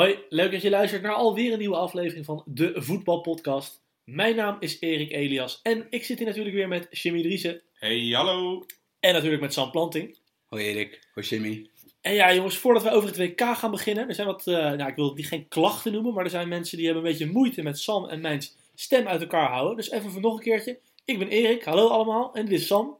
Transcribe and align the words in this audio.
Hoi, 0.00 0.18
leuk 0.28 0.52
dat 0.52 0.62
je 0.62 0.70
luistert 0.70 1.02
naar 1.02 1.12
alweer 1.12 1.52
een 1.52 1.58
nieuwe 1.58 1.76
aflevering 1.76 2.24
van 2.24 2.42
de 2.46 2.72
Voetbalpodcast. 2.74 3.82
Mijn 4.04 4.36
naam 4.36 4.56
is 4.60 4.80
Erik 4.80 5.10
Elias 5.12 5.60
en 5.62 5.86
ik 5.90 6.04
zit 6.04 6.18
hier 6.18 6.26
natuurlijk 6.26 6.54
weer 6.54 6.68
met 6.68 6.86
Jimmy 6.90 7.22
Driessen 7.22 7.62
Hey, 7.72 8.10
hallo. 8.12 8.64
en 9.00 9.12
natuurlijk 9.12 9.42
met 9.42 9.52
Sam 9.52 9.70
Planting. 9.70 10.18
Hoi 10.46 10.64
Erik, 10.64 11.08
hoi 11.14 11.26
Jimmy. 11.26 11.70
En 12.00 12.14
ja 12.14 12.34
jongens, 12.34 12.56
voordat 12.56 12.82
we 12.82 12.90
over 12.90 13.08
het 13.08 13.18
WK 13.18 13.40
gaan 13.40 13.70
beginnen, 13.70 14.08
er 14.08 14.14
zijn 14.14 14.26
wat, 14.26 14.46
eh, 14.46 14.54
nou 14.54 14.90
ik 14.90 14.96
wil 14.96 15.14
die 15.14 15.24
geen 15.24 15.48
klachten 15.48 15.92
noemen, 15.92 16.14
maar 16.14 16.24
er 16.24 16.30
zijn 16.30 16.48
mensen 16.48 16.76
die 16.76 16.86
hebben 16.86 17.04
een 17.04 17.10
beetje 17.10 17.32
moeite 17.32 17.62
met 17.62 17.78
Sam 17.78 18.08
en 18.08 18.20
mijn 18.20 18.42
stem 18.74 19.06
uit 19.06 19.20
elkaar 19.20 19.50
houden. 19.50 19.76
Dus 19.76 19.90
even 19.90 20.10
voor 20.10 20.20
nog 20.20 20.34
een 20.34 20.42
keertje. 20.42 20.78
Ik 21.04 21.18
ben 21.18 21.28
Erik, 21.28 21.64
hallo 21.64 21.88
allemaal, 21.88 22.34
en 22.34 22.46
dit 22.46 22.60
is 22.60 22.66
Sam. 22.66 22.99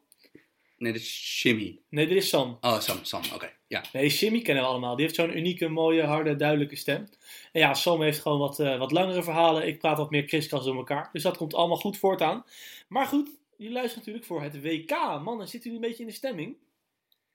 Nee, 0.80 0.92
dit 0.92 1.02
is 1.02 1.42
Jimmy. 1.42 1.78
Nee, 1.88 2.06
dit 2.06 2.16
is 2.16 2.28
Sam. 2.28 2.58
Oh, 2.60 2.80
Sam, 2.80 3.04
Sam, 3.04 3.22
oké. 3.34 3.52
Ja. 3.66 3.84
Nee, 3.92 4.08
Jimmy 4.08 4.42
kennen 4.42 4.64
we 4.64 4.70
allemaal. 4.70 4.96
Die 4.96 5.04
heeft 5.04 5.16
zo'n 5.16 5.36
unieke, 5.36 5.68
mooie, 5.68 6.02
harde, 6.02 6.36
duidelijke 6.36 6.76
stem. 6.76 7.08
En 7.52 7.60
ja, 7.60 7.74
Sam 7.74 8.02
heeft 8.02 8.20
gewoon 8.20 8.38
wat, 8.38 8.60
eh, 8.60 8.78
wat 8.78 8.92
langere 8.92 9.22
verhalen. 9.22 9.66
Ik 9.66 9.78
praat 9.78 9.96
wat 9.96 10.10
meer 10.10 10.24
kriskast 10.24 10.64
door 10.64 10.76
elkaar. 10.76 11.08
Dus 11.12 11.22
dat 11.22 11.36
komt 11.36 11.54
allemaal 11.54 11.76
goed 11.76 11.98
voortaan. 11.98 12.44
Maar 12.88 13.06
goed, 13.06 13.30
jullie 13.56 13.72
luisteren 13.72 13.98
natuurlijk 13.98 14.26
voor 14.26 14.42
het 14.42 14.62
WK. 14.62 14.90
Mannen, 15.22 15.48
zitten 15.48 15.70
jullie 15.70 15.84
een 15.84 15.88
beetje 15.88 16.02
in 16.02 16.08
de 16.08 16.14
stemming? 16.14 16.56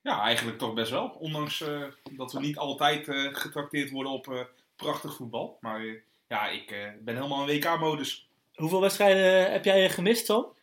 Ja, 0.02 0.22
eigenlijk 0.22 0.58
toch 0.58 0.74
best 0.74 0.92
wel. 0.92 1.08
Ondanks 1.08 1.62
eh, 1.62 1.84
dat 2.12 2.34
we 2.34 2.40
niet 2.40 2.58
altijd 2.58 3.08
eh, 3.08 3.34
getrakteerd 3.34 3.92
worden 3.92 4.12
op 4.12 4.28
eh, 4.28 4.40
prachtig 4.76 5.16
voetbal. 5.16 5.58
Maar 5.62 5.80
eh, 5.80 5.94
ja, 6.28 6.50
ik 6.50 6.72
eh, 6.72 6.88
ben 7.02 7.16
helemaal 7.16 7.50
in 7.50 7.60
WK-modus. 7.60 8.30
Hoeveel 8.56 8.82
wedstrijden 8.82 9.52
heb 9.52 9.66
jij 9.66 9.90
gemist, 9.90 10.26
Sam? 10.26 10.54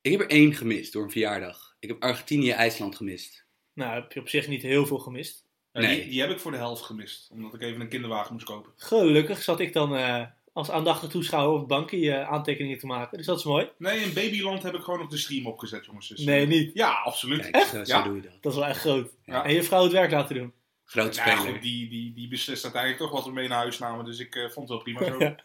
Ik 0.00 0.10
heb 0.12 0.20
er 0.20 0.30
één 0.30 0.54
gemist 0.54 0.92
door 0.92 1.02
een 1.02 1.10
verjaardag. 1.10 1.71
Ik 1.82 1.88
heb 1.88 2.02
Argentinië-IJsland 2.02 2.96
gemist. 2.96 3.44
Nou, 3.74 3.94
heb 3.94 4.12
je 4.12 4.20
op 4.20 4.28
zich 4.28 4.48
niet 4.48 4.62
heel 4.62 4.86
veel 4.86 4.98
gemist. 4.98 5.46
Nee. 5.72 6.00
die, 6.00 6.08
die 6.10 6.20
heb 6.20 6.30
ik 6.30 6.38
voor 6.38 6.50
de 6.50 6.56
helft 6.56 6.82
gemist. 6.82 7.30
Omdat 7.30 7.54
ik 7.54 7.60
even 7.60 7.80
een 7.80 7.88
kinderwagen 7.88 8.32
moest 8.32 8.44
kopen. 8.44 8.72
Gelukkig 8.76 9.42
zat 9.42 9.60
ik 9.60 9.72
dan 9.72 9.96
eh, 9.96 10.24
als 10.52 10.70
aandachtig 10.70 11.10
toeschouwer 11.10 11.52
op 11.52 11.58
het 11.58 11.68
bankje 11.68 12.12
eh, 12.12 12.30
aantekeningen 12.30 12.78
te 12.78 12.86
maken. 12.86 13.16
Dus 13.16 13.26
dat 13.26 13.38
is 13.38 13.44
mooi. 13.44 13.68
Nee, 13.78 13.98
in 14.00 14.12
Babyland 14.14 14.62
heb 14.62 14.74
ik 14.74 14.80
gewoon 14.82 15.00
op 15.00 15.10
de 15.10 15.16
stream 15.16 15.46
opgezet, 15.46 15.84
jongens. 15.86 16.08
Dus, 16.08 16.18
Nee, 16.24 16.42
eh, 16.42 16.48
niet. 16.48 16.70
Ja, 16.74 16.90
absoluut. 16.92 17.50
Kijk, 17.50 17.64
zo, 17.66 17.84
zo 17.84 17.96
Ja. 17.96 18.02
doe 18.02 18.14
je 18.16 18.22
dat. 18.22 18.32
Dat 18.40 18.52
is 18.52 18.58
wel 18.58 18.68
echt 18.68 18.80
groot. 18.80 19.10
Ja. 19.24 19.44
En 19.44 19.54
je 19.54 19.62
vrouw 19.62 19.82
het 19.82 19.92
werk 19.92 20.10
laten 20.10 20.34
doen. 20.34 20.52
Groot 20.84 21.14
Ja, 21.14 21.22
speler. 21.36 21.52
goed, 21.52 21.62
die, 21.62 21.88
die, 21.88 22.12
die 22.14 22.28
beslist 22.28 22.62
uiteindelijk 22.64 23.02
toch 23.02 23.12
wat 23.12 23.24
we 23.24 23.32
mee 23.32 23.48
naar 23.48 23.58
huis 23.58 23.78
namen. 23.78 24.04
Dus 24.04 24.18
ik 24.18 24.34
eh, 24.34 24.42
vond 24.42 24.56
het 24.56 24.68
wel 24.68 24.78
prima 24.78 25.04
zo. 25.04 25.18
Ja. 25.24 25.36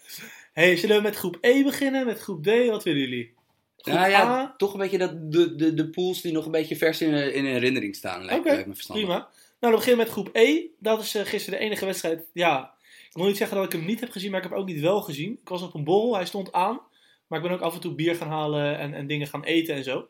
Hey, 0.53 0.75
zullen 0.75 0.95
we 0.95 1.01
met 1.01 1.15
groep 1.15 1.37
E 1.41 1.63
beginnen? 1.63 2.05
Met 2.05 2.19
groep 2.19 2.43
D? 2.43 2.67
Wat 2.69 2.83
willen 2.83 2.99
jullie? 3.01 3.33
Nou 3.83 4.09
ja, 4.09 4.21
A? 4.21 4.53
toch 4.57 4.73
een 4.73 4.79
beetje 4.79 4.97
dat, 4.97 5.31
de, 5.31 5.55
de, 5.55 5.73
de 5.73 5.89
pools 5.89 6.21
die 6.21 6.31
nog 6.31 6.45
een 6.45 6.51
beetje 6.51 6.75
vers 6.75 7.01
in, 7.01 7.33
in 7.33 7.45
herinnering 7.45 7.95
staan. 7.95 8.25
Lijkt, 8.25 8.43
me 8.43 8.73
verstandig. 8.73 9.05
Prima. 9.05 9.17
Nou, 9.17 9.29
dan 9.59 9.71
beginnen 9.71 9.97
we 9.97 10.03
met 10.03 10.11
groep 10.11 10.29
E. 10.35 10.65
Dat 10.79 11.01
is 11.01 11.15
eh, 11.15 11.25
gisteren 11.25 11.59
de 11.59 11.65
enige 11.65 11.85
wedstrijd. 11.85 12.25
Ja, 12.33 12.73
ik 13.09 13.13
wil 13.13 13.25
niet 13.25 13.37
zeggen 13.37 13.57
dat 13.57 13.65
ik 13.65 13.71
hem 13.71 13.85
niet 13.85 13.99
heb 13.99 14.11
gezien, 14.11 14.29
maar 14.29 14.37
ik 14.37 14.43
heb 14.43 14.53
hem 14.53 14.61
ook 14.61 14.69
niet 14.69 14.81
wel 14.81 15.01
gezien. 15.01 15.39
Ik 15.41 15.49
was 15.49 15.61
op 15.61 15.73
een 15.73 15.83
borrel, 15.83 16.15
hij 16.15 16.25
stond 16.25 16.51
aan. 16.51 16.81
Maar 17.27 17.39
ik 17.39 17.45
ben 17.45 17.53
ook 17.53 17.61
af 17.61 17.73
en 17.73 17.79
toe 17.79 17.95
bier 17.95 18.15
gaan 18.15 18.27
halen 18.27 18.77
en, 18.77 18.93
en 18.93 19.07
dingen 19.07 19.27
gaan 19.27 19.43
eten 19.43 19.75
en 19.75 19.83
zo. 19.83 20.07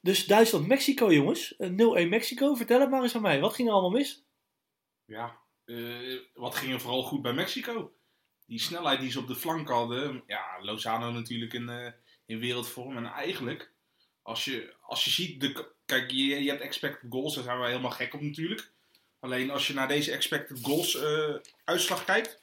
Dus 0.00 0.26
Duitsland-Mexico, 0.26 1.12
jongens. 1.12 1.56
Eh, 1.56 1.68
0-1 2.04 2.08
Mexico. 2.08 2.54
Vertel 2.54 2.80
het 2.80 2.90
maar 2.90 3.02
eens 3.02 3.14
aan 3.14 3.22
mij. 3.22 3.40
Wat 3.40 3.54
ging 3.54 3.68
er 3.68 3.74
allemaal 3.74 3.98
mis? 3.98 4.24
Ja, 5.04 5.38
eh, 5.64 6.18
wat 6.34 6.54
ging 6.54 6.72
er 6.72 6.80
vooral 6.80 7.02
goed 7.02 7.22
bij 7.22 7.32
Mexico? 7.32 7.92
Die 8.46 8.60
snelheid 8.60 9.00
die 9.00 9.10
ze 9.10 9.18
op 9.18 9.26
de 9.26 9.34
flank 9.34 9.68
hadden. 9.68 10.22
Ja, 10.26 10.44
Lozano 10.60 11.10
natuurlijk 11.10 11.52
in, 11.52 11.68
eh, 11.68 11.92
in 12.26 12.38
wereldvorm. 12.38 12.96
En 12.96 13.06
eigenlijk, 13.06 13.72
als 14.22 14.44
je, 14.44 14.74
als 14.80 15.04
je 15.04 15.10
ziet... 15.10 15.40
De, 15.40 15.66
kijk, 15.84 16.10
je, 16.10 16.42
je 16.42 16.50
hebt 16.50 16.62
expected 16.62 17.10
goals. 17.10 17.34
Daar 17.34 17.44
zijn 17.44 17.58
wij 17.58 17.68
helemaal 17.68 17.90
gek 17.90 18.14
op 18.14 18.20
natuurlijk. 18.20 18.72
Alleen 19.20 19.50
als 19.50 19.66
je 19.66 19.74
naar 19.74 19.88
deze 19.88 20.12
expected 20.12 20.58
goals 20.62 20.96
eh, 21.00 21.34
uitslag 21.64 22.04
kijkt... 22.04 22.38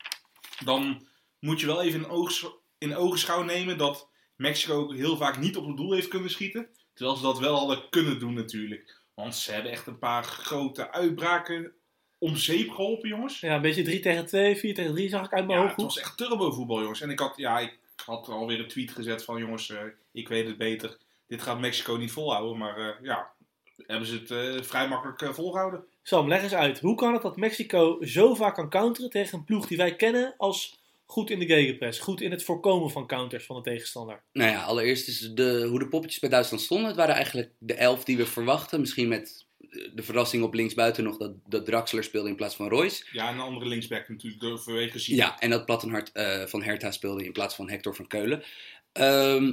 Dan 0.63 1.07
moet 1.39 1.59
je 1.59 1.65
wel 1.65 1.81
even 1.81 1.99
in, 1.99 2.09
oog, 2.09 2.53
in 2.77 2.95
ogenschouw 2.95 3.43
nemen 3.43 3.77
dat 3.77 4.09
Mexico 4.35 4.91
heel 4.91 5.17
vaak 5.17 5.37
niet 5.37 5.57
op 5.57 5.67
het 5.67 5.77
doel 5.77 5.93
heeft 5.93 6.07
kunnen 6.07 6.29
schieten. 6.29 6.69
Terwijl 6.93 7.17
ze 7.17 7.23
dat 7.23 7.39
wel 7.39 7.57
hadden 7.57 7.89
kunnen 7.89 8.19
doen 8.19 8.33
natuurlijk. 8.33 9.01
Want 9.13 9.35
ze 9.35 9.51
hebben 9.51 9.71
echt 9.71 9.87
een 9.87 9.99
paar 9.99 10.23
grote 10.23 10.91
uitbraken 10.91 11.71
om 12.17 12.35
zeep 12.35 12.69
geholpen, 12.69 13.09
jongens. 13.09 13.39
Ja, 13.39 13.55
een 13.55 13.61
beetje 13.61 13.83
3 13.83 13.99
tegen 13.99 14.25
2, 14.25 14.55
4 14.55 14.73
tegen 14.73 14.93
3 14.93 15.09
zag 15.09 15.25
ik 15.25 15.33
uit 15.33 15.45
mijn 15.45 15.59
Ja, 15.59 15.65
hoofd. 15.65 15.75
het 15.75 15.85
was 15.85 15.99
echt 15.99 16.17
turbo 16.17 16.51
voetbal, 16.51 16.81
jongens. 16.81 17.01
En 17.01 17.09
ik 17.09 17.19
had, 17.19 17.33
ja, 17.37 17.59
ik 17.59 17.79
had 18.05 18.27
alweer 18.27 18.59
een 18.59 18.67
tweet 18.67 18.91
gezet 18.91 19.23
van, 19.23 19.39
jongens, 19.39 19.69
eh, 19.69 19.79
ik 20.11 20.27
weet 20.27 20.47
het 20.47 20.57
beter. 20.57 20.97
Dit 21.27 21.41
gaat 21.41 21.59
Mexico 21.59 21.95
niet 21.95 22.11
volhouden. 22.11 22.57
Maar 22.57 22.77
eh, 22.77 22.95
ja, 23.01 23.31
hebben 23.77 24.07
ze 24.07 24.13
het 24.15 24.31
eh, 24.31 24.63
vrij 24.63 24.87
makkelijk 24.87 25.21
eh, 25.21 25.33
volgehouden. 25.33 25.83
Sam, 26.01 26.27
leg 26.27 26.43
eens 26.43 26.53
uit. 26.53 26.79
Hoe 26.79 26.95
kan 26.95 27.13
het 27.13 27.21
dat 27.21 27.37
Mexico 27.37 27.97
zo 28.01 28.33
vaak 28.33 28.55
kan 28.55 28.69
counteren 28.69 29.09
tegen 29.09 29.37
een 29.37 29.43
ploeg 29.43 29.67
die 29.67 29.77
wij 29.77 29.95
kennen 29.95 30.33
als 30.37 30.79
goed 31.05 31.29
in 31.29 31.39
de 31.39 31.45
gegenpress? 31.45 31.99
Goed 31.99 32.21
in 32.21 32.31
het 32.31 32.43
voorkomen 32.43 32.91
van 32.91 33.07
counters 33.07 33.45
van 33.45 33.55
de 33.55 33.61
tegenstander. 33.61 34.21
Nou 34.33 34.51
ja, 34.51 34.63
allereerst 34.63 35.07
is 35.07 35.31
de, 35.33 35.67
hoe 35.69 35.79
de 35.79 35.87
poppetjes 35.87 36.19
bij 36.19 36.29
Duitsland 36.29 36.63
stonden. 36.63 36.87
Het 36.87 36.95
waren 36.95 37.15
eigenlijk 37.15 37.51
de 37.57 37.73
elf 37.73 38.03
die 38.03 38.17
we 38.17 38.25
verwachten. 38.25 38.79
Misschien 38.79 39.07
met 39.07 39.45
de 39.93 40.03
verrassing 40.03 40.43
op 40.43 40.53
linksbuiten 40.53 41.03
nog 41.03 41.17
dat, 41.17 41.33
dat 41.47 41.65
Draxler 41.65 42.03
speelde 42.03 42.29
in 42.29 42.35
plaats 42.35 42.55
van 42.55 42.69
Royce. 42.69 43.05
Ja, 43.11 43.27
en 43.27 43.33
een 43.33 43.39
andere 43.39 43.65
linksback 43.65 44.09
natuurlijk, 44.09 44.61
vanwege 44.61 44.99
zien. 44.99 45.15
Ja, 45.15 45.39
en 45.39 45.49
dat 45.49 45.65
Plattenhart 45.65 46.11
eh, 46.11 46.45
van 46.45 46.63
Hertha 46.63 46.91
speelde 46.91 47.25
in 47.25 47.31
plaats 47.31 47.55
van 47.55 47.69
Hector 47.69 47.95
van 47.95 48.07
Keulen. 48.07 48.43
Ehm, 48.91 49.51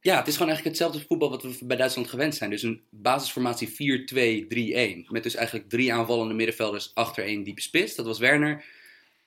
ja, 0.00 0.16
het 0.16 0.26
is 0.26 0.32
gewoon 0.32 0.48
eigenlijk 0.48 0.78
hetzelfde 0.78 1.06
voetbal 1.08 1.30
wat 1.30 1.42
we 1.42 1.58
bij 1.64 1.76
Duitsland 1.76 2.08
gewend 2.08 2.34
zijn. 2.34 2.50
Dus 2.50 2.62
een 2.62 2.82
basisformatie 2.90 3.68
4-2-3-1. 3.68 5.06
Met 5.08 5.22
dus 5.22 5.34
eigenlijk 5.34 5.68
drie 5.68 5.92
aanvallende 5.92 6.34
middenvelders 6.34 6.90
achter 6.94 7.24
één 7.24 7.42
diepe 7.42 7.60
spits. 7.60 7.94
Dat 7.94 8.06
was 8.06 8.18
Werner. 8.18 8.64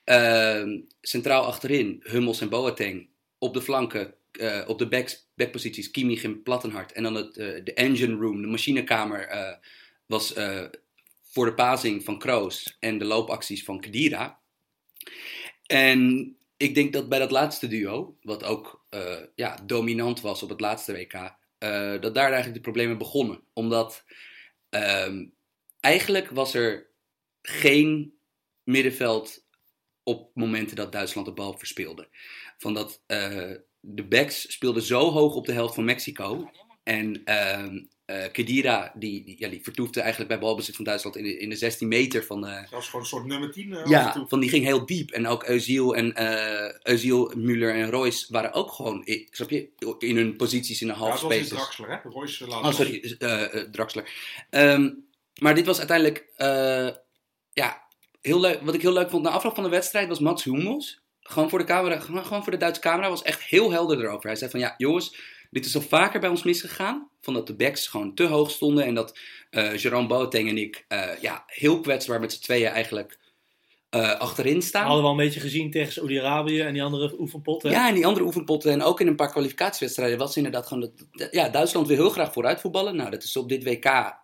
Ehm, 0.04 0.80
centraal 1.00 1.44
achterin 1.44 2.00
Hummels 2.02 2.40
en 2.40 2.48
Boateng. 2.48 3.08
Op 3.38 3.54
de 3.54 3.62
flanken, 3.62 4.14
eh, 4.32 4.62
op 4.66 4.78
de 4.78 4.88
backs, 4.88 5.28
backposities 5.34 5.90
Kimmich 5.90 6.24
en 6.24 6.42
Plattenhart. 6.42 6.92
En 6.92 7.02
dan 7.02 7.14
het, 7.14 7.36
eh, 7.36 7.64
de 7.64 7.74
engine 7.74 8.16
room, 8.16 8.42
de 8.42 8.48
machinekamer, 8.48 9.28
was 10.06 10.32
eh, 10.32 10.64
voor 11.22 11.46
de 11.46 11.54
pazing 11.54 12.04
van 12.04 12.18
Kroos 12.18 12.76
en 12.80 12.98
de 12.98 13.04
loopacties 13.04 13.64
van 13.64 13.80
Kedira. 13.80 14.40
En 15.66 16.30
ik 16.56 16.74
denk 16.74 16.92
dat 16.92 17.08
bij 17.08 17.18
dat 17.18 17.30
laatste 17.30 17.66
duo, 17.66 18.16
wat 18.22 18.44
ook 18.44 18.84
eh, 18.88 19.22
ja, 19.34 19.58
dominant 19.64 20.20
was 20.20 20.42
op 20.42 20.48
het 20.48 20.60
laatste 20.60 20.92
WK, 20.92 21.14
eh, 21.58 22.00
dat 22.00 22.14
daar 22.14 22.32
eigenlijk 22.32 22.54
de 22.54 22.70
problemen 22.70 22.98
begonnen. 22.98 23.42
Omdat 23.52 24.04
ehm, 24.68 25.26
eigenlijk 25.80 26.30
was 26.30 26.54
er 26.54 26.90
geen 27.42 28.18
middenveld 28.62 29.44
op 30.02 30.30
momenten 30.34 30.76
dat 30.76 30.92
Duitsland 30.92 31.26
de 31.26 31.32
bal 31.32 31.58
verspeelde. 31.58 32.08
Van 32.58 32.74
dat 32.74 33.02
de 33.80 34.04
backs 34.08 34.52
speelden 34.52 34.82
zo 34.82 35.10
hoog 35.10 35.34
op 35.34 35.46
de 35.46 35.52
helft 35.52 35.74
van 35.74 35.84
Mexico. 35.84 36.50
En 36.82 37.22
ehm 38.06 38.18
eh, 38.20 38.32
Kedira, 38.32 38.92
die, 38.94 39.24
die, 39.24 39.36
ja, 39.38 39.48
die 39.48 39.62
vertoefde 39.62 40.00
eigenlijk 40.00 40.30
bij 40.30 40.38
balbezit 40.38 40.76
van 40.76 40.84
Duitsland 40.84 41.16
in 41.16 41.24
de, 41.24 41.38
in 41.38 41.48
de 41.48 41.56
16 41.56 41.88
meter 41.88 42.24
van 42.24 42.40
de, 42.40 42.46
Dat 42.46 42.70
was 42.70 42.86
gewoon 42.86 43.00
een 43.00 43.06
soort 43.06 43.24
nummer 43.24 43.52
10 43.52 43.72
eh, 43.72 43.86
ja, 43.86 44.24
van 44.28 44.40
die 44.40 44.50
ging 44.50 44.64
heel 44.64 44.86
diep. 44.86 45.10
En 45.10 45.26
ook 45.26 45.44
Özil 45.44 45.94
en 45.94 46.14
eh 46.14 47.34
Müller 47.34 47.74
en 47.74 47.90
Royce 47.90 48.26
waren 48.28 48.52
ook 48.52 48.72
gewoon, 48.72 49.08
snap 49.30 49.50
je, 49.50 49.68
in 49.98 50.16
hun 50.16 50.36
posities 50.36 50.80
in 50.80 50.86
de 50.86 50.92
Ja, 50.92 50.98
half 50.98 51.12
dat 51.12 51.22
was 51.22 51.32
in 51.32 51.44
spaces. 51.44 51.64
Draxler, 51.64 51.88
hè? 51.90 52.08
Royce 52.10 52.44
eh, 52.44 52.50
laat 52.50 52.64
Oh, 52.64 52.72
sorry, 52.72 53.16
eh, 53.18 53.54
eh, 53.54 53.70
Draxler. 53.70 54.10
Ehm, 54.50 54.90
maar 55.40 55.54
dit 55.54 55.66
was 55.66 55.78
uiteindelijk, 55.78 56.26
eh, 56.36 56.88
ja, 57.52 57.82
heel 58.20 58.40
leuk. 58.40 58.60
Wat 58.62 58.74
ik 58.74 58.82
heel 58.82 58.92
leuk 58.92 59.10
vond 59.10 59.22
na 59.22 59.30
afloop 59.30 59.54
van 59.54 59.64
de 59.64 59.70
wedstrijd 59.70 60.08
was 60.08 60.18
Mats 60.18 60.44
Hummels. 60.44 61.04
Gewoon 61.20 61.48
voor 61.48 61.58
de 61.58 61.64
camera, 61.64 61.98
gewoon 61.98 62.42
voor 62.42 62.52
de 62.52 62.58
Duitse 62.58 62.80
camera, 62.80 63.08
was 63.08 63.22
echt 63.22 63.42
heel 63.42 63.70
helder 63.70 64.00
erover. 64.00 64.26
Hij 64.26 64.36
zei 64.36 64.50
van, 64.50 64.60
ja, 64.60 64.74
jongens, 64.76 65.16
dit 65.56 65.66
is 65.66 65.74
al 65.74 65.80
vaker 65.82 66.20
bij 66.20 66.28
ons 66.28 66.42
misgegaan. 66.42 67.08
Van 67.20 67.34
dat 67.34 67.46
de 67.46 67.54
backs 67.54 67.86
gewoon 67.86 68.14
te 68.14 68.24
hoog 68.24 68.50
stonden 68.50 68.84
en 68.84 68.94
dat 68.94 69.18
eh 69.50 69.76
Jerome 69.76 70.06
Boateng 70.06 70.48
en 70.48 70.58
ik, 70.58 70.84
eh, 70.88 71.20
ja, 71.20 71.44
heel 71.46 71.80
kwetsbaar 71.80 72.20
met 72.20 72.32
z'n 72.32 72.42
tweeën 72.42 72.68
eigenlijk 72.68 73.18
eh, 73.90 74.18
achterin 74.18 74.62
staan. 74.62 74.84
Hadden 74.84 75.02
we 75.02 75.08
al 75.08 75.18
een 75.18 75.24
beetje 75.24 75.40
gezien 75.40 75.70
tegen 75.70 75.92
Saudi-Arabië 75.92 76.60
en 76.60 76.72
die 76.72 76.82
andere 76.82 77.20
oefenpotten. 77.20 77.70
Ja, 77.70 77.88
en 77.88 77.94
die 77.94 78.06
andere 78.06 78.24
oefenpotten 78.24 78.72
en 78.72 78.82
ook 78.82 79.00
in 79.00 79.06
een 79.06 79.16
paar 79.16 79.30
kwalificatiewedstrijden 79.30 80.18
was 80.18 80.36
inderdaad 80.36 80.66
gewoon 80.66 80.90
dat, 81.10 81.30
ja, 81.30 81.48
Duitsland 81.48 81.86
wil 81.86 81.96
heel 81.96 82.10
graag 82.10 82.32
vooruit 82.32 82.60
voetballen. 82.60 82.96
Nou, 82.96 83.10
dat 83.10 83.22
is 83.22 83.36
op 83.36 83.48
dit 83.48 83.64
WK, 83.64 84.18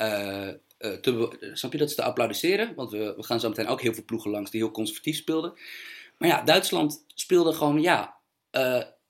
te, 0.79 1.51
snap 1.53 1.73
je, 1.73 1.79
dat 1.79 1.89
is 1.89 1.95
te 1.95 2.03
applaudisseren. 2.03 2.75
Want 2.75 2.91
we, 2.91 3.15
we 3.17 3.23
gaan 3.23 3.41
zo 3.41 3.49
meteen 3.49 3.67
ook 3.67 3.81
heel 3.81 3.95
veel 3.95 4.05
ploegen 4.05 4.31
langs 4.31 4.51
die 4.51 4.61
heel 4.61 4.71
conservatief 4.71 5.17
speelden. 5.17 5.53
Maar 6.19 6.29
ja, 6.29 6.43
Duitsland 6.43 7.05
speelde 7.15 7.53
gewoon, 7.53 7.83
ja, 7.83 8.17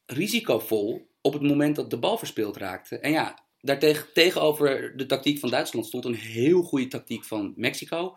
risicovol 0.07 1.11
op 1.23 1.33
het 1.33 1.43
moment 1.43 1.77
dat 1.77 1.91
de 1.91 1.99
bal 1.99 2.19
verspeeld 2.19 2.57
raakte. 2.57 2.99
En 2.99 3.11
ja, 3.11 3.39
daartegen, 3.61 4.07
tegenover 4.13 4.97
de 4.97 5.07
tactiek 5.07 5.39
van 5.39 5.51
Duitsland 5.51 5.87
stond 5.87 6.05
een 6.05 6.15
heel 6.15 6.63
goede 6.63 6.89
tactiek 6.89 7.25
van 7.25 7.53
Mexico. 7.57 8.17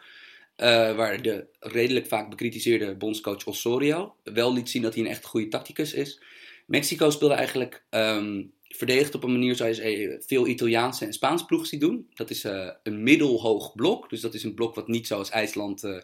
eh, 0.55 0.95
waar 0.95 1.21
de 1.21 1.47
redelijk 1.59 2.07
vaak 2.07 2.29
bekritiseerde 2.29 2.95
bondscoach 2.95 3.45
Osorio 3.45 4.15
wel 4.23 4.53
liet 4.53 4.69
zien 4.69 4.81
dat 4.81 4.93
hij 4.93 5.03
een 5.03 5.09
echt 5.09 5.25
goede 5.25 5.47
tacticus 5.47 5.93
is. 5.93 6.21
Mexico 6.65 7.09
speelde 7.09 7.33
eigenlijk 7.33 7.83
ehm 7.89 8.41
verdedigd 8.75 9.15
op 9.15 9.23
een 9.23 9.31
manier 9.31 9.55
zoals 9.55 9.77
je 9.77 10.23
veel 10.27 10.47
Italiaanse 10.47 11.05
en 11.05 11.13
Spaanse 11.13 11.45
ploegen 11.45 11.67
ziet 11.67 11.79
doen. 11.79 12.07
Dat 12.13 12.29
is 12.29 12.43
eh, 12.43 12.69
een 12.83 13.03
middelhoog 13.03 13.73
blok. 13.73 14.09
Dus 14.09 14.21
dat 14.21 14.33
is 14.33 14.43
een 14.43 14.53
blok 14.53 14.75
wat 14.75 14.87
niet 14.87 15.07
zoals 15.07 15.29
IJsland 15.29 15.83
eh, 15.83 15.97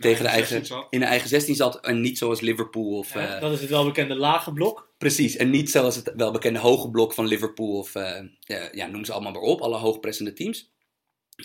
tegen 0.00 0.22
de 0.24 0.30
eigen, 0.30 0.48
16 0.48 0.76
zat. 0.76 0.86
in 0.90 1.00
de 1.00 1.06
eigen 1.06 1.28
16 1.28 1.54
zat. 1.54 1.80
En 1.80 2.00
niet 2.00 2.18
zoals 2.18 2.40
Liverpool 2.40 2.98
of... 2.98 3.14
Ja, 3.14 3.34
eh, 3.34 3.40
dat 3.40 3.52
is 3.52 3.60
het 3.60 3.70
welbekende 3.70 4.14
lage 4.14 4.52
blok. 4.52 4.92
Precies, 4.98 5.36
en 5.36 5.50
niet 5.50 5.70
zoals 5.70 5.96
het 5.96 6.12
welbekende 6.16 6.58
hoge 6.58 6.90
blok 6.90 7.12
van 7.12 7.26
Liverpool 7.26 7.78
of 7.78 7.94
eh, 7.94 8.18
eh, 8.46 8.72
ja, 8.72 8.86
noem 8.86 9.04
ze 9.04 9.12
allemaal 9.12 9.32
maar 9.32 9.40
op, 9.40 9.60
alle 9.60 9.76
hoogpressende 9.76 10.32
teams. 10.32 10.70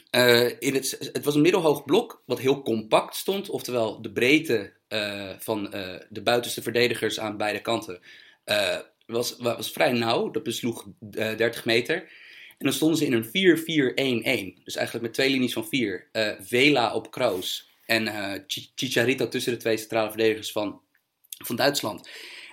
Eh, 0.09 0.49
in 0.59 0.73
het, 0.73 1.09
het 1.13 1.25
was 1.25 1.35
een 1.35 1.41
middelhoog 1.41 1.85
blok 1.85 2.23
wat 2.25 2.39
heel 2.39 2.61
compact 2.61 3.15
stond, 3.15 3.49
oftewel 3.49 4.01
de 4.01 4.11
breedte 4.11 4.73
eh, 4.87 5.29
van 5.37 5.73
eh, 5.73 5.95
de 6.09 6.21
buitenste 6.21 6.61
verdedigers 6.61 7.19
aan 7.19 7.37
beide 7.37 7.61
kanten 7.61 7.99
eh, 8.43 8.77
was, 9.11 9.35
was 9.39 9.71
vrij 9.71 9.91
nauw, 9.91 10.31
dat 10.31 10.43
besloeg 10.43 10.87
eh 11.11 11.35
30 11.37 11.65
meter. 11.65 11.95
En 12.57 12.67
dan 12.67 12.73
stonden 12.75 12.97
ze 12.97 13.05
in 13.05 13.13
een 13.13 13.25
4-4-1-1, 14.59 14.63
dus 14.63 14.75
eigenlijk 14.75 15.05
met 15.05 15.13
twee 15.13 15.29
linies 15.29 15.53
van 15.53 15.67
vier. 15.67 16.07
Eh, 16.11 16.29
Vela 16.41 16.93
op 16.93 17.11
Kroos 17.11 17.69
en 17.85 18.07
eh, 18.07 18.39
Chi- 18.47 18.71
Chicharito 18.75 19.27
tussen 19.27 19.51
de 19.53 19.59
twee 19.59 19.77
centrale 19.77 20.09
verdedigers 20.09 20.51
van, 20.51 20.81
van 21.45 21.55
Duitsland. 21.55 22.09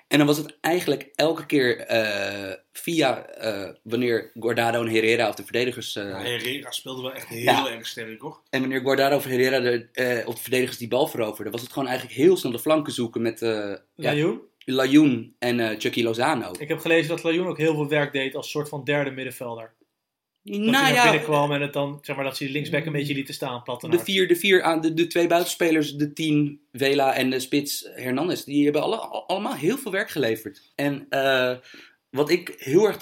En 0.09 0.19
dan 0.19 0.27
was 0.27 0.37
het 0.37 0.57
eigenlijk 0.61 1.09
elke 1.15 1.47
keer 1.47 1.79
eh, 1.79 2.53
via 2.73 3.27
eh, 3.27 3.69
wanneer 3.83 4.31
Guardado 4.35 4.81
en 4.85 4.89
Herrera 4.93 5.29
of 5.29 5.35
de 5.35 5.43
verdedigers. 5.45 5.97
eh, 5.97 6.05
Ja, 6.09 6.19
Herrera 6.23 6.71
speelde 6.71 7.03
wel 7.03 7.13
echt 7.13 7.29
heel 7.29 7.39
Ja. 7.43 7.71
erg 7.71 7.87
sterk 7.87 8.21
hoor. 8.21 8.41
En 8.51 8.61
wanneer 8.61 8.81
Guardado 8.81 9.17
of 9.17 9.25
Herrera 9.25 9.61
de, 9.61 9.89
eh, 9.93 10.27
of 10.29 10.35
de 10.35 10.41
verdedigers 10.43 10.79
die 10.79 10.89
bal 10.89 11.07
veroverden, 11.07 11.53
was 11.53 11.63
het 11.63 11.73
gewoon 11.73 11.89
eigenlijk 11.89 12.19
heel 12.19 12.37
snel 12.37 12.53
de 12.53 12.59
flanken 12.59 12.93
zoeken 12.93 13.23
met 13.23 13.43
eh 13.43 13.73
ja, 13.95 14.13
Lajoen. 14.73 15.35
En 15.38 15.61
eh 15.61 15.79
Chucky 15.79 16.03
Lozano. 16.03 16.53
Ik 16.59 16.69
heb 16.69 16.79
gelezen 16.79 17.09
dat 17.09 17.23
Lajoen 17.23 17.47
ook 17.47 17.59
heel 17.59 17.75
veel 17.75 17.88
werk 17.88 18.12
deed 18.12 18.35
als 18.35 18.50
soort 18.50 18.69
van 18.69 18.85
derde 18.85 19.11
middenvelder. 19.11 19.76
Dat 20.43 20.59
nou 20.59 20.70
hij 20.73 20.82
naar 20.82 20.93
ja, 20.93 21.03
binnen 21.03 21.23
kwam 21.23 21.53
en 21.53 21.61
het 21.61 21.73
dan, 21.73 21.99
zeg 22.03 22.17
maar, 22.17 22.25
dat 22.25 22.37
ze 22.37 22.50
linksback 22.50 22.87
een 22.87 22.93
beetje 22.93 23.15
lieten 23.15 23.35
staan, 23.35 23.62
plat 23.62 23.82
en 23.82 23.91
de 23.91 23.99
vier, 23.99 24.29
de, 24.29 24.37
vier 24.37 24.62
aan, 24.62 24.81
de, 24.81 24.94
de 24.94 25.06
twee 25.06 25.26
buitenspelers, 25.26 25.94
de 25.94 26.12
tien, 26.12 26.61
Vela 26.73 27.15
en 27.15 27.31
de 27.31 27.41
spits 27.41 27.88
Hernandez, 27.94 28.44
die 28.44 28.65
hebben 28.65 28.82
alle, 28.82 28.97
al- 28.97 29.29
allemaal 29.29 29.55
heel 29.55 29.79
veel 29.79 29.93
werk 29.93 30.11
geleverd. 30.11 30.73
En 30.75 31.06
eh, 31.09 31.56
wat 32.11 32.31
ik 32.31 32.55
heel 32.59 32.85
erg 32.87 32.99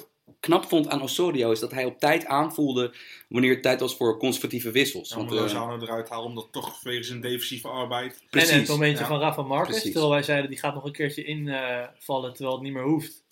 knap 0.47 0.65
vond 0.65 0.89
aan 0.89 1.03
Osorio 1.03 1.51
is 1.51 1.61
dat 1.61 1.71
hij 1.71 1.85
op 1.85 1.99
tijd 1.99 2.27
aanvoelde 2.27 2.95
wanneer 3.29 3.51
het 3.51 3.63
tijd 3.63 3.81
was 3.81 3.97
voor 3.97 4.19
conservatieve 4.19 4.71
wissels. 4.71 5.09
Ja, 5.09 5.17
Want, 5.17 5.31
eh, 5.31 5.37
Lozano 5.37 5.81
eruit 5.81 6.09
halen, 6.09 6.27
omdat 6.27 6.49
toch 6.51 6.83
wegens 6.83 7.09
een 7.09 7.21
defensieve 7.21 7.69
arbeid. 7.69 8.23
precies. 8.31 8.51
En 8.51 8.59
het 8.59 8.69
momentje 8.69 9.03
ja. 9.03 9.07
van 9.07 9.21
Rafa 9.21 9.43
Marquez, 9.43 9.69
Precies. 9.69 9.91
terwijl 9.91 10.13
wij 10.13 10.23
zeiden 10.23 10.51
die 10.51 10.59
gaat 10.59 10.75
nog 10.75 10.85
een 10.85 10.93
keertje 10.93 11.25
invallen 11.25 12.33
terwijl 12.33 12.55
het 12.55 12.63
niet 12.63 12.73
meer 12.73 12.85
hoeft. 12.85 13.25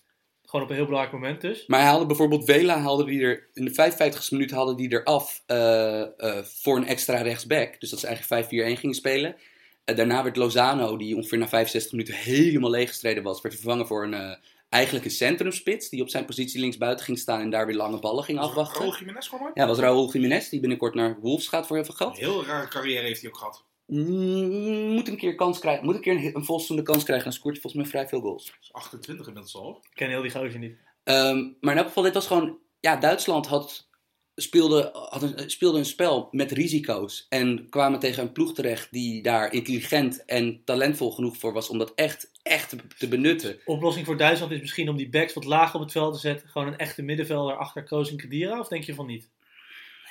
Gewoon 0.45 0.65
op 0.65 0.71
een 0.71 0.77
heel 0.77 0.87
belangrijk 0.87 1.21
moment 1.23 1.41
dus. 1.41 1.67
Maar 1.67 1.81
hij 1.81 1.89
haalde 1.89 2.07
bijvoorbeeld 2.07 2.45
Vela, 2.45 2.79
haalde 2.79 3.05
die 3.05 3.23
er, 3.23 3.49
in 3.53 3.65
de 3.65 3.71
55ste 3.71 4.31
minuut 4.31 4.51
haalde 4.51 4.75
die 4.75 4.89
er 4.89 5.05
af 5.05 5.43
eh, 5.47 6.01
eh, 6.01 6.45
voor 6.45 6.77
een 6.77 6.87
extra 6.87 7.23
rechtsback. 7.23 7.81
Dus 7.81 7.91
dat 7.91 8.01
ze 8.01 8.07
eigenlijk 8.07 8.47
5-4-1 8.47 8.81
gingen 8.81 8.95
spelen. 8.97 9.37
Daarna 9.85 10.23
werd 10.23 10.37
Lozano, 10.37 10.97
die 10.97 11.17
ongeveer 11.17 11.39
na 11.39 11.49
65 11.49 11.93
minuten 11.93 12.15
helemaal 12.15 12.71
leeggestreden 12.71 13.23
was, 13.23 13.41
werd 13.41 13.55
vervangen 13.55 13.87
voor 13.87 14.05
een, 14.05 14.15
eh, 14.15 14.37
eigenlijk 14.75 15.05
een 15.05 15.11
centrumspits. 15.11 15.89
Die 15.89 16.03
op 16.03 16.09
zijn 16.09 16.25
positie 16.25 16.61
linksbuiten 16.61 17.05
ging 17.05 17.19
staan 17.19 17.41
en 17.41 17.51
daar 17.51 17.67
weer 17.67 17.77
lange 17.77 17.99
ballen 17.99 18.25
ging 18.25 18.39
afwachten. 18.39 18.81
Raúl 18.81 18.97
Jiménez 18.99 19.29
gewoon 19.29 19.51
Ja, 19.55 19.67
was 19.67 19.79
Raúl 19.79 20.13
Jiménez, 20.13 20.49
die 20.49 20.61
binnenkort 20.61 20.95
naar 20.95 21.21
Wolves 21.21 21.49
gaat 21.49 21.67
voor 21.67 21.77
heel 21.77 21.85
veel 21.85 21.95
Een 21.95 22.15
geld. 22.15 22.19
heel 22.19 22.45
rare 22.45 22.69
carrière 22.69 23.07
heeft 23.07 23.21
hij 23.21 23.31
ook 23.31 23.37
gehad. 23.37 23.65
Mm, 23.87 24.93
moet 24.93 25.09
een 25.09 25.17
keer 25.17 25.35
kans 25.35 25.59
krijgen, 25.59 25.85
moet 25.85 25.95
een 25.95 26.01
keer 26.01 26.17
een, 26.17 26.37
een 26.37 26.45
volstoende 26.45 26.83
kans 26.83 27.05
krijgen. 27.05 27.25
Dan 27.25 27.33
scoort 27.33 27.53
hij 27.53 27.63
volgens 27.63 27.83
mij 27.83 27.91
vrij 27.91 28.09
veel 28.09 28.21
goals. 28.21 28.47
Dat 28.47 28.57
is 28.61 28.73
28 28.73 29.27
inmiddels 29.27 29.57
al. 29.57 29.79
Ik 29.91 29.97
ken 29.97 30.09
heel 30.09 30.23
die 30.23 30.31
gozer 30.31 30.59
niet. 30.59 30.77
Ehm, 31.05 31.39
maar 31.61 31.73
in 31.73 31.79
elk 31.79 31.87
geval, 31.87 32.03
dit 32.03 32.15
was 32.15 32.27
gewoon... 32.27 32.59
Ja, 32.81 32.97
Duitsland 32.97 33.47
had, 33.47 33.89
speelde, 34.37 34.91
had 34.93 35.23
een, 35.23 35.51
speelde 35.51 35.79
een 35.79 35.85
spel 35.85 36.29
met 36.31 36.53
risico's. 36.53 37.27
En 37.29 37.69
kwamen 37.69 37.99
tegen 37.99 38.23
een 38.23 38.33
ploeg 38.33 38.55
terecht 38.55 38.89
die 38.91 39.23
daar 39.23 39.53
intelligent 39.53 40.25
en 40.25 40.61
talentvol 40.65 41.13
genoeg 41.13 41.37
voor 41.37 41.53
was 41.53 41.69
om 41.69 41.79
dat 41.79 41.93
echt, 41.95 42.31
echt 42.43 42.69
te, 42.69 42.77
te 42.99 43.09
benutten. 43.09 43.59
Oplossing 43.65 44.07
voor 44.07 44.17
Duitsland 44.17 44.53
is 44.53 44.61
misschien 44.61 44.89
om 44.89 44.97
die 44.97 45.09
backs 45.09 45.33
wat 45.33 45.45
lager 45.45 45.75
op 45.75 45.81
het 45.81 45.93
veld 45.93 46.15
te 46.15 46.21
zetten. 46.21 46.49
Gewoon 46.49 46.67
een 46.67 46.79
echte 46.79 47.03
middenvelder 47.03 47.57
achter 47.57 47.83
Kroos 47.83 48.11
en 48.11 48.17
Kadira, 48.17 48.59
of 48.61 48.69
denk 48.69 48.85
je 48.85 48.95
van 48.95 49.07
niet? 49.07 49.29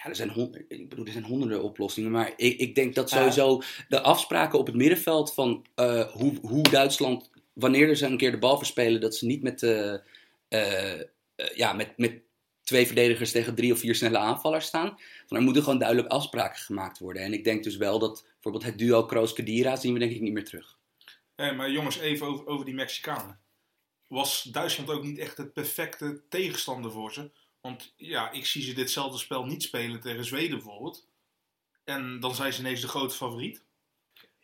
Ja, 0.04 0.10
er 0.10 0.16
zijn, 0.16 0.30
hond, 0.30 0.56
ik 0.68 0.90
bedoel, 0.90 1.06
er 1.06 1.12
zijn 1.12 1.24
honderden 1.24 1.64
oplossingen. 1.64 2.12
Maar 2.12 2.34
ik, 2.38 2.60
ik 2.60 2.76
denk 2.76 2.96
dat 2.96 3.10
sowieso 3.10 3.62
de 3.88 4.02
afspraken 4.02 4.60
op 4.60 4.66
het 4.66 4.76
middenveld 4.76 5.34
van 5.34 5.66
eh, 5.76 6.02
hoe, 6.02 6.34
hoe 6.42 6.70
Duitsland, 6.70 7.30
wanneer 7.54 7.96
ze 7.96 8.06
een 8.06 8.18
keer 8.18 8.32
de 8.32 8.38
bal 8.38 8.58
verspelen, 8.58 9.02
dat 9.02 9.16
ze 9.16 9.26
niet 9.26 9.44
met, 9.44 9.64
eh, 9.64 11.00
ja, 11.56 11.74
met, 11.74 11.98
met 11.98 12.22
twee 12.64 12.86
verdedigers 12.86 13.32
tegen 13.32 13.56
drie 13.56 13.74
of 13.74 13.80
vier 13.80 13.96
snelle 13.96 14.18
aanvallers 14.18 14.66
staan. 14.66 15.00
Van, 15.28 15.38
er 15.38 15.44
moeten 15.44 15.64
gewoon 15.64 15.80
duidelijk 15.80 16.08
afspraken 16.08 16.60
gemaakt 16.60 17.00
worden. 17.00 17.22
En 17.22 17.34
ik 17.34 17.44
denk 17.44 17.64
dus 17.64 17.78
wel 17.78 18.00
dat 18.00 18.24
bijvoorbeeld 18.34 18.64
het 18.64 18.78
duo 18.78 19.06
Kroos-Kadira 19.06 19.76
zien 19.76 19.94
we 19.94 20.00
denk 20.00 20.12
ik 20.12 20.22
niet 20.22 20.34
meer 20.34 20.46
terug. 20.46 20.78
Maar 21.36 21.72
jongens, 21.72 21.98
even 21.98 22.28
over, 22.28 22.46
over 22.46 22.66
die 22.66 22.74
Mexicanen. 22.74 23.40
Was 24.08 24.44
Duitsland 24.44 24.90
ook 24.90 25.04
niet 25.04 25.18
echt 25.18 25.38
het 25.38 25.54
perfecte 25.54 26.22
tegenstander 26.30 26.92
voor 26.92 27.14
ze? 27.14 27.32
Want 27.62 27.94
ja, 27.98 28.32
ik 28.32 28.46
zie 28.46 28.62
ze 28.62 28.74
ditzelfde 28.74 29.18
spel 29.18 29.46
niet 29.46 29.64
spelen 29.64 30.00
tegen 30.00 30.26
Zweden 30.26 30.58
bijvoorbeeld. 30.58 31.08
En 31.84 32.20
dan 32.20 32.36
zijn 32.36 32.54
ze 32.54 32.60
ineens 32.60 32.82
de 32.82 32.88
grote 32.88 33.16
favoriet. 33.16 33.64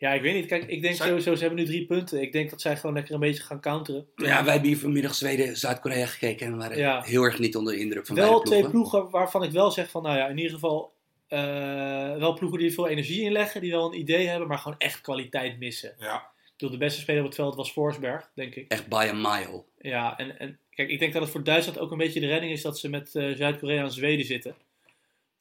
Ja, 0.00 0.12
ik 0.12 0.22
weet 0.22 0.34
niet. 0.34 0.46
Kijk, 0.46 0.64
ik 0.66 0.82
denk 0.82 0.94
sowieso, 0.94 1.34
ze 1.34 1.40
hebben 1.40 1.58
nu 1.58 1.64
drie 1.64 1.86
punten. 1.86 2.22
Ik 2.22 2.32
denk 2.32 2.50
dat 2.50 2.60
zij 2.60 2.76
gewoon 2.76 2.94
lekker 2.94 3.14
een 3.14 3.20
beetje 3.20 3.42
gaan 3.42 3.60
counteren. 3.60 4.06
Ja, 4.16 4.44
wij 4.44 4.52
hebben 4.52 4.68
hier 4.70 4.78
vanmiddag 4.78 5.14
Zweden-Zuid-Korea 5.14 6.06
gekeken 6.06 6.46
en 6.46 6.56
waren 6.56 6.78
Ja. 6.78 7.02
heel 7.02 7.22
erg 7.22 7.38
niet 7.38 7.56
onder 7.56 7.72
de 7.72 7.78
indruk 7.80 8.06
van 8.06 8.16
wel 8.16 8.28
beide 8.28 8.46
twee 8.50 8.68
ploegen. 8.70 9.10
waarvan 9.10 9.42
ik 9.42 9.50
wel 9.50 9.70
zeg 9.70 9.90
van, 9.90 10.02
nou 10.02 10.16
ja, 10.16 10.28
in 10.28 10.36
ieder 10.36 10.52
geval 10.52 10.92
eh, 11.28 12.16
wel 12.16 12.34
ploegen 12.34 12.58
die 12.58 12.68
er 12.68 12.74
veel 12.74 12.88
energie 12.88 13.22
in 13.24 13.32
leggen, 13.32 13.60
die 13.60 13.70
wel 13.70 13.86
een 13.92 13.98
idee 13.98 14.26
hebben, 14.26 14.48
maar 14.48 14.58
gewoon 14.58 14.78
echt 14.78 15.00
kwaliteit 15.00 15.58
missen. 15.58 15.94
Ja, 15.98 16.16
Ik 16.16 16.52
bedoel, 16.56 16.70
de 16.70 16.84
beste 16.84 17.00
speler 17.00 17.20
op 17.20 17.26
het 17.26 17.36
veld 17.36 17.54
was 17.54 17.72
Forsberg, 17.72 18.30
denk 18.34 18.54
ik. 18.54 18.70
Echt 18.72 18.88
by 18.88 19.06
a 19.10 19.14
mile. 19.14 19.64
Ja, 19.80 20.18
en, 20.18 20.38
en 20.38 20.58
kijk, 20.74 20.88
ik 20.90 20.98
denk 20.98 21.12
dat 21.12 21.22
het 21.22 21.30
voor 21.30 21.44
Duitsland 21.44 21.78
ook 21.78 21.90
een 21.90 21.98
beetje 21.98 22.20
de 22.20 22.26
redding 22.26 22.52
is 22.52 22.62
dat 22.62 22.78
ze 22.78 22.88
met 22.88 23.14
eh, 23.14 23.34
Zuid-Korea 23.36 23.82
en 23.82 23.90
Zweden 23.90 24.26
zitten. 24.26 24.54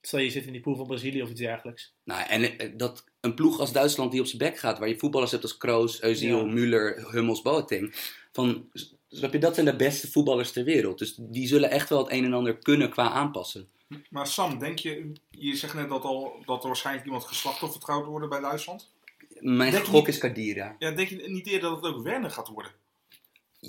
Stel 0.01 0.19
je 0.19 0.29
zit 0.29 0.45
in 0.45 0.51
die 0.51 0.61
pool 0.61 0.75
van 0.75 0.87
Brazilië 0.87 1.21
of 1.21 1.29
iets 1.29 1.39
dergelijks. 1.39 1.93
Nou, 2.03 2.27
en 2.27 2.57
eh, 2.57 2.71
dat 2.77 3.03
een 3.21 3.33
ploeg 3.33 3.59
als 3.59 3.71
Duitsland 3.71 4.11
die 4.11 4.19
op 4.21 4.25
zijn 4.25 4.37
bek 4.37 4.57
gaat, 4.57 4.79
waar 4.79 4.87
je 4.87 4.97
voetballers 4.97 5.31
hebt 5.31 5.43
als 5.43 5.57
Kroos, 5.57 6.01
Özil, 6.01 6.19
Ja. 6.21 6.43
Müller, 6.43 7.09
Hummels, 7.11 7.41
Boateng, 7.41 7.95
van, 8.31 8.69
snap 9.09 9.31
je, 9.33 9.39
dat 9.39 9.53
zijn 9.53 9.65
de 9.65 9.75
beste 9.75 10.11
voetballers 10.11 10.51
ter 10.51 10.63
wereld. 10.63 10.97
Dus 10.99 11.15
die 11.17 11.47
zullen 11.47 11.69
echt 11.71 11.89
wel 11.89 12.03
het 12.03 12.11
een 12.11 12.25
en 12.25 12.33
ander 12.33 12.57
kunnen 12.57 12.89
qua 12.89 13.09
aanpassen. 13.11 13.67
maar 14.09 14.27
Sam, 14.27 14.59
denk 14.59 14.79
je, 14.79 15.11
je 15.29 15.55
zegt 15.55 15.73
net 15.73 15.89
dat, 15.89 16.03
al, 16.03 16.41
dat 16.45 16.61
er 16.61 16.67
waarschijnlijk 16.67 17.05
iemand 17.05 17.25
geslachtoffer 17.25 17.81
gaat 17.81 18.05
worden 18.05 18.29
bij 18.29 18.39
Duitsland. 18.39 18.89
Mijn 19.39 19.73
gok 19.85 19.93
niet- 19.93 20.07
is 20.07 20.17
Kadira. 20.17 20.75
Ja, 20.79 20.91
denk 20.91 21.09
je 21.09 21.29
niet 21.29 21.47
eerder 21.47 21.69
dat 21.69 21.83
het 21.83 21.93
ook 21.95 22.03
Werner 22.03 22.31
gaat 22.31 22.47
worden? 22.47 22.71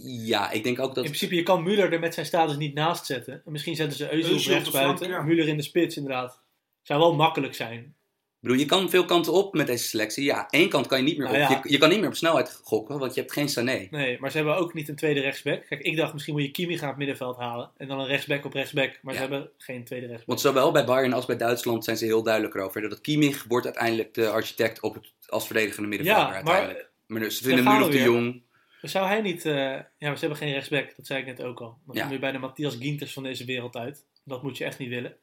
Ja, 0.02 0.50
ik 0.50 0.62
denk 0.64 0.78
ook 0.78 0.94
dat... 0.94 1.04
In 1.04 1.10
principe, 1.10 1.34
je 1.34 1.42
kan 1.42 1.68
Müller 1.68 1.92
er 1.92 2.00
met 2.00 2.14
zijn 2.14 2.26
status 2.26 2.56
niet 2.56 2.74
naast 2.74 3.06
zetten. 3.06 3.42
En 3.44 3.52
misschien 3.52 3.76
zetten 3.76 3.96
ze 3.96 4.06
Özil 4.06 4.30
Özil 4.30 4.34
op 4.34 4.52
rechts 4.52 4.70
buiten, 4.70 5.26
Müller 5.26 5.46
in 5.48 5.56
de 5.56 5.62
spits 5.62 5.96
inderdaad. 5.96 6.42
Zou 6.82 7.00
wel 7.00 7.14
makkelijk 7.14 7.54
zijn. 7.54 7.94
Ik 8.42 8.48
bedoel, 8.48 8.58
je 8.58 8.66
kan 8.66 8.90
veel 8.90 9.04
kanten 9.04 9.32
op 9.32 9.54
met 9.54 9.66
deze 9.66 9.84
selectie. 9.84 10.24
Ja, 10.24 10.48
één 10.50 10.68
kant 10.68 10.86
kan 10.86 10.98
je 10.98 11.04
niet 11.04 11.18
meer 11.18 11.26
Nou 11.26 11.42
op. 11.42 11.48
ja. 11.50 11.60
Je, 11.62 11.72
je 11.72 11.78
kan 11.78 11.88
niet 11.88 11.98
meer 11.98 12.08
op 12.08 12.14
snelheid 12.16 12.60
gokken, 12.64 12.98
want 12.98 13.14
je 13.14 13.20
hebt 13.20 13.32
geen 13.32 13.48
Sané. 13.48 13.88
Nee, 13.90 14.18
maar 14.20 14.30
ze 14.30 14.36
hebben 14.36 14.56
ook 14.56 14.74
niet 14.74 14.88
een 14.88 14.96
tweede 14.96 15.20
rechtsback. 15.20 15.66
Kijk, 15.68 15.80
ik 15.80 15.96
dacht 15.96 16.12
misschien 16.12 16.34
moet 16.34 16.42
je 16.42 16.50
Kimi 16.50 16.78
gaan 16.78 16.88
het 16.88 16.96
middenveld 16.96 17.36
halen. 17.36 17.70
En 17.76 17.88
dan 17.88 18.00
een 18.00 18.06
rechtsback 18.06 18.44
op 18.44 18.52
rechtsback. 18.52 18.98
Maar 19.02 19.14
ze 19.14 19.20
hebben 19.20 19.50
geen 19.58 19.84
tweede 19.84 20.06
rechtsback. 20.06 20.28
Want 20.28 20.40
zowel 20.40 20.72
bij 20.72 20.84
Bayern 20.84 21.12
als 21.12 21.26
bij 21.26 21.36
Duitsland 21.36 21.84
zijn 21.84 21.96
ze 21.96 22.04
heel 22.04 22.22
duidelijk 22.22 22.54
erover. 22.54 22.88
Dat 22.88 23.00
Kimmich 23.00 23.44
wordt 23.48 23.66
uiteindelijk 23.66 24.14
de 24.14 24.28
architect 24.28 24.80
op 24.80 24.94
het, 24.94 25.12
als 25.26 25.46
verdedigende 25.46 25.88
middenvelder 25.88 26.28
Ja, 26.28 26.34
uiteindelijk. 26.34 26.78
maar 26.78 26.88
Maar 27.06 27.20
dus, 27.20 27.36
ze 27.36 27.44
vinden 27.44 27.64
hem 27.64 27.74
nu 27.74 27.78
gaan 27.78 27.88
nog 27.88 27.96
we 27.98 28.04
te 28.04 28.10
jong. 28.10 28.42
Zou 28.82 29.06
hij 29.06 29.20
niet... 29.20 29.44
eh, 29.46 29.54
ja, 29.54 29.84
maar 29.98 30.14
ze 30.14 30.20
hebben 30.20 30.38
geen 30.38 30.52
rechtsback. 30.52 30.96
Dat 30.96 31.06
zei 31.06 31.20
ik 31.20 31.26
net 31.26 31.42
ook 31.42 31.60
al. 31.60 31.78
Dan 31.86 31.96
Ja. 31.96 32.02
kom 32.02 32.12
je 32.12 32.18
bij 32.18 32.32
de 32.32 32.38
Matthias 32.38 32.76
Ginters 32.76 33.12
van 33.12 33.22
deze 33.22 33.44
wereld 33.44 33.76
uit. 33.76 34.06
Dat 34.24 34.42
moet 34.42 34.56
je 34.56 34.64
echt 34.64 34.78
niet 34.78 34.88
willen. 34.88 35.16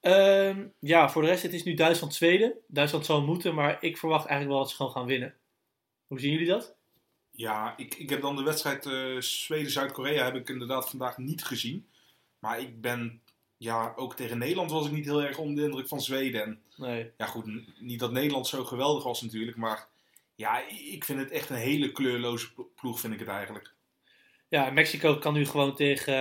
Ehm, 0.00 0.66
ja, 0.78 1.10
voor 1.10 1.22
de 1.22 1.28
rest, 1.28 1.42
het 1.42 1.52
is 1.52 1.62
nu 1.62 1.74
Duitsland-Zweden. 1.74 2.54
Duitsland 2.68 3.04
zal 3.06 3.22
moeten, 3.22 3.54
maar 3.54 3.76
ik 3.80 3.96
verwacht 3.98 4.26
eigenlijk 4.26 4.50
wel 4.50 4.58
dat 4.60 4.70
ze 4.70 4.76
gewoon 4.76 4.92
gaan 4.92 5.06
winnen. 5.06 5.34
Hoe 6.06 6.20
zien 6.20 6.32
jullie 6.32 6.46
dat? 6.46 6.76
Ja, 7.30 7.74
ik, 7.76 7.94
ik 7.94 8.10
heb 8.10 8.20
dan 8.20 8.36
de 8.36 8.42
wedstrijd 8.42 8.86
eh, 8.86 9.20
Zweden-Zuid-Korea 9.20 10.24
heb 10.24 10.34
ik 10.34 10.48
inderdaad 10.48 10.90
vandaag 10.90 11.18
niet 11.18 11.44
gezien. 11.44 11.88
Maar 12.38 12.60
ik 12.60 12.80
ben, 12.80 13.22
ja, 13.56 13.92
ook 13.96 14.16
tegen 14.16 14.38
Nederland 14.38 14.70
was 14.70 14.86
ik 14.86 14.92
niet 14.92 15.04
heel 15.04 15.22
erg 15.22 15.38
onder 15.38 15.56
de 15.56 15.62
indruk 15.70 15.88
van 15.88 16.00
Zweden. 16.00 16.42
En 16.42 16.62
Nee. 16.76 17.10
ja 17.16 17.26
goed, 17.26 17.80
niet 17.80 18.00
dat 18.00 18.12
Nederland 18.12 18.46
zo 18.46 18.64
geweldig 18.64 19.04
was 19.04 19.22
natuurlijk, 19.22 19.56
maar 19.56 19.88
ja, 20.34 20.62
ik 20.92 21.04
vind 21.04 21.18
het 21.18 21.30
echt 21.30 21.50
een 21.50 21.56
hele 21.56 21.92
kleurloze 21.92 22.52
plo- 22.54 22.70
ploeg, 22.74 23.00
vind 23.00 23.12
ik 23.12 23.18
het 23.18 23.28
eigenlijk. 23.28 23.72
Ja, 24.48 24.70
Mexico 24.70 25.18
kan 25.18 25.34
nu 25.34 25.46
gewoon 25.46 25.76
tegen 25.76 26.14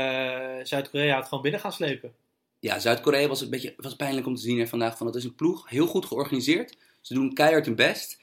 eh, 0.60 0.66
Zuid-Korea 0.66 1.18
het 1.18 1.28
gewoon 1.28 1.44
binnen 1.44 1.62
gaan 1.62 1.74
slepen. 1.74 2.14
Ja, 2.60 2.80
Zuid-Korea 2.80 3.28
was 3.28 3.42
een 3.42 3.50
beetje 3.50 3.74
was 3.78 3.96
pijnlijk 3.96 4.28
om 4.28 4.36
te 4.36 4.42
zien 4.42 4.60
hè, 4.60 4.68
vandaag. 4.68 4.98
Van, 4.98 5.08
het 5.08 5.16
is 5.16 5.24
een 5.24 5.36
ploeg, 5.36 5.70
heel 5.70 5.88
goed 5.88 6.06
georganiseerd. 6.06 6.78
Ze 7.02 7.14
doen 7.14 7.34
keihard 7.34 7.66
hun 7.66 7.76
best. 7.76 8.22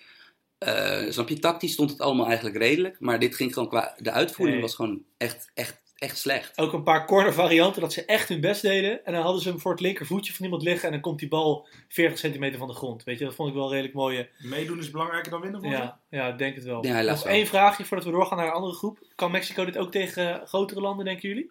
Eh, 0.59 1.11
snap 1.11 1.29
je, 1.29 1.39
tactisch 1.39 1.73
stond 1.73 1.91
het 1.91 2.01
allemaal 2.01 2.27
eigenlijk 2.27 2.57
redelijk. 2.57 3.01
Maar 3.01 3.19
dit 3.19 3.35
ging 3.35 3.53
gewoon 3.53 3.69
qua... 3.69 3.95
De 3.99 4.11
uitvoering 4.11 4.57
Nee. 4.57 4.67
was 4.67 4.75
gewoon 4.75 5.05
echt, 5.17 5.51
echt, 5.55 5.80
echt 6.01 6.19
slecht. 6.19 6.59
Ook 6.59 6.73
een 6.73 6.83
paar 6.83 7.07
corner 7.07 7.33
varianten 7.33 7.81
dat 7.81 7.93
ze 7.93 8.05
echt 8.05 8.29
hun 8.29 8.41
best 8.41 8.63
deden. 8.63 9.05
En 9.05 9.13
dan 9.13 9.23
hadden 9.23 9.43
ze 9.43 9.49
hem 9.49 9.61
voor 9.61 9.71
het 9.71 9.81
linkervoetje 9.81 10.33
van 10.33 10.45
iemand 10.45 10.63
liggen. 10.63 10.85
En 10.87 10.93
dan 10.93 11.01
komt 11.01 11.19
die 11.19 11.29
bal 11.29 11.69
40 11.89 12.19
centimeter 12.19 12.59
van 12.59 12.69
de 12.69 12.75
grond. 12.75 13.05
Weet 13.05 13.19
je, 13.19 13.25
dat 13.25 13.35
vond 13.35 13.49
ik 13.49 13.55
wel 13.55 13.65
een 13.65 13.71
redelijk 13.71 13.95
mooie. 13.95 14.29
Meedoen 14.39 14.79
is 14.79 14.91
belangrijker 14.91 15.31
dan 15.31 15.41
winnen, 15.41 15.61
voor 15.61 15.71
je? 15.71 15.77
Ja, 15.77 16.01
ja, 16.11 16.29
ik 16.29 16.39
denk 16.39 16.55
het 16.55 16.65
wel. 16.65 16.87
Ja, 16.87 17.01
Nog 17.03 17.23
wel. 17.23 17.33
één 17.33 17.47
vraagje 17.47 17.85
voordat 17.85 18.07
we 18.07 18.13
doorgaan 18.13 18.37
naar 18.39 18.47
een 18.47 18.53
andere 18.53 18.75
groep. 18.75 18.99
Kan 19.15 19.31
Mexico 19.31 19.65
dit 19.65 19.79
ook 19.79 19.91
tegen 19.91 20.47
grotere 20.47 20.81
landen, 20.81 21.05
denken 21.05 21.29
jullie? 21.29 21.51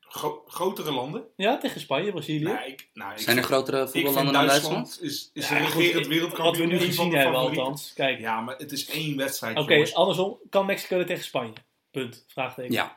Gro- 0.00 0.42
grotere 0.46 0.92
landen? 0.92 1.22
Ja, 1.36 1.58
tegen 1.58 1.80
Spanje, 1.80 2.10
Brazilië. 2.10 2.42
Nou, 2.44 2.66
ik, 2.66 2.88
nou, 2.94 3.12
ik 3.12 3.18
Zijn 3.18 3.36
er 3.36 3.42
grotere 3.42 3.88
voetballanden 3.88 4.32
dan 4.32 4.46
Duitsland? 4.46 4.74
Duitsland 4.74 5.02
is, 5.10 5.30
is 5.32 5.48
Ja, 5.48 5.58
de 5.58 5.64
goed, 5.64 5.74
regerend 5.74 6.06
Wat 6.06 6.14
wereldkampioen. 6.14 6.66
we 6.68 6.72
nu 6.74 6.78
een 6.80 6.86
gezien 6.86 7.10
de 7.10 7.16
hebben 7.16 7.34
althans. 7.40 7.92
Kijk, 7.94 8.18
Ja, 8.18 8.40
maar 8.40 8.56
het 8.56 8.72
is 8.72 8.86
één 8.86 9.16
wedstrijd, 9.16 9.56
oké, 9.58 9.72
jongens. 9.72 9.94
andersom. 9.94 10.38
Kan 10.50 10.66
Mexico 10.66 10.98
dit 10.98 11.06
tegen 11.06 11.24
Spanje? 11.24 11.52
Punt. 11.90 12.24
Vraagteken. 12.28 12.72
Ja. 12.72 12.96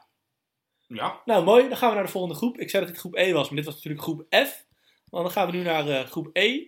Ja, 0.94 1.22
Nou, 1.26 1.44
mooi. 1.44 1.68
Dan 1.68 1.78
gaan 1.78 1.90
we 1.90 1.96
naar 1.96 2.06
de 2.06 2.12
volgende 2.12 2.36
groep. 2.36 2.60
Ik 2.60 2.70
zei 2.70 2.84
dat 2.84 2.92
dit 2.92 3.02
groep 3.02 3.16
E 3.16 3.32
was, 3.32 3.48
maar 3.48 3.56
dit 3.56 3.66
was 3.66 3.76
natuurlijk 3.76 4.02
groep 4.02 4.26
F. 4.30 4.66
Want 5.10 5.24
dan 5.24 5.32
gaan 5.32 5.52
we 5.52 5.58
nu 5.58 5.64
naar 5.64 5.88
eh, 5.88 6.06
groep 6.06 6.30
E. 6.34 6.64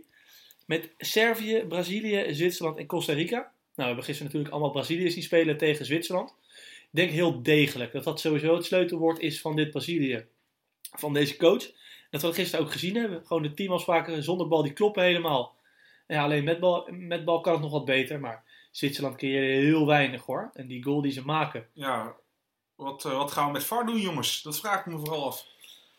Met 0.65 0.93
Servië, 0.97 1.65
Brazilië, 1.67 2.33
Zwitserland 2.33 2.77
en 2.77 2.85
Costa 2.85 3.13
Rica. 3.13 3.37
Nou, 3.37 3.51
we 3.75 3.83
hebben 3.83 4.03
gisteren 4.03 4.25
natuurlijk 4.25 4.53
allemaal 4.53 4.71
Brazilië 4.71 5.11
zien 5.11 5.23
spelen 5.23 5.57
tegen 5.57 5.85
Zwitserland. 5.85 6.35
Ik 6.81 6.89
denk 6.99 7.11
heel 7.11 7.43
degelijk 7.43 7.91
dat 7.91 8.03
dat 8.03 8.19
sowieso 8.19 8.55
het 8.55 8.65
sleutelwoord 8.65 9.19
is 9.19 9.41
van 9.41 9.55
dit 9.55 9.71
Brazilië. 9.71 10.25
Van 10.81 11.13
deze 11.13 11.37
coach. 11.37 11.71
Dat 12.09 12.21
we 12.21 12.27
dat 12.27 12.35
gisteren 12.35 12.65
ook 12.65 12.71
gezien 12.71 12.95
hebben. 12.95 13.25
Gewoon 13.25 13.43
de 13.43 13.53
teamafspraken 13.53 14.23
zonder 14.23 14.47
bal, 14.47 14.63
die 14.63 14.73
kloppen 14.73 15.03
helemaal. 15.03 15.55
Ja, 16.07 16.23
alleen 16.23 16.43
met 16.43 16.59
bal, 16.59 16.87
met 16.91 17.25
bal 17.25 17.41
kan 17.41 17.53
het 17.53 17.61
nog 17.61 17.71
wat 17.71 17.85
beter. 17.85 18.19
Maar 18.19 18.43
Zwitserland 18.71 19.15
creëerde 19.15 19.65
heel 19.65 19.85
weinig 19.85 20.25
hoor. 20.25 20.49
En 20.53 20.67
die 20.67 20.83
goal 20.83 21.01
die 21.01 21.11
ze 21.11 21.25
maken. 21.25 21.67
ja. 21.73 22.15
Wat, 22.75 23.05
eh, 23.05 23.17
wat 23.17 23.31
gaan 23.31 23.45
we 23.45 23.51
met 23.51 23.63
VAR 23.63 23.85
doen, 23.85 23.99
jongens? 23.99 24.41
Dat 24.41 24.59
vraag 24.59 24.79
ik 24.79 24.85
me 24.85 24.97
vooral 24.99 25.25
af. 25.25 25.45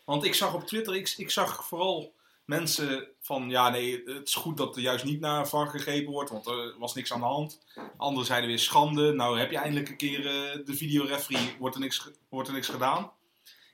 Want 0.05 0.23
ik 0.23 0.33
zag 0.35 0.53
op 0.53 0.67
Twitter, 0.67 0.95
ik, 0.95 1.13
ik 1.17 1.29
zag 1.31 1.65
vooral 1.67 2.13
mensen 2.45 3.07
van... 3.21 3.49
Ja, 3.49 3.69
nee, 3.69 4.03
het 4.05 4.27
is 4.27 4.35
goed 4.35 4.57
dat 4.57 4.75
er 4.75 4.81
juist 4.81 5.03
niet 5.03 5.19
naar 5.19 5.47
VAR 5.47 5.67
gegrepen 5.67 6.11
wordt, 6.11 6.29
want 6.29 6.47
er 6.47 6.75
was 6.79 6.93
niks 6.93 7.13
aan 7.13 7.19
de 7.19 7.25
hand. 7.25 7.59
Anderen 7.97 8.25
zeiden 8.27 8.49
weer 8.49 8.59
schande. 8.59 9.13
Nou 9.13 9.39
heb 9.39 9.51
je 9.51 9.57
eindelijk 9.57 9.89
een 9.89 9.97
keer 9.97 10.19
eh, 10.27 10.65
de 10.65 10.75
videoreferee, 10.75 11.55
wordt 11.59 11.75
er, 11.75 11.81
niks, 11.81 12.09
wordt 12.29 12.47
er 12.47 12.53
niks 12.53 12.67
gedaan. 12.67 13.11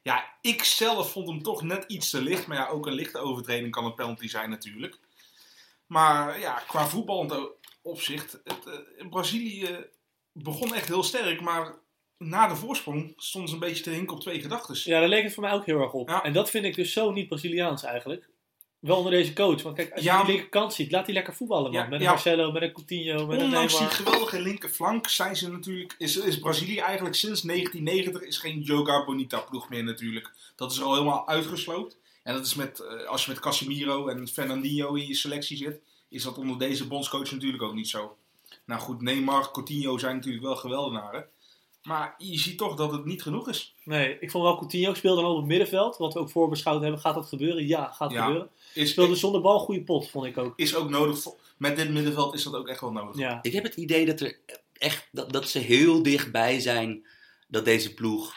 Ja, 0.03 0.25
ik 0.41 0.63
zelf 0.63 1.11
vond 1.11 1.27
hem 1.27 1.43
toch 1.43 1.61
net 1.61 1.83
iets 1.87 2.09
te 2.09 2.21
licht. 2.21 2.47
Maar 2.47 2.57
ja, 2.57 2.67
ook 2.67 2.85
een 2.85 2.93
lichte 2.93 3.17
overtreding 3.19 3.71
kan 3.71 3.85
een 3.85 3.93
penalty 3.93 4.27
zijn 4.27 4.49
natuurlijk. 4.49 4.99
Maar 5.85 6.39
ja, 6.39 6.63
qua 6.67 6.87
voetballend 6.87 7.31
o- 7.33 7.55
opzicht, 7.81 8.39
het, 8.43 8.65
eh, 8.65 9.07
Brazilië 9.09 9.85
begon 10.31 10.73
echt 10.73 10.87
heel 10.87 11.03
sterk, 11.03 11.41
maar 11.41 11.75
na 12.21 12.47
de 12.47 12.55
voorsprong 12.55 13.13
stonden 13.17 13.49
ze 13.49 13.55
een 13.55 13.61
beetje 13.61 13.83
te 13.83 13.89
hinken 13.89 14.15
op 14.15 14.21
twee 14.21 14.41
gedachten. 14.41 14.75
Ja, 14.83 14.99
daar 14.99 15.09
leek 15.09 15.23
het 15.23 15.33
voor 15.33 15.43
mij 15.43 15.53
ook 15.53 15.65
heel 15.65 15.81
erg 15.81 15.93
op. 15.93 16.09
Ja. 16.09 16.23
En 16.23 16.33
dat 16.33 16.49
vind 16.49 16.65
ik 16.65 16.75
dus 16.75 16.93
zo 16.93 17.11
niet 17.11 17.27
Braziliaans 17.27 17.83
eigenlijk. 17.83 18.29
Wel 18.79 18.97
onder 18.97 19.11
deze 19.11 19.33
coach. 19.33 19.61
Want 19.61 19.75
kijk, 19.75 19.93
als 19.93 20.03
je 20.03 20.11
die 20.11 20.25
linkerkant 20.25 20.73
ziet, 20.73 20.91
laat 20.91 21.05
die 21.05 21.13
lekker 21.13 21.35
voetballen, 21.35 21.71
man. 21.71 21.81
Ja, 21.81 21.87
met 21.87 21.99
een. 21.99 22.05
Marcelo, 22.05 22.51
met 22.51 22.61
een 22.61 22.73
Coutinho, 22.73 23.25
met 23.25 23.39
een 23.39 23.45
Ondanks 23.45 23.71
die 23.71 23.81
Neymar. 23.81 23.97
geweldige 23.97 24.41
linkerflank 24.41 25.07
zijn 25.07 25.35
ze 25.35 25.51
natuurlijk, 25.51 25.95
is, 25.97 26.17
is 26.17 26.39
Brazilië 26.39 26.77
eigenlijk 26.77 27.15
sinds 27.15 27.41
1990 27.41 28.21
is 28.21 28.37
geen 28.37 28.61
Joga 28.61 29.05
Bonita 29.05 29.39
ploeg 29.39 29.69
meer 29.69 29.83
natuurlijk. 29.83 30.31
Dat 30.55 30.71
is 30.71 30.77
er 30.77 30.83
al 30.83 30.93
helemaal 30.93 31.27
uitgesloopt. 31.27 31.97
En 32.23 32.33
dat 32.33 32.45
is 32.45 32.55
met, 32.55 32.79
eh, 32.79 33.07
als 33.07 33.25
je 33.25 33.31
met 33.31 33.39
Casemiro 33.39 34.07
en 34.07 34.27
Fernandinho 34.27 34.93
in 34.93 35.07
je 35.07 35.15
selectie 35.15 35.57
zit, 35.57 35.79
is 36.09 36.23
dat 36.23 36.37
onder 36.37 36.59
deze 36.59 36.87
bondscoach 36.87 37.31
natuurlijk 37.31 37.63
ook 37.63 37.73
niet 37.73 37.89
zo. 37.89 38.17
Nou 38.65 38.81
goed, 38.81 39.01
Neymar, 39.01 39.51
Coutinho 39.51 39.97
zijn 39.97 40.15
natuurlijk 40.15 40.43
wel 40.43 40.55
geweldenaren. 40.55 41.25
Maar 41.83 42.15
je 42.17 42.37
ziet 42.39 42.57
toch 42.57 42.75
dat 42.75 42.91
het 42.91 43.05
niet 43.05 43.21
genoeg 43.21 43.49
is. 43.49 43.75
Nee, 43.83 44.17
ik 44.19 44.31
vond 44.31 44.43
wel 44.43 44.57
Coutinho 44.57 44.93
speelde 44.93 45.21
dan 45.21 45.31
op 45.31 45.37
het 45.37 45.45
middenveld. 45.45 45.97
Wat 45.97 46.13
we 46.13 46.19
ook 46.19 46.29
voorbeschouwd 46.29 46.81
hebben. 46.81 46.99
Gaat 46.99 47.15
dat 47.15 47.25
gebeuren? 47.27 47.67
Ja, 47.67 47.91
gaat 47.91 48.11
Ja. 48.11 48.23
gebeuren. 48.25 48.49
Is, 48.73 48.89
Speelde 48.89 49.15
zonder 49.15 49.41
bal 49.41 49.53
een 49.53 49.59
goede 49.65 49.83
pot, 49.83 50.09
vond 50.09 50.25
ik 50.25 50.37
ook. 50.37 50.53
is 50.55 50.75
ook 50.75 50.89
nodig. 50.89 51.23
Met 51.57 51.75
dit 51.75 51.89
middenveld 51.89 52.33
is 52.33 52.43
dat 52.43 52.55
ook 52.55 52.67
echt 52.67 52.81
wel 52.81 52.91
nodig. 52.91 53.17
Ja. 53.17 53.39
Ik 53.41 53.53
heb 53.53 53.63
het 53.63 53.75
idee 53.75 54.05
dat, 54.05 54.19
er 54.19 54.37
echt, 54.77 55.07
dat, 55.11 55.31
dat 55.33 55.49
ze 55.49 55.59
heel 55.59 56.03
dichtbij 56.03 56.59
zijn 56.59 57.05
dat 57.47 57.65
deze 57.65 57.93
ploeg 57.93 58.33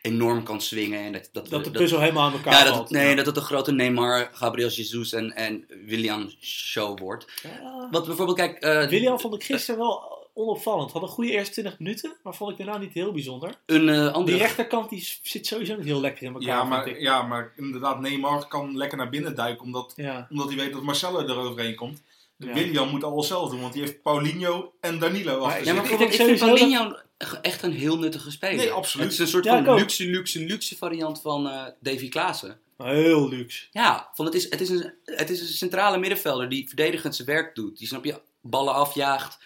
enorm 0.00 0.42
kan 0.42 0.60
swingen. 0.60 1.00
En 1.00 1.12
dat, 1.12 1.28
dat, 1.32 1.48
Dat 1.48 1.64
de 1.64 1.70
dat- 1.70 1.80
puzzel 1.80 2.00
helemaal 2.00 2.26
aan 2.26 2.32
elkaar 2.32 2.52
ja, 2.52 2.64
dat, 2.64 2.74
valt. 2.74 2.90
nee, 2.90 3.16
dat 3.16 3.26
het 3.26 3.36
een 3.36 3.42
grote 3.42 3.72
Neymar, 3.72 4.28
Gabriel 4.32 4.68
Jesus 4.68 5.12
en, 5.12 5.32
en 5.32 5.64
William 5.86 6.30
show 6.40 6.98
wordt. 6.98 7.26
Ja. 7.42 7.88
Wat 7.90 8.06
bijvoorbeeld, 8.06 8.36
kijk... 8.38 8.58
eh, 8.62 8.88
William 8.88 9.20
vond 9.20 9.34
ik 9.34 9.42
gisteren 9.44 9.80
wel 9.80 10.23
onopvallend. 10.34 10.92
Had 10.92 11.02
een 11.02 11.08
goede 11.08 11.30
eerste 11.30 11.52
20 11.52 11.78
minuten, 11.78 12.16
maar 12.22 12.34
vond 12.34 12.50
ik 12.50 12.56
daarna 12.56 12.78
niet 12.78 12.92
heel 12.92 13.12
bijzonder. 13.12 13.54
Een 13.66 13.88
eh, 13.88 14.24
Die 14.24 14.36
rechterkant 14.36 14.90
die 14.90 15.18
zit 15.22 15.46
sowieso 15.46 15.76
niet 15.76 15.84
heel 15.84 16.00
lekker 16.00 16.22
in 16.22 16.32
elkaar, 16.32 16.48
Ja, 16.48 16.64
maar, 16.64 17.00
ja, 17.00 17.22
maar 17.22 17.52
inderdaad, 17.56 18.00
Neymar 18.00 18.48
kan 18.48 18.76
lekker 18.76 18.98
naar 18.98 19.08
binnen 19.08 19.34
duiken, 19.34 19.64
omdat, 19.64 19.92
Ja. 19.96 20.26
omdat 20.30 20.46
hij 20.48 20.56
weet 20.56 20.72
dat 20.72 20.82
Marcelo 20.82 21.18
er 21.18 21.36
overheen 21.36 21.74
komt. 21.74 22.02
Ja. 22.36 22.52
William 22.52 22.88
moet 22.88 23.04
alles 23.04 23.26
zelf 23.26 23.50
doen, 23.50 23.60
want 23.60 23.72
die 23.72 23.82
heeft 23.82 24.02
Paulinho 24.02 24.72
en 24.80 24.98
Danilo 24.98 25.38
achter 25.38 25.64
Ja, 25.64 25.74
maar 25.74 25.86
zich. 25.86 26.00
Ik 26.00 26.12
vind 26.12 26.38
Paulinho 26.38 26.96
echt 27.42 27.62
een 27.62 27.72
heel 27.72 27.98
nuttige 27.98 28.30
speler. 28.30 28.56
Nee, 28.56 28.70
absoluut. 28.70 29.04
Het 29.04 29.14
is 29.14 29.20
een 29.20 29.28
soort 29.28 29.44
Ja, 29.44 29.64
van 29.64 29.74
luxe, 29.74 30.04
luxe, 30.04 30.38
luxe 30.40 30.76
variant 30.76 31.20
van 31.20 31.48
eh, 31.48 31.62
Davy 31.80 32.08
Klaassen. 32.08 32.58
Heel 32.78 33.28
luxe. 33.28 33.66
Ja, 33.70 34.10
van 34.14 34.24
het, 34.24 34.34
is, 34.34 34.50
het, 34.50 34.60
is 34.60 34.68
een, 34.68 34.92
het 35.04 35.30
is 35.30 35.40
een 35.40 35.46
centrale 35.46 35.98
middenvelder 35.98 36.48
die 36.48 36.66
verdedigend 36.66 37.16
zijn 37.16 37.28
werk 37.28 37.54
doet. 37.54 37.78
Die, 37.78 37.86
snap 37.86 38.04
je, 38.04 38.20
ballen 38.40 38.74
afjaagt, 38.74 39.38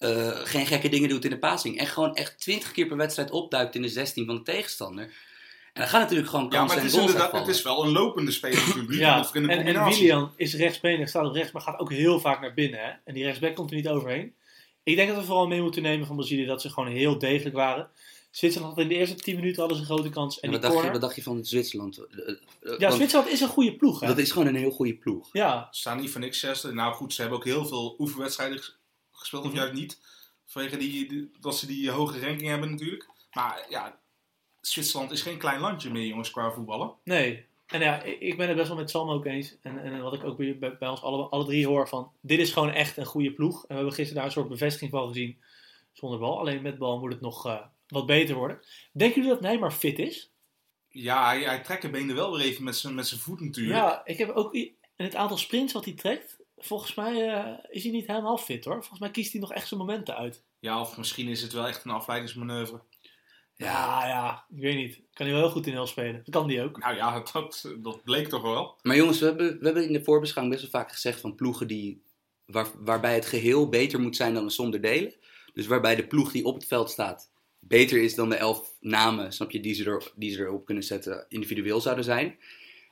eh, 0.00 0.30
geen 0.32 0.66
gekke 0.66 0.88
dingen 0.88 1.08
doet 1.08 1.24
in 1.24 1.30
de 1.30 1.38
passing. 1.38 1.78
En 1.78 1.86
gewoon 1.86 2.14
echt 2.14 2.40
20 2.40 2.72
keer 2.72 2.86
per 2.86 2.96
wedstrijd 2.96 3.30
opduikt 3.30 3.74
in 3.74 3.82
de 3.82 3.88
16 3.88 4.26
van 4.26 4.34
de 4.34 4.42
tegenstander. 4.42 5.04
En 5.72 5.80
dan 5.80 5.88
gaan 5.88 6.00
natuurlijk 6.00 6.28
gewoon 6.28 6.44
Ja, 6.44 6.50
kansen 6.50 6.66
maar 6.66 6.84
het 6.84 6.84
en 6.84 6.90
is, 6.90 7.04
goals 7.04 7.12
inderdaad, 7.12 7.46
het 7.46 7.56
is 7.56 7.62
wel 7.62 7.84
een 7.84 7.92
lopende 7.92 8.30
speler 8.30 8.62
natuurlijk. 8.66 8.98
Ja, 8.98 9.30
en, 9.32 9.48
en. 9.48 9.84
William 9.84 10.32
is 10.36 10.54
rechtsbenig, 10.54 11.08
staat 11.08 11.26
op 11.26 11.34
rechts, 11.34 11.52
maar 11.52 11.62
gaat 11.62 11.78
ook 11.78 11.92
heel 11.92 12.20
vaak 12.20 12.40
naar 12.40 12.54
binnen. 12.54 12.80
Hè? 12.80 12.90
En 13.04 13.14
die 13.14 13.24
rechtsback 13.24 13.54
komt 13.54 13.70
er 13.70 13.76
niet 13.76 13.88
overheen. 13.88 14.34
Ik 14.82 14.96
denk 14.96 15.08
dat 15.08 15.18
we 15.18 15.24
vooral 15.24 15.46
mee 15.46 15.62
moeten 15.62 15.82
nemen 15.82 16.06
van 16.06 16.16
Brazilië 16.16 16.46
dat 16.46 16.60
ze 16.60 16.70
gewoon 16.70 16.88
heel 16.90 17.18
degelijk 17.18 17.54
waren. 17.56 17.90
Zwitserland 18.30 18.74
had 18.74 18.82
in 18.82 18.88
de 18.88 18.94
eerste 18.94 19.14
10 19.14 19.34
minuten 19.34 19.58
hadden 19.58 19.76
ze 19.76 19.82
een 19.82 19.88
grote 19.90 20.08
kans. 20.10 20.40
En 20.40 20.50
die 20.50 20.50
wat, 20.50 20.60
dacht 20.60 20.72
je, 20.74 20.80
corner. 20.80 20.92
wat 20.92 21.00
dacht 21.00 21.16
je 21.16 21.22
van 21.22 21.44
Zwitserland? 21.44 21.98
Eh, 21.98 22.28
eh, 22.28 22.36
Ja, 22.60 22.78
want 22.78 22.94
Zwitserland 22.94 23.30
is 23.30 23.40
een 23.40 23.48
goede 23.48 23.76
ploeg. 23.76 24.00
Hè? 24.00 24.06
Dat 24.06 24.18
is 24.18 24.30
gewoon 24.30 24.46
een 24.46 24.54
heel 24.54 24.70
goede 24.70 24.94
ploeg. 24.94 25.28
Ja, 25.32 25.68
Ze 25.70 25.80
staan 25.80 26.00
niet 26.00 26.10
voor 26.10 26.20
niks 26.20 26.38
zesde. 26.40 26.72
Nou 26.72 26.94
goed, 26.94 27.14
ze 27.14 27.20
hebben 27.20 27.38
ook 27.38 27.44
heel 27.44 27.66
veel 27.66 27.94
oefenwedstrijden 27.98 28.62
gespeeld, 29.20 29.44
of 29.44 29.48
Mhm. 29.50 29.58
juist 29.58 29.72
niet. 29.72 30.00
Vanwege 30.46 30.76
die, 30.76 31.08
die- 31.08 31.30
dat 31.40 31.56
ze 31.56 31.66
die 31.66 31.90
hoge 31.90 32.20
ranking 32.20 32.48
hebben 32.48 32.70
natuurlijk. 32.70 33.08
Maar 33.32 33.66
ja, 33.68 33.98
Zwitserland 34.60 35.10
is 35.10 35.22
geen 35.22 35.38
klein 35.38 35.60
landje 35.60 35.90
meer, 35.90 36.06
jongens, 36.06 36.30
qua 36.30 36.50
voetballen. 36.52 36.94
nee. 37.04 37.48
En 37.66 37.80
ja, 37.80 38.02
ik 38.02 38.36
ben 38.36 38.46
het 38.48 38.56
best 38.56 38.68
wel 38.68 38.76
met 38.76 38.90
Sam 38.90 39.10
ook 39.10 39.24
eens. 39.24 39.56
En, 39.62 39.78
en 39.82 40.02
wat 40.02 40.14
ik 40.14 40.24
ook 40.24 40.36
bij, 40.36 40.76
bij 40.78 40.88
ons 40.88 41.02
alle, 41.02 41.22
alle 41.28 41.44
drie 41.44 41.66
hoor 41.66 41.88
van... 41.88 42.12
Dit 42.20 42.38
is 42.38 42.52
gewoon 42.52 42.70
echt 42.72 42.96
een 42.96 43.04
goede 43.04 43.32
ploeg. 43.32 43.60
En 43.62 43.68
we 43.68 43.74
hebben 43.74 43.92
gisteren 43.92 44.14
daar 44.14 44.24
een 44.24 44.30
soort 44.32 44.48
bevestiging 44.48 44.90
van 44.90 45.08
gezien. 45.08 45.38
Zonder 45.92 46.18
bal. 46.18 46.38
Alleen 46.38 46.62
met 46.62 46.78
bal 46.78 46.98
moet 46.98 47.12
het 47.12 47.20
nog 47.20 47.46
eh, 47.46 47.60
wat 47.88 48.06
beter 48.06 48.34
worden. 48.34 48.60
Denken 48.92 49.16
jullie 49.22 49.30
dat 49.36 49.40
Neymar 49.42 49.72
fit 49.72 49.98
is? 49.98 50.30
Ja, 50.88 51.24
hij, 51.26 51.40
hij 51.42 51.60
trekt 51.60 51.82
de 51.82 51.90
benen 51.90 52.14
wel 52.16 52.36
weer 52.36 52.46
even 52.46 52.64
met 52.64 52.76
zijn 52.76 52.94
met 52.94 53.06
zijn 53.06 53.20
voet 53.20 53.40
natuurlijk. 53.40 53.76
Ja, 53.76 54.00
ik 54.04 54.18
heb 54.18 54.30
ook 54.30 54.54
in 54.54 54.74
het 54.96 55.14
aantal 55.14 55.36
sprints 55.36 55.72
wat 55.72 55.84
hij 55.84 55.94
trekt, 55.94 56.36
volgens 56.60 56.94
mij 56.94 57.28
eh, 57.28 57.58
is 57.68 57.82
hij 57.82 57.92
niet 57.92 58.06
helemaal 58.06 58.38
fit 58.38 58.64
hoor. 58.64 58.74
Volgens 58.74 59.00
mij 59.00 59.10
kiest 59.10 59.32
hij 59.32 59.40
nog 59.40 59.52
echt 59.52 59.68
zijn 59.68 59.80
momenten 59.80 60.16
uit. 60.16 60.44
Ja, 60.58 60.80
of 60.80 60.96
misschien 60.96 61.28
is 61.28 61.42
het 61.42 61.52
wel 61.52 61.66
echt 61.66 61.84
een 61.84 61.90
afleidingsmanoeuvre. 61.90 62.80
Ja, 63.56 64.06
ja, 64.06 64.44
ik 64.48 64.60
weet 64.60 64.76
niet. 64.76 65.00
Kan 65.12 65.26
hij 65.26 65.34
wel 65.34 65.44
heel 65.44 65.52
goed 65.52 65.66
in 65.66 65.72
heel 65.72 65.86
spelen. 65.86 66.14
Dat 66.24 66.34
kan 66.34 66.48
die 66.48 66.62
ook. 66.62 66.78
Nou 66.78 66.94
ja, 66.94 67.22
dat, 67.32 67.74
dat 67.78 68.04
bleek 68.04 68.28
toch 68.28 68.42
wel. 68.42 68.78
Maar 68.82 68.96
jongens, 68.96 69.18
we 69.18 69.26
hebben, 69.26 69.58
we 69.58 69.64
hebben 69.64 69.86
in 69.86 69.92
de 69.92 70.04
voorbeschouwing 70.04 70.56
best 70.56 70.70
wel 70.72 70.80
vaak 70.82 70.92
gezegd 70.92 71.20
van 71.20 71.34
ploegen 71.34 71.66
die, 71.66 72.02
waar, 72.44 72.66
waarbij 72.78 73.14
het 73.14 73.26
geheel 73.26 73.68
beter 73.68 74.00
moet 74.00 74.16
zijn 74.16 74.34
dan 74.34 74.44
de 74.44 74.52
som 74.52 74.70
der 74.70 74.80
delen. 74.80 75.14
Dus 75.52 75.66
waarbij 75.66 75.96
de 75.96 76.06
ploeg 76.06 76.32
die 76.32 76.44
op 76.44 76.54
het 76.54 76.66
veld 76.66 76.90
staat 76.90 77.30
beter 77.60 78.02
is 78.02 78.14
dan 78.14 78.28
de 78.28 78.36
elf 78.36 78.76
namen, 78.80 79.32
snap 79.32 79.50
je, 79.50 79.60
die 79.60 79.74
ze, 79.74 79.84
er, 79.84 80.12
die 80.14 80.32
ze 80.32 80.40
erop 80.40 80.64
kunnen 80.64 80.84
zetten, 80.84 81.26
individueel 81.28 81.80
zouden 81.80 82.04
zijn. 82.04 82.38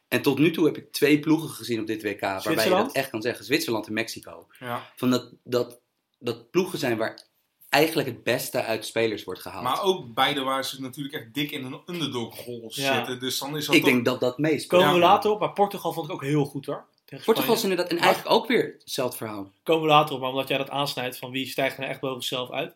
En 0.08 0.22
tot 0.22 0.38
nu 0.38 0.50
toe 0.50 0.64
heb 0.64 0.76
ik 0.76 0.92
twee 0.92 1.20
ploegen 1.20 1.48
gezien 1.48 1.80
op 1.80 1.86
dit 1.86 2.02
WK 2.02 2.20
waarbij 2.20 2.64
je 2.64 2.70
dat 2.70 2.92
echt 2.92 3.10
kan 3.10 3.22
zeggen. 3.22 3.44
Zwitserland 3.44 3.86
en 3.86 3.92
Mexico. 3.92 4.46
Ja. 4.58 4.92
Van 4.96 5.10
dat, 5.10 5.30
dat, 5.44 5.80
dat 6.18 6.50
ploegen 6.50 6.78
zijn 6.78 6.96
waar 6.96 7.26
eigenlijk 7.68 8.08
het 8.08 8.22
beste 8.22 8.62
uit 8.62 8.86
spelers 8.86 9.24
wordt 9.24 9.40
gehaald. 9.40 9.62
Maar 9.62 9.82
ook 9.82 10.14
beide 10.14 10.40
waar 10.40 10.64
ze 10.64 10.80
natuurlijk 10.80 11.14
echt 11.14 11.34
dik 11.34 11.50
in 11.50 11.64
een 11.64 11.80
underdog-rol 11.86 12.72
Ja. 12.74 12.94
zitten. 12.94 13.20
Dus 13.20 13.38
dan 13.38 13.56
is 13.56 13.66
dat 13.66 13.74
ik 13.74 13.80
toch... 13.80 13.90
denk 13.90 14.04
dat 14.04 14.20
dat 14.20 14.38
meespeelt. 14.38 14.82
Komen 14.82 14.98
we 14.98 15.06
later 15.06 15.30
op, 15.30 15.40
maar 15.40 15.52
Portugal 15.52 15.92
vond 15.92 16.06
ik 16.06 16.12
ook 16.12 16.22
heel 16.22 16.44
goed 16.44 16.66
hoor. 16.66 16.86
Tegen 17.04 17.24
Portugal 17.24 17.54
is 17.54 17.62
inderdaad, 17.62 17.88
en 17.88 17.98
eigenlijk 17.98 18.34
ook 18.34 18.46
weer 18.46 18.76
hetzelfde 18.78 19.16
verhaal. 19.16 19.52
Komen 19.62 19.82
we 19.82 19.88
later 19.88 20.14
op, 20.14 20.20
maar 20.20 20.30
omdat 20.30 20.48
jij 20.48 20.58
dat 20.58 20.70
aansnijdt 20.70 21.18
van 21.18 21.30
wie 21.30 21.46
stijgt 21.46 21.74
er 21.74 21.80
nou 21.80 21.92
echt 21.92 22.00
boven 22.00 22.22
zichzelf 22.22 22.50
uit. 22.50 22.74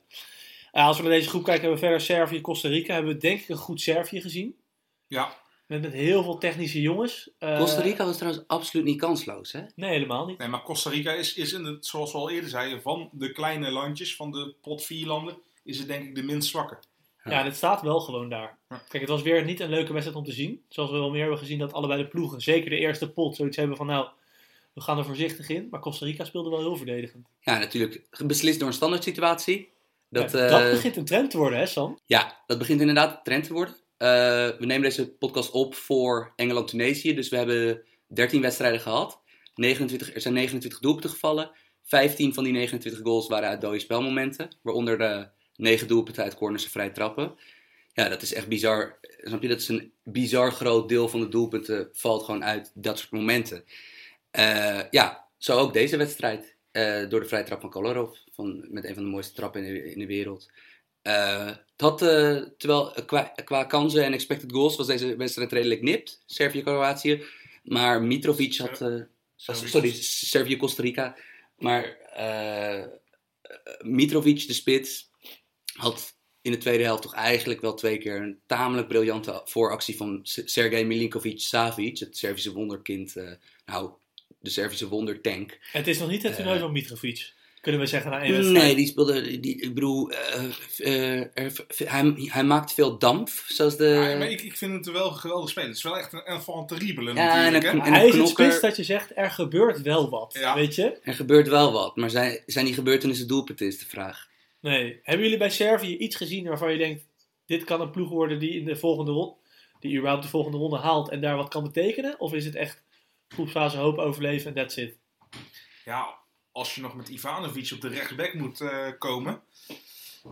Als 0.71 0.97
we 0.97 1.03
naar 1.03 1.13
deze 1.13 1.29
groep 1.29 1.45
kijken, 1.45 1.63
hebben 1.63 1.81
we 1.81 1.87
verder 1.87 2.07
Servië, 2.07 2.41
Costa 2.41 2.69
Rica. 2.69 2.95
Hebben 2.95 3.13
we 3.13 3.19
denk 3.19 3.41
ik 3.41 3.49
een 3.49 3.57
goed 3.57 3.81
Servië 3.81 4.21
gezien. 4.21 4.57
Ja, 5.07 5.37
Met, 5.67 5.83
met 5.83 5.93
heel 5.93 6.23
veel 6.23 6.39
technische 6.39 6.81
jongens. 6.81 7.31
Eh, 7.39 7.59
Costa 7.59 7.81
Rica 7.81 8.05
was 8.05 8.17
trouwens 8.17 8.45
absoluut 8.47 8.87
niet 8.87 9.01
kansloos, 9.01 9.53
hè? 9.53 9.61
Nee, 9.75 9.91
helemaal 9.91 10.27
niet. 10.27 10.39
nee, 10.39 10.49
maar 10.49 10.63
Costa 10.63 10.91
Rica 10.91 11.13
is, 11.13 11.35
is 11.35 11.53
in 11.53 11.65
het, 11.65 11.87
zoals 11.87 12.13
we 12.13 12.19
al 12.19 12.31
eerder 12.31 12.51
zeiden, 12.51 12.83
van 12.83 13.09
de 13.13 13.33
kleine 13.33 13.71
landjes, 13.71 14.17
van 14.17 14.31
de 14.31 14.55
pot 14.61 14.85
vier 14.85 15.07
landen, 15.07 15.37
is 15.65 15.79
het 15.79 15.89
denk 15.89 16.05
ik 16.05 16.15
de 16.15 16.23
minst 16.23 16.49
zwakke. 16.49 16.79
Ja. 17.25 17.31
Ja, 17.31 17.39
en 17.39 17.45
het 17.45 17.57
staat 17.57 17.83
wel 17.83 18.01
gewoon 18.01 18.29
daar. 18.29 18.59
Ja. 18.69 18.83
Kijk, 18.89 19.03
het 19.03 19.13
was 19.13 19.23
weer 19.23 19.45
niet 19.45 19.61
een 19.61 19.69
leuke 19.69 19.93
wedstrijd 19.93 20.19
om 20.19 20.25
te 20.25 20.33
zien. 20.33 20.63
Zoals 20.69 20.91
we 20.91 20.97
wel 20.97 21.11
meer 21.11 21.21
hebben 21.21 21.39
gezien 21.39 21.59
dat 21.59 21.73
allebei 21.73 22.03
de 22.03 22.09
ploegen, 22.09 22.41
zeker 22.41 22.71
de 22.71 22.77
eerste 22.77 23.11
pot, 23.11 23.37
zoiets 23.37 23.57
hebben 23.57 23.77
van 23.77 23.87
nou, 23.87 24.07
we 24.73 24.81
gaan 24.81 24.99
er 24.99 25.05
voorzichtig 25.05 25.49
in. 25.49 25.69
Maar 25.71 25.81
Costa 25.81 26.05
Rica 26.05 26.25
speelde 26.25 26.51
wel 26.51 26.59
heel 26.59 26.77
verdedigend. 26.77 27.29
Ja, 27.41 27.59
natuurlijk 27.59 28.07
beslist 28.27 28.59
door 28.59 28.69
een 28.69 28.75
standaard 28.75 29.03
situatie. 29.03 29.71
Dat, 30.09 30.33
Ja, 30.33 30.49
dat 30.49 30.61
eh, 30.61 30.71
begint 30.71 30.97
een 30.97 31.05
trend 31.05 31.31
te 31.31 31.37
worden, 31.37 31.59
hè 31.59 31.67
Sam? 31.67 31.99
Ja, 32.07 32.43
dat 32.47 32.59
begint 32.59 32.81
inderdaad 32.81 33.17
een 33.17 33.23
trend 33.23 33.45
te 33.45 33.53
worden. 33.53 33.77
Eh, 34.03 34.09
we 34.59 34.67
nemen 34.67 34.83
deze 34.83 35.13
podcast 35.13 35.51
op 35.51 35.75
voor 35.75 36.33
Engeland-Tunesië. 36.37 37.15
Dus 37.15 37.29
we 37.29 37.37
hebben 37.37 37.83
13 38.07 38.41
wedstrijden 38.41 38.81
gehad. 38.81 39.23
29, 39.55 40.15
er 40.15 40.21
zijn 40.21 40.35
29 40.35 40.81
doelpunten 40.81 41.11
gevallen. 41.11 41.51
15 41.83 42.35
van 42.35 42.45
die 42.45 42.53
29 42.53 43.03
goals 43.03 43.29
waren 43.29 43.49
uit 43.49 43.61
dode 43.61 43.79
spelmomenten. 43.79 44.57
Waaronder 44.63 44.99
de 44.99 45.29
9 45.57 45.89
doelpunten 45.89 46.23
uit 46.23 46.35
corners 46.35 46.65
en 46.65 46.71
vrije 46.71 46.93
trappen. 46.93 47.35
Ja, 47.93 48.09
dat 48.09 48.23
is 48.23 48.35
echt 48.35 48.49
bizar. 48.49 48.99
Snap 49.01 49.43
je? 49.43 49.49
Dat 49.49 49.61
is 49.61 49.69
een 49.69 49.93
bizar 50.05 50.53
groot 50.53 50.89
deel 50.89 51.09
van 51.09 51.21
de 51.21 51.29
doelpunten 51.29 51.89
valt 51.93 52.23
gewoon 52.25 52.45
uit 52.45 52.71
dat 52.75 52.99
soort 52.99 53.11
momenten. 53.11 53.65
Eh, 54.31 54.81
ja, 54.91 55.29
zo 55.39 55.59
ook 55.59 55.73
deze 55.73 55.97
wedstrijd. 55.97 56.57
eh, 56.71 57.09
door 57.09 57.21
de 57.21 57.27
vrije 57.27 57.45
trap 57.45 57.61
van 57.61 57.71
Kolarov. 57.71 58.17
Van, 58.33 58.67
met 58.71 58.85
een 58.85 58.95
van 58.95 59.03
de 59.03 59.09
mooiste 59.11 59.35
trappen 59.35 59.65
in 59.65 59.73
de, 59.75 59.93
in 59.93 59.99
de 59.99 60.07
wereld. 60.07 60.51
Eh, 61.03 61.47
het 61.47 61.81
had, 61.81 62.03
eh, 62.03 62.37
terwijl 62.59 62.95
eh, 62.95 63.07
qua, 63.07 63.23
qua 63.45 63.65
kansen 63.65 64.05
en 64.05 64.13
expected 64.13 64.53
goals 64.53 64.77
was 64.77 64.87
deze 64.87 65.17
wedstrijd 65.17 65.53
redelijk 65.53 65.83
nipt. 65.83 66.23
Servië-Kroatië. 66.27 67.23
Maar 67.63 68.03
Mitrovic 68.03 68.57
had... 68.57 68.81
eh, 68.81 69.01
Sorry. 69.37 69.93
Servië-Costa 70.03 70.83
Rica. 70.83 71.17
Maar 71.59 71.85
eh, 72.15 72.79
eh, 72.79 72.89
Mitrovic, 73.81 74.47
de 74.47 74.53
spits, 74.53 75.11
had 75.73 76.15
in 76.43 76.53
de 76.53 76.59
tweede 76.59 76.85
helft 76.85 77.03
toch 77.03 77.15
eigenlijk 77.15 77.61
wel 77.61 77.75
twee 77.75 77.99
keer 77.99 78.17
een 78.17 78.41
tamelijk 78.47 78.89
briljante 78.89 79.41
vooractie 79.45 79.97
van 79.97 80.21
Sergej 80.23 80.85
Milinkovic-Savic, 80.85 81.99
het 81.99 82.17
Servische 82.17 82.53
wonderkind. 82.53 83.17
eh, 83.17 83.31
nou, 83.67 83.91
de 84.39 84.51
Servische 84.51 84.89
wondertank. 84.89 85.59
Het 85.73 85.87
is 85.87 85.99
nog 85.99 86.09
niet 86.09 86.23
het 86.23 86.35
toernooi 86.35 86.57
Eh. 86.57 86.63
van 86.63 86.73
Mitrovic. 86.73 87.33
Kunnen 87.63 87.81
we 87.81 87.87
zeggen 87.87 88.11
na 88.11 88.21
één 88.23 88.33
wedstrijd. 88.33 88.65
Nee, 88.65 88.75
die 88.75 88.87
speelde. 88.87 89.41
Die, 89.41 89.61
ik 89.61 89.75
bedoel, 89.75 90.11
eh, 90.11 90.45
eh, 90.79 91.21
er- 91.35 91.65
hij, 91.85 92.13
hij 92.17 92.45
maakt 92.45 92.73
veel 92.75 92.99
damp, 92.99 93.29
zoals 93.47 93.77
de. 93.77 93.85
Ja, 93.87 94.17
maar 94.19 94.31
ik, 94.31 94.41
ik 94.43 94.57
vind 94.57 94.73
het 94.87 94.95
wel 94.95 95.09
een 95.09 95.17
geweldig 95.17 95.51
spelen. 95.51 95.69
Het 95.69 95.77
is 95.79 95.83
wel 95.83 95.99
echt 95.99 96.13
een 96.13 96.25
enfant 96.25 96.69
terrible 96.69 97.15
Ja, 97.15 97.47
en 97.47 97.53
natuurlijk. 97.53 97.65
een- 97.65 97.81
hè? 97.81 97.87
en 97.87 97.93
Hij 97.93 98.07
is 98.09 98.15
het 98.17 98.29
spits 98.29 98.61
dat 98.61 98.77
je 98.77 98.85
zegt, 98.85 99.13
er 99.15 99.31
gebeurt 99.31 99.83
wel 99.83 100.11
wat. 100.11 100.37
Ja. 100.41 100.55
Weet 100.55 100.75
je? 100.75 100.99
Er 101.03 101.15
gebeurt 101.15 101.49
wel 101.49 101.73
wat, 101.73 101.97
maar 101.97 102.11
zijn, 102.11 102.43
zijn 102.47 102.65
die 102.65 102.75
gebeurtenissen 102.75 103.29
doelpunten 103.29 103.67
is 103.67 103.79
de 103.79 103.87
vraag. 103.87 104.29
Nee. 104.61 105.01
Hebben 105.03 105.25
jullie 105.25 105.39
bij 105.39 105.51
Servië 105.51 105.97
iets 105.97 106.17
gezien 106.17 106.45
waarvan 106.49 106.73
je 106.73 106.79
denkt, 106.79 107.05
dit 107.47 107.65
kan 107.65 107.81
een 107.81 107.91
ploeg 107.91 108.09
worden 108.09 108.39
die 108.39 108.51
in 108.59 108.65
de 108.65 108.77
volgende 108.77 109.11
ronde, 109.11 109.35
die 109.81 109.97
überhaupt 109.97 110.23
de 110.23 110.29
volgende 110.31 110.59
ronde 110.59 110.77
haalt 110.79 111.09
en 111.11 111.21
daar 111.21 111.37
wat 111.37 111.49
kan 111.49 111.63
betekenen? 111.63 112.21
Of 112.21 112.33
is 112.35 112.45
het 112.45 112.55
echt 112.55 112.83
groepsfase 113.29 113.77
hoop 113.77 113.99
overleven 113.99 114.47
en 114.49 114.55
that's 114.55 114.77
it? 114.77 114.97
Ja, 115.85 116.21
als 116.53 116.75
je 116.75 116.81
nog 116.81 116.95
met 116.95 117.09
Ivanovic 117.09 117.71
op 117.73 117.81
de 117.81 117.89
rechtsback 117.89 118.35
moet 118.35 118.61
eh, 118.61 118.87
komen. 118.99 119.41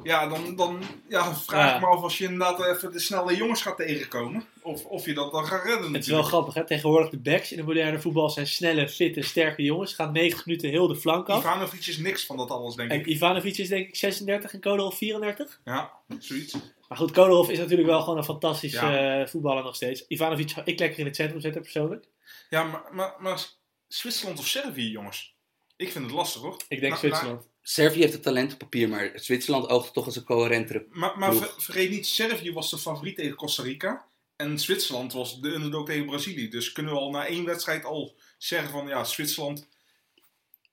Ja, 0.02 0.26
dan, 0.28 0.56
dan 0.56 0.82
ja, 1.08 1.34
vraag 1.34 1.68
Ja. 1.68 1.74
ik 1.74 1.80
me 1.80 1.86
af 1.86 2.02
als 2.02 2.18
je 2.18 2.24
inderdaad 2.24 2.64
even 2.76 2.92
de 2.92 2.98
snelle 2.98 3.36
jongens 3.36 3.62
gaat 3.62 3.76
tegenkomen. 3.76 4.44
Of, 4.62 4.84
of 4.84 5.04
je 5.06 5.14
dat 5.14 5.32
dan 5.32 5.46
gaat 5.46 5.64
redden 5.64 5.92
Het 5.92 6.02
is 6.02 6.08
wel 6.08 6.22
grappig, 6.22 6.54
hè? 6.54 6.66
tegenwoordig 6.66 7.10
de 7.10 7.18
backs 7.18 7.50
in 7.50 7.56
de 7.56 7.62
moderne 7.62 8.00
voetbal 8.00 8.30
zijn 8.30 8.46
snelle, 8.46 8.88
fitte, 8.88 9.22
sterke 9.22 9.62
jongens. 9.62 9.94
Gaan 9.94 10.12
90 10.12 10.46
minuten 10.46 10.70
heel 10.70 10.86
de 10.88 10.96
flank 10.96 11.28
af. 11.28 11.38
Ivanovic 11.40 11.86
is 11.86 11.98
niks 11.98 12.26
van 12.26 12.36
dat 12.36 12.50
alles, 12.50 12.74
denk 12.74 12.90
En 12.90 12.98
ik. 13.00 13.06
Ivanovic 13.06 13.56
is 13.58 13.68
denk 13.68 13.88
ik 13.88 13.96
36 13.96 14.52
en 14.52 14.60
Kolarov 14.60 14.96
34. 14.96 15.60
Ja, 15.64 15.92
zoiets. 16.18 16.56
Maar 16.88 16.98
goed, 16.98 17.10
Kolarov 17.10 17.48
is 17.48 17.58
natuurlijk 17.58 17.88
wel 17.88 18.00
gewoon 18.00 18.18
een 18.18 18.24
fantastische 18.24 18.86
Ja. 18.86 19.20
eh, 19.20 19.26
voetballer 19.26 19.62
nog 19.64 19.74
steeds. 19.74 20.04
Ivanovic 20.08 20.48
zou 20.48 20.66
ik 20.66 20.78
lekker 20.78 20.98
in 20.98 21.06
het 21.06 21.16
centrum 21.16 21.40
zetten 21.40 21.62
persoonlijk. 21.62 22.04
Ja, 22.50 22.62
maar, 22.62 22.82
maar, 22.92 23.14
maar 23.18 23.40
Zwitserland 23.88 24.38
of 24.38 24.46
Servië, 24.46 24.90
jongens? 24.90 25.34
Ik 25.80 25.92
vind 25.92 26.04
het 26.04 26.14
lastig, 26.14 26.42
hoor. 26.42 26.56
Ik 26.68 26.80
denk 26.80 26.92
Nou, 26.92 27.06
Zwitserland. 27.06 27.48
Servië 27.62 28.00
heeft 28.00 28.12
het 28.12 28.22
talent 28.22 28.52
op 28.52 28.58
papier, 28.58 28.88
maar 28.88 29.10
Zwitserland 29.14 29.68
oogt 29.68 29.92
toch 29.92 30.04
als 30.06 30.16
een 30.16 30.24
coherentere. 30.24 30.86
Maar, 30.90 31.18
maar 31.18 31.34
ver- 31.34 31.54
vergeet 31.56 31.90
niet, 31.90 32.06
Servië 32.06 32.52
was 32.52 32.70
de 32.70 32.78
favoriet 32.78 33.16
tegen 33.16 33.36
Costa 33.36 33.62
Rica. 33.62 34.08
En 34.36 34.58
Zwitserland 34.58 35.12
was 35.12 35.40
de 35.40 35.48
underdog 35.48 35.86
tegen 35.86 36.06
Brazilië. 36.06 36.48
Dus 36.48 36.72
kunnen 36.72 36.92
we 36.92 36.98
al 36.98 37.10
na 37.10 37.26
één 37.26 37.44
wedstrijd 37.44 37.84
al 37.84 38.16
zeggen 38.38 38.70
van 38.70 38.86
ja, 38.88 39.04
Zwitserland 39.04 39.68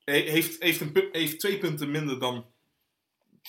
he- 0.04 0.30
heeft, 0.30 0.64
heeft, 0.64 0.82
een, 0.82 1.08
heeft 1.12 1.40
twee 1.40 1.58
punten 1.58 1.92
minder 1.92 2.20
dan, 2.20 2.46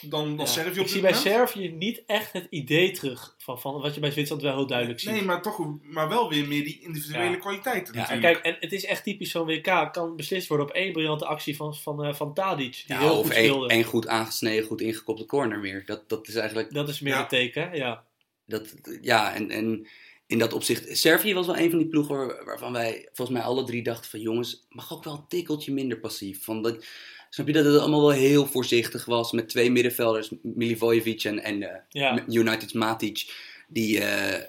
dan, 0.00 0.36
dan 0.36 0.46
Ja. 0.46 0.52
Servië 0.52 0.78
op 0.78 0.84
Ik 0.84 0.90
zie 0.92 1.00
bij 1.00 1.10
moment. 1.12 1.28
Servië 1.28 1.68
niet 1.72 2.02
echt 2.06 2.32
het 2.32 2.46
idee 2.50 2.90
terug 2.90 3.34
van, 3.38 3.60
van 3.60 3.80
wat 3.80 3.94
je 3.94 4.00
bij 4.00 4.10
Zwitserland 4.10 4.46
wel 4.46 4.56
heel 4.56 4.66
duidelijk 4.66 5.00
ziet. 5.00 5.10
Nee, 5.10 5.22
maar, 5.22 5.42
toch, 5.42 5.76
maar 5.82 6.08
wel 6.08 6.28
weer 6.28 6.48
meer 6.48 6.64
die 6.64 6.80
individuele 6.80 7.30
Ja. 7.30 7.36
kwaliteiten 7.36 7.94
Ja, 7.94 8.10
En 8.10 8.20
kijk, 8.20 8.38
en 8.38 8.56
het 8.60 8.72
is 8.72 8.84
echt 8.84 9.04
typisch 9.04 9.30
zo'n 9.30 9.46
WK. 9.46 9.88
Kan 9.92 10.16
beslist 10.16 10.48
worden 10.48 10.66
op 10.66 10.72
één 10.72 10.92
briljante 10.92 11.26
actie 11.26 11.56
van, 11.56 11.74
van, 11.74 12.04
eh, 12.04 12.14
van 12.14 12.34
Tadic. 12.34 12.72
Die 12.72 12.82
Ja, 12.86 12.98
heel 12.98 13.18
of 13.18 13.26
goed 13.26 13.34
één, 13.34 13.44
speelde. 13.48 13.68
één 13.68 13.84
goed 13.84 14.06
aangesneden, 14.08 14.64
goed 14.64 14.80
ingekopte 14.80 15.26
corner 15.26 15.58
meer. 15.58 15.82
Dat, 15.86 16.08
dat 16.08 16.28
is 16.28 16.34
eigenlijk. 16.34 16.72
Dat 16.74 16.88
is 16.88 17.00
meer 17.00 17.12
Ja. 17.12 17.20
een 17.20 17.28
teken, 17.28 17.76
ja. 17.76 18.04
Dat, 18.46 18.74
ja, 19.00 19.34
en, 19.34 19.50
en 19.50 19.86
in 20.26 20.38
dat 20.38 20.52
opzicht. 20.52 20.98
Servië 20.98 21.34
was 21.34 21.46
wel 21.46 21.58
een 21.58 21.70
van 21.70 21.78
die 21.78 21.88
ploegen 21.88 22.16
waar- 22.16 22.44
waarvan 22.44 22.72
wij 22.72 23.08
volgens 23.12 23.38
mij 23.38 23.46
alle 23.46 23.64
drie 23.64 23.82
dachten: 23.82 24.10
van 24.10 24.20
jongens, 24.20 24.66
mag 24.68 24.92
ook 24.92 25.04
wel 25.04 25.14
een 25.14 25.28
tikkeltje 25.28 25.72
minder 25.72 25.98
passief. 25.98 26.44
Van 26.44 26.62
dat, 26.62 26.84
snap 27.30 27.46
je 27.46 27.52
dat 27.52 27.64
het 27.64 27.78
allemaal 27.78 28.00
wel 28.00 28.10
heel 28.10 28.46
voorzichtig 28.46 29.04
was 29.04 29.32
met 29.32 29.48
twee 29.48 29.70
middenvelders, 29.70 30.30
Milivojevic 30.42 31.24
en, 31.24 31.42
en 31.42 31.62
eh, 31.62 31.80
Ja. 31.88 32.24
United's 32.28 32.72
Matic, 32.72 33.34
die 33.68 34.00
eh, 34.00 34.44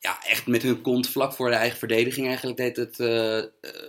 ja, 0.00 0.24
echt 0.26 0.46
met 0.46 0.62
hun 0.62 0.80
kont 0.80 1.08
vlak 1.08 1.32
voor 1.32 1.48
de 1.50 1.54
eigen 1.56 1.78
verdediging 1.78 2.26
eigenlijk 2.26 2.56
deed 2.56 2.76
het, 2.76 3.00
eh, 3.00 3.38
eh, 3.38 3.48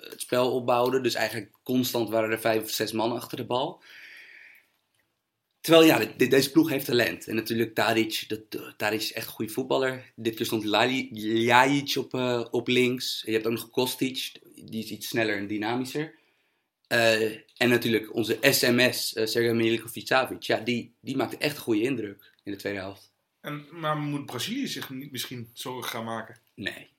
het 0.10 0.22
spel 0.22 0.52
opbouwden. 0.52 1.04
Dus 1.04 1.14
eigenlijk 1.14 1.52
constant 1.64 2.10
waren 2.10 2.32
er 2.32 2.40
vijf 2.40 2.64
of 2.64 2.70
zes 2.70 2.92
man 2.92 3.12
achter 3.12 3.38
de 3.38 3.46
bal. 3.46 3.82
Terwijl 5.66 5.86
ja, 5.86 6.06
deze 6.18 6.52
ploeg 6.52 6.70
heeft 6.70 6.86
talent. 6.86 7.28
En 7.28 7.36
natuurlijk 7.36 7.76
Tadic, 7.76 8.24
dat, 8.28 8.40
eh, 8.50 8.62
Tadic 8.78 9.00
is 9.00 9.14
echt 9.14 9.28
een 9.28 9.34
goede 9.34 9.52
voetballer. 9.52 10.12
Dit 10.16 10.36
keer 10.36 10.46
stond 10.46 10.64
Ljajic 10.64 11.96
op, 11.98 12.14
eh, 12.14 12.46
op 12.52 12.68
links. 12.68 13.24
Je 13.26 13.32
hebt 13.32 13.46
ook 13.46 13.52
nog 13.52 13.70
Kostic, 13.70 14.32
die 14.56 14.84
is 14.84 14.90
iets 14.90 15.08
sneller 15.08 15.38
en 15.38 15.48
dynamischer. 15.48 16.14
Eh, 16.88 17.32
en 17.58 17.70
natuurlijk 17.70 18.14
onze 18.14 18.38
SMS, 18.42 19.14
eh 19.14 19.26
Sergej 19.26 19.54
Milinkovic-Savic. 19.54 20.44
Ja, 20.44 20.60
die, 20.60 20.96
die 21.02 21.16
maakte 21.16 21.38
echt 21.38 21.56
een 21.56 21.62
goede 21.62 21.82
indruk 21.82 22.34
in 22.44 22.52
de 22.52 22.58
tweede 22.58 22.80
helft. 22.80 23.12
En, 23.42 23.66
maar 23.72 23.98
moet 23.98 24.26
Brazilië 24.26 24.68
zich 24.68 24.90
niet 24.90 25.12
misschien 25.12 25.50
zorgen 25.54 25.90
gaan 25.90 26.06
maken? 26.06 26.40
Nee. 26.56 26.94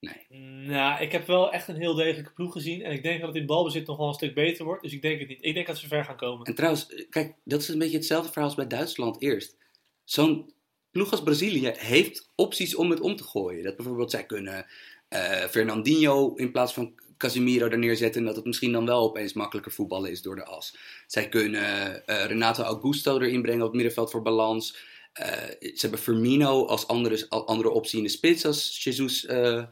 Nee. 0.00 0.40
Nou, 0.66 1.02
ik 1.02 1.12
heb 1.12 1.26
wel 1.26 1.52
echt 1.52 1.68
een 1.68 1.76
heel 1.76 1.94
degelijke 1.94 2.32
ploeg 2.32 2.52
gezien. 2.52 2.82
En 2.82 2.92
ik 2.92 3.02
denk 3.02 3.20
dat 3.20 3.28
het 3.28 3.38
in 3.38 3.46
balbezit 3.46 3.86
nog 3.86 3.96
wel 3.96 4.08
een 4.08 4.14
stuk 4.14 4.34
beter 4.34 4.64
wordt. 4.64 4.82
Dus 4.82 4.92
ik 4.92 5.02
denk 5.02 5.18
het 5.18 5.28
niet. 5.28 5.44
Ik 5.44 5.54
denk 5.54 5.66
dat 5.66 5.78
ze 5.78 5.88
ver 5.88 6.04
gaan 6.04 6.16
komen. 6.16 6.46
En 6.46 6.54
trouwens, 6.54 6.86
eh, 6.86 7.08
kijk, 7.10 7.34
dat 7.44 7.60
is 7.60 7.68
een 7.68 7.78
beetje 7.78 7.96
hetzelfde 7.96 8.28
verhaal 8.28 8.48
als 8.48 8.54
bij 8.54 8.66
Duitsland 8.66 9.22
eerst. 9.22 9.56
Zo'n 10.04 10.52
ploeg 10.90 11.10
als 11.10 11.22
Brazilië 11.22 11.72
heeft 11.76 12.30
opties 12.34 12.74
om 12.74 12.90
het 12.90 13.00
om 13.00 13.16
te 13.16 13.24
gooien. 13.24 13.64
Dat 13.64 13.76
bijvoorbeeld 13.76 14.10
zij 14.10 14.26
kunnen 14.26 14.66
eh, 15.08 15.44
Fernandinho 15.44 16.34
in 16.34 16.50
plaats 16.50 16.72
van 16.72 16.94
Casemiro 17.20 17.68
er 17.68 17.78
neerzetten. 17.78 18.20
En 18.20 18.26
dat 18.26 18.36
het 18.36 18.44
misschien 18.44 18.72
dan 18.72 18.86
wel 18.86 19.02
opeens 19.02 19.32
makkelijker 19.32 19.72
voetballen 19.72 20.10
is 20.10 20.22
door 20.22 20.36
de 20.36 20.44
as. 20.44 20.76
Zij 21.06 21.28
kunnen 21.28 22.06
eh, 22.06 22.24
Renato 22.24 22.62
Augusto 22.62 23.18
erin 23.20 23.42
brengen 23.42 23.60
op 23.60 23.66
het 23.66 23.76
middenveld 23.76 24.10
voor 24.10 24.22
balans. 24.22 24.76
Eh, 25.12 25.26
ze 25.60 25.78
hebben 25.80 25.98
Firmino 26.00 26.66
als 26.66 26.86
andere, 26.86 27.28
andere 27.28 27.70
optie 27.70 27.98
in 27.98 28.04
de 28.04 28.10
spits 28.10 28.44
als 28.46 28.84
Jesus 28.84 29.26
eh, 29.26 29.62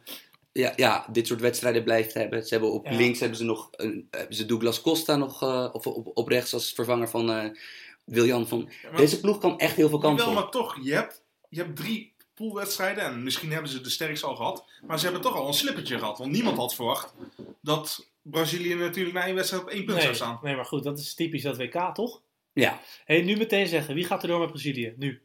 ja, 0.52 0.72
ja, 0.76 1.06
dit 1.12 1.26
soort 1.26 1.40
wedstrijden 1.40 1.84
blijft 1.84 2.14
hebben. 2.14 2.42
Ze 2.42 2.48
hebben 2.48 2.72
op 2.72 2.86
Ja. 2.86 2.96
links 2.96 3.20
hebben 3.20 3.38
ze 3.38 3.44
nog 3.44 3.68
een, 3.72 4.06
hebben 4.10 4.36
ze 4.36 4.46
Douglas 4.46 4.80
Costa 4.80 5.16
nog 5.16 5.42
of 5.72 5.86
op, 5.86 6.10
op 6.14 6.28
rechts 6.28 6.54
als 6.54 6.72
vervanger 6.72 7.08
van 7.08 7.56
Wiljan 8.04 8.48
van. 8.48 8.68
Ja, 8.82 8.96
Deze 8.96 9.20
ploeg 9.20 9.38
kan 9.38 9.58
echt 9.58 9.76
heel 9.76 9.88
veel 9.88 9.98
kansen 9.98 10.28
op. 10.28 10.34
maar 10.34 10.50
toch, 10.50 10.78
je 10.82 10.94
hebt, 10.94 11.22
je 11.48 11.60
hebt 11.60 11.76
drie 11.76 12.14
poolwedstrijden 12.38 13.04
en 13.04 13.22
misschien 13.22 13.52
hebben 13.52 13.70
ze 13.70 13.80
de 13.80 13.90
sterkste 13.90 14.26
al 14.26 14.36
gehad. 14.36 14.64
Maar 14.86 14.98
ze 14.98 15.04
hebben 15.04 15.22
toch 15.22 15.34
al 15.34 15.46
een 15.46 15.54
slippertje 15.54 15.98
gehad. 15.98 16.18
Want 16.18 16.32
niemand 16.32 16.56
had 16.56 16.74
verwacht 16.74 17.14
dat 17.60 18.10
Brazilië 18.22 18.74
natuurlijk 18.74 19.14
na 19.14 19.24
één 19.24 19.34
wedstrijd 19.34 19.62
op 19.62 19.68
één 19.68 19.84
punt 19.84 20.02
zou 20.02 20.14
staan. 20.14 20.38
nee, 20.42 20.56
maar 20.56 20.64
goed, 20.64 20.84
dat 20.84 20.98
is 20.98 21.14
typisch 21.14 21.42
dat 21.42 21.56
WK, 21.56 21.94
toch? 21.94 22.22
Ja, 22.52 22.80
hey, 23.04 23.22
nu 23.22 23.36
meteen 23.36 23.66
zeggen, 23.66 23.94
wie 23.94 24.04
gaat 24.04 24.22
er 24.22 24.28
door 24.28 24.40
met 24.40 24.50
Brazilië? 24.50 24.94
Nu. 24.96 25.22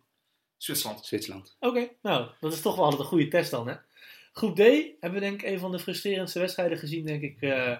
Zwitserland. 0.57 1.05
Zwitserland. 1.05 1.55
Oké, 1.59 1.89
nou, 2.01 2.29
dat 2.39 2.53
is 2.53 2.61
toch 2.61 2.75
wel 2.75 2.83
altijd 2.83 3.01
een 3.01 3.07
goede 3.07 3.27
test 3.27 3.51
dan, 3.51 3.67
hè? 3.67 3.75
Groep 4.31 4.55
D 4.55 4.59
hebben 4.59 5.13
we 5.13 5.19
denk 5.19 5.41
ik 5.41 5.49
een 5.49 5.59
van 5.59 5.71
de 5.71 5.79
frustrerendste 5.79 6.39
wedstrijden 6.39 6.77
gezien, 6.77 7.05
denk 7.05 7.21
ik, 7.21 7.41
eh, 7.41 7.77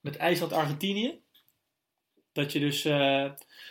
met 0.00 0.16
IJsland-Argentinië. 0.16 1.20
Dat 2.32 2.52
je 2.52 2.60
dus, 2.60 2.84
eh, 2.84 3.30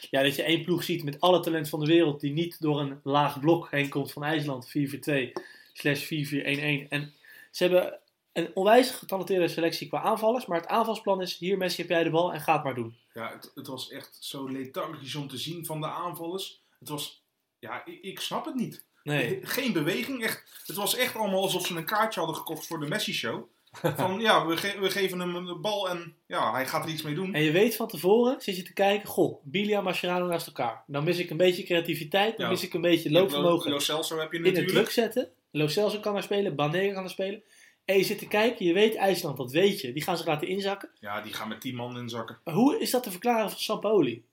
ja, 0.09 0.23
dat 0.23 0.35
je 0.35 0.43
één 0.43 0.63
ploeg 0.63 0.83
ziet 0.83 1.03
met 1.03 1.19
alle 1.19 1.39
talent 1.39 1.69
van 1.69 1.79
de 1.79 1.85
wereld, 1.85 2.19
die 2.19 2.33
niet 2.33 2.61
door 2.61 2.79
een 2.79 2.99
laag 3.03 3.39
blok 3.39 3.71
heen 3.71 3.89
komt 3.89 4.11
van 4.11 4.23
IJsland, 4.23 4.69
4-4-2 4.69 5.31
slash 5.73 6.03
4-4-1-1. 6.03 6.89
En 6.89 7.13
ze 7.51 7.63
hebben 7.63 7.99
een 8.33 8.51
onwijs 8.53 8.89
getalenteerde 8.89 9.47
selectie 9.47 9.87
qua 9.87 10.01
aanvallers, 10.01 10.45
maar 10.45 10.59
het 10.59 10.69
aanvalsplan 10.69 11.21
is, 11.21 11.37
hier 11.37 11.57
Messi 11.57 11.81
heb 11.81 11.89
jij 11.89 12.03
de 12.03 12.09
bal 12.09 12.33
en 12.33 12.41
ga 12.41 12.53
het 12.53 12.63
maar 12.63 12.75
doen. 12.75 12.97
Ja, 13.13 13.31
het, 13.33 13.51
het 13.55 13.67
was 13.67 13.89
echt 13.89 14.17
zo 14.19 14.51
lethargisch 14.51 15.15
om 15.15 15.27
te 15.27 15.37
zien 15.37 15.65
van 15.65 15.81
de 15.81 15.87
aanvallers. 15.87 16.61
Het 16.79 16.89
was, 16.89 17.23
ja, 17.59 17.85
ik, 17.85 18.01
ik 18.01 18.19
snap 18.19 18.45
het 18.45 18.55
niet. 18.55 18.85
Nee. 19.03 19.39
Geen 19.43 19.73
beweging, 19.73 20.23
echt. 20.23 20.61
Het 20.65 20.75
was 20.75 20.95
echt 20.95 21.15
allemaal 21.15 21.41
alsof 21.41 21.65
ze 21.65 21.75
een 21.75 21.85
kaartje 21.85 22.19
hadden 22.19 22.37
gekocht 22.37 22.67
voor 22.67 22.79
de 22.79 22.87
Messi-show. 22.87 23.49
Van 23.71 24.19
ja, 24.19 24.45
we, 24.45 24.57
ge- 24.57 24.79
we 24.79 24.89
geven 24.89 25.19
hem 25.19 25.35
een 25.35 25.61
bal 25.61 25.89
en 25.89 26.15
ja, 26.27 26.51
hij 26.51 26.67
gaat 26.67 26.83
er 26.85 26.89
iets 26.91 27.01
mee 27.01 27.15
doen. 27.15 27.33
En 27.33 27.41
je 27.41 27.51
weet 27.51 27.75
van 27.75 27.87
tevoren, 27.87 28.41
zit 28.41 28.55
je 28.55 28.63
te 28.63 28.73
kijken, 28.73 29.07
goh, 29.09 29.41
Bilia 29.43 29.77
en 29.77 29.83
Mascherano 29.83 30.25
naast 30.27 30.47
elkaar. 30.47 30.83
Dan 30.87 31.03
mis 31.03 31.17
ik 31.17 31.29
een 31.29 31.37
beetje 31.37 31.63
creativiteit, 31.63 32.37
dan 32.37 32.45
Ja. 32.45 32.51
mis 32.51 32.63
ik 32.63 32.73
een 32.73 32.81
beetje 32.81 33.11
Lo, 33.11 33.19
loopvermogen 33.19 33.71
Lo 33.71 33.79
Celso 33.79 34.19
heb 34.19 34.31
je 34.31 34.37
in 34.37 34.43
het 34.45 34.53
natuurlijk. 34.53 34.79
druk 34.79 34.91
zetten. 34.93 35.29
Lo 35.51 35.67
Celso 35.67 35.99
kan 35.99 36.13
daar 36.13 36.23
spelen, 36.23 36.55
Banega 36.55 36.93
kan 36.93 37.01
daar 37.01 37.11
spelen. 37.11 37.43
En 37.85 37.97
je 37.97 38.03
zit 38.03 38.17
te 38.19 38.27
kijken, 38.27 38.65
je 38.65 38.73
weet 38.73 38.95
IJsland, 38.95 39.37
dat 39.37 39.51
weet 39.51 39.81
je. 39.81 39.93
Die 39.93 40.03
gaan 40.03 40.17
zich 40.17 40.25
laten 40.25 40.47
inzakken. 40.47 40.89
Ja, 40.99 41.21
die 41.21 41.33
gaan 41.33 41.47
met 41.47 41.61
10 41.61 41.75
man 41.75 41.97
inzakken. 41.97 42.39
Maar 42.43 42.53
hoe 42.53 42.79
is 42.79 42.91
dat 42.91 43.03
te 43.03 43.11
verklaren 43.11 43.49
van 43.49 43.59
Sampaoli? 43.59 44.23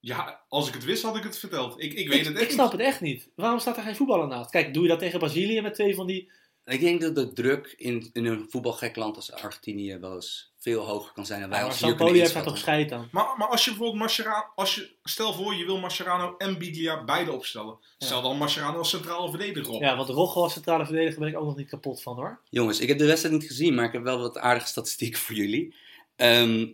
Ja, 0.00 0.40
als 0.48 0.68
ik 0.68 0.74
het 0.74 0.84
wist 0.84 1.02
had 1.02 1.16
ik 1.16 1.22
het 1.22 1.38
verteld. 1.38 1.82
Ik, 1.82 1.92
ik 1.92 2.08
weet 2.08 2.26
het 2.26 2.34
echt 2.34 2.44
ik 2.44 2.50
snap 2.50 2.64
niet. 2.72 2.80
het 2.80 2.90
echt 2.90 3.00
niet. 3.00 3.28
Waarom 3.34 3.58
staat 3.58 3.76
er 3.76 3.82
geen 3.82 3.96
voetballer 3.96 4.26
naast? 4.26 4.50
Kijk, 4.50 4.74
doe 4.74 4.82
je 4.82 4.88
dat 4.88 4.98
tegen 4.98 5.18
Brazilië 5.18 5.60
met 5.60 5.74
twee 5.74 5.94
van 5.94 6.06
die... 6.06 6.30
Ik 6.68 6.80
denk 6.80 7.00
dat 7.00 7.14
de 7.14 7.32
druk 7.32 7.74
in, 7.76 8.10
in 8.12 8.26
een 8.26 8.46
voetbalgek 8.48 8.96
land 8.96 9.16
als 9.16 9.32
Argentinië 9.32 9.98
wel 9.98 10.14
eens 10.14 10.52
veel 10.58 10.84
hoger 10.84 11.12
kan 11.12 11.26
zijn 11.26 11.40
dan 11.40 11.48
wij 11.50 11.58
maar 11.58 11.68
ons 11.68 11.80
hier 11.80 11.94
kunnen 11.94 12.14
heeft 12.14 12.32
daar 12.34 12.42
toch 12.42 12.58
scheid 12.58 12.92
aan. 12.92 13.08
Maar, 13.12 13.34
maar 13.36 13.48
als 13.48 13.64
je 13.64 13.70
bijvoorbeeld 13.70 14.00
Mascherano, 14.00 14.46
als 14.54 14.74
je, 14.74 14.90
stel 15.02 15.32
voor 15.32 15.54
je 15.54 15.64
wil 15.64 15.78
Mascherano 15.78 16.34
en 16.36 16.58
Biglia 16.58 17.04
beide 17.04 17.32
opstellen. 17.32 17.78
Stel 17.98 18.22
dan 18.22 18.36
Mascherano 18.36 18.78
als 18.78 18.90
centrale 18.90 19.30
verdediger 19.30 19.72
op. 19.72 19.80
Ja, 19.80 19.96
want 19.96 20.08
Rojo 20.08 20.42
als 20.42 20.52
centrale 20.52 20.84
verdediger 20.84 21.18
ben 21.18 21.28
ik 21.28 21.36
ook 21.36 21.44
nog 21.44 21.56
niet 21.56 21.68
kapot 21.68 22.02
van 22.02 22.16
hoor. 22.16 22.40
Jongens, 22.50 22.80
ik 22.80 22.88
heb 22.88 22.98
de 22.98 23.06
wedstrijd 23.06 23.34
niet 23.34 23.46
gezien, 23.46 23.74
maar 23.74 23.84
ik 23.84 23.92
heb 23.92 24.02
wel 24.02 24.18
wat 24.18 24.38
aardige 24.38 24.68
statistieken 24.68 25.20
voor 25.20 25.34
jullie. 25.34 25.74
Ehm, 26.16 26.66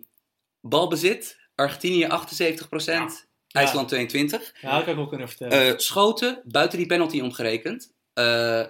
balbezit, 0.60 1.38
Argentinië 1.54 2.06
78%, 2.06 3.26
IJsland 3.48 3.88
22%. 3.88 4.52
Ja, 4.60 4.74
dat 4.74 4.82
kan 4.82 4.88
ik 4.88 4.96
wel 4.96 5.06
kunnen 5.08 5.28
vertellen. 5.28 5.72
Eh, 5.72 5.78
schoten, 5.78 6.42
buiten 6.44 6.78
die 6.78 6.86
penalty 6.86 7.20
omgerekend. 7.20 7.92
eh 8.12 8.64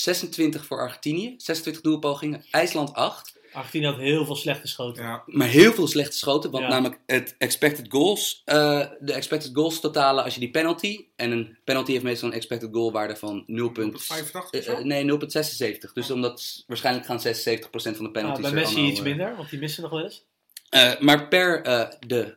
26 0.00 0.66
voor 0.66 0.78
Argentinië, 0.80 1.34
26 1.36 1.82
doelpogingen. 1.82 2.44
IJsland 2.50 2.92
8. 2.92 3.34
Argentinië 3.52 3.86
had 3.86 3.96
heel 3.96 4.24
veel 4.24 4.36
slechte 4.36 4.66
schoten. 4.68 5.02
Ja, 5.02 5.22
Maar 5.26 5.48
heel 5.48 5.72
veel 5.72 5.86
slechte 5.86 6.16
schoten, 6.16 6.50
want 6.50 6.64
Ja. 6.64 6.70
namelijk 6.70 7.00
het 7.06 7.34
expected 7.38 7.86
goals, 7.88 8.42
eh, 8.44 8.86
de 9.00 9.12
expected 9.12 9.50
goals 9.54 9.80
totalen 9.80 10.24
als 10.24 10.34
je 10.34 10.40
die 10.40 10.50
penalty, 10.50 11.06
en 11.16 11.30
een 11.30 11.58
penalty 11.64 11.92
heeft 11.92 12.04
meestal 12.04 12.28
een 12.28 12.34
expected 12.34 12.68
goal 12.72 12.92
waarde 12.92 13.16
van 13.16 13.44
0. 13.46 13.70
85 13.74 14.34
of 14.58 14.64
zo? 14.64 14.72
eh, 14.72 14.78
eh, 14.78 14.84
nee, 14.84 15.04
0,76. 15.04 15.92
Dus 15.92 16.10
omdat 16.10 16.40
s- 16.40 16.64
waarschijnlijk 16.66 17.06
gaan 17.06 17.20
76% 17.20 17.96
van 17.96 18.04
de 18.04 18.10
penalties 18.10 18.40
bij 18.42 18.50
er 18.50 18.56
Messi 18.56 18.74
allemaal, 18.74 18.90
iets 18.90 19.00
minder, 19.00 19.36
want 19.36 19.50
die 19.50 19.58
missen 19.58 19.82
nog 19.82 19.90
wel 19.90 20.02
eens. 20.04 20.24
eh, 20.68 20.98
maar 21.00 21.28
per 21.28 21.62
eh, 21.62 21.88
de 22.06 22.36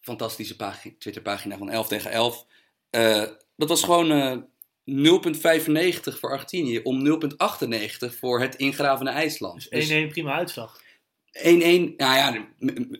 fantastische 0.00 0.56
pagi- 0.56 0.96
Twitterpagina 0.98 1.56
van 1.58 1.70
11 1.70 1.88
tegen 1.88 2.10
11, 2.10 2.46
eh, 2.90 3.22
dat 3.56 3.68
was 3.68 3.82
gewoon 3.82 4.10
eh 4.12 4.36
0,95 4.90 6.18
voor 6.18 6.30
Argentinië 6.30 6.80
om 6.82 7.20
0,98 8.08 8.18
voor 8.18 8.40
het 8.40 8.54
ingravene 8.54 9.10
IJsland. 9.10 9.70
Dus 9.70 9.86
1-1 9.86 9.88
Dus 9.88 10.08
prima 10.08 10.32
uitslag. 10.32 10.80
1-1, 11.32 11.40
nou 11.40 11.94
ja, 11.96 12.46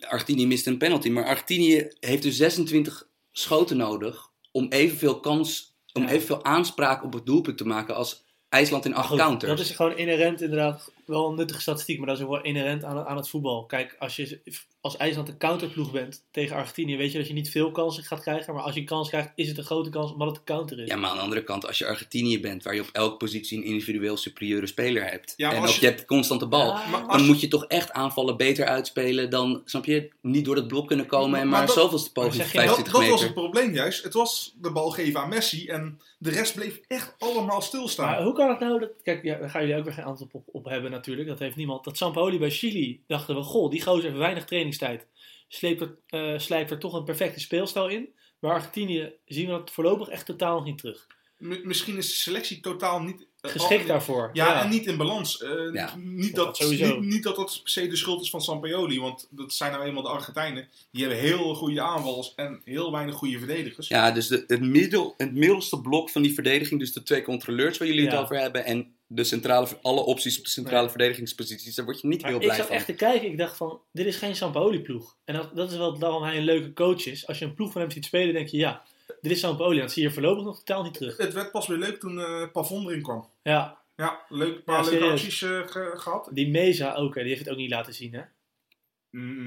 Argentinië 0.00 0.46
mist 0.46 0.66
een 0.66 0.78
penalty, 0.78 1.08
maar 1.08 1.24
Argentinië 1.24 1.88
heeft 2.00 2.22
dus 2.22 2.36
26 2.36 3.08
schoten 3.32 3.76
nodig 3.76 4.30
om 4.52 4.66
evenveel 4.68 5.20
kans, 5.20 5.76
om 5.92 6.02
Ja. 6.02 6.08
evenveel 6.08 6.44
aanspraak 6.44 7.04
op 7.04 7.12
het 7.12 7.26
doelpunt 7.26 7.58
te 7.58 7.66
maken 7.66 7.94
als 7.94 8.24
IJsland 8.48 8.84
in 8.84 8.94
acht 8.94 9.16
counters. 9.16 9.50
Dat 9.50 9.60
is 9.60 9.70
gewoon 9.70 9.96
inherent 9.96 10.40
inderdaad 10.40 10.92
wel 11.06 11.28
een 11.28 11.34
nuttige 11.36 11.60
statistiek, 11.60 11.98
maar 11.98 12.06
dat 12.06 12.16
is 12.16 12.22
ook 12.24 12.30
wel 12.30 12.42
inherent 12.42 12.84
aan, 12.84 13.04
aan 13.06 13.16
het 13.16 13.28
voetbal. 13.28 13.64
Kijk, 13.66 13.96
als 13.98 14.16
je 14.16 14.40
als 14.80 14.96
IJsland 14.96 15.28
een 15.28 15.38
counterploeg 15.38 15.90
bent 15.92 16.24
tegen 16.30 16.56
Argentinië, 16.56 16.96
weet 16.96 17.12
je 17.12 17.18
dat 17.18 17.26
je 17.26 17.32
niet 17.32 17.50
veel 17.50 17.70
kansen 17.70 18.04
gaat 18.04 18.20
krijgen. 18.20 18.54
Maar 18.54 18.62
als 18.62 18.74
je 18.74 18.80
een 18.80 18.86
kans 18.86 19.08
krijgt, 19.08 19.32
is 19.34 19.48
het 19.48 19.58
een 19.58 19.64
grote 19.64 19.90
kans 19.90 20.12
omdat 20.12 20.28
het 20.28 20.36
een 20.36 20.44
counter 20.44 20.78
is. 20.80 20.88
Ja, 20.88 20.96
maar 20.96 21.10
aan 21.10 21.16
de 21.16 21.22
andere 21.22 21.44
kant, 21.44 21.66
als 21.66 21.78
je 21.78 21.86
Argentinië 21.86 22.40
bent, 22.40 22.62
waar 22.62 22.74
je 22.74 22.80
op 22.80 22.88
elke 22.92 23.16
positie 23.16 23.58
een 23.58 23.64
individueel 23.64 24.16
superieure 24.16 24.66
speler 24.66 25.10
hebt, 25.10 25.34
Ja, 25.36 25.46
maar 25.46 25.56
en 25.56 25.62
als 25.62 25.70
ook 25.70 25.76
je- 25.80 25.86
je 25.86 25.92
hebt 25.92 26.04
constant 26.06 26.40
de 26.40 26.46
bal, 26.48 26.66
Ja, 26.66 26.86
Maar 26.90 27.06
dan 27.06 27.20
je- 27.20 27.26
moet 27.26 27.40
je 27.40 27.48
toch 27.48 27.64
echt 27.66 27.92
aanvallen 27.92 28.36
beter 28.36 28.66
uitspelen 28.66 29.30
dan, 29.30 29.62
snap 29.64 29.84
je, 29.84 30.08
niet 30.22 30.44
door 30.44 30.56
het 30.56 30.68
blok 30.68 30.86
kunnen 30.86 31.06
komen 31.06 31.40
en 31.40 31.48
Maar 31.48 31.58
maar, 31.58 31.66
dat- 31.66 31.76
zoveelste 31.76 32.12
poging 32.12 32.34
zeg 32.34 32.50
van 32.50 32.60
je, 32.60 32.66
dat, 32.66 32.76
25 32.76 33.10
dat 33.10 33.10
was 33.20 33.22
het 33.22 33.34
probleem 33.34 33.74
juist. 33.74 34.02
Het 34.02 34.12
was 34.14 34.54
de 34.60 34.72
bal 34.72 34.90
geven 34.90 35.20
aan 35.20 35.28
Messi 35.28 35.66
en 35.68 36.00
de 36.18 36.30
rest 36.30 36.54
bleef 36.54 36.80
echt 36.88 37.14
allemaal 37.18 37.60
stilstaan. 37.60 38.06
Maar 38.06 38.22
hoe 38.22 38.32
kan 38.34 38.48
het 38.48 38.58
nou 38.58 38.80
dat. 38.80 38.90
Kijk, 39.02 39.22
ja, 39.22 39.38
daar 39.38 39.50
gaan 39.50 39.60
jullie 39.60 39.76
ook 39.76 39.84
weer 39.84 39.92
geen 39.94 40.04
antwoord 40.04 40.34
op, 40.34 40.44
op 40.52 40.64
hebben 40.64 40.90
natuurlijk. 40.96 41.28
Dat 41.28 41.38
heeft 41.38 41.56
niemand. 41.56 41.84
Dat 41.84 41.96
Sampaoli 41.96 42.38
bij 42.38 42.50
Chili 42.50 43.02
dachten 43.06 43.34
we, 43.34 43.42
goh, 43.42 43.70
die 43.70 43.82
gozer 43.82 44.02
heeft 44.04 44.16
weinig 44.16 44.44
trainingstijd. 44.44 45.06
Sleept 45.48 45.80
er, 45.80 45.96
eh, 46.06 46.38
slijpt 46.38 46.70
er 46.70 46.78
toch 46.78 46.92
een 46.94 47.04
perfecte 47.04 47.40
speelstijl 47.40 47.88
in. 47.88 48.08
Bij 48.40 48.50
Argentinië 48.50 49.12
zien 49.24 49.46
we 49.46 49.52
dat 49.52 49.70
voorlopig 49.70 50.08
echt 50.08 50.26
totaal 50.26 50.54
nog 50.56 50.64
niet 50.64 50.78
terug. 50.78 51.06
M- 51.38 51.60
misschien 51.62 51.96
is 51.96 52.08
de 52.08 52.14
selectie 52.14 52.60
totaal 52.60 53.02
niet... 53.02 53.26
eh, 53.40 53.50
Geschikt 53.50 53.86
daarvoor. 53.86 54.30
Ja, 54.32 54.62
en 54.62 54.68
niet 54.70 54.86
in 54.86 54.96
balans. 54.96 55.42
Eh, 55.42 55.50
Ja. 55.72 55.94
niet, 55.96 56.34
Dat 56.34 56.44
dat, 56.46 56.56
sowieso. 56.56 56.86
niet, 57.00 57.10
niet 57.10 57.22
dat 57.22 57.36
dat 57.36 57.60
per 57.62 57.70
se 57.70 57.86
de 57.88 57.96
schuld 57.96 58.22
is 58.22 58.30
van 58.30 58.40
Sampaoli. 58.40 59.00
Want 59.00 59.28
dat 59.30 59.52
zijn 59.52 59.72
nou 59.72 59.84
eenmaal 59.84 60.02
de 60.02 60.08
Argentijnen. 60.08 60.68
Die 60.90 61.00
hebben 61.04 61.20
heel 61.20 61.54
goede 61.54 61.80
aanvallers 61.80 62.32
en 62.34 62.60
heel 62.64 62.92
weinig 62.92 63.14
goede 63.14 63.38
verdedigers. 63.38 63.88
Ja, 63.88 64.10
dus 64.10 64.26
de, 64.26 64.44
het, 64.46 64.60
middel, 64.60 65.14
het 65.16 65.34
middelste 65.34 65.80
blok 65.80 66.10
van 66.10 66.22
die 66.22 66.34
verdediging, 66.34 66.80
dus 66.80 66.92
de 66.92 67.02
twee 67.02 67.22
controleurs 67.22 67.78
waar 67.78 67.88
jullie 67.88 68.04
Ja. 68.04 68.10
het 68.10 68.20
over 68.20 68.38
hebben, 68.40 68.64
en 68.64 68.94
de 69.06 69.24
centrale, 69.24 69.68
alle 69.82 70.00
opties 70.00 70.38
op 70.38 70.44
de 70.44 70.50
centrale 70.50 70.80
Nee. 70.80 70.90
verdedigingsposities, 70.90 71.74
daar 71.74 71.84
word 71.84 72.00
je 72.00 72.06
niet 72.08 72.20
Maar 72.22 72.30
heel 72.30 72.38
ik 72.40 72.44
blij 72.44 72.56
zat 72.58 72.66
van. 72.66 72.76
echt 72.76 72.86
te 72.86 72.94
kijken. 72.94 73.28
Ik 73.30 73.38
dacht 73.38 73.56
van, 73.56 73.80
dit 73.92 74.06
is 74.06 74.16
geen 74.16 74.36
Sampaoli-ploeg. 74.36 75.16
En 75.24 75.34
dat, 75.34 75.56
dat 75.56 75.70
is 75.70 75.76
wel 75.76 75.98
daarom 75.98 76.22
hij 76.22 76.36
een 76.36 76.44
leuke 76.44 76.72
coach 76.72 77.06
is. 77.06 77.26
Als 77.26 77.38
je 77.38 77.44
een 77.44 77.54
ploeg 77.54 77.72
van 77.72 77.80
hem 77.80 77.90
ziet 77.90 78.04
spelen, 78.04 78.34
denk 78.34 78.48
je, 78.48 78.56
ja, 78.56 78.82
dit 79.20 79.32
is 79.32 79.40
Sampaoli. 79.40 79.80
Dat 79.80 79.92
zie 79.92 80.02
je 80.02 80.10
voorlopig 80.10 80.44
nog 80.44 80.56
totaal 80.58 80.82
niet 80.82 80.94
terug. 80.94 81.16
Het 81.16 81.32
werd 81.32 81.50
pas 81.50 81.66
weer 81.66 81.78
leuk 81.78 82.00
toen 82.00 82.18
eh 82.20 82.46
Pavon 82.52 82.86
erin 82.88 83.02
kwam. 83.02 83.28
Ja, 83.42 83.78
Ja, 83.96 84.20
leuk, 84.28 84.56
een 84.56 84.64
paar 84.64 84.84
Ja, 84.84 84.90
leuke 84.90 85.04
acties 85.10 85.42
eh, 85.42 85.60
ge- 85.66 85.92
gehad. 85.94 86.28
die 86.32 86.48
Meza 86.48 86.94
ook, 86.94 87.14
hè, 87.14 87.20
die 87.20 87.30
heeft 87.32 87.44
het 87.44 87.52
ook 87.52 87.58
niet 87.60 87.70
laten 87.70 87.94
zien, 87.94 88.12
hè. 88.14 88.20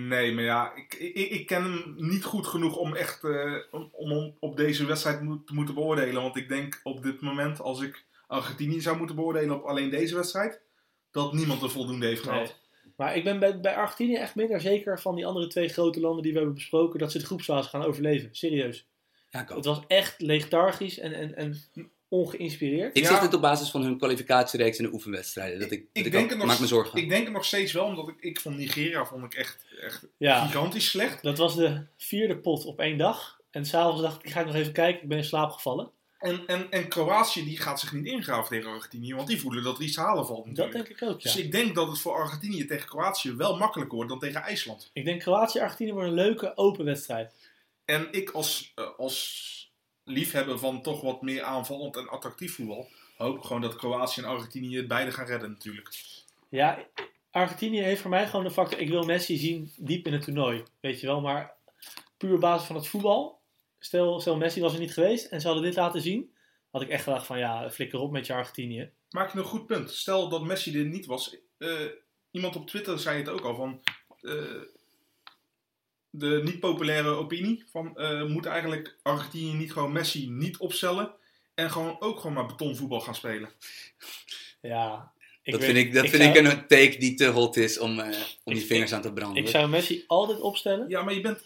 Nee, 0.08 0.32
maar 0.34 0.44
ja, 0.44 0.76
ik, 0.76 0.94
ik, 0.94 1.30
ik 1.30 1.46
ken 1.48 1.64
hem 1.64 1.94
niet 1.98 2.24
goed 2.24 2.48
genoeg 2.48 2.76
om 2.76 2.96
echt 2.96 3.24
eh, 3.24 3.54
om, 3.72 3.90
om 3.92 4.36
op 4.40 4.58
deze 4.58 4.86
wedstrijd 4.86 5.22
moet- 5.22 5.48
te 5.48 5.54
moeten 5.54 5.74
beoordelen. 5.76 6.22
Want 6.22 6.36
ik 6.36 6.50
denk 6.50 6.80
op 6.84 7.04
dit 7.04 7.22
moment, 7.22 7.62
als 7.62 7.82
ik 7.82 8.06
Argentinië 8.30 8.82
zou 8.82 8.98
moeten 8.98 9.16
beoordelen 9.16 9.56
op 9.56 9.64
alleen 9.64 9.90
deze 9.90 10.16
wedstrijd, 10.16 10.60
dat 11.12 11.34
niemand 11.34 11.62
er 11.62 11.70
voldoende 11.70 12.06
heeft 12.06 12.22
gehad. 12.22 12.44
Nee. 12.44 12.92
Maar 12.96 13.16
ik 13.16 13.24
ben 13.24 13.40
bij, 13.40 13.60
bij 13.60 13.76
Argentinië 13.76 14.16
echt 14.16 14.36
minder 14.36 14.62
zeker 14.62 15.00
van 15.00 15.16
die 15.16 15.26
andere 15.26 15.48
twee 15.48 15.68
grote 15.70 16.00
landen 16.00 16.24
die 16.24 16.32
we 16.32 16.38
hebben 16.38 16.56
besproken, 16.56 17.00
dat 17.00 17.12
ze 17.12 17.18
de 17.18 17.26
groepsfase 17.26 17.70
gaan 17.70 17.84
overleven. 17.84 18.30
Serieus. 18.32 18.86
Ja, 19.30 19.42
ik 19.42 19.50
ook. 19.50 19.56
Het 19.56 19.66
was 19.66 19.80
echt 19.88 20.22
lethargisch 20.22 21.00
en, 21.00 21.14
en, 21.14 21.36
en 21.36 21.62
ongeïnspireerd. 22.08 22.98
Ik 22.98 23.04
Ja. 23.04 23.10
zeg 23.10 23.20
dit 23.20 23.34
op 23.34 23.42
basis 23.42 23.70
van 23.70 23.82
hun 23.82 23.98
kwalificatiereeks 23.98 24.78
in 24.78 24.84
de 24.86 24.94
oefenwedstrijden. 24.94 25.60
Dat 25.60 25.72
ik, 25.72 25.80
dat 25.80 25.90
Ik 25.94 26.06
ik 26.06 26.12
denk 26.12 26.24
ook- 26.24 26.30
het 26.30 26.40
nog- 26.40 26.48
maak 26.48 26.60
me 26.60 26.68
zorgen. 26.68 27.00
Ik 27.02 27.10
denk 27.10 27.24
het 27.24 27.34
nog 27.34 27.46
steeds 27.46 27.72
wel, 27.72 27.86
omdat 27.86 28.08
ik, 28.08 28.16
ik 28.20 28.40
vond 28.40 28.58
Nigeria 28.58 29.06
vond 29.06 29.24
ik 29.24 29.34
echt, 29.34 29.66
echt 29.82 30.06
Ja, 30.18 30.46
gigantisch 30.46 30.90
slecht. 30.90 31.24
dat 31.24 31.38
was 31.38 31.56
de 31.56 31.82
vierde 31.98 32.38
pot 32.38 32.66
op 32.66 32.80
één 32.80 32.98
dag. 32.98 33.40
En 33.52 33.66
s'avonds 33.66 34.02
dacht 34.02 34.16
ik, 34.20 34.24
ik 34.26 34.32
ga 34.32 34.44
nog 34.44 34.56
even 34.56 34.74
kijken. 34.74 35.02
Ik 35.04 35.08
ben 35.10 35.18
in 35.18 35.24
slaap 35.24 35.52
gevallen. 35.52 35.92
En, 36.20 36.48
en, 36.48 36.72
en 36.72 36.88
Kroatië 36.88 37.44
die 37.44 37.58
gaat 37.58 37.80
zich 37.80 37.94
niet 37.94 38.06
ingraven 38.06 38.50
tegen 38.50 38.72
Argentinië, 38.72 39.16
want 39.16 39.28
die 39.28 39.40
voelen 39.40 39.64
dat 39.64 39.78
er 39.78 39.84
iets 39.84 39.94
te 39.94 40.02
halen 40.02 40.26
valt 40.26 40.46
Dat 40.46 40.48
natuurlijk. 40.48 40.74
denk 40.74 41.02
ik 41.02 41.10
ook, 41.10 41.22
ja. 41.22 41.32
Dus 41.32 41.42
ik 41.42 41.52
denk 41.52 41.76
dat 41.76 41.88
het 41.88 42.00
voor 42.00 42.14
Argentinië 42.14 42.66
tegen 42.66 42.88
Kroatië 42.88 43.36
wel 43.36 43.58
makkelijker 43.58 43.96
wordt 43.96 44.10
dan 44.10 44.20
tegen 44.20 44.42
IJsland. 44.42 44.90
Ik 44.94 45.06
denk 45.06 45.22
Kroatië-Argentinië 45.22 45.94
wordt 45.94 46.08
een 46.08 46.14
leuke, 46.14 46.58
open 46.58 46.86
wedstrijd. 46.86 47.34
En 47.86 48.08
ik 48.12 48.30
als, 48.30 48.72
eh, 48.76 48.86
als 48.98 49.48
liefhebber 50.04 50.60
van 50.60 50.82
toch 50.82 51.02
wat 51.02 51.22
meer 51.22 51.44
aanvallend 51.44 51.98
en 51.98 52.10
attractief 52.10 52.56
voetbal, 52.56 52.88
hoop 53.18 53.42
gewoon 53.42 53.62
dat 53.62 53.76
Kroatië 53.76 54.22
en 54.22 54.28
Argentinië 54.28 54.78
het 54.78 54.88
beide 54.88 55.12
gaan 55.12 55.26
redden 55.26 55.50
natuurlijk. 55.50 55.96
Ja, 56.50 56.80
Argentinië 57.32 57.82
heeft 57.82 58.02
voor 58.02 58.10
mij 58.10 58.28
gewoon 58.28 58.46
de 58.46 58.52
factor, 58.52 58.80
ik 58.80 58.90
wil 58.90 59.04
Messi 59.04 59.38
zien 59.38 59.72
diep 59.78 60.08
in 60.08 60.14
het 60.14 60.24
toernooi. 60.24 60.64
Weet 60.80 61.00
je 61.00 61.08
wel, 61.08 61.22
maar 61.22 61.54
puur 62.18 62.34
op 62.34 62.40
basis 62.40 62.68
van 62.68 62.76
het 62.76 62.88
voetbal. 62.88 63.39
Stel, 63.80 64.20
stel 64.20 64.38
Messi 64.38 64.62
was 64.62 64.74
er 64.74 64.80
niet 64.80 64.94
geweest 64.94 65.26
en 65.26 65.42
ze 65.42 65.48
hadden 65.48 65.66
dit 65.66 65.76
laten 65.76 66.02
zien. 66.02 66.34
Had 66.72 66.82
ik 66.82 66.90
echt 66.90 67.04
gedacht 67.04 67.26
van 67.26 67.38
ja, 67.40 67.70
flikker 67.72 68.00
op 68.00 68.12
met 68.12 68.26
je 68.26 68.34
Argentinië. 68.34 68.92
Maak 69.10 69.32
je 69.34 69.38
een 69.40 69.44
goed 69.46 69.66
punt. 69.66 69.92
Stel 69.92 70.30
dat 70.30 70.44
Messi 70.44 70.80
er 70.80 70.86
niet 70.86 71.06
was. 71.06 71.36
eh, 71.58 71.86
iemand 72.32 72.56
op 72.56 72.68
Twitter 72.68 73.00
zei 73.00 73.18
het 73.18 73.30
ook 73.30 73.42
al 73.42 73.56
van. 73.56 73.82
eh, 74.22 74.62
de 76.10 76.42
niet 76.44 76.60
populaire 76.60 77.10
opinie 77.10 77.64
van 77.72 77.98
eh, 77.98 78.24
moet 78.26 78.46
eigenlijk 78.46 78.98
Argentinië 79.02 79.54
niet 79.54 79.72
gewoon 79.74 79.92
Messi 79.92 80.30
niet 80.30 80.58
opstellen 80.58 81.14
en 81.56 81.72
gewoon 81.72 81.96
ook 82.02 82.18
gewoon 82.20 82.34
maar 82.36 82.46
betonvoetbal 82.46 83.00
gaan 83.00 83.16
spelen. 83.16 83.50
Ja, 84.62 85.12
ik 85.44 85.52
dat 85.52 85.62
weet- 85.62 85.72
vind, 85.72 85.86
ik, 85.88 85.94
dat 85.94 86.04
ik 86.04 86.10
vind 86.10 86.24
zou- 86.24 86.38
ik 86.38 86.52
een 86.54 86.68
take 86.68 86.98
die 86.98 87.14
te 87.14 87.26
hot 87.28 87.56
is 87.58 87.80
om, 87.80 88.00
eh, 88.00 88.06
om 88.44 88.54
die 88.54 88.62
Ik- 88.62 88.68
vingers 88.68 88.94
aan 88.94 89.02
te 89.02 89.14
branden. 89.14 89.44
Ik 89.44 89.50
zou 89.50 89.70
Messi 89.70 90.04
altijd 90.08 90.40
opstellen. 90.40 90.90
Ja, 90.90 91.02
maar 91.04 91.14
je 91.14 91.22
bent 91.22 91.44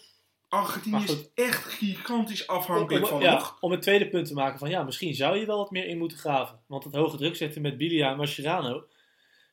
Argentinië 0.54 1.04
is 1.04 1.28
echt 1.34 1.64
gigantisch 1.64 2.46
afhankelijk 2.46 3.04
om- 3.04 3.10
van 3.10 3.20
ja, 3.20 3.32
nog. 3.32 3.56
om 3.60 3.70
het 3.70 3.82
tweede 3.82 4.08
punt 4.08 4.26
te 4.26 4.34
maken 4.34 4.58
van 4.58 4.70
ja, 4.70 4.82
misschien 4.82 5.14
zou 5.14 5.38
je 5.38 5.46
wel 5.46 5.58
wat 5.58 5.70
meer 5.70 5.86
in 5.86 5.98
moeten 5.98 6.18
graven. 6.18 6.58
Want 6.66 6.84
het 6.84 6.94
hoge 6.94 7.16
druk 7.16 7.36
zetten 7.36 7.62
met 7.62 7.76
Bilia 7.78 8.10
en 8.10 8.16
Mascherano, 8.16 8.72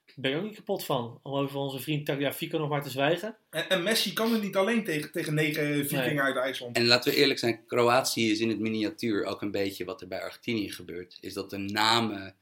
daar 0.05 0.15
ben 0.15 0.31
ik 0.31 0.37
ook 0.37 0.43
niet 0.43 0.55
kapot 0.55 0.85
van. 0.85 1.19
Om 1.23 1.33
over 1.33 1.57
onze 1.57 1.79
vriend 1.79 2.05
Tagliafico 2.05 2.57
nog 2.57 2.69
maar 2.69 2.83
te 2.83 2.89
zwijgen. 2.89 3.35
En, 3.49 3.69
en 3.69 3.83
Messi 3.83 4.13
kan 4.13 4.33
het 4.33 4.41
niet 4.41 4.55
alleen 4.55 4.83
tegen, 4.83 5.11
tegen 5.11 5.33
negen 5.33 5.87
vikingen 5.87 6.15
Nee. 6.15 6.19
uit 6.21 6.35
IJsland. 6.35 6.75
En 6.75 6.85
laten 6.85 7.11
we 7.11 7.17
eerlijk 7.17 7.39
zijn, 7.39 7.65
Kroatië 7.67 8.31
is 8.31 8.39
in 8.39 8.49
het 8.49 8.59
miniatuur 8.59 9.25
ook 9.25 9.41
een 9.41 9.51
beetje 9.51 9.85
wat 9.85 10.01
er 10.01 10.07
bij 10.07 10.21
Argentinië 10.21 10.71
gebeurt. 10.71 11.17
Is 11.21 11.33
dat 11.33 11.49
de 11.49 11.57
namen 11.57 12.35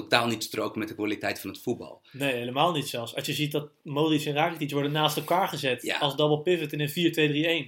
totaal 0.00 0.26
niet 0.26 0.42
stroken 0.44 0.78
met 0.78 0.88
de 0.88 0.94
kwaliteit 0.94 1.40
van 1.40 1.50
het 1.50 1.58
voetbal. 1.62 2.00
Nee, 2.12 2.34
helemaal 2.34 2.72
niet 2.72 2.88
zelfs. 2.88 3.14
Als 3.16 3.26
je 3.26 3.32
ziet 3.32 3.52
dat 3.52 3.68
Modric 3.82 4.24
en 4.24 4.32
Rakitic 4.32 4.70
worden 4.70 4.92
naast 4.92 5.16
elkaar 5.16 5.48
gezet 5.48 5.82
Ja. 5.82 5.98
als 5.98 6.16
double 6.16 6.40
pivot 6.40 6.72
in 6.72 6.80
een 6.80 6.88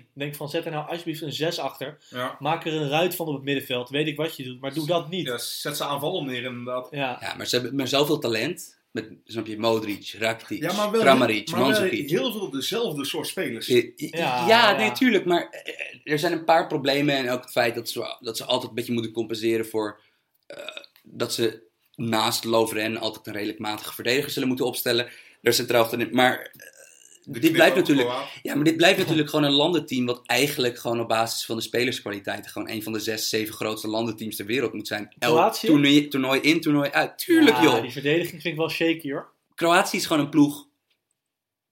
4-2-3-1. 0.05 0.07
Denk 0.13 0.35
van 0.35 0.49
zet 0.49 0.65
er 0.65 0.71
nou 0.71 0.89
alsjeblieft 0.89 1.23
een 1.23 1.33
6 1.33 1.59
achter. 1.59 1.99
Ja. 2.11 2.37
Maak 2.39 2.65
er 2.67 2.73
een 2.73 2.89
ruit 2.89 3.15
van 3.17 3.27
op 3.27 3.35
het 3.35 3.43
middenveld. 3.43 3.89
Weet 3.89 4.07
ik 4.07 4.17
wat 4.17 4.37
je 4.37 4.45
doet, 4.45 4.61
maar 4.61 4.75
doe 4.75 4.87
dat 4.87 5.09
niet. 5.11 5.27
ja, 5.27 5.39
zet 5.39 5.77
ze 5.77 5.85
aanvallen 5.85 6.25
neer 6.27 6.43
inderdaad. 6.45 6.89
Ja, 6.91 7.19
Ja, 7.21 7.35
maar 7.35 7.47
ze 7.47 7.57
hebben 7.57 7.77
maar 7.77 7.89
zoveel 7.89 8.19
talent. 8.19 8.75
Met, 8.91 9.11
snap 9.25 9.47
je, 9.47 9.59
Modric, 9.59 10.15
Rakitic, 10.19 10.63
Ja, 10.63 10.73
maar 10.73 10.91
wel, 10.91 11.01
Kramaric, 11.01 11.51
maar 11.51 11.61
wel 11.67 11.83
heel 11.83 12.33
veel 12.33 12.51
dezelfde 12.51 13.05
soort 13.05 13.27
spelers. 13.27 13.67
Ja, 13.67 13.83
Ja, 13.97 14.09
ja, 14.11 14.47
ja. 14.49 14.77
nee, 14.77 14.93
tuurlijk. 14.93 15.25
Maar 15.25 15.49
eh, 15.51 16.13
er 16.13 16.19
zijn 16.19 16.33
een 16.33 16.45
paar 16.45 16.67
problemen. 16.67 17.17
En 17.17 17.31
ook 17.31 17.41
het 17.43 17.51
feit 17.51 17.75
dat 17.75 17.89
ze, 17.89 18.17
dat 18.21 18.37
ze 18.37 18.45
altijd 18.45 18.69
een 18.69 18.75
beetje 18.75 18.93
moeten 18.93 19.13
compenseren 19.13 19.67
voor... 19.67 20.01
eh, 20.47 20.59
dat 21.03 21.33
ze 21.33 21.63
naast 21.97 22.45
Lovren 22.45 22.99
altijd 22.99 23.27
een 23.27 23.33
redelijk 23.33 23.59
matige 23.59 23.95
verdediger 23.95 24.31
zullen 24.31 24.49
moeten 24.49 24.67
opstellen. 24.67 25.09
Daar 25.41 25.53
centraal 25.53 25.83
achterin. 25.83 26.09
Maar 26.13 26.39
eh, 26.39 27.41
dit 27.41 27.53
blijft 27.53 27.77
natuurlijk... 27.77 28.09
Ja, 28.43 28.55
maar 28.55 28.65
dit 28.65 28.77
blijft 28.77 28.99
natuurlijk 28.99 29.31
gewoon 29.31 29.45
een 29.45 29.53
landenteam... 29.53 30.07
wat 30.07 30.27
eigenlijk 30.27 30.79
gewoon 30.79 31.01
op 31.01 31.09
basis 31.09 31.45
van 31.47 31.57
de 31.57 31.63
spelerskwaliteiten... 31.63 32.51
gewoon 32.51 32.71
een 32.71 32.83
van 32.83 32.93
de 32.93 33.01
zes, 33.01 33.29
zeven 33.29 33.55
grootste 33.55 33.89
landenteams 33.89 34.37
ter 34.37 34.47
wereld 34.47 34.73
moet 34.73 34.87
zijn. 34.87 35.15
Elk 35.19 35.35
Kroatië? 35.35 35.67
toernooi, 35.67 36.09
toernooi 36.09 36.41
in, 36.41 36.61
toernooi 36.61 36.91
uit. 36.91 37.19
Tuurlijk, 37.19 37.57
Ja, 37.57 37.63
joh. 37.63 37.83
die 37.83 37.93
verdediging 37.93 38.43
vind 38.43 38.45
ik 38.45 38.57
wel 38.57 38.71
shaky 38.71 39.13
hoor. 39.13 39.31
Kroatië 39.55 39.97
is 39.97 40.07
gewoon 40.07 40.23
een 40.23 40.31
ploeg 40.31 40.67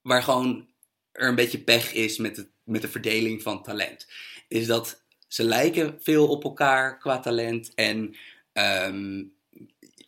waar 0.02 0.22
gewoon 0.22 0.66
er 1.12 1.28
een 1.28 1.34
beetje 1.34 1.58
pech 1.58 1.92
is 1.92 2.18
met, 2.18 2.36
het, 2.36 2.48
met 2.64 2.82
de 2.82 2.88
verdeling 2.88 3.42
van 3.42 3.62
talent. 3.62 4.06
Is 4.48 4.66
dat 4.66 5.02
ze 5.28 5.44
lijken 5.44 5.98
veel 6.02 6.28
op 6.28 6.44
elkaar 6.44 6.98
qua 6.98 7.20
talent 7.20 7.74
en 7.74 8.16
ehm, 8.52 9.22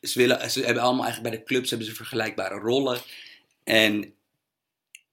ze, 0.07 0.19
willen, 0.19 0.51
ze 0.51 0.61
hebben 0.64 0.83
allemaal 0.83 1.05
eigenlijk 1.05 1.35
bij 1.35 1.40
de 1.45 1.47
clubs 1.49 1.71
hebben 1.71 1.88
ze 1.88 1.95
vergelijkbare 1.95 2.59
rollen. 2.59 2.99
En 3.64 4.14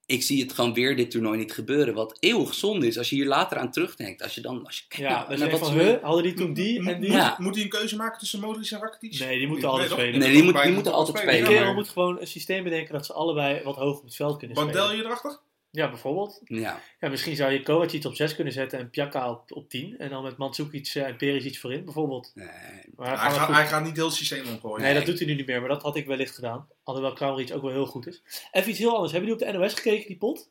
ik 0.06 0.24
zie 0.24 0.42
het 0.42 0.54
gewoon 0.54 0.74
weer 0.74 0.96
dit 0.96 1.12
toernooi 1.12 1.38
niet 1.38 1.52
gebeuren. 1.54 1.94
Wat 1.94 2.18
eeuwig 2.20 2.54
zonde 2.54 2.88
is 2.88 2.98
als 2.98 3.10
je 3.10 3.16
hier 3.16 3.26
later 3.28 3.58
aan 3.58 3.72
terugdenkt. 3.72 4.22
Als 4.24 4.36
je 4.36 4.42
dan, 4.42 4.66
als 4.66 4.78
je 4.78 4.84
kijkt 4.88 5.12
Ja, 5.12 5.46
je 5.46 5.50
wat 5.50 5.60
van, 5.60 5.80
huh, 5.80 6.04
hadden 6.04 6.24
die 6.24 6.34
toen 6.34 6.54
die 6.54 6.90
en 6.90 7.02
die? 7.02 7.12
Ja. 7.12 7.36
Moet 7.40 7.56
hij 7.56 7.64
een 7.64 7.70
keuze 7.70 7.96
maken 7.96 8.20
tussen 8.20 8.40
Modric 8.40 8.72
en 8.72 8.80
Rakitic? 8.80 9.20
Nee, 9.20 9.38
die 9.38 9.48
moeten 9.48 9.70
altijd 9.70 9.92
spelen. 9.92 10.20
Nee, 10.20 10.32
die 10.32 10.44
moet- 10.44 10.64
die 10.64 10.72
moeten 10.72 10.94
altijd 10.94 11.18
spelen, 11.18 11.48
kerel 11.48 11.74
moet 11.74 11.90
gewoon 11.90 12.20
een 12.20 12.28
systeem 12.28 12.64
bedenken 12.64 12.94
dat 12.94 13.06
ze 13.06 13.14
allebei 13.14 13.64
wat 13.64 13.76
hoog 13.76 13.98
op 13.98 14.04
het 14.04 14.16
veld 14.16 14.38
kunnen 14.38 14.58
spelen. 14.58 14.74
Bandelje 14.76 15.04
erachter? 15.04 15.40
Ja, 15.76 15.90
bijvoorbeeld. 15.90 16.42
Ja. 16.44 16.82
Ja, 17.00 17.10
misschien 17.10 17.36
zou 17.36 17.52
je 17.52 17.64
Kovacic 17.64 18.06
op 18.06 18.16
6 18.16 18.36
kunnen 18.36 18.54
zetten 18.54 18.80
en 18.80 18.90
Pjaka 18.90 19.30
op, 19.32 19.52
op 19.52 19.70
10. 19.70 19.98
En 19.98 20.10
dan 20.10 20.24
met 20.24 20.38
Mandzukic 20.38 20.92
eh, 20.94 21.08
en 21.08 21.18
Perisic 21.18 21.60
voorin 21.60 21.86
bijvoorbeeld. 21.86 22.32
Nee, 22.36 22.48
Maar 22.96 23.08
Hij 23.22 23.32
gaat, 23.32 23.50
hij 23.50 23.68
gaat 23.68 23.84
niet 23.84 23.96
heel 23.96 24.06
het 24.06 24.16
systeem 24.16 24.48
omgooien. 24.48 24.82
Nee, 24.82 24.86
Nee. 24.90 24.98
dat 24.98 25.06
doet 25.10 25.18
hij 25.20 25.28
nu 25.28 25.36
niet 25.36 25.46
meer, 25.46 25.60
maar 25.60 25.70
dat 25.70 25.82
had 25.82 25.96
ik 25.96 26.06
wellicht 26.06 26.36
gedaan. 26.36 26.68
Alhoewel 26.84 27.14
Kramaric 27.14 27.54
ook 27.54 27.62
wel 27.62 27.72
heel 27.72 27.86
goed 27.86 28.08
is. 28.08 28.22
Even 28.52 28.70
iets 28.70 28.80
heel 28.80 28.94
anders. 28.94 29.12
Hebben 29.12 29.30
jullie 29.30 29.46
op 29.48 29.52
de 29.54 29.58
NOS 29.60 29.74
gekeken, 29.74 30.08
die 30.08 30.18
pot? 30.18 30.50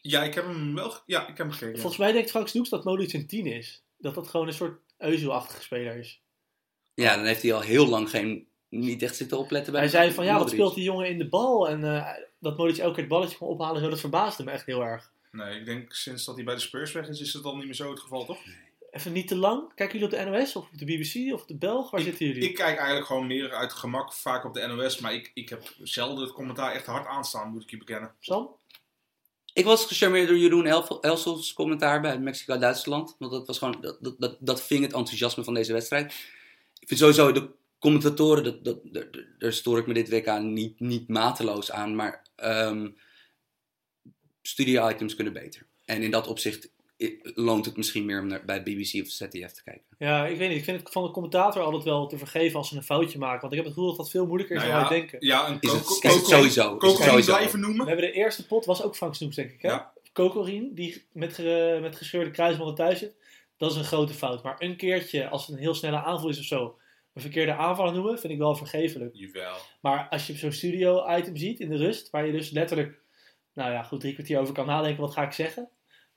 Ja, 0.00 0.22
ik 0.22 0.34
heb 0.34 0.44
hem 0.46 0.74
wel... 0.74 0.90
ge- 0.90 1.00
Ja, 1.06 1.20
ik 1.20 1.26
heb 1.26 1.38
hem 1.38 1.50
gekeken. 1.50 1.78
Volgens 1.80 2.00
mij 2.00 2.12
denkt 2.12 2.30
Frank 2.30 2.48
Snoeks 2.48 2.68
dat 2.68 2.84
Modric 2.84 3.12
een 3.12 3.26
10 3.26 3.46
is. 3.46 3.82
Dat 3.98 4.14
dat 4.14 4.28
gewoon 4.28 4.46
een 4.46 4.52
soort 4.52 4.80
Euzel-achtige 4.98 5.62
speler 5.62 5.96
is. 5.96 6.22
Ja, 6.94 7.16
dan 7.16 7.24
heeft 7.24 7.42
hij 7.42 7.52
al 7.54 7.60
heel 7.60 7.86
lang 7.88 8.10
geen, 8.10 8.46
niet 8.68 9.02
echt 9.02 9.16
zitten 9.16 9.38
opletten 9.38 9.72
bij 9.72 9.80
Hij 9.80 9.90
zei 9.90 10.12
van, 10.12 10.24
ja, 10.24 10.38
wat 10.38 10.50
speelt 10.50 10.74
die 10.74 10.84
jongen 10.84 11.08
in 11.08 11.18
de 11.18 11.28
bal? 11.28 11.68
En 11.68 11.84
eh, 11.84 12.06
dat 12.38 12.56
Modric 12.56 12.76
elke 12.76 12.92
keer 12.92 13.02
het 13.02 13.12
balletje 13.12 13.36
kon 13.36 13.48
ophalen, 13.48 13.82
zo, 13.82 13.88
dat 13.88 14.00
verbaasde 14.00 14.44
me 14.44 14.50
echt 14.50 14.66
heel 14.66 14.82
erg. 14.82 15.10
Nee, 15.32 15.58
ik 15.58 15.64
denk 15.64 15.92
sinds 15.92 16.24
dat 16.24 16.34
hij 16.34 16.44
bij 16.44 16.54
de 16.54 16.60
Spurs 16.60 16.92
weg 16.92 17.08
is, 17.08 17.20
is 17.20 17.32
het 17.32 17.44
al 17.44 17.56
niet 17.56 17.64
meer 17.64 17.74
zo 17.74 17.90
het 17.90 18.00
geval, 18.00 18.24
toch? 18.24 18.38
Even 18.90 19.12
niet 19.12 19.28
te 19.28 19.36
lang. 19.36 19.74
Kijken 19.74 19.98
jullie 19.98 20.16
op 20.18 20.24
de 20.24 20.30
NOS 20.30 20.56
of 20.56 20.64
op 20.72 20.78
de 20.78 20.84
BBC 20.84 21.32
of 21.34 21.40
op 21.42 21.48
de 21.48 21.56
Belg? 21.56 21.90
Waar 21.90 22.00
ik, 22.00 22.06
zitten 22.06 22.26
jullie? 22.26 22.48
ik 22.48 22.54
kijk 22.54 22.76
eigenlijk 22.76 23.06
gewoon 23.06 23.26
meer 23.26 23.50
uit 23.52 23.72
gemak 23.72 24.12
vaak 24.12 24.44
op 24.44 24.54
de 24.54 24.66
NOS, 24.66 24.98
maar 24.98 25.14
ik, 25.14 25.30
ik 25.34 25.48
heb 25.48 25.62
zelden 25.82 26.24
het 26.24 26.32
commentaar 26.32 26.72
echt 26.72 26.86
hard 26.86 27.06
aanstaan, 27.06 27.50
moet 27.50 27.62
ik 27.62 27.70
je 27.70 27.76
bekennen. 27.76 28.14
Sam? 28.20 28.56
Ik 29.52 29.64
was 29.64 29.86
gecharmeerd 29.86 30.28
door 30.28 30.36
Jeroen 30.36 30.66
El- 30.66 31.00
Elsels 31.00 31.52
commentaar 31.52 32.00
bij 32.00 32.18
Mexico-Duitsland. 32.18 33.16
Want 33.18 33.32
dat, 33.32 33.46
was 33.46 33.58
gewoon, 33.58 33.80
dat, 33.80 33.96
dat, 34.00 34.14
dat, 34.18 34.36
dat 34.40 34.62
ving 34.62 34.82
het 34.82 34.92
enthousiasme 34.92 35.44
van 35.44 35.54
deze 35.54 35.72
wedstrijd. 35.72 36.12
Ik 36.80 36.88
vind 36.88 37.00
sowieso 37.00 37.32
de 37.32 37.48
commentatoren, 37.78 38.44
dat, 38.44 38.64
dat, 38.64 38.78
daar- 38.84 39.08
daar 39.38 39.52
stoor 39.52 39.78
ik 39.78 39.86
me 39.86 39.94
dit 39.94 40.08
WK 40.10 40.38
niet, 40.40 40.80
niet 40.80 41.08
mateloos 41.08 41.70
aan. 41.70 41.96
Maar 41.96 42.26
ehm 42.38 42.88
studio-items 44.42 45.14
kunnen 45.14 45.32
beter. 45.32 45.66
En 45.84 46.02
in 46.02 46.10
dat 46.10 46.26
opzicht 46.26 46.70
loont 47.34 47.64
het 47.64 47.76
misschien 47.76 48.04
meer 48.04 48.20
om 48.20 48.26
naar, 48.26 48.44
bij 48.44 48.62
BBC 48.62 49.00
of 49.02 49.08
ZDF 49.08 49.52
te 49.52 49.62
kijken. 49.64 49.86
Ja, 49.98 50.26
ik 50.26 50.38
weet 50.38 50.48
niet. 50.48 50.58
Ik 50.58 50.64
vind 50.64 50.80
het 50.80 50.92
van 50.92 51.02
de 51.02 51.10
commentator 51.10 51.62
altijd 51.62 51.84
wel 51.84 52.06
te 52.06 52.18
vergeven 52.18 52.58
als 52.58 52.68
ze 52.68 52.76
een 52.76 52.82
foutje 52.82 53.18
maken. 53.18 53.40
Want 53.40 53.52
ik 53.52 53.58
heb 53.58 53.66
het 53.66 53.74
gevoel 53.74 53.88
dat 53.88 53.98
dat 53.98 54.10
veel 54.10 54.26
moeilijker 54.26 54.56
is 54.56 54.62
Nou 54.62 54.74
dan 54.74 54.82
ja, 54.82 54.88
wij 54.88 54.98
denken. 54.98 55.26
Ja, 55.26 55.48
een 55.48 55.56
Is 55.60 55.72
het, 55.72 56.04
is 56.04 56.14
het 56.14 56.26
sowieso. 56.26 56.76
Sowieso. 56.78 57.32
blijven 57.32 57.60
We 57.60 57.66
noemen. 57.66 57.86
hebben 57.86 58.04
de 58.04 58.12
eerste 58.12 58.46
pot, 58.46 58.64
was 58.64 58.82
ook 58.82 58.96
Frank 58.96 59.14
Snoeps, 59.14 59.36
denk 59.36 59.50
ik. 59.50 59.62
Hè? 59.62 59.68
Ja. 59.68 59.92
Kokorien, 60.12 60.74
die 60.74 61.06
met, 61.12 61.34
ge, 61.34 61.78
met 61.80 61.96
gescheurde 61.96 62.30
kruisbanden 62.30 62.74
thuis 62.74 62.98
zit. 62.98 63.16
Dat 63.56 63.70
is 63.70 63.76
een 63.76 63.84
grote 63.84 64.14
fout. 64.14 64.42
Maar 64.42 64.56
een 64.58 64.76
keertje, 64.76 65.28
als 65.28 65.46
het 65.46 65.56
een 65.56 65.62
heel 65.62 65.74
snelle 65.74 66.02
aanval 66.02 66.28
is 66.28 66.38
of 66.38 66.44
zo, 66.44 66.78
een 67.18 67.24
verkeerde 67.32 67.54
aanvaller 67.54 67.92
noemen, 67.92 68.18
vind 68.18 68.32
ik 68.32 68.38
wel 68.38 68.54
vergeeflijk. 68.54 69.10
Jawel. 69.14 69.56
Maar 69.80 70.08
als 70.08 70.26
je 70.26 70.36
zo'n 70.36 70.52
studio-item 70.52 71.36
ziet 71.36 71.60
in 71.60 71.68
de 71.68 71.76
rust, 71.76 72.10
waar 72.10 72.26
je 72.26 72.32
dus 72.32 72.50
letterlijk, 72.50 73.00
nou 73.54 73.72
ja, 73.72 73.82
goed 73.82 74.00
drie 74.00 74.12
kwartier 74.14 74.38
over 74.38 74.54
kan 74.54 74.66
nadenken, 74.66 75.00
wat 75.02 75.12
ga 75.12 75.22
ik 75.22 75.32
zeggen? 75.32 75.68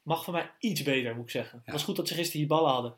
Mag 0.02 0.24
van 0.24 0.34
mij 0.34 0.52
iets 0.60 0.84
beter, 0.84 1.16
moet 1.16 1.24
ik 1.26 1.32
zeggen. 1.32 1.58
Het 1.58 1.66
Ja. 1.66 1.72
was 1.72 1.84
goed 1.84 1.96
dat 1.96 2.08
ze 2.08 2.14
gisteren 2.14 2.40
die 2.40 2.50
ballen 2.50 2.72
hadden. 2.72 2.96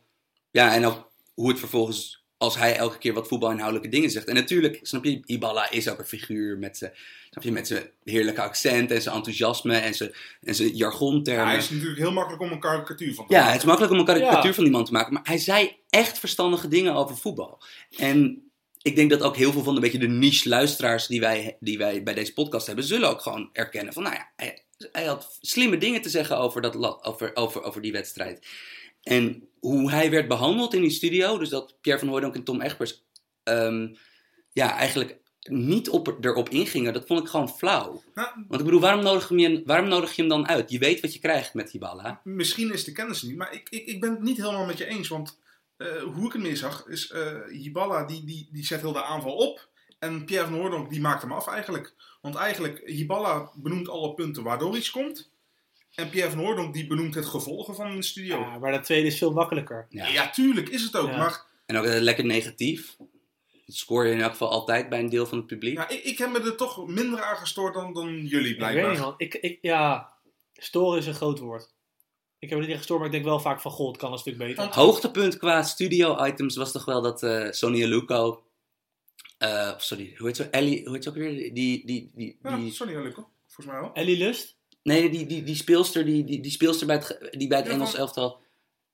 Ja, 0.51 0.73
en 0.73 0.85
ook 0.85 1.11
hoe 1.33 1.49
het 1.49 1.59
vervolgens, 1.59 2.22
als 2.43 2.57
hij 2.57 2.75
elke 2.75 2.97
keer 2.97 3.13
wat 3.13 3.27
voetbalinhoudelijke 3.27 3.89
dingen 3.89 4.09
zegt. 4.09 4.27
En 4.27 4.35
natuurlijk, 4.35 4.79
snap 4.81 5.03
je, 5.03 5.21
Ibala 5.25 5.71
is 5.71 5.89
ook 5.89 5.99
een 5.99 6.05
figuur 6.05 6.57
met 6.57 6.77
zijn, 6.77 6.91
snap 7.29 7.43
je, 7.43 7.51
met 7.51 7.67
zijn 7.67 7.83
heerlijke 8.03 8.41
accent 8.41 8.91
en 8.91 9.01
zijn 9.01 9.15
enthousiasme 9.15 9.75
en 9.77 9.93
zijn, 9.93 10.13
en 10.41 10.55
zijn 10.55 10.67
Ja, 10.67 10.73
jargontermen. 10.75 11.45
hij 11.45 11.53
Ja, 11.53 11.59
is 11.61 11.69
natuurlijk 11.69 11.99
heel 11.99 12.11
makkelijk 12.11 12.43
om 12.43 12.51
een 12.51 12.59
karikatuur 12.59 13.13
van 13.13 13.27
te 13.27 13.35
het 13.35 13.55
is 13.57 13.63
makkelijk 13.63 13.93
om 13.93 13.99
een 13.99 14.05
karikatuur 14.05 14.45
Ja. 14.45 14.53
van 14.53 14.63
die 14.63 14.73
man 14.73 14.85
te 14.85 14.91
maken. 14.91 15.13
Maar 15.13 15.21
hij 15.25 15.37
zei 15.37 15.75
echt 15.89 16.19
verstandige 16.19 16.67
dingen 16.67 16.93
over 16.93 17.17
voetbal. 17.17 17.63
En 17.97 18.51
ik 18.81 18.95
denk 18.95 19.09
dat 19.09 19.21
ook 19.21 19.35
heel 19.35 19.51
veel 19.51 19.63
van 19.63 19.75
de, 19.75 19.81
beetje 19.81 19.97
de 19.97 20.07
niche 20.07 20.49
luisteraars 20.49 21.07
die 21.07 21.19
wij, 21.19 21.57
die 21.59 21.77
wij 21.77 22.03
bij 22.03 22.13
deze 22.13 22.33
podcast 22.33 22.65
hebben, 22.67 22.85
zullen 22.85 23.09
ook 23.09 23.21
gewoon 23.21 23.49
erkennen 23.53 23.93
van, 23.93 24.03
nou 24.03 24.15
ja, 24.15 24.31
hij, 24.35 24.63
hij 24.91 25.05
had 25.05 25.37
slimme 25.41 25.77
dingen 25.77 26.01
te 26.01 26.09
zeggen 26.09 26.37
over, 26.37 26.61
dat, 26.61 27.03
over, 27.03 27.31
over, 27.35 27.63
over 27.63 27.81
die 27.81 27.91
wedstrijd. 27.91 28.47
En 29.03 29.49
hoe 29.59 29.91
hij 29.91 30.09
werd 30.09 30.27
behandeld 30.27 30.73
in 30.73 30.81
die 30.81 30.89
studio, 30.89 31.37
dus 31.37 31.49
dat 31.49 31.75
Pierre 31.81 31.99
van 31.99 32.09
Hooydonk 32.09 32.35
en 32.35 32.43
Tom 32.43 32.61
Egbers 32.61 33.03
ehm, 33.43 33.87
ja, 34.51 34.75
eigenlijk 34.75 35.21
niet 35.49 35.89
op, 35.89 36.17
erop 36.21 36.49
ingingen, 36.49 36.93
dat 36.93 37.05
vond 37.07 37.19
ik 37.19 37.27
gewoon 37.27 37.49
flauw. 37.49 38.03
Nou, 38.13 38.29
Want 38.47 38.59
ik 38.59 38.65
bedoel, 38.65 38.79
waarom 38.79 39.03
nodig, 39.03 39.29
je 39.29 39.41
hem, 39.41 39.61
waarom 39.65 39.87
nodig 39.87 40.13
je 40.13 40.21
hem 40.21 40.29
dan 40.29 40.47
uit? 40.47 40.71
Je 40.71 40.79
weet 40.79 41.01
wat 41.01 41.13
je 41.13 41.19
krijgt 41.19 41.53
met 41.53 41.79
ballen. 41.79 42.19
misschien 42.23 42.73
is 42.73 42.83
de 42.83 42.91
kennis 42.91 43.21
niet, 43.21 43.35
maar 43.35 43.53
ik, 43.53 43.69
ik, 43.69 43.85
ik 43.85 44.01
ben 44.01 44.09
het 44.09 44.21
niet 44.21 44.37
helemaal 44.37 44.65
met 44.65 44.77
je 44.77 44.85
eens. 44.85 45.07
Want 45.07 45.39
eh, 45.77 46.01
hoe 46.01 46.25
ik 46.25 46.33
het 46.33 46.41
meer 46.41 46.57
zag, 46.57 46.87
is 46.87 47.11
eh 47.11 47.45
Hiballa 47.49 48.05
die, 48.05 48.23
die, 48.25 48.49
die 48.51 48.65
zet 48.65 48.81
heel 48.81 48.93
de 48.93 49.03
aanval 49.03 49.35
op. 49.35 49.69
En 49.99 50.25
Pierre 50.25 50.47
van 50.47 50.59
Hooydonk 50.59 50.89
die 50.89 51.01
maakt 51.01 51.21
hem 51.21 51.31
af 51.31 51.47
eigenlijk. 51.47 51.93
Want 52.21 52.35
eigenlijk, 52.35 52.81
Hiballa 52.85 53.51
benoemt 53.55 53.89
alle 53.89 54.13
punten 54.13 54.43
waardoor 54.43 54.77
iets 54.77 54.91
komt. 54.91 55.31
En 55.95 56.09
Pierre 56.09 56.31
van 56.31 56.71
die 56.71 56.87
benoemt 56.87 57.15
het 57.15 57.25
gevolgen 57.25 57.75
van 57.75 57.91
een 57.91 58.03
studio. 58.03 58.39
Ja, 58.39 58.57
maar 58.57 58.71
dat 58.71 58.83
tweede 58.83 59.07
is 59.07 59.17
veel 59.17 59.31
makkelijker. 59.33 59.85
Ja. 59.89 60.07
Ja, 60.07 60.29
tuurlijk 60.29 60.69
is 60.69 60.83
het 60.83 60.95
ook. 60.97 61.09
Ja. 61.09 61.17
Maar 61.17 61.45
En 61.65 61.77
ook 61.77 61.85
eh, 61.85 61.99
lekker 61.99 62.25
negatief. 62.25 62.95
Dat 63.65 63.75
scoor 63.75 64.05
je 64.05 64.13
in 64.13 64.21
elk 64.21 64.31
geval 64.31 64.49
altijd 64.49 64.89
bij 64.89 64.99
een 64.99 65.09
deel 65.09 65.25
van 65.25 65.37
het 65.37 65.47
publiek. 65.47 65.77
ja, 65.77 65.89
ik, 65.89 66.03
ik 66.03 66.17
heb 66.17 66.31
me 66.31 66.39
er 66.39 66.55
toch 66.55 66.87
minder 66.87 67.21
aan 67.21 67.37
gestoord 67.37 67.73
dan, 67.73 67.93
dan 67.93 68.25
jullie 68.25 68.37
Ik 68.37 68.43
weet 68.43 68.57
blijkbaar. 68.57 68.91
niet, 68.91 68.99
man. 68.99 69.13
Ik, 69.17 69.33
ik, 69.33 69.57
ja, 69.61 70.13
storen 70.53 70.99
is 70.99 71.05
een 71.07 71.13
groot 71.13 71.39
woord. 71.39 71.73
Ik 72.39 72.49
heb 72.49 72.57
er 72.57 72.63
niet 72.63 72.69
echt 72.69 72.77
gestoord, 72.77 72.99
maar 72.99 73.07
ik 73.07 73.13
denk 73.13 73.25
wel 73.25 73.39
vaak 73.39 73.61
van, 73.61 73.71
goh, 73.71 73.87
het 73.87 73.97
kan 73.97 74.11
een 74.11 74.17
stuk 74.17 74.37
beter. 74.37 74.55
Want- 74.55 74.75
Hoogtepunt 74.75 75.37
qua 75.37 75.63
studio-items 75.63 76.55
was 76.55 76.71
toch 76.71 76.85
wel 76.85 77.01
dat 77.01 77.23
eh 77.23 77.51
Sonny 77.51 77.83
Luco. 77.85 78.43
sorry, 79.77 80.13
hoe 80.17 80.27
heet 80.27 80.35
ze? 80.35 80.43
Ellie, 80.43 80.83
hoe 80.83 80.93
heet 80.93 81.03
ze 81.03 81.09
ook 81.09 81.15
weer? 81.15 81.53
Die, 81.53 81.85
die, 81.85 82.11
die, 82.15 82.37
Ja, 82.43 82.55
die, 82.57 82.71
sorry, 82.71 82.95
Luco. 82.95 83.29
Volgens 83.47 83.65
mij 83.67 83.79
wel. 83.81 83.93
Ellie 83.93 84.17
Lust? 84.17 84.55
Nee, 84.83 85.09
die, 85.09 85.25
die, 85.25 85.43
die 85.43 85.55
speelster, 85.55 86.05
die, 86.05 86.23
die, 86.23 86.39
die 86.41 86.51
speelster 86.51 86.87
bij 86.87 86.95
het, 86.95 87.27
die 87.31 87.47
bij 87.47 87.57
het 87.57 87.67
Ja, 87.67 87.73
Engels 87.73 87.89
van- 87.91 87.99
elftal... 87.99 88.39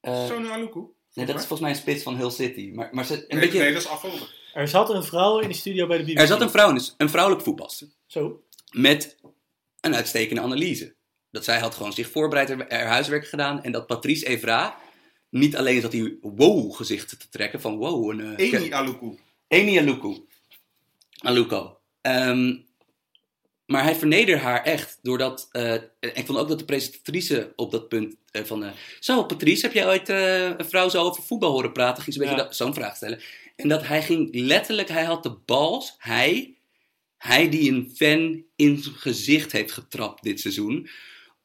eh, 0.02 0.26
Sonu 0.28 0.50
Aluku. 0.50 0.80
nee, 1.14 1.26
dat 1.26 1.36
is 1.36 1.42
volgens 1.46 1.60
mij 1.60 1.70
een 1.70 1.76
spits 1.76 2.04
van 2.04 2.16
Hull 2.18 2.30
City. 2.30 2.72
Maar, 2.74 2.90
maar 2.92 3.06
ze, 3.06 3.14
een 3.14 3.26
Nee, 3.28 3.40
beetje, 3.40 3.60
nee, 3.60 3.74
dat 3.74 3.82
is 3.82 3.88
afgelopen. 3.88 4.28
Er 4.54 4.68
zat 4.68 4.90
een 4.90 5.04
vrouw 5.04 5.40
in 5.40 5.48
de 5.48 5.54
studio 5.56 5.88
bij 5.88 5.98
de 5.98 6.04
BBC. 6.04 6.18
er 6.20 6.28
zat 6.28 6.42
een 6.42 6.50
vrouw, 6.50 6.74
dus 6.74 6.94
een 6.98 7.10
vrouwelijk 7.10 7.44
voetbalster. 7.46 7.88
Zo. 8.06 8.44
met 8.72 9.18
een 9.82 9.96
uitstekende 9.96 10.42
analyse. 10.42 10.96
Dat 11.32 11.44
zij 11.44 11.60
had 11.60 11.76
gewoon 11.76 11.94
zich 11.94 12.10
voorbereid, 12.10 12.50
haar 12.50 12.66
haar 12.70 12.86
huiswerk 12.88 13.28
gedaan. 13.28 13.64
En 13.64 13.72
dat 13.72 13.88
Patrice 13.88 14.26
Evra 14.28 14.78
niet 15.30 15.56
alleen 15.58 15.82
zat 15.82 15.92
hij 15.92 16.18
wow 16.22 16.74
gezichten 16.76 17.20
te 17.20 17.30
trekken 17.30 17.62
van 17.62 17.78
wow. 17.78 18.10
Een, 18.10 18.36
eh, 18.38 18.54
Eni 18.54 18.72
Aluku. 18.72 19.18
Eni 19.48 19.78
Aluko. 19.80 20.26
Aluko. 21.20 21.80
Ehm, 22.02 22.56
maar 23.70 23.84
hij 23.84 23.96
vernederde 23.96 24.42
haar 24.42 24.64
echt 24.64 25.00
doordat. 25.02 25.48
eh, 25.52 25.74
ik 26.00 26.26
vond 26.26 26.38
ook 26.38 26.48
dat 26.48 26.60
de 26.60 26.66
presentatrice 26.66 27.54
op 27.56 27.72
dat 27.72 27.88
punt 27.88 28.16
eh, 28.32 28.44
van. 28.44 28.64
eh, 28.64 28.72
zo, 29.00 29.24
Patrice, 29.24 29.66
heb 29.66 29.74
jij 29.74 29.88
ooit 29.88 30.10
eh, 30.10 30.44
een 30.44 30.70
vrouw 30.70 30.90
zo 30.90 31.04
over 31.04 31.24
voetbal 31.24 31.52
horen 31.52 31.72
praten? 31.72 32.04
Ging 32.04 32.16
ze 32.16 32.22
een 32.22 32.28
beetje 32.30 32.44
Ja. 32.44 32.52
zo'n 32.54 32.74
vraag 32.74 32.96
stellen. 32.96 33.22
En 33.56 33.68
dat 33.68 33.88
hij 33.88 34.02
ging 34.02 34.30
letterlijk, 34.36 34.90
hij 34.90 35.04
had 35.04 35.24
de 35.24 35.38
bals, 35.46 35.96
hij, 35.98 36.56
hij 37.18 37.50
die 37.50 37.72
een 37.72 37.92
fan 37.96 38.44
in 38.56 38.78
zijn 38.78 38.96
gezicht 38.96 39.52
heeft 39.52 39.72
getrapt 39.72 40.24
dit 40.24 40.40
seizoen. 40.40 40.90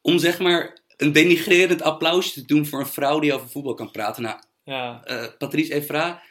Om 0.01 0.19
zeg 0.19 0.39
maar 0.39 0.77
een 0.97 1.11
denigrerend 1.11 1.81
applausje 1.81 2.33
te 2.33 2.45
doen 2.45 2.65
voor 2.65 2.79
een 2.79 2.87
vrouw 2.87 3.19
die 3.19 3.33
over 3.33 3.49
voetbal 3.49 3.73
kan 3.73 3.91
praten. 3.91 4.23
Nou, 4.23 4.39
Ja. 4.63 5.03
eh, 5.03 5.25
Patrice 5.37 5.73
Evra, 5.73 6.21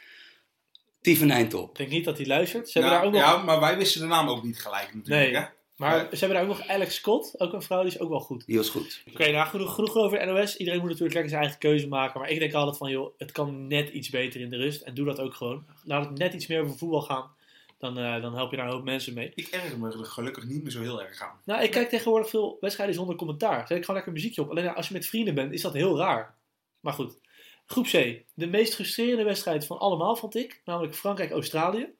Tievenijn 1.01 1.49
top. 1.49 1.69
Ik 1.69 1.77
denk 1.77 1.89
niet 1.89 2.05
dat 2.05 2.17
hij 2.17 2.25
luistert. 2.27 2.69
Ze 2.69 2.79
hebben 2.79 2.97
Nou, 2.99 3.11
daar 3.11 3.21
ook 3.21 3.27
nog... 3.29 3.39
Ja, 3.39 3.45
maar 3.45 3.59
wij 3.59 3.77
wisten 3.77 4.01
de 4.01 4.07
naam 4.07 4.29
ook 4.29 4.43
niet 4.43 4.59
gelijk 4.61 4.93
natuurlijk. 4.93 5.31
Nee. 5.31 5.41
Hè? 5.41 5.47
Maar 5.75 5.95
Ja. 5.97 6.09
ze 6.09 6.17
hebben 6.25 6.29
daar 6.37 6.41
ook 6.49 6.57
nog 6.57 6.67
Alex 6.67 6.95
Scott. 6.95 7.39
Ook 7.39 7.53
een 7.53 7.61
vrouw, 7.61 7.81
die 7.81 7.91
is 7.91 7.99
ook 7.99 8.09
wel 8.09 8.19
goed. 8.19 8.45
Die 8.45 8.57
was 8.57 8.69
goed. 8.69 9.03
Oké, 9.13 9.31
nou 9.31 9.47
genoeg, 9.47 9.73
genoeg 9.75 9.95
over 9.95 10.25
NOS. 10.25 10.57
Iedereen 10.57 10.79
moet 10.79 10.89
natuurlijk 10.89 11.13
lekker 11.13 11.31
zijn 11.31 11.41
eigen 11.43 11.59
keuze 11.61 11.87
maken. 11.87 12.19
Maar 12.19 12.29
ik 12.29 12.39
denk 12.39 12.53
altijd 12.53 12.77
van, 12.77 12.89
joh, 12.89 13.13
het 13.17 13.31
kan 13.31 13.67
net 13.67 13.89
iets 13.89 14.09
beter 14.09 14.41
in 14.41 14.49
de 14.49 14.57
rust. 14.57 14.81
En 14.81 14.93
doe 14.93 15.05
dat 15.05 15.19
ook 15.19 15.33
gewoon. 15.33 15.65
Laat 15.83 16.05
het 16.09 16.17
net 16.17 16.33
iets 16.33 16.47
meer 16.47 16.61
over 16.61 16.77
voetbal 16.77 17.01
gaan. 17.01 17.31
Dan, 17.77 17.97
eh, 17.97 18.21
dan 18.21 18.35
help 18.35 18.51
je 18.51 18.57
daar 18.57 18.65
een 18.65 18.71
hoop 18.73 18.83
mensen 18.83 19.13
mee. 19.13 19.31
Ik 19.35 19.47
erger 19.47 19.79
me 19.79 20.05
gelukkig 20.05 20.45
niet 20.45 20.61
meer 20.63 20.71
zo 20.71 20.81
heel 20.81 21.01
erg 21.01 21.21
aan. 21.21 21.39
Nou, 21.45 21.63
ik 21.63 21.71
kijk 21.71 21.89
tegenwoordig 21.89 22.29
veel 22.29 22.57
wedstrijden 22.59 22.95
zonder 22.95 23.15
commentaar. 23.15 23.67
Zet 23.67 23.77
ik 23.77 23.79
gewoon 23.85 23.95
lekker 23.95 24.13
muziekje 24.13 24.41
op. 24.41 24.49
Alleen 24.49 24.73
als 24.73 24.87
je 24.87 24.93
met 24.93 25.05
vrienden 25.07 25.35
bent, 25.35 25.51
is 25.53 25.61
dat 25.61 25.73
heel 25.73 25.97
raar. 25.97 26.35
Maar 26.79 26.93
goed. 26.93 27.19
Groep 27.65 27.85
C. 27.85 28.23
De 28.33 28.47
meest 28.47 28.75
frustrerende 28.75 29.23
wedstrijd 29.23 29.65
van 29.65 29.79
allemaal, 29.79 30.15
vond 30.15 30.35
ik. 30.35 30.61
Namelijk 30.65 30.95
Frankrijk-Australië. 30.95 31.93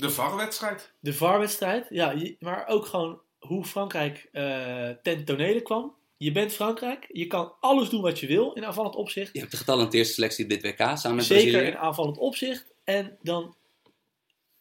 De 0.00 0.10
VAR-wedstrijd. 0.10 0.92
De 1.00 1.12
VAR-wedstrijd. 1.14 1.86
Ja, 1.88 2.14
maar 2.38 2.66
ook 2.66 2.86
gewoon 2.86 3.20
hoe 3.38 3.64
Frankrijk 3.64 4.28
eh 4.32 4.88
ten 5.02 5.24
tonele 5.24 5.62
kwam. 5.62 5.94
Je 6.16 6.32
bent 6.32 6.52
Frankrijk. 6.52 7.06
Je 7.12 7.26
kan 7.26 7.52
alles 7.60 7.88
doen 7.88 8.00
wat 8.02 8.18
je 8.20 8.26
wil 8.26 8.52
in 8.52 8.64
aanvallend 8.64 8.94
opzicht. 8.96 9.32
Je 9.32 9.38
hebt 9.38 9.50
de 9.50 9.56
getalenteerde 9.56 10.08
selectie 10.08 10.44
op 10.44 10.50
dit 10.50 10.62
WK 10.62 10.78
samen 10.78 11.14
met 11.14 11.24
Zeker 11.24 11.50
Brazilië. 11.50 11.70
in 11.70 11.76
aanvallend 11.78 12.18
opzicht. 12.18 12.66
En 12.84 13.18
dan, 13.22 13.54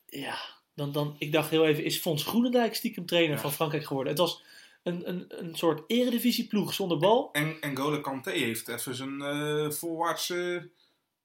ja, 0.06 0.38
dan, 0.76 0.92
dan, 0.92 1.16
ik 1.18 1.32
dacht 1.32 1.50
heel 1.50 1.66
even, 1.66 1.84
is 1.84 1.98
Fons 1.98 2.24
Groenendijk 2.24 2.76
stiekem 2.76 3.06
trainer 3.06 3.36
Ja. 3.36 3.42
van 3.42 3.52
Frankrijk 3.52 3.86
geworden? 3.86 4.12
Het 4.14 4.22
was 4.22 4.44
een, 4.84 5.10
een, 5.10 5.26
een 5.28 5.56
soort 5.56 5.84
eredivisieploeg 5.88 6.74
zonder 6.74 6.98
bal. 6.98 7.30
En, 7.32 7.58
en 7.62 7.78
Gole 7.78 8.02
Kanté 8.02 8.32
heeft 8.32 8.68
even 8.68 8.96
zijn 8.96 9.22
eh 9.22 9.70
voorwaarts 9.72 10.34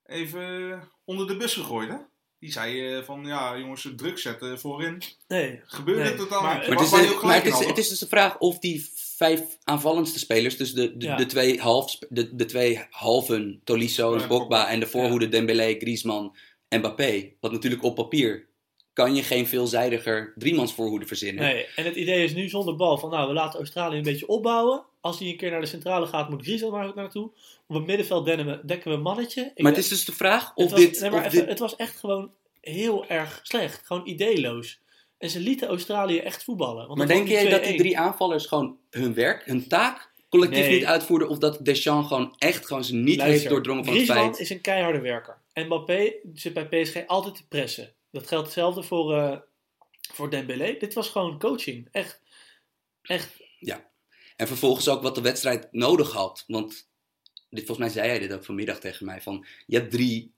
even 0.06 0.82
onder 1.04 1.26
de 1.26 1.36
bus 1.36 1.54
gegooid. 1.54 1.88
Hè? 1.88 1.96
Die 2.44 2.52
zei 2.52 2.94
eh, 2.96 3.02
van, 3.02 3.26
ja 3.26 3.58
jongens, 3.58 3.88
druk 3.96 4.18
zetten 4.18 4.58
voorin. 4.58 5.02
Nee, 5.28 5.60
Gebeurde 5.66 6.00
Nee, 6.00 6.10
het 6.10 6.18
totaal 6.18 6.42
maar- 6.42 6.54
het 6.54 6.80
is, 6.80 6.90
maar 7.22 7.34
het, 7.34 7.44
is, 7.44 7.50
hadden. 7.50 7.68
het 7.68 7.78
is 7.78 7.88
dus 7.88 7.98
de 7.98 8.08
vraag 8.08 8.38
of 8.38 8.58
die 8.58 8.88
vijf 8.94 9.40
aanvallendste 9.64 10.18
spelers, 10.18 10.56
dus 10.56 10.72
de, 10.74 10.96
de, 10.96 11.06
Ja. 11.06 11.16
de, 11.16 11.26
twee, 11.26 11.60
half, 11.60 11.98
de, 12.08 12.34
de 12.34 12.44
twee 12.44 12.80
halven, 12.90 13.60
Tolisso 13.64 14.14
en 14.14 14.20
Ja, 14.20 14.26
Pogba. 14.26 14.68
en 14.68 14.80
de 14.80 14.86
voorhoede 14.86 15.28
Dembélé, 15.28 15.74
Griezmann 15.78 16.36
en 16.68 16.78
Mbappé, 16.78 17.32
wat 17.40 17.52
natuurlijk 17.52 17.82
op 17.82 17.94
papier, 17.94 18.46
kan 18.92 19.14
je 19.14 19.22
geen 19.22 19.46
veelzijdiger 19.46 20.32
driemans 20.36 20.74
voorhoede 20.74 21.06
verzinnen. 21.06 21.44
nee. 21.44 21.66
En 21.76 21.84
het 21.84 21.96
idee 21.96 22.24
is 22.24 22.34
nu 22.34 22.48
zonder 22.48 22.76
bal 22.76 22.98
van, 22.98 23.10
nou, 23.10 23.28
we 23.28 23.34
laten 23.34 23.58
Australië 23.58 23.96
een 23.96 24.02
beetje 24.02 24.26
opbouwen. 24.28 24.84
Als 25.04 25.18
hij 25.18 25.28
een 25.28 25.36
keer 25.36 25.50
naar 25.50 25.60
de 25.60 25.66
centrale 25.66 26.06
gaat, 26.06 26.30
moet 26.30 26.42
Griezmann 26.42 26.72
maar 26.74 26.86
ook 26.86 26.94
naartoe. 26.94 27.30
Op 27.66 27.74
het 27.74 27.86
middenveld 27.86 28.24
dekken 28.24 28.46
we, 28.46 28.60
dekken 28.66 28.90
we 28.90 28.96
een 28.96 29.02
mannetje. 29.02 29.50
Ik 29.54 29.62
maar 29.62 29.72
het 29.72 29.80
is 29.80 29.88
dus 29.88 30.04
de 30.04 30.12
vraag 30.12 30.48
het 30.48 30.64
of 30.64 30.70
was, 30.70 30.80
dit... 30.80 31.00
nee, 31.00 31.10
maar 31.10 31.20
of 31.20 31.26
even, 31.26 31.38
dit 31.38 31.48
het 31.48 31.58
was 31.58 31.76
echt 31.76 31.98
gewoon 31.98 32.30
heel 32.60 33.06
erg 33.06 33.40
slecht. 33.42 33.86
Gewoon 33.86 34.06
ideeloos. 34.06 34.80
En 35.18 35.30
ze 35.30 35.40
lieten 35.40 35.68
Australië 35.68 36.18
echt 36.18 36.44
voetballen. 36.44 36.86
Want 36.86 36.98
maar 36.98 37.06
denk 37.06 37.28
jij 37.28 37.48
dat 37.48 37.64
die 37.64 37.72
2-1. 37.72 37.76
drie 37.76 37.98
aanvallers 37.98 38.46
gewoon 38.46 38.78
hun 38.90 39.14
werk, 39.14 39.44
hun 39.44 39.68
taak, 39.68 40.12
collectief 40.28 40.66
Nee. 40.66 40.74
niet 40.74 40.84
uitvoerden, 40.84 41.28
of 41.28 41.38
dat 41.38 41.64
Deschamps 41.64 42.08
gewoon 42.08 42.34
echt 42.38 42.66
gewoon 42.66 42.84
ze 42.84 42.94
niet 42.94 43.16
Luister, 43.16 43.26
heeft 43.26 43.48
doordrongen 43.48 43.84
van 43.84 43.94
het 43.94 44.04
feit... 44.04 44.38
is 44.38 44.50
een 44.50 44.60
keiharde 44.60 45.00
werker. 45.00 45.38
En 45.52 45.66
Mbappé 45.66 46.12
zit 46.34 46.52
bij 46.52 46.82
PSG 46.82 47.06
altijd 47.06 47.34
te 47.34 47.48
pressen. 47.48 47.92
Dat 48.10 48.26
geldt 48.26 48.44
hetzelfde 48.44 48.82
voor, 48.82 49.14
eh 49.14 49.36
voor 50.12 50.30
Dembélé. 50.30 50.76
Dit 50.78 50.94
was 50.94 51.08
gewoon 51.08 51.38
coaching. 51.38 51.88
Echt. 51.90 52.20
Echt. 53.02 53.42
En 54.36 54.46
vervolgens 54.46 54.88
ook 54.88 55.02
wat 55.02 55.14
de 55.14 55.20
wedstrijd 55.20 55.68
nodig 55.72 56.12
had. 56.12 56.44
Want 56.46 56.88
dit, 57.50 57.66
volgens 57.66 57.78
mij 57.78 57.88
zei 57.88 58.06
jij 58.08 58.18
dit 58.18 58.32
ook 58.32 58.44
vanmiddag 58.44 58.80
tegen 58.80 59.06
mij. 59.06 59.20
Van, 59.20 59.46
je, 59.66 59.76
hebt 59.78 59.90
drie, 59.90 60.32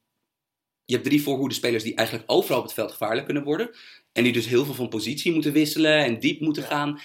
je 0.84 0.94
hebt 0.94 1.06
drie 1.06 1.22
voorhoedespelers 1.22 1.82
die 1.82 1.94
eigenlijk 1.94 2.30
overal 2.30 2.58
op 2.58 2.64
het 2.64 2.74
veld 2.74 2.90
gevaarlijk 2.90 3.24
kunnen 3.26 3.44
worden. 3.44 3.70
En 4.12 4.22
die 4.22 4.32
dus 4.32 4.46
heel 4.46 4.64
veel 4.64 4.74
van 4.74 4.88
positie 4.88 5.32
moeten 5.32 5.52
wisselen 5.52 5.98
en 6.04 6.20
diep 6.20 6.40
moeten 6.40 6.62
Ja. 6.62 6.68
gaan. 6.68 7.00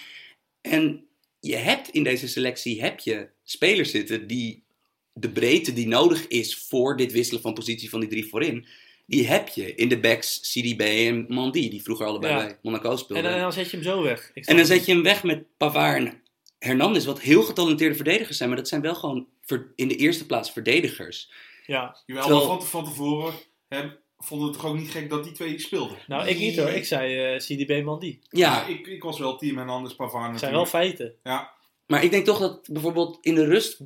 En 0.60 1.06
je 1.40 1.56
hebt 1.56 1.88
in 1.88 2.02
deze 2.02 2.28
selectie 2.28 2.82
heb 2.82 3.00
je 3.00 3.28
spelers 3.42 3.90
zitten 3.90 4.26
die 4.26 4.64
de 5.12 5.30
breedte 5.30 5.72
die 5.72 5.86
nodig 5.86 6.26
is 6.26 6.56
voor 6.56 6.96
dit 6.96 7.12
wisselen 7.12 7.42
van 7.42 7.54
positie 7.54 7.90
van 7.90 8.00
die 8.00 8.08
drie 8.08 8.28
voorin. 8.28 8.66
Die 9.06 9.26
heb 9.26 9.48
je 9.48 9.74
in 9.74 9.88
de 9.88 10.00
backs 10.00 10.40
CDB 10.40 10.80
en 10.80 11.24
Mandy, 11.28 11.70
die 11.70 11.82
vroeger 11.82 12.06
allebei 12.06 12.32
Ja. 12.32 12.38
bij 12.46 12.58
Monaco 12.62 12.90
En 12.90 12.98
speelden. 12.98 13.30
dan, 13.30 13.40
dan 13.40 13.52
zet 13.52 13.70
je 13.70 13.76
hem 13.76 13.84
zo 13.86 14.02
weg. 14.02 14.30
En 14.34 14.56
dan 14.56 14.66
zet 14.66 14.84
je 14.86 14.92
hem 14.92 15.02
weg 15.02 15.22
met 15.22 15.56
Pavard 15.56 15.96
en 16.06 16.21
Hernandez, 16.62 17.04
wat 17.04 17.20
heel 17.20 17.42
getalenteerde 17.42 17.94
verdedigers 17.94 18.36
zijn, 18.36 18.48
maar 18.48 18.58
dat 18.58 18.68
zijn 18.68 18.80
wel 18.80 18.94
gewoon 18.94 19.26
ver- 19.40 19.72
in 19.76 19.88
de 19.88 19.96
eerste 19.96 20.26
plaats 20.26 20.50
verdedigers. 20.52 21.30
Ja. 21.66 21.96
Jawel, 22.06 22.22
Terwijl- 22.24 22.48
maar 22.48 22.58
van, 22.58 22.66
van 22.66 22.84
tevoren 22.84 23.34
hè, 23.68 23.90
vonden 24.18 24.46
we 24.46 24.52
het 24.52 24.62
toch 24.62 24.70
ook 24.70 24.78
niet 24.78 24.90
gek 24.90 25.10
dat 25.10 25.24
die 25.24 25.32
twee 25.32 25.58
speelden. 25.58 25.96
Nou, 26.06 26.28
ik 26.28 26.38
niet 26.38 26.56
hoor. 26.58 26.68
Ik 26.68 26.84
zei 26.84 27.18
eh 27.34 27.38
CDB 27.38 27.84
Mandy. 27.84 28.18
Ja, 28.28 28.52
Ja, 28.54 28.66
ik, 28.66 28.86
ik 28.86 29.02
was 29.02 29.18
wel 29.18 29.36
team 29.36 29.58
en 29.58 29.68
anders 29.68 29.94
Pavard 29.94 30.30
Het 30.30 30.38
zijn 30.40 30.52
wel 30.52 30.66
feiten. 30.66 31.14
Ja, 31.22 31.50
maar 31.86 32.04
ik 32.04 32.10
denk 32.10 32.24
toch 32.24 32.38
dat 32.38 32.68
bijvoorbeeld 32.72 33.18
in 33.20 33.34
de 33.34 33.44
rust, 33.44 33.80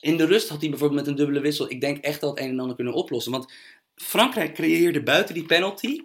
in 0.00 0.16
de 0.16 0.26
rust 0.26 0.48
had 0.48 0.60
hij 0.60 0.70
bijvoorbeeld 0.70 1.00
met 1.00 1.10
een 1.10 1.16
dubbele 1.16 1.40
wissel, 1.40 1.70
ik 1.70 1.80
denk 1.80 2.04
echt 2.04 2.20
dat 2.20 2.30
het 2.30 2.38
een 2.40 2.50
en 2.50 2.60
ander 2.60 2.76
kunnen 2.76 2.94
oplossen. 2.94 3.32
Want 3.32 3.52
Frankrijk 3.94 4.54
creëerde 4.54 5.02
buiten 5.02 5.34
die 5.34 5.44
penalty 5.44 6.00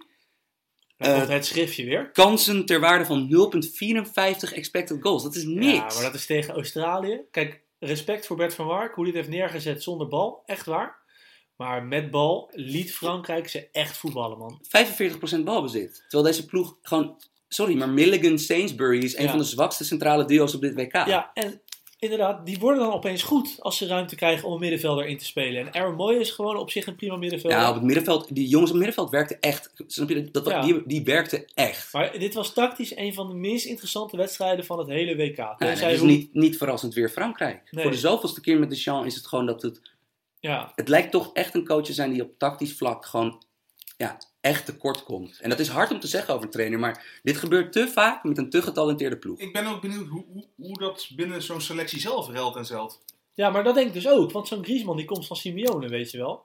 Dan 1.00 1.08
Eh, 1.10 1.16
komt 1.18 1.28
het 1.28 1.46
schriftje 1.46 1.84
weer. 1.84 2.10
kansen 2.10 2.66
ter 2.66 2.80
waarde 2.80 3.04
van 3.04 3.28
0,54 3.28 4.52
expected 4.52 4.96
goals. 5.00 5.22
Dat 5.22 5.34
is 5.34 5.44
niks. 5.44 5.74
Ja, 5.76 5.80
maar 5.94 6.02
dat 6.02 6.14
is 6.14 6.26
tegen 6.26 6.54
Australië. 6.54 7.20
Kijk, 7.30 7.60
respect 7.78 8.26
voor 8.26 8.36
Bert 8.36 8.54
van 8.54 8.66
Mark. 8.66 8.94
Hoe 8.94 9.04
hij 9.04 9.16
het 9.16 9.26
heeft 9.26 9.38
neergezet 9.38 9.82
zonder 9.82 10.08
bal. 10.08 10.42
Echt 10.46 10.66
waar. 10.66 10.98
Maar 11.56 11.82
met 11.84 12.10
bal 12.10 12.50
liet 12.52 12.92
Frankrijk 12.94 13.48
ze 13.48 13.68
echt 13.72 13.96
voetballen, 13.96 14.38
man. 14.38 14.60
45% 14.62 15.44
balbezit. 15.44 16.04
Terwijl 16.08 16.22
deze 16.32 16.46
ploeg 16.46 16.76
gewoon, 16.82 17.22
sorry, 17.48 17.76
maar 17.76 17.88
Milligan 17.88 18.38
Sainsbury 18.38 18.98
is 19.02 19.16
een 19.16 19.22
Ja. 19.24 19.28
van 19.30 19.38
de 19.38 19.44
zwakste 19.44 19.84
centrale 19.84 20.24
duo's 20.24 20.54
op 20.54 20.60
dit 20.60 20.74
WK. 20.74 20.92
Ja, 20.92 21.30
en 21.34 21.60
inderdaad, 22.00 22.46
die 22.46 22.58
worden 22.58 22.80
dan 22.82 22.92
opeens 22.92 23.22
goed 23.22 23.56
als 23.60 23.76
ze 23.76 23.86
ruimte 23.86 24.16
krijgen 24.16 24.48
om 24.48 24.52
een 24.54 24.60
middenvelder 24.60 25.06
in 25.06 25.18
te 25.18 25.24
spelen. 25.24 25.66
En 25.66 25.72
Aaron 25.80 25.94
Moy 25.94 26.14
is 26.14 26.30
gewoon 26.30 26.56
op 26.56 26.70
zich 26.70 26.86
een 26.86 26.96
prima 26.96 27.16
middenvelder. 27.16 27.58
Ja, 27.58 27.68
op 27.68 27.74
het 27.74 27.84
middenveld, 27.84 28.34
die 28.34 28.48
jongens 28.48 28.70
op 28.70 28.76
het 28.76 28.86
middenveld 28.86 29.10
werkten 29.10 29.40
echt. 29.40 29.72
Snap 29.86 30.08
je? 30.08 30.30
Dat, 30.30 30.46
Ja. 30.46 30.60
die, 30.60 30.82
die 30.86 31.02
werkten 31.04 31.44
echt. 31.54 31.92
Maar 31.92 32.18
dit 32.18 32.34
was 32.34 32.52
tactisch 32.52 32.96
een 32.96 33.14
van 33.14 33.28
de 33.28 33.34
minst 33.34 33.66
interessante 33.66 34.16
wedstrijden 34.16 34.64
van 34.64 34.78
het 34.78 34.88
hele 34.88 35.16
WK. 35.16 35.36
Nee, 35.36 35.46
Tenzij 35.58 35.80
nee, 35.80 35.90
dus 35.90 35.98
hoe- 35.98 36.08
niet, 36.10 36.34
niet 36.34 36.56
verrassend 36.56 36.94
weer 36.94 37.08
Frankrijk. 37.08 37.68
Nee. 37.70 37.82
Voor 37.82 37.92
de 37.92 37.98
zoveelste 37.98 38.40
keer 38.40 38.58
met 38.58 38.70
Deschamps 38.70 39.06
is 39.06 39.14
het 39.14 39.26
gewoon 39.26 39.46
dat 39.46 39.62
het... 39.62 39.80
Ja, 40.40 40.72
Het 40.74 40.88
lijkt 40.88 41.10
toch 41.10 41.30
echt 41.32 41.54
een 41.54 41.66
coach 41.66 41.84
te 41.84 41.92
zijn 41.92 42.12
die 42.12 42.22
op 42.22 42.30
tactisch 42.38 42.76
vlak 42.76 43.06
gewoon 43.06 43.42
ja, 44.00 44.18
echt 44.40 44.64
tekort 44.66 45.04
komt. 45.04 45.38
En 45.40 45.50
dat 45.50 45.58
is 45.58 45.68
hard 45.68 45.90
om 45.90 46.00
te 46.00 46.06
zeggen 46.06 46.34
over 46.34 46.46
een 46.46 46.52
trainer, 46.52 46.78
maar 46.78 47.20
dit 47.22 47.36
gebeurt 47.36 47.72
te 47.72 47.88
vaak 47.88 48.24
met 48.24 48.38
een 48.38 48.50
te 48.50 48.62
getalenteerde 48.62 49.18
ploeg. 49.18 49.38
ik 49.38 49.52
ben 49.52 49.66
ook 49.66 49.80
benieuwd 49.80 50.08
hoe, 50.08 50.24
hoe, 50.32 50.44
hoe 50.56 50.78
dat 50.78 51.10
binnen 51.16 51.42
zo'n 51.42 51.60
selectie 51.60 52.00
zelf 52.00 52.28
ruilt 52.28 52.56
en 52.56 52.66
zelt. 52.66 53.02
ja, 53.34 53.50
maar 53.50 53.64
dat 53.64 53.74
denk 53.74 53.86
ik 53.86 53.92
dus 53.92 54.08
ook. 54.08 54.32
Want 54.32 54.48
zo'n 54.48 54.64
Griezmann 54.64 54.96
die 54.96 55.06
komt 55.06 55.26
van 55.26 55.36
Simeone, 55.36 55.88
weet 55.88 56.10
je 56.10 56.18
wel. 56.18 56.44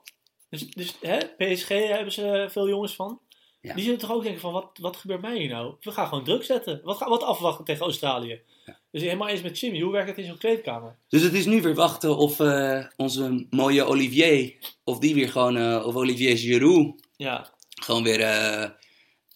Dus, 0.50 0.70
dus 0.70 0.96
hè, 1.00 1.18
PSG 1.18 1.68
hebben 1.68 2.12
ze 2.12 2.46
veel 2.50 2.68
jongens 2.68 2.94
van. 2.94 3.20
Ja. 3.60 3.74
Die 3.74 3.84
zullen 3.84 3.98
toch 3.98 4.12
ook 4.12 4.22
denken 4.22 4.40
van, 4.40 4.52
wat, 4.52 4.78
wat 4.80 4.96
gebeurt 4.96 5.20
mij 5.20 5.38
hier 5.38 5.48
nou? 5.48 5.74
We 5.80 5.90
gaan 5.90 6.08
gewoon 6.08 6.24
druk 6.24 6.44
zetten. 6.44 6.80
Wat, 6.84 6.98
wat 6.98 7.22
afwachten 7.22 7.64
tegen 7.64 7.82
Australië? 7.82 8.40
Dus 8.90 9.02
helemaal 9.02 9.28
eens 9.28 9.42
met 9.42 9.60
Jimmy. 9.60 9.80
Hoe 9.80 9.92
werkt 9.92 10.08
het 10.08 10.18
in 10.18 10.24
zo'n 10.24 10.38
kleedkamer? 10.38 10.98
Dus 11.08 11.22
het 11.22 11.32
is 11.32 11.46
nu 11.46 11.62
weer 11.62 11.74
wachten 11.74 12.16
of 12.16 12.40
eh, 12.40 12.84
onze 12.96 13.46
mooie 13.50 13.84
Olivier, 13.84 14.54
of 14.84 14.98
die 14.98 15.14
weer 15.14 15.28
gewoon, 15.28 15.56
eh, 15.56 15.86
of 15.86 15.94
Olivier 15.94 16.36
Giroud, 16.36 17.00
Ja, 17.16 17.50
gewoon 17.82 18.02
weer 18.02 18.20
eh, 18.20 18.70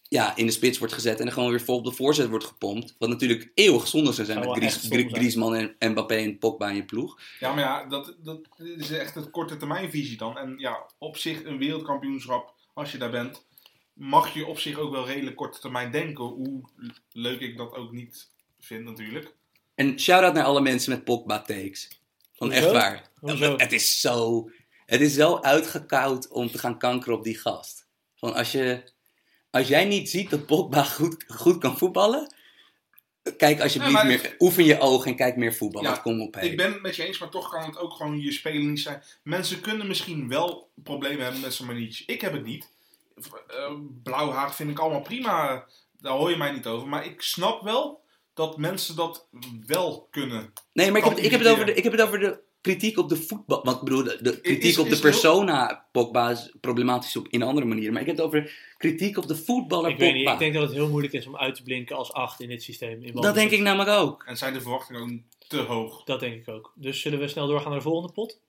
ja, 0.07 0.35
in 0.35 0.45
de 0.45 0.51
spits 0.51 0.77
wordt 0.77 0.93
gezet 0.93 1.19
en 1.19 1.25
dan 1.25 1.33
gewoon 1.33 1.49
weer 1.49 1.61
vol 1.61 1.77
op 1.77 1.83
de 1.83 1.91
voorzet 1.91 2.29
wordt 2.29 2.45
gepompt. 2.45 2.95
Wat 2.97 3.09
natuurlijk 3.09 3.51
eeuwig 3.53 3.87
zonde 3.87 4.11
zou 4.11 4.27
zijn 4.27 4.39
met 4.39 4.57
Gries. 4.57 4.87
Griezmann 5.11 5.75
en 5.77 5.91
Mbappé 5.91 6.15
en 6.15 6.37
Pogba 6.37 6.69
in 6.69 6.75
je 6.75 6.85
ploeg. 6.85 7.19
Ja, 7.39 7.53
maar 7.53 7.63
ja, 7.63 7.85
dat, 7.85 8.15
dat 8.23 8.39
is 8.77 8.91
echt 8.91 9.15
een 9.15 9.29
korte 9.29 9.57
termijnvisie 9.57 10.17
dan. 10.17 10.37
En 10.37 10.53
ja, 10.57 10.85
op 10.97 11.17
zich 11.17 11.43
een 11.43 11.57
wereldkampioenschap, 11.57 12.53
als 12.73 12.91
je 12.91 12.97
daar 12.97 13.11
bent, 13.11 13.45
mag 13.93 14.33
je 14.33 14.45
op 14.45 14.59
zich 14.59 14.77
ook 14.77 14.91
wel 14.91 15.05
redelijk 15.05 15.35
korte 15.35 15.59
termijn 15.59 15.91
denken. 15.91 16.23
Hoe 16.23 16.61
leuk 17.11 17.39
ik 17.39 17.57
dat 17.57 17.73
ook 17.73 17.91
niet 17.91 18.29
vind 18.59 18.83
natuurlijk. 18.83 19.33
En 19.75 19.99
shout-out 19.99 20.33
naar 20.33 20.45
alle 20.45 20.61
mensen 20.61 20.91
met 20.91 21.03
Pogba 21.03 21.41
takes. 21.41 22.01
Van 22.33 22.47
Hoezo? 22.47 22.63
echt 22.63 22.71
waar. 22.71 23.09
Hoezo? 23.19 23.57
Het 23.57 23.71
is 23.71 23.99
zo... 23.99 24.49
Het 24.85 25.01
is 25.01 25.13
zo 25.13 25.39
uitgekoud 25.39 26.27
om 26.27 26.51
te 26.51 26.57
gaan 26.57 26.77
kankeren 26.77 27.17
op 27.17 27.23
die 27.23 27.37
gast. 27.37 27.80
Van 28.21 28.33
als 28.33 28.51
je... 28.51 28.83
Als 29.51 29.67
jij 29.67 29.85
niet 29.85 30.09
ziet 30.09 30.29
dat 30.29 30.45
Pogba 30.45 30.83
goed, 30.83 31.23
goed 31.27 31.57
kan 31.57 31.77
voetballen... 31.77 32.33
Kijk 33.37 33.61
alsjeblieft 33.61 34.03
meer... 34.03 34.35
Oefen 34.39 34.63
je 34.63 34.79
ogen 34.79 35.11
en 35.11 35.15
kijk 35.15 35.35
meer 35.35 35.53
voetbal. 35.53 35.81
Ja, 35.81 35.89
want 35.89 36.01
kom 36.01 36.21
op, 36.21 36.33
hé. 36.33 36.41
Ik 36.41 36.57
ben 36.57 36.71
het 36.71 36.81
met 36.81 36.95
je 36.95 37.05
eens, 37.05 37.19
maar 37.19 37.29
toch 37.29 37.49
kan 37.49 37.65
het 37.65 37.77
ook 37.77 37.93
gewoon 37.93 38.21
je 38.21 38.31
speler 38.31 38.63
niet 38.63 38.79
zijn. 38.79 39.03
Mensen 39.23 39.61
kunnen 39.61 39.87
misschien 39.87 40.27
wel 40.27 40.69
problemen 40.83 41.23
hebben 41.23 41.41
met 41.41 41.53
Samanic. 41.53 42.03
Ik 42.05 42.21
heb 42.21 42.33
het 42.33 42.43
niet. 42.43 42.69
Eh, 43.47 43.73
blauw 44.03 44.31
haar 44.31 44.55
vind 44.55 44.69
ik 44.69 44.79
allemaal 44.79 45.01
prima. 45.01 45.65
Daar 45.99 46.13
hoor 46.13 46.29
je 46.29 46.37
mij 46.37 46.51
niet 46.51 46.67
over. 46.67 46.87
Maar 46.87 47.05
ik 47.05 47.21
snap 47.21 47.61
wel 47.61 48.01
dat 48.33 48.57
mensen 48.57 48.95
dat 48.95 49.27
wel 49.65 50.07
kunnen. 50.11 50.53
Nee, 50.73 50.91
maar 50.91 50.99
ik 50.99 51.07
heb, 51.07 51.17
ik, 51.17 51.31
heb 51.31 51.39
het 51.39 51.49
over 51.49 51.65
de, 51.65 51.73
ik 51.73 51.83
heb 51.83 51.91
het 51.91 52.01
over 52.01 52.19
de 52.19 52.39
kritiek 52.61 52.97
op 52.97 53.09
de 53.09 53.15
voetbal. 53.15 53.63
Want 53.63 53.77
ik 53.77 53.83
bedoel, 53.83 54.03
de, 54.03 54.17
de 54.21 54.41
kritiek 54.41 54.63
Is- 54.63 54.77
op 54.77 54.85
de 54.89 54.91
heel- 54.91 55.01
persona 55.01 55.85
Pogba 55.91 56.29
is 56.29 56.53
problematisch 56.61 57.15
op, 57.15 57.27
in 57.27 57.41
andere 57.43 57.65
manieren. 57.67 57.93
Maar 57.93 58.01
ik 58.01 58.07
heb 58.07 58.17
het 58.17 58.25
over 58.25 58.53
kritiek 58.77 59.17
op 59.17 59.27
de 59.27 59.35
voetballer 59.35 59.89
Ik 59.89 59.97
weet 59.97 60.13
niet, 60.13 60.23
Pogba. 60.23 60.33
ik 60.33 60.39
denk 60.39 60.53
dat 60.53 60.63
het 60.63 60.71
heel 60.71 60.89
moeilijk 60.89 61.13
is 61.13 61.27
om 61.27 61.37
uit 61.37 61.55
te 61.55 61.63
blinken 61.63 61.95
als 61.95 62.13
8 62.13 62.39
in 62.41 62.47
dit 62.47 62.63
systeem. 62.63 63.03
In 63.03 63.13
dat 63.13 63.33
denk 63.35 63.51
ik 63.51 63.59
namelijk 63.59 63.89
ook. 63.89 64.23
En 64.25 64.37
zijn 64.37 64.53
de 64.53 64.61
verwachtingen 64.61 65.01
ook 65.01 65.09
te 65.47 65.57
hoog. 65.59 66.03
Dat 66.03 66.19
denk 66.19 66.35
ik 66.35 66.47
ook. 66.49 66.71
Dus 66.75 67.01
zullen 67.01 67.19
we 67.19 67.27
snel 67.27 67.47
doorgaan 67.47 67.69
naar 67.69 67.77
de 67.79 67.85
volgende 67.85 68.13
pot? 68.13 68.39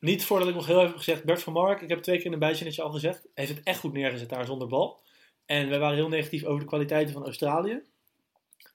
Niet 0.00 0.24
voordat 0.24 0.48
ik 0.48 0.54
nog 0.54 0.66
heel 0.66 0.76
even 0.76 0.88
heb 0.88 0.96
gezegd, 0.96 1.24
Bert 1.24 1.42
van 1.42 1.52
Mark, 1.52 1.80
ik 1.80 1.88
heb 1.88 2.02
twee 2.02 2.16
keer 2.16 2.26
in 2.26 2.32
een 2.32 2.38
bijzinnetje 2.38 2.82
al 2.82 2.90
gezegd, 2.90 3.26
heeft 3.34 3.48
het 3.54 3.60
echt 3.64 3.80
goed 3.80 3.92
neergezet 3.92 4.28
daar 4.28 4.46
zonder 4.46 4.68
bal. 4.68 5.00
En 5.46 5.68
wij 5.68 5.78
waren 5.78 5.96
heel 5.96 6.08
negatief 6.08 6.44
over 6.44 6.60
de 6.60 6.66
kwaliteiten 6.66 7.12
van 7.14 7.24
Australië. 7.24 7.80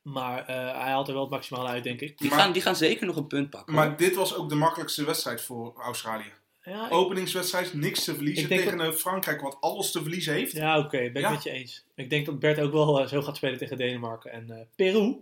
Maar 0.03 0.39
eh, 0.45 0.55
hij 0.55 0.91
haalt 0.91 1.07
er 1.07 1.13
wel 1.13 1.21
het 1.21 1.31
maximale 1.31 1.67
uit, 1.67 1.83
denk 1.83 2.01
ik. 2.01 2.17
Die, 2.17 2.29
Maar- 2.29 2.39
gaan, 2.39 2.51
die 2.51 2.61
gaan 2.61 2.75
zeker 2.75 3.05
nog 3.05 3.15
een 3.15 3.27
punt 3.27 3.49
pakken. 3.49 3.73
hoor. 3.73 3.85
Maar 3.85 3.97
dit 3.97 4.15
was 4.15 4.35
ook 4.35 4.49
de 4.49 4.55
makkelijkste 4.55 5.05
wedstrijd 5.05 5.41
voor 5.41 5.73
Australië. 5.81 6.31
Ja, 6.63 6.85
ik- 6.85 6.93
Openingswedstrijd, 6.93 7.73
niks 7.73 8.03
te 8.03 8.15
verliezen 8.15 8.47
tegen 8.49 8.79
een 8.79 8.93
Frankrijk 8.93 9.41
wat 9.41 9.57
alles 9.59 9.91
te 9.91 10.01
verliezen 10.01 10.33
heeft. 10.33 10.51
ja 10.51 10.77
oké, 10.79 10.97
ben 10.97 11.07
ik 11.15 11.17
Ja. 11.17 11.29
met 11.29 11.43
je 11.43 11.49
eens. 11.49 11.85
Ik 11.95 12.09
denk 12.09 12.25
dat 12.25 12.39
Bert 12.39 12.59
ook 12.59 12.71
wel 12.71 12.99
eh, 12.99 13.07
zo 13.07 13.21
gaat 13.21 13.35
spelen 13.35 13.57
tegen 13.57 13.77
Denemarken 13.77 14.31
en 14.31 14.49
eh, 14.49 14.65
Peru. 14.75 15.15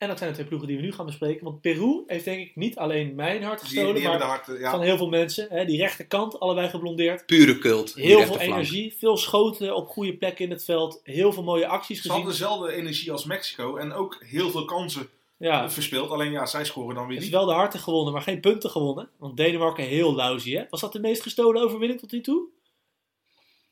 En 0.00 0.08
dat 0.08 0.18
zijn 0.18 0.30
de 0.30 0.36
twee 0.36 0.46
ploegen 0.48 0.68
die 0.68 0.76
we 0.76 0.82
nu 0.82 0.92
gaan 0.92 1.06
bespreken. 1.06 1.44
Want 1.44 1.60
Peru 1.60 2.02
heeft 2.06 2.24
denk 2.24 2.40
ik 2.40 2.56
niet 2.56 2.76
alleen 2.76 3.14
mijn 3.14 3.42
hart 3.42 3.60
gestolen, 3.60 3.94
die 3.94 4.04
maar 4.04 4.58
ja. 4.58 4.70
van 4.70 4.80
heel 4.80 4.96
veel 4.96 5.08
mensen. 5.08 5.46
Hè, 5.50 5.64
die 5.64 5.78
rechterkant, 5.78 6.40
allebei 6.40 6.68
geblondeerd. 6.68 7.26
Pure 7.26 7.58
cult. 7.58 7.94
Heel 7.94 8.22
veel 8.22 8.38
energie, 8.38 8.94
veel 8.98 9.16
schoten 9.16 9.76
op 9.76 9.88
goede 9.88 10.16
plekken 10.16 10.44
in 10.44 10.50
het 10.50 10.64
veld. 10.64 11.00
Heel 11.04 11.32
veel 11.32 11.42
mooie 11.42 11.66
acties 11.66 12.02
Ze 12.02 12.08
hadden 12.08 12.26
gezien. 12.26 12.46
dezelfde 12.46 12.72
energie 12.72 13.12
als 13.12 13.24
Mexico 13.24 13.76
en 13.76 13.92
ook 13.92 14.22
heel 14.24 14.50
veel 14.50 14.64
kansen 14.64 15.08
Ja, 15.36 15.70
verspeeld. 15.70 16.10
Alleen 16.10 16.30
ja, 16.32 16.46
zij 16.46 16.64
scoren 16.64 16.94
dan 16.94 17.04
weer 17.06 17.14
het 17.16 17.24
is 17.24 17.30
niet. 17.30 17.38
wel 17.38 17.46
de 17.46 17.52
harten 17.52 17.80
gewonnen, 17.80 18.12
maar 18.12 18.22
geen 18.22 18.40
punten 18.40 18.70
gewonnen. 18.70 19.08
Want 19.18 19.36
Denemarken 19.36 19.84
heel 19.84 20.14
lousy, 20.14 20.54
hè? 20.54 20.64
Was 20.70 20.80
dat 20.80 20.92
de 20.92 21.00
meest 21.00 21.22
gestolen 21.22 21.62
overwinning 21.62 22.00
tot 22.00 22.12
nu 22.12 22.20
toe? 22.20 22.42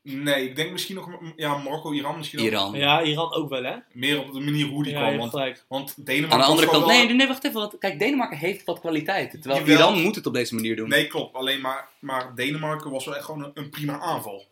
Nee, 0.03 0.49
ik 0.49 0.57
denk 0.57 0.71
misschien 0.71 0.95
nog 0.95 1.09
ja, 1.37 1.57
Marokko, 1.57 1.93
Iran 1.93 2.17
misschien 2.17 2.39
ook. 2.41 2.47
Iran. 2.47 2.75
Ja, 2.75 3.03
Iran 3.03 3.35
ook 3.35 3.49
wel, 3.49 3.65
hè? 3.65 3.77
Meer 3.93 4.21
op 4.21 4.33
de 4.33 4.41
manier 4.41 4.67
hoe 4.67 4.83
die 4.85 4.93
Ja, 4.93 4.99
je 4.99 5.05
kwam. 5.07 5.19
Want, 5.19 5.31
gelijk. 5.31 5.65
want 5.69 6.07
Denemarken 6.07 6.33
Aan 6.39 6.45
de 6.45 6.51
andere 6.51 6.69
kant, 6.69 6.87
nee, 6.87 7.09
nee, 7.15 7.27
wacht 7.27 7.45
even. 7.45 7.61
Want, 7.61 7.79
kijk, 7.79 7.99
Denemarken 7.99 8.39
heeft 8.39 8.65
wat 8.65 8.81
kwaliteiten. 8.81 9.41
Terwijl 9.41 9.61
Jawel. 9.65 9.77
Iran 9.79 10.03
moet 10.03 10.15
het 10.15 10.27
op 10.27 10.33
deze 10.35 10.55
manier 10.55 10.77
doen. 10.77 10.89
Nee, 10.89 11.07
klopt. 11.07 11.35
Alleen 11.35 11.61
maar, 11.61 11.89
maar 12.01 12.35
Denemarken 12.35 12.91
was 12.91 13.05
wel 13.05 13.17
echt 13.17 13.25
gewoon 13.25 13.45
een, 13.45 13.51
een 13.55 13.71
prima 13.71 13.99
aanval. 14.01 14.47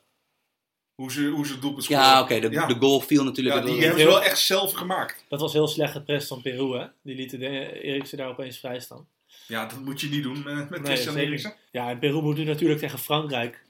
Hoe 0.95 1.13
ze, 1.13 1.27
hoe 1.27 1.47
ze 1.47 1.53
het 1.53 1.61
doelpunt 1.63 1.85
scoren. 1.85 2.03
ja, 2.03 2.21
oké, 2.21 2.41
de, 2.41 2.51
Ja. 2.51 2.67
de 2.67 2.75
goal 2.75 3.01
viel 3.01 3.25
natuurlijk. 3.25 3.57
Ja, 3.57 3.63
die 3.65 3.81
hebben 3.81 4.01
ze 4.01 4.07
wel 4.07 4.23
echt 4.23 4.39
zelf 4.39 4.73
gemaakt. 4.73 5.25
Dat 5.29 5.41
was 5.41 5.53
heel 5.53 5.69
slecht 5.69 5.93
geprest 5.93 6.29
van 6.29 6.43
Peru, 6.43 6.79
hè? 6.79 6.87
Die 7.03 7.17
lieten 7.17 7.41
Eriksen 7.43 8.19
daar 8.19 8.29
opeens 8.29 8.59
vrij 8.59 8.81
staan. 8.81 9.07
Ja, 9.47 9.67
dat 9.67 9.81
moet 9.85 10.01
je 10.01 10.09
niet 10.09 10.23
doen 10.23 10.43
met, 10.45 10.71
met 10.71 10.83
Nee, 10.83 10.93
Christian 10.93 11.17
Eriksen. 11.17 11.55
Ja, 11.71 11.91
en 11.91 11.99
Peru 11.99 12.23
moet 12.23 12.37
nu 12.37 12.45
natuurlijk 12.45 12.81
tegen 12.81 12.99
Frankrijk. 12.99 13.65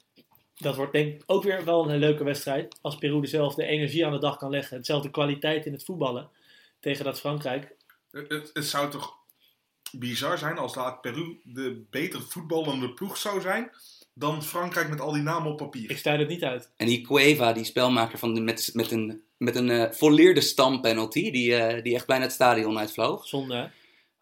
Dat 0.56 0.76
wordt 0.76 0.92
denk 0.92 1.14
ik 1.14 1.22
ook 1.26 1.42
weer 1.42 1.64
wel 1.64 1.90
een 1.90 1.98
leuke 1.98 2.24
wedstrijd. 2.24 2.78
Als 2.80 2.96
Peru 2.96 3.20
dezelfde 3.20 3.64
energie 3.64 4.06
aan 4.06 4.12
de 4.12 4.18
dag 4.18 4.36
kan 4.36 4.50
leggen. 4.50 4.76
Hetzelfde 4.76 5.10
kwaliteit 5.10 5.66
in 5.66 5.72
het 5.72 5.84
voetballen. 5.84 6.28
Tegen 6.80 7.04
dat 7.04 7.20
Frankrijk. 7.20 7.74
Het, 8.10 8.28
het, 8.28 8.50
het 8.52 8.64
zou 8.64 8.90
toch 8.90 9.14
bizar 9.92 10.38
zijn 10.38 10.58
als 10.58 10.74
laat 10.74 11.00
Peru 11.00 11.40
de 11.42 11.84
beter 11.90 12.22
voetballende 12.22 12.92
ploeg 12.92 13.16
zou 13.16 13.40
zijn 13.40 13.70
dan 14.18 14.42
Frankrijk 14.42 14.88
met 14.88 15.00
al 15.00 15.12
die 15.12 15.22
namen 15.22 15.50
op 15.50 15.56
papier. 15.56 15.90
Ik 15.90 15.98
sta 15.98 16.16
het 16.16 16.28
niet 16.28 16.44
uit. 16.44 16.70
En 16.76 16.86
die 16.86 17.00
Cueva, 17.00 17.52
die 17.52 17.64
spelmaker 17.64 18.18
van 18.18 18.34
de, 18.34 18.40
met, 18.40 18.70
met 18.72 18.90
een, 18.90 19.22
met 19.36 19.56
een 19.56 19.70
eh, 19.70 19.90
volleerde 19.90 20.40
stampenalty, 20.40 21.30
die, 21.30 21.54
eh, 21.54 21.82
die 21.82 21.94
echt 21.94 22.06
bijna 22.06 22.22
het 22.22 22.32
stadion 22.32 22.78
uitvloog. 22.78 23.26
Zonde, 23.26 23.70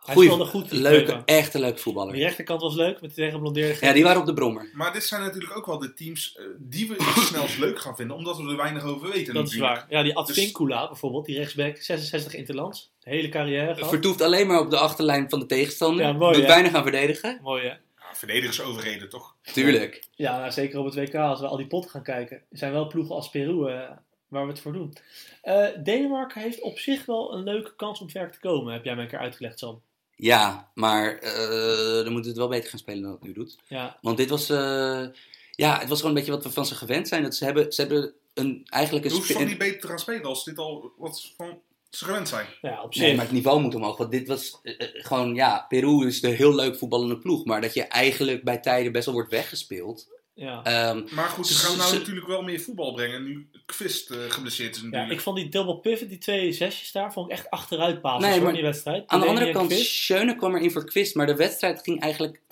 Hij 0.05 0.15
Goeie, 0.15 0.31
speelde 0.31 0.51
goed, 0.51 0.73
leuke, 0.73 1.23
echt 1.25 1.55
een 1.55 1.61
leuke 1.61 1.79
voetballer. 1.79 2.13
Die 2.13 2.23
rechterkant 2.23 2.61
was 2.61 2.75
leuk, 2.75 3.01
met 3.01 3.15
die 3.15 3.25
tegenblondeerde 3.25 3.87
Ja, 3.87 3.93
die 3.93 4.03
waren 4.03 4.21
op 4.21 4.27
de 4.27 4.35
brommer. 4.35 4.71
Maar 4.73 4.93
dit 4.93 5.05
zijn 5.05 5.23
natuurlijk 5.23 5.57
ook 5.57 5.67
wel 5.67 5.79
de 5.79 5.95
teams 5.95 6.37
eh, 6.37 6.45
die 6.59 6.89
we 6.89 6.95
het 6.95 7.25
snelst 7.25 7.59
leuk 7.67 7.79
gaan 7.79 7.97
vinden, 7.97 8.17
omdat 8.17 8.37
we 8.37 8.49
er 8.49 8.57
weinig 8.57 8.85
over 8.85 9.11
weten. 9.11 9.35
Dat 9.35 9.49
is 9.49 9.57
waar. 9.57 9.87
Ja, 9.89 10.03
die 10.03 10.15
Dus- 10.15 10.21
Advincula 10.21 10.87
bijvoorbeeld, 10.87 11.27
die 11.27 11.37
rechtsback, 11.39 11.77
66 11.77 12.35
interlands. 12.35 12.93
Hele 13.03 13.29
carrière 13.29 13.75
gehad. 13.75 13.89
Vertoeft 13.89 14.21
alleen 14.21 14.47
maar 14.47 14.61
op 14.61 14.71
de 14.71 14.79
achterlijn 14.79 15.31
van 15.31 15.39
de 15.39 15.47
tegenstander. 15.47 16.07
Ja, 16.07 16.13
mooi, 16.13 16.37
Doet 16.37 16.47
weinig 16.47 16.75
aan 16.75 16.83
verdedigen. 16.83 17.39
Mooi 17.43 17.63
hè? 17.63 17.69
Ja, 17.69 18.15
verdedigers 18.15 18.61
overreden, 18.61 19.09
toch? 19.09 19.37
Tuurlijk. 19.43 20.03
Ja, 20.15 20.39
nou, 20.39 20.51
zeker 20.53 20.79
op 20.79 20.85
het 20.85 20.95
WK, 20.95 21.15
als 21.15 21.41
we 21.41 21.47
al 21.47 21.57
die 21.57 21.67
potten 21.67 21.91
gaan 21.91 22.03
kijken. 22.03 22.37
Er 22.37 22.59
zijn 22.59 22.73
wel 22.73 22.87
ploegen 22.87 23.15
als 23.15 23.31
Peru 23.31 23.67
eh, 23.71 23.91
waar 24.29 24.43
we 24.47 24.53
het 24.53 24.61
voor 24.61 24.73
doen. 24.73 24.97
Eh, 25.43 25.67
Denemarken 25.85 26.41
heeft 26.41 26.61
op 26.61 26.79
zich 26.79 27.07
wel 27.07 27.35
een 27.35 27.43
leuke 27.45 27.75
kans 27.77 28.01
om 28.01 28.11
ver 28.11 28.31
te 28.31 28.41
komen, 28.41 28.73
heb 28.73 28.85
jij 28.85 28.95
me 28.95 29.03
een 29.03 29.09
keer 29.09 29.19
uitgelegd, 29.19 29.59
Sam. 29.59 29.83
Ja, 30.17 30.71
maar 30.75 31.19
eh, 31.19 32.05
dan 32.05 32.12
moet 32.12 32.25
het 32.27 32.37
wel 32.37 32.49
beter 32.49 32.71
gaan 32.71 32.79
spelen 32.79 33.03
dan 33.03 33.12
het 33.12 33.23
nu 33.23 33.33
doet. 33.33 33.59
Ja, 33.67 33.99
Want 34.01 34.17
dit 34.17 34.31
was, 34.31 34.51
eh, 34.51 35.03
ja, 35.51 35.79
het 35.79 35.89
was 35.89 35.99
gewoon 36.01 36.07
een 36.15 36.15
beetje 36.15 36.33
wat 36.33 36.45
we 36.45 36.51
van 36.51 36.67
ze 36.67 36.75
gewend 36.75 37.09
zijn. 37.09 37.23
Dat 37.23 37.35
ze 37.35 37.45
hebben, 37.45 37.73
ze 37.73 37.81
hebben 37.81 38.12
een, 38.35 38.62
eigenlijk 38.65 39.05
een... 39.05 39.11
Hoeft 39.12 39.25
spe- 39.25 39.33
toch 39.33 39.45
niet 39.47 39.59
beter 39.59 39.81
te 39.81 39.87
gaan 39.87 39.99
spelen 39.99 40.25
als 40.25 40.45
dit 40.45 40.59
al 40.59 40.93
wat 40.97 41.33
van 41.37 41.59
ze 41.91 42.05
gewend 42.05 42.29
zijn. 42.29 42.47
ja 42.62 42.83
op 42.83 42.95
zich. 42.95 43.03
Nee, 43.03 43.15
maar 43.15 43.25
het 43.25 43.35
niveau 43.35 43.61
moet 43.61 43.75
omhoog. 43.75 43.97
Want 43.97 44.11
dit 44.11 44.29
was 44.29 44.59
eh, 44.62 44.75
gewoon, 44.93 45.35
ja, 45.35 45.65
Peru 45.69 46.07
is 46.07 46.23
een 46.23 46.35
heel 46.35 46.55
leuk 46.55 46.77
voetballende 46.77 47.19
ploeg. 47.19 47.45
Maar 47.45 47.61
dat 47.61 47.75
je 47.75 47.83
eigenlijk 47.83 48.45
bij 48.45 48.59
tijden 48.59 48.93
best 48.93 49.05
wel 49.05 49.15
wordt 49.15 49.31
weggespeeld. 49.31 50.09
Ja. 50.35 50.62
Eh, 50.64 50.89
Ehm, 50.89 51.03
Maar 51.11 51.28
goed, 51.28 51.47
ze 51.47 51.55
gaan 51.55 51.76
nou 51.76 51.89
Ze- 51.89 51.99
natuurlijk 51.99 52.26
wel 52.26 52.43
meer 52.43 52.61
voetbal 52.61 52.93
brengen. 52.93 53.24
Nu 53.24 53.49
Kvist 53.66 54.11
eh, 54.11 54.18
geblesseerd 54.28 54.74
is 54.74 54.80
ja, 54.80 54.87
natuurlijk. 54.87 55.12
ik 55.12 55.20
vond 55.20 55.37
die 55.37 55.49
double 55.49 55.78
pivot, 55.78 56.09
die 56.09 56.18
twee 56.18 56.53
zesjes 56.53 56.93
daar, 56.93 57.12
vond 57.12 57.26
ik 57.30 57.32
echt 57.32 57.51
achteruit 57.51 58.01
passen 58.01 58.30
Nee, 58.30 58.49
in 58.49 58.53
die 58.55 58.62
wedstrijd. 58.62 59.07
aan 59.07 59.20
de 59.20 59.26
andere 59.26 59.51
kant, 59.53 59.68
Kvist. 59.68 59.91
Schöne 59.91 60.37
kwam 60.37 60.55
erin 60.55 60.70
voor 60.70 60.85
Quist. 60.85 61.14
Maar 61.14 61.26
de 61.26 61.37
wedstrijd 61.37 61.80
ging 61.82 62.01
eigenlijk, 62.01 62.43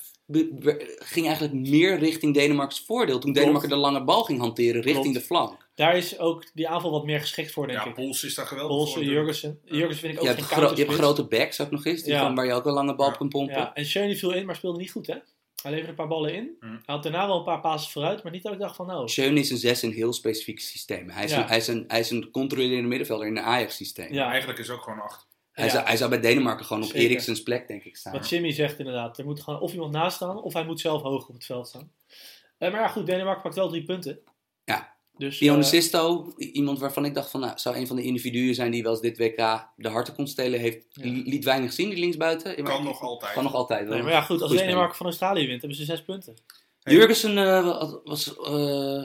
ging 0.99 1.27
eigenlijk 1.27 1.55
meer 1.55 1.99
richting 1.99 2.35
Denemarks 2.35 2.81
voordeel. 2.87 3.19
Toen 3.19 3.33
Denemarken 3.33 3.69
de 3.69 3.77
lange 3.77 4.05
bal 4.05 4.23
ging 4.25 4.41
hanteren 4.41 4.81
richting 4.83 5.03
Klopt. 5.05 5.19
de 5.19 5.25
flank. 5.25 5.71
Daar 5.75 5.97
is 5.97 6.19
ook 6.19 6.45
die 6.55 6.69
aanval 6.69 6.91
wat 6.91 7.05
meer 7.05 7.21
geschikt 7.21 7.53
voor, 7.53 7.67
denk 7.67 7.79
ja, 7.79 7.85
ik. 7.87 7.95
Pols 7.95 8.25
is 8.25 8.35
daar 8.35 8.47
geweldig 8.47 8.77
Pols, 8.77 8.93
voor. 8.93 9.05
Jurgensen. 9.05 9.61
Jurgensen 9.65 10.01
vind 10.01 10.13
ik 10.13 10.19
ook 10.19 10.25
Je 10.25 10.31
geen 10.33 10.39
hebt, 10.45 10.53
gro- 10.53 10.75
je 10.77 10.85
hebt 10.85 10.95
grote 10.99 11.25
backs 11.25 11.61
ook 11.61 11.71
nog 11.71 11.85
eens. 11.87 12.03
Die 12.03 12.13
Ja. 12.13 12.19
gewoon, 12.19 12.35
waar 12.35 12.47
je 12.47 12.53
ook 12.53 12.67
een 12.67 12.73
lange 12.73 12.95
bal 12.95 13.07
Ja. 13.07 13.13
op 13.13 13.19
kan 13.19 13.29
pompen. 13.29 13.57
Ja, 13.57 13.75
en 13.75 13.87
Schöne 13.87 14.17
viel 14.17 14.33
in, 14.33 14.47
maar 14.47 14.57
speelde 14.57 14.79
niet 14.79 14.91
goed, 14.91 15.07
hè? 15.07 15.15
Hij 15.63 15.71
leverde 15.71 15.91
een 15.91 15.97
paar 15.97 16.09
ballen 16.09 16.35
in. 16.35 16.57
Hm. 16.61 16.67
Hij 16.67 16.81
had 16.85 17.03
daarna 17.03 17.27
wel 17.27 17.39
een 17.39 17.45
paar 17.45 17.61
passes 17.61 17.93
vooruit, 17.93 18.23
maar 18.23 18.33
niet 18.33 18.43
dat 18.43 18.53
ik 18.53 18.59
dacht 18.59 18.77
van 18.77 18.87
nou... 18.87 19.09
Schöne 19.09 19.41
is 19.41 19.51
een 19.51 19.57
6 19.57 19.83
in 19.83 19.89
een 19.89 19.95
heel 19.95 20.13
specifiek 20.13 20.61
systeem. 20.61 21.11
Hij 21.11 21.25
is, 21.25 21.31
Ja. 21.31 21.41
een, 21.43 21.47
hij, 21.49 21.57
is 21.57 21.67
een, 21.69 21.85
hij 21.89 22.01
is 22.01 22.11
een 22.11 22.31
controlerende 22.31 22.89
middenvelder 22.89 23.27
in 23.27 23.37
een 23.37 23.43
Ajax-systeem. 23.43 24.13
Ja, 24.13 24.29
Eigenlijk 24.31 24.59
is 24.59 24.67
het 24.67 24.77
ook 24.77 24.83
gewoon 24.83 25.01
acht. 25.01 25.27
Hij, 25.53 25.65
ja. 25.65 25.71
zou, 25.71 25.85
hij 25.87 25.97
zou 25.97 26.11
bij 26.11 26.21
Denemarken 26.21 26.65
gewoon 26.65 26.83
op. 26.83 26.93
Eriksens 26.93 27.43
plek, 27.43 27.69
denk 27.69 27.85
ik, 27.85 27.97
staan. 27.97 28.13
Wat 28.13 28.29
Jimmy 28.29 28.53
zegt 28.53 28.79
inderdaad. 28.79 29.19
Er 29.19 29.25
moet 29.25 29.43
gewoon 29.43 29.61
of 29.61 29.73
iemand 29.73 29.93
naast 29.93 30.17
staan, 30.17 30.43
of 30.43 30.53
hij 30.53 30.65
moet 30.65 30.81
zelf 30.81 31.03
hoog 31.03 31.29
op 31.29 31.35
het 31.35 31.45
veld 31.45 31.69
staan. 31.69 31.93
Eh, 32.59 32.71
maar 32.71 32.81
ja, 32.81 32.89
goed, 32.89 33.07
Denemarken 33.07 33.43
pakt 33.43 33.55
wel 33.55 33.69
drie 33.69 33.85
punten. 33.85 34.19
Dus, 35.19 35.41
eh, 35.41 35.63
Sisto, 35.63 36.33
iemand 36.37 36.79
waarvan 36.79 37.05
ik 37.05 37.15
dacht 37.15 37.31
van, 37.31 37.41
nou, 37.41 37.53
zou 37.59 37.77
een 37.77 37.87
van 37.87 37.97
de 37.97 38.03
individuen 38.03 38.55
zijn 38.55 38.71
die 38.71 38.83
wel 38.83 38.93
eens 38.93 39.01
dit 39.01 39.19
WK 39.19 39.69
de 39.77 39.89
harten 39.89 40.15
kon 40.15 40.27
stelen, 40.27 40.61
heeft, 40.61 40.87
Ja. 40.91 41.11
liet 41.25 41.45
weinig 41.45 41.73
zien, 41.73 41.89
die 41.89 41.99
linksbuiten. 41.99 42.63
Kan 42.63 42.85
nog 42.85 43.01
altijd. 43.01 43.33
Kan 43.33 43.43
nog 43.43 43.55
altijd. 43.55 43.89
nee, 43.89 44.03
maar 44.03 44.13
ja, 44.13 44.21
goed, 44.21 44.43
als 44.43 44.53
Denemarken 44.53 44.97
van 44.97 45.07
Australië 45.07 45.47
wint, 45.47 45.61
hebben 45.61 45.79
ze 45.79 45.85
zes 45.85 46.03
punten. 46.03 46.37
Hey. 46.83 46.95
Jurgensen 46.95 47.39
eh, 47.39 47.65
was, 47.65 47.99
was 48.05 48.37
eh, 48.37 49.05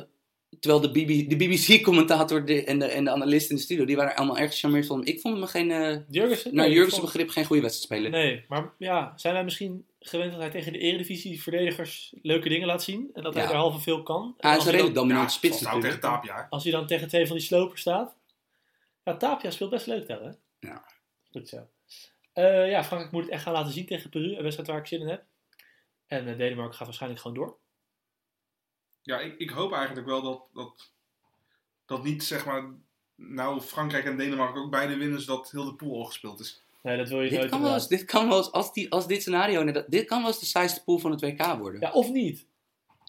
terwijl 0.60 0.82
de, 0.82 0.92
BB, 0.92 1.30
de 1.30 1.36
BBC-commentator 1.36 2.46
de, 2.46 2.64
en, 2.64 2.80
de, 2.80 2.86
en 2.86 3.04
de 3.04 3.12
analist 3.12 3.50
in 3.50 3.56
de 3.56 3.62
studio, 3.62 3.86
die 3.86 3.96
waren 3.96 4.16
allemaal 4.16 4.38
erg 4.38 4.52
gecharmeerd 4.52 4.86
van 4.86 4.98
hem. 5.00 5.08
Ik 5.08 5.20
vond 5.22 5.38
hem 5.38 5.48
geen, 5.48 5.72
eh 5.72 5.98
Jurgensen? 6.10 6.56
naar 6.56 6.66
Nee, 6.66 6.74
Jurgensen 6.74 7.04
ik 7.04 7.10
vond- 7.10 7.14
begrip 7.14 7.30
geen 7.30 7.46
goede 7.46 7.62
wedstrijd 7.62 8.02
spelen. 8.02 8.12
Nee, 8.12 8.46
maar 8.48 8.74
ja, 8.78 9.14
zijn 9.16 9.34
wij 9.34 9.44
misschien 9.44 9.86
gewend 10.00 10.32
dat 10.32 10.40
hij 10.42 10.50
tegen 10.50 10.74
de 10.74 10.80
eredivisie 10.80 11.42
verdedigers 11.42 12.14
leuke 12.22 12.50
dingen 12.50 12.68
laat 12.68 12.84
zien? 12.84 13.10
En 13.14 13.24
dat 13.24 13.34
hij 13.34 13.44
Ja. 13.44 13.50
er 13.50 13.56
halve 13.56 13.80
veel 13.80 14.04
kan? 14.04 14.22
En 14.24 14.34
hij 14.38 14.52
is 14.52 14.56
als 14.58 14.66
een 14.66 14.72
hij 14.74 14.82
redelijk 14.84 15.12
Ja, 15.12 15.28
spits 15.28 15.62
natuurlijk. 15.62 16.02
Tapia. 16.02 16.48
Als 16.50 16.64
hij 16.64 16.72
dan 16.72 16.88
tegen 16.88 17.08
twee 17.08 17.28
van 17.28 17.36
die 17.38 17.46
slopers 17.46 17.82
staat, 17.82 18.16
Ja, 19.04 19.18
Tapia 19.18 19.52
speelt 19.52 19.70
best 19.70 19.88
leuk 19.88 20.08
daar, 20.08 20.22
hè? 20.22 20.30
Ja. 20.60 20.86
Goed 21.32 21.50
zo. 21.50 21.68
Eh, 22.34 22.70
ja, 22.70 22.84
Frankrijk 22.84 23.14
moet 23.14 23.24
het 23.24 23.32
echt 23.32 23.44
gaan 23.44 23.54
laten 23.54 23.74
zien 23.74 23.86
tegen 23.86 24.10
Peru. 24.10 24.36
Een 24.36 24.42
wedstrijd 24.42 24.70
waar 24.70 24.80
ik 24.80 24.86
zin 24.88 25.00
in 25.02 25.08
heb. 25.08 25.24
En 26.08 26.28
eh, 26.28 26.38
Denemarken 26.38 26.76
gaat 26.76 26.86
waarschijnlijk 26.88 27.22
gewoon 27.22 27.38
door. 27.38 27.58
Ja, 29.08 29.20
ik, 29.20 29.38
ik 29.38 29.50
hoop 29.50 29.74
eigenlijk 29.74 30.08
wel 30.08 30.22
dat, 30.22 30.42
dat, 30.54 30.92
dat 31.86 32.04
niet, 32.04 32.24
zeg 32.24 32.46
maar, 32.46 32.64
nou 33.16 33.62
Frankrijk 33.62 34.06
en 34.06 34.18
Denemarken 34.18 34.62
ook 34.62 34.72
beide 34.72 34.98
winnen, 34.98 35.22
zodat 35.22 35.52
heel 35.52 35.66
de 35.66 35.74
pool 35.74 35.98
al 36.00 36.06
gespeeld 36.06 36.40
is. 36.40 36.62
Nee, 36.84 36.98
dat 36.98 37.10
wil 37.10 37.22
je 37.22 37.30
Dit 37.30 37.38
nooit 37.40 37.50
kan 37.52 37.62
wel 37.62 37.74
eens, 37.74 37.88
dit 37.88 38.06
kan 38.06 38.28
wel 38.28 38.38
eens, 38.38 38.52
als, 38.52 38.74
die, 38.74 38.92
als 38.92 39.08
dit 39.08 39.22
scenario, 39.22 39.84
dit 39.88 40.06
kan 40.06 40.18
wel 40.20 40.28
eens 40.28 40.40
de 40.40 40.46
saaiste 40.46 40.84
pool 40.84 40.98
van 41.00 41.12
het 41.12 41.22
WK 41.22 41.46
worden. 41.58 41.82
Ja, 41.82 41.88
Ja, 41.88 41.94
of 41.94 42.12
niet. 42.12 42.46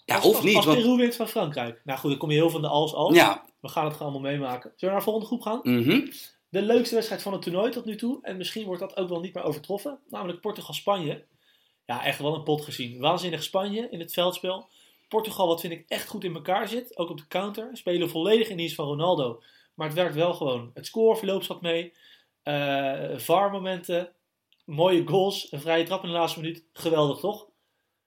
Als- 0.07 0.24
of 0.24 0.34
als, 0.34 0.44
niet, 0.44 0.57
Als 0.57 0.64
want... 0.64 0.78
Peru 0.78 0.96
wint 0.96 1.16
van 1.16 1.28
Frankrijk. 1.28 1.80
Nou 1.84 1.99
goed, 1.99 2.11
dan 2.11 2.18
kom 2.18 2.30
je 2.30 2.36
heel 2.36 2.51
van 2.51 2.61
de 2.62 2.68
als-als. 2.68 3.14
Ja, 3.16 3.44
We 3.61 3.68
gaan 3.68 3.84
het 3.84 3.96
gewoon 3.96 4.12
allemaal 4.12 4.30
meemaken. 4.30 4.72
Zullen 4.76 4.78
we 4.80 4.86
naar 4.86 4.96
de 4.96 5.03
volgende 5.03 5.26
groep 5.26 5.42
gaan? 5.42 5.61
mhm. 5.62 6.11
De 6.49 6.62
leukste 6.62 6.94
wedstrijd 6.94 7.22
van 7.22 7.32
het 7.32 7.42
toernooi 7.42 7.70
tot 7.70 7.84
nu 7.84 7.96
toe. 7.96 8.18
En 8.22 8.36
misschien 8.36 8.64
wordt 8.66 8.80
dat 8.80 8.96
ook 8.96 9.09
wel 9.09 9.20
niet 9.20 9.34
meer 9.34 9.42
overtroffen. 9.44 9.99
Namelijk 10.09 10.40
Portugal-Spanje. 10.40 11.24
Ja, 11.86 12.05
echt 12.05 12.18
wel 12.18 12.34
een 12.34 12.42
pot 12.42 12.64
gezien. 12.64 12.99
Waanzinnig 13.01 13.42
Spanje 13.42 13.88
in 13.90 14.01
het 14.01 14.12
veldspel. 14.12 14.68
Portugal, 15.09 15.46
wat 15.46 15.61
vind 15.61 15.72
ik 15.72 15.84
echt 15.88 16.09
goed 16.09 16.24
in 16.24 16.34
elkaar 16.34 16.68
zit. 16.68 16.98
Ook 16.98 17.11
op 17.11 17.18
de 17.18 17.26
counter. 17.28 17.70
Spelen 17.72 18.11
volledig 18.11 18.48
in 18.48 18.56
dienst 18.56 18.74
van 18.74 18.86
Ronaldo. 18.86 19.42
Maar 19.74 19.86
het 19.86 19.96
werkt 19.96 20.14
wel 20.14 20.34
gewoon. 20.34 20.70
Het 20.74 20.86
scoreverloop 20.86 21.42
zat 21.42 21.61
mee. 21.61 21.92
Eh 22.42 23.18
VAR-momenten. 23.18 24.12
Mooie 24.64 25.06
goals. 25.06 25.52
Een 25.52 25.61
vrije 25.61 25.84
trap 25.84 26.02
in 26.02 26.09
de 26.09 26.14
laatste 26.14 26.40
minuut. 26.40 26.64
Geweldig, 26.72 27.18
toch? 27.18 27.46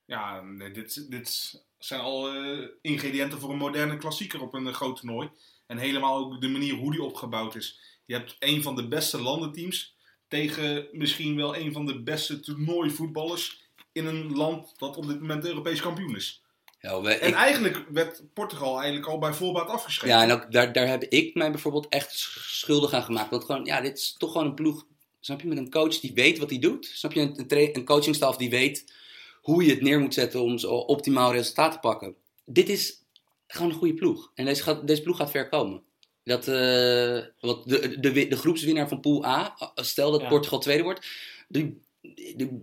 Ja, 0.05 0.41
dit, 0.73 1.09
dit 1.09 1.61
zijn 1.77 2.01
al 2.01 2.33
eh, 2.33 2.67
ingrediënten 2.81 3.39
voor 3.39 3.49
een 3.49 3.57
moderne 3.57 3.97
klassieker 3.97 4.41
op 4.41 4.53
een 4.53 4.67
eh, 4.67 4.73
groot 4.73 4.97
toernooi. 4.97 5.29
En 5.67 5.77
helemaal 5.77 6.17
ook 6.17 6.41
de 6.41 6.47
manier 6.47 6.73
hoe 6.73 6.91
die 6.91 7.03
opgebouwd 7.03 7.55
is. 7.55 7.79
Je 8.05 8.13
hebt 8.13 8.35
een 8.39 8.61
van 8.61 8.75
de 8.75 8.87
beste 8.87 9.21
landenteams 9.21 9.95
tegen 10.27 10.87
misschien 10.91 11.35
wel 11.35 11.55
een 11.55 11.73
van 11.73 11.85
de 11.85 12.03
beste 12.03 12.39
toernooivoetballers 12.39 13.61
in 13.91 14.05
een 14.05 14.35
land 14.35 14.73
dat 14.77 14.97
op 14.97 15.07
dit 15.07 15.19
moment 15.19 15.45
Europees 15.45 15.81
kampioen 15.81 16.15
is. 16.15 16.40
Ja, 16.81 17.01
we- 17.01 17.13
En 17.13 17.27
ik- 17.27 17.33
eigenlijk 17.35 17.85
werd 17.89 18.23
Portugal 18.33 18.75
eigenlijk 18.79 19.07
al 19.11 19.17
bij 19.19 19.33
voorbaat 19.33 19.67
afgeschreven. 19.67 20.17
ja, 20.17 20.23
en 20.23 20.31
ook 20.31 20.51
daar, 20.51 20.73
daar 20.73 20.87
heb 20.87 21.03
ik 21.03 21.35
mij 21.35 21.51
bijvoorbeeld 21.51 21.87
echt 21.89 22.11
schuldig 22.39 22.93
aan 22.93 23.03
gemaakt. 23.03 23.29
Want 23.29 23.43
gewoon, 23.43 23.65
ja, 23.65 23.81
dit 23.81 23.97
is 23.97 24.15
toch 24.17 24.31
gewoon 24.31 24.47
een 24.47 24.53
ploeg, 24.53 24.85
snap 25.19 25.41
je, 25.41 25.47
met 25.47 25.57
een 25.57 25.69
coach 25.71 25.99
die 25.99 26.13
weet 26.13 26.37
wat 26.37 26.49
hij 26.49 26.59
doet. 26.59 26.85
Snap 26.93 27.11
je, 27.13 27.19
een, 27.19 27.75
een, 27.75 27.85
coachingstaf 27.85 28.37
die 28.37 28.49
weet 28.49 28.93
hoe 29.41 29.63
je 29.65 29.71
het 29.71 29.81
neer 29.81 29.99
moet 29.99 30.13
zetten 30.13 30.41
om 30.41 30.57
zo 30.57 30.71
optimaal 30.73 31.31
resultaat 31.31 31.71
te 31.71 31.79
pakken. 31.79 32.15
Dit 32.45 32.69
is 32.69 33.03
gewoon 33.47 33.69
een 33.71 33.77
goede 33.77 33.93
ploeg. 33.93 34.31
En 34.35 34.45
deze, 34.45 34.63
gaat, 34.63 34.87
deze 34.87 35.01
ploeg 35.01 35.17
gaat 35.17 35.31
ver 35.31 35.49
komen. 35.49 35.81
Dat, 36.23 36.47
eh, 36.47 37.19
want 37.39 37.69
de, 37.69 37.99
de, 37.99 38.11
de, 38.11 38.27
de 38.27 38.35
groepswinnaar 38.37 38.87
van 38.87 38.99
Pool 38.99 39.25
A, 39.25 39.55
stel 39.75 40.11
dat 40.11 40.21
Ja. 40.21 40.27
Portugal 40.27 40.59
tweede 40.59 40.83
wordt, 40.83 41.07
die, 41.47 41.81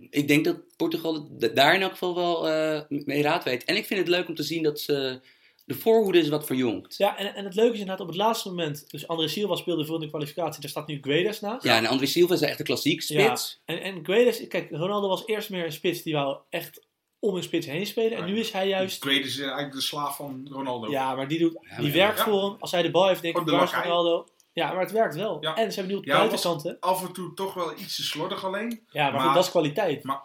ik 0.09 0.27
denk 0.27 0.45
dat 0.45 0.57
Portugal 0.77 1.27
daar 1.53 1.75
in 1.75 1.81
elk 1.81 1.91
geval 1.91 2.15
wel 2.15 2.49
eh, 2.49 2.81
mee 2.89 3.21
raad 3.21 3.43
weet. 3.43 3.63
En 3.65 3.75
ik 3.75 3.85
vind 3.85 3.99
het 3.99 4.09
leuk 4.09 4.27
om 4.27 4.35
te 4.35 4.43
zien 4.43 4.63
dat 4.63 4.79
ze, 4.79 5.19
de 5.65 5.73
voorhoede 5.75 6.19
is 6.19 6.29
wat 6.29 6.45
verjongd. 6.45 6.97
Ja, 6.97 7.17
en, 7.17 7.35
en 7.35 7.45
het 7.45 7.55
leuke 7.55 7.73
is 7.73 7.79
inderdaad 7.79 8.01
op 8.01 8.07
het 8.07 8.17
laatste 8.17 8.47
moment. 8.49 8.85
Dus 8.91 9.07
André 9.07 9.27
Silva 9.27 9.55
speelde 9.55 9.85
voor 9.85 9.95
in 9.95 10.01
de 10.01 10.07
kwalificatie. 10.07 10.61
Daar 10.61 10.69
staat 10.69 10.87
nu 10.87 10.97
Guedes 11.01 11.39
naast. 11.39 11.63
Ja, 11.63 11.77
en 11.77 11.85
André 11.85 12.05
Silva 12.05 12.33
is 12.33 12.41
echt 12.41 12.59
een 12.59 12.65
klassiek 12.65 13.01
spits. 13.01 13.61
En, 13.65 13.81
en 13.81 14.05
Guedes, 14.05 14.47
kijk, 14.47 14.71
Ronaldo 14.71 15.07
was 15.07 15.25
eerst 15.25 15.49
meer 15.49 15.65
een 15.65 15.71
spits 15.71 16.01
die 16.01 16.13
wou 16.13 16.37
echt 16.49 16.87
om 17.19 17.35
een 17.35 17.43
spits 17.43 17.65
heen 17.65 17.85
spelen. 17.85 18.17
En 18.17 18.25
nu 18.25 18.39
is 18.39 18.51
hij 18.51 18.67
juist. 18.67 19.01
Tweede 19.01 19.25
is 19.27 19.37
eh, 19.37 19.43
eigenlijk 19.43 19.73
de 19.73 19.81
slaaf 19.81 20.15
van 20.15 20.47
Ronaldo. 20.51 20.91
Ja, 20.91 21.15
maar 21.15 21.27
die, 21.27 21.39
doet, 21.39 21.53
Ja, 21.69 21.75
die 21.75 21.85
maar- 21.87 21.97
werkt 21.97 22.17
ja. 22.17 22.23
voor 22.23 22.43
hem. 22.43 22.55
Als 22.59 22.71
hij 22.71 22.81
de 22.81 22.91
bal 22.91 23.07
heeft, 23.07 23.21
denk 23.21 23.37
ik, 23.39 23.47
waar 23.47 23.63
is. 23.63 23.71
Ronaldo? 23.73 24.25
Ja, 24.59 24.71
maar 24.71 24.81
het 24.81 24.91
werkt 24.91 25.15
wel. 25.15 25.37
Ja. 25.41 25.55
En 25.55 25.69
ze 25.71 25.79
hebben 25.79 25.93
nu 25.93 25.99
op 25.99 26.05
de 26.05 26.11
Ja, 26.11 26.17
buitenkant, 26.17 26.63
hè? 26.63 26.79
Af 26.79 27.05
en 27.07 27.13
toe 27.13 27.33
toch 27.33 27.53
wel 27.53 27.79
iets 27.79 27.95
te 27.95 28.03
slordig 28.03 28.45
alleen. 28.45 28.81
Ja, 28.91 29.03
maar, 29.03 29.11
maar- 29.13 29.21
goed, 29.21 29.33
dat 29.33 29.43
is 29.43 29.49
kwaliteit. 29.49 30.03
Maar 30.03 30.21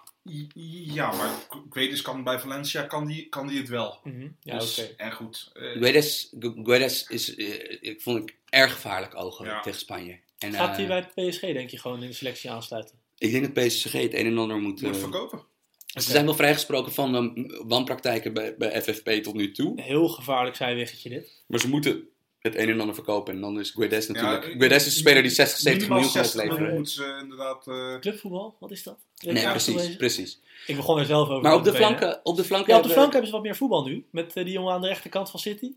ja, 0.55 1.13
maar 1.13 1.31
ik 1.67 1.75
weet 1.75 1.91
dus 1.91 2.03
kan 2.03 2.25
bij 2.25 2.39
Valencia 2.39 2.83
kan 2.83 3.07
die, 3.07 3.29
kan 3.29 3.47
die 3.47 3.59
het 3.59 3.69
wel. 3.69 3.99
Mhm. 4.05 4.29
Ja, 4.41 4.59
dus, 4.59 4.79
oké. 4.79 4.95
En 4.97 5.13
goed. 5.13 5.51
eh, 5.55 5.63
Guedes, 5.71 6.33
Gu- 6.39 6.63
Guedes 6.65 7.07
is, 7.09 7.35
eh, 7.35 7.77
ik 7.81 8.03
vond 8.03 8.19
ik 8.31 8.37
erg 8.49 8.73
gevaarlijk 8.73 9.15
ogen 9.17 9.45
Ja. 9.45 9.61
tegen 9.61 9.79
Spanje. 9.79 10.19
En, 10.39 10.53
Gaat 10.53 10.77
hij 10.77 10.89
eh, 10.89 11.07
bij 11.15 11.31
PSG, 11.31 11.41
denk 11.41 11.71
je, 11.71 11.79
gewoon 11.79 12.03
in 12.03 12.09
de 12.09 12.15
selectie 12.15 12.51
aansluiten? 12.51 12.95
Ik 13.19 13.31
denk 13.33 13.55
dat 13.55 13.67
PSG 13.67 13.93
het 13.93 14.15
een 14.15 14.27
en 14.27 14.39
ander 14.39 14.57
moet... 14.61 14.83
moet 14.83 14.97
verkopen. 14.97 15.43
ze 15.87 16.11
zijn 16.11 16.25
wel 16.25 16.35
vrijgesproken 16.35 16.93
van 16.93 17.35
wanpraktijken 17.67 18.35
bij, 18.35 18.55
bij 18.57 18.83
FFP 18.83 19.09
tot 19.11 19.35
nu 19.35 19.53
toe. 19.53 19.81
Heel 19.81 20.09
gevaarlijk 20.09 20.57
zijweggetje 20.57 21.09
dit. 21.09 21.43
Maar 21.47 21.61
ze 21.61 21.69
moeten 21.69 22.09
het 22.45 22.57
een 22.57 22.69
en 22.69 22.81
ander 22.81 22.95
verkopen. 22.95 23.35
En 23.35 23.41
dan 23.41 23.61
is 23.61 23.71
Guedes 23.71 24.09
natuurlijk... 24.09 24.45
Ja, 24.45 24.51
Guedes 24.51 24.77
is 24.77 24.93
een 24.93 24.99
speler 25.01 25.23
die 25.23 25.31
60, 25.31 25.59
70 25.59 25.89
Minimaal 25.89 26.11
miljoen 26.13 26.23
kan 26.23 26.31
60 26.31 26.51
miljoen 26.51 26.77
opleveren. 26.77 26.77
moeten 26.77 26.93
ze 27.17 27.23
inderdaad... 27.23 27.67
eh, 27.95 28.01
Clubvoetbal, 28.01 28.57
wat 28.61 28.71
is 28.71 28.83
dat? 28.83 28.99
Nee, 29.21 29.43
waar 29.45 29.51
precies, 29.53 29.97
precies. 29.97 30.41
Ik 30.67 30.77
begon 30.77 30.99
er 30.99 31.05
zelf 31.05 31.29
over. 31.29 31.43
Maar 31.43 31.55
op 31.55 31.65
de 31.65 31.75
flanken, 31.75 32.21
op 32.25 32.37
de 32.37 32.45
flanken 32.45 32.73
Ja, 32.73 32.79
op 32.79 32.83
de 32.83 32.89
hebben- 32.89 32.91
flank 32.93 33.13
hebben 33.13 33.27
ze 33.27 33.35
wat 33.37 33.43
meer 33.45 33.57
voetbal 33.57 33.85
nu. 33.85 34.07
Met 34.11 34.33
eh, 34.37 34.45
die 34.45 34.53
jongen 34.53 34.73
aan 34.75 34.81
de 34.81 34.87
rechterkant 34.89 35.31
van 35.31 35.41
City. 35.41 35.73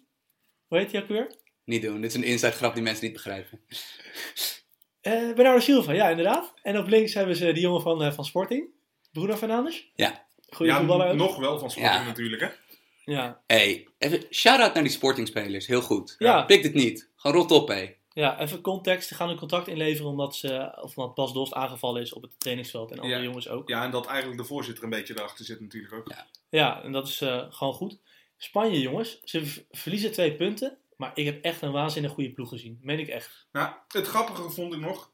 Hoe 0.68 0.78
heet 0.78 0.90
die 0.92 1.02
ook 1.02 1.08
weer? 1.08 1.32
Niet 1.66 1.82
doen, 1.82 2.02
dit 2.02 2.10
is 2.10 2.16
een 2.18 2.24
inside 2.24 2.52
grap 2.52 2.74
die 2.74 2.84
mensen 2.84 3.04
niet 3.04 3.14
begrijpen. 3.14 3.60
Eh 5.02 5.34
Bernardo 5.36 5.60
Silva, 5.60 5.92
ja, 5.92 6.10
inderdaad. 6.10 6.54
En 6.64 6.78
op 6.78 6.88
links 6.88 7.14
hebben 7.14 7.36
ze 7.36 7.52
die 7.54 7.62
jongen 7.62 7.82
van, 7.82 8.14
van 8.14 8.26
Sporting. 8.26 8.68
Bruno 9.12 9.36
Fernandes. 9.36 9.92
Ja. 9.96 10.26
Goeie 10.50 10.72
ja, 10.72 10.78
voetballer 10.78 11.08
ook. 11.10 11.16
nog 11.16 11.38
wel 11.38 11.60
van 11.60 11.72
Sporting 11.72 11.96
Ja. 11.96 12.04
natuurlijk, 12.06 12.42
hè. 12.42 12.48
Ja. 13.12 13.42
hey, 13.46 13.88
even 13.98 14.24
shout-out 14.32 14.74
naar 14.74 14.84
die 14.84 14.92
sportingspelers. 14.92 15.68
Heel 15.68 15.82
goed. 15.82 16.16
Ja. 16.18 16.42
Pik 16.44 16.62
dit 16.64 16.74
niet. 16.74 17.10
Gewoon 17.16 17.38
rot 17.38 17.52
op, 17.52 17.68
hé. 17.68 17.94
ja, 18.14 18.40
even 18.40 18.62
context. 18.62 19.08
Ze 19.08 19.16
gaan 19.16 19.30
een 19.30 19.38
contract 19.38 19.68
inleveren 19.68 20.12
omdat, 20.12 20.36
ze, 20.36 20.78
of 20.82 20.98
omdat 20.98 21.16
Bas 21.16 21.34
Dost 21.34 21.54
aangevallen 21.54 22.02
is 22.02 22.14
op 22.14 22.22
het 22.22 22.40
trainingsveld. 22.40 22.92
En 22.92 23.00
andere 23.00 23.20
Ja. 23.20 23.26
jongens 23.26 23.50
ook. 23.50 23.70
Ja, 23.70 23.84
en 23.84 23.92
dat 23.92 24.06
eigenlijk 24.06 24.42
de 24.42 24.46
voorzitter 24.48 24.84
een 24.84 24.90
beetje 24.90 25.14
erachter 25.18 25.46
zit 25.46 25.60
natuurlijk 25.62 25.94
ook. 25.94 26.12
Ja, 26.50 26.84
en 26.84 26.92
dat 26.92 27.08
is 27.08 27.22
eh, 27.22 27.46
gewoon 27.50 27.74
goed. 27.74 27.98
Spanje, 28.38 28.80
jongens. 28.80 29.20
Ze 29.24 29.64
verliezen 29.72 30.12
twee 30.12 30.36
punten. 30.36 30.78
Maar 30.98 31.12
ik 31.14 31.26
heb 31.26 31.44
echt 31.44 31.62
een 31.62 31.72
waanzinnig 31.72 32.12
goede 32.12 32.32
ploeg 32.32 32.50
gezien. 32.50 32.80
Meen 32.82 33.00
ik 33.00 33.08
echt. 33.08 33.48
Nou, 33.52 33.74
het 33.88 34.08
grappige 34.08 34.50
vond 34.50 34.74
ik 34.74 34.80
nog. 34.80 35.12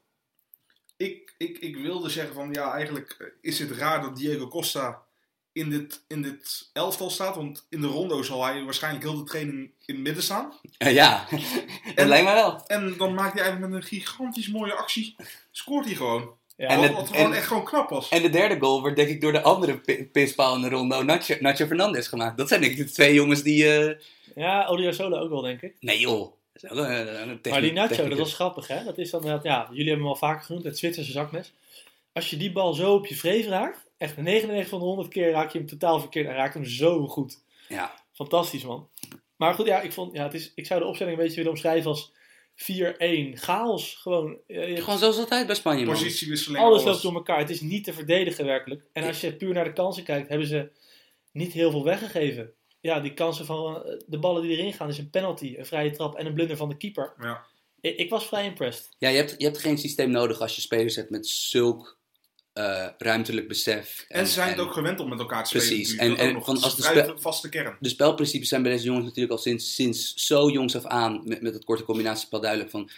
Ik, 0.98 1.36
ik, 1.38 1.58
ik 1.58 1.78
wilde 1.78 2.10
zeggen 2.10 2.34
van 2.34 2.54
ja, 2.54 2.72
eigenlijk 2.74 3.34
is 3.41 3.60
het 3.60 3.72
raar 3.72 4.02
dat 4.02 4.16
Diego 4.16 4.48
Costa 4.48 5.04
in 5.54 5.70
dit, 5.70 6.04
in 6.08 6.22
dit 6.22 6.70
elftal 6.74 7.10
staat. 7.10 7.36
Want 7.36 7.66
in 7.70 7.82
de 7.82 7.88
rondo 7.88 8.22
zal 8.24 8.43
hij 8.45 8.64
waarschijnlijk 8.64 9.04
heel 9.04 9.16
de 9.18 9.24
training 9.24 9.58
in 9.86 9.95
het 9.95 10.04
midden 10.04 10.24
staan. 10.24 10.54
Eh, 10.78 10.93
ja, 10.93 11.26
dat 11.32 11.39
En- 11.95 12.08
lijkt 12.08 12.26
me 12.28 12.34
wel. 12.34 12.62
En 12.66 12.97
dan 12.97 13.14
maakt 13.14 13.34
hij 13.34 13.41
eigenlijk 13.41 13.74
met 13.74 13.82
een 13.82 13.88
gigantisch 13.88 14.49
mooie 14.49 14.74
actie. 14.74 15.16
Scoort 15.51 15.86
hij 15.86 15.95
gewoon. 15.95 16.32
Ja, 16.58 16.68
En 16.68 16.76
wat, 16.78 16.86
het- 16.88 16.95
wat 16.95 17.08
gewoon 17.10 17.32
en- 17.32 17.38
echt 17.38 17.47
gewoon 17.47 17.64
knap 17.66 17.89
was. 17.89 18.10
En 18.10 18.22
de 18.22 18.30
derde 18.30 18.60
goal 18.60 18.82
wordt 18.82 18.95
denk 18.95 19.10
ik 19.10 19.22
door 19.22 19.32
de 19.32 19.41
andere 19.41 19.78
pi- 19.78 20.06
pispaal 20.12 20.56
in 20.56 20.62
de 20.62 20.70
ronde, 20.70 21.04
Nacho, 21.04 21.36
Nacho 21.39 21.66
Fernandez 21.66 22.10
gemaakt. 22.10 22.38
Dat 22.38 22.47
zijn 22.47 22.62
denk 22.62 22.72
ik 22.78 22.86
de 22.86 22.91
twee 22.91 23.14
jongens 23.14 23.43
die... 23.43 23.78
eh, 23.78 23.95
ja 24.36 24.70
Odriozola 24.70 25.18
ook 25.20 25.30
wel, 25.30 25.41
denk 25.41 25.62
ik. 25.62 25.76
Nee 25.80 25.99
joh. 25.99 26.32
Dat 26.54 26.64
is 26.64 26.70
ook 26.70 26.78
een, 26.86 27.30
een 27.30 27.39
Maar 27.49 27.62
die 27.62 27.72
Nacho, 27.72 28.08
dat 28.08 28.18
was 28.18 28.34
grappig, 28.34 28.68
hè? 28.68 28.84
Dat 28.84 28.97
is 28.97 29.10
dan 29.10 29.39
ja, 29.43 29.68
jullie 29.70 29.88
hebben 29.88 29.97
hem 30.06 30.08
al 30.08 30.16
vaker 30.16 30.43
genoemd, 30.45 30.64
het 30.64 30.78
Zwitserse 30.78 31.12
zakmes. 31.12 31.51
Als 32.14 32.30
je 32.30 32.38
die 32.38 32.51
bal 32.51 32.74
zo 32.74 32.93
op 32.93 33.06
je 33.06 33.16
vreef 33.16 33.45
raakt, 33.47 33.82
echt 33.98 34.18
99 34.18 34.70
van 34.70 34.80
de 34.80 34.86
100 34.86 35.08
keer 35.08 35.32
raak 35.32 35.52
je 35.52 35.58
hem 35.58 35.68
totaal 35.68 36.00
verkeerd 36.00 36.28
en 36.28 36.34
raakt 36.36 36.54
hem 36.54 36.66
zo 36.66 37.08
goed. 37.08 37.44
Ja. 37.68 37.94
Fantastisch, 38.12 38.64
man. 38.64 38.89
Maar 39.36 39.54
goed, 39.54 39.66
ja, 39.66 39.82
ik, 39.82 39.94
vond, 39.94 40.14
ja, 40.14 40.24
het 40.24 40.34
is, 40.34 40.52
ik 40.56 40.66
zou 40.66 40.80
de 40.80 40.86
opstelling 40.86 41.16
een 41.18 41.22
beetje 41.22 41.36
willen 41.38 41.52
omschrijven 41.52 41.89
als 41.89 42.12
4-1. 42.56 43.34
Chaos, 43.34 43.96
gewoon. 43.96 44.38
Eh, 44.48 44.56
je 44.68 44.74
hebt- 44.74 44.84
Gewoon 44.84 45.00
zoals 45.00 45.18
altijd 45.18 45.46
bij 45.48 45.56
Spanje, 45.56 45.86
man. 45.86 45.94
Positiewisseling. 45.94 46.64
alles 46.64 46.84
loopt 46.84 47.02
door 47.02 47.14
elkaar. 47.14 47.38
Het 47.39 47.50
is 47.50 47.62
niet 47.62 47.84
te 47.84 47.94
verdedigen, 47.94 48.46
werkelijk. 48.46 48.86
En 48.94 49.04
als 49.08 49.22
je 49.22 49.36
puur 49.36 49.54
naar 49.54 49.64
de 49.64 49.74
kansen 49.74 50.04
kijkt, 50.04 50.30
hebben 50.30 50.48
ze 50.48 50.72
niet 51.32 51.54
heel 51.54 51.72
veel 51.72 51.84
weggegeven. 51.84 52.54
Ja, 52.80 53.00
die 53.00 53.14
kansen 53.14 53.46
van 53.46 53.76
eh, 53.86 54.00
de 54.08 54.20
ballen 54.20 54.41
die 54.41 54.52
erin 54.58 54.74
gaan, 54.74 54.89
is 54.89 54.98
een 54.98 55.10
penalty, 55.10 55.56
een 55.58 55.66
vrije 55.66 55.91
trap 55.91 56.16
en 56.16 56.26
een 56.26 56.34
blunder 56.34 56.58
van 56.58 56.70
de 56.70 56.78
keeper. 56.78 57.14
Ja. 57.20 57.46
Ik, 57.82 57.98
ik 57.98 58.10
was 58.10 58.26
vrij 58.28 58.46
impressed. 58.46 58.89
Ja, 58.98 59.10
je 59.10 59.18
hebt, 59.18 59.36
je 59.38 59.46
hebt 59.46 59.58
geen 59.58 59.78
systeem 59.78 60.10
nodig 60.12 60.39
als 60.41 60.56
je 60.56 60.62
spelers 60.62 60.96
hebt 60.96 61.10
met 61.10 61.28
zulk 61.28 62.00
eh, 62.54 62.88
ruimtelijk 62.97 63.47
besef. 63.47 64.06
En 64.08 64.28
ze 64.28 64.34
zijn 64.34 64.49
het 64.49 64.60
ook 64.60 64.74
gewend 64.74 64.99
om 64.99 65.10
met 65.10 65.20
elkaar 65.20 65.43
te 65.43 65.49
spelen. 65.49 65.68
Precies. 65.68 65.95
En- 65.95 66.18
en 66.18 66.34
nog. 66.34 66.47
als 66.47 66.76
de 66.76 66.84
spel- 66.84 67.20
vaste 67.20 67.49
kern. 67.49 67.78
de 67.80 67.89
spelprincipes 67.89 68.47
zijn 68.49 68.62
bij 68.64 68.72
deze 68.72 68.86
jongens 68.86 69.06
natuurlijk 69.06 69.34
al 69.34 69.41
sinds, 69.41 69.76
sinds 69.76 70.14
zo 70.14 70.49
jongs 70.49 70.76
af 70.76 70.86
aan 70.86 71.22
met, 71.26 71.41
met 71.41 71.54
het 71.54 71.64
korte 71.64 71.84
combinatiespel 71.84 72.41
duidelijk 72.41 72.70
van. 72.70 72.89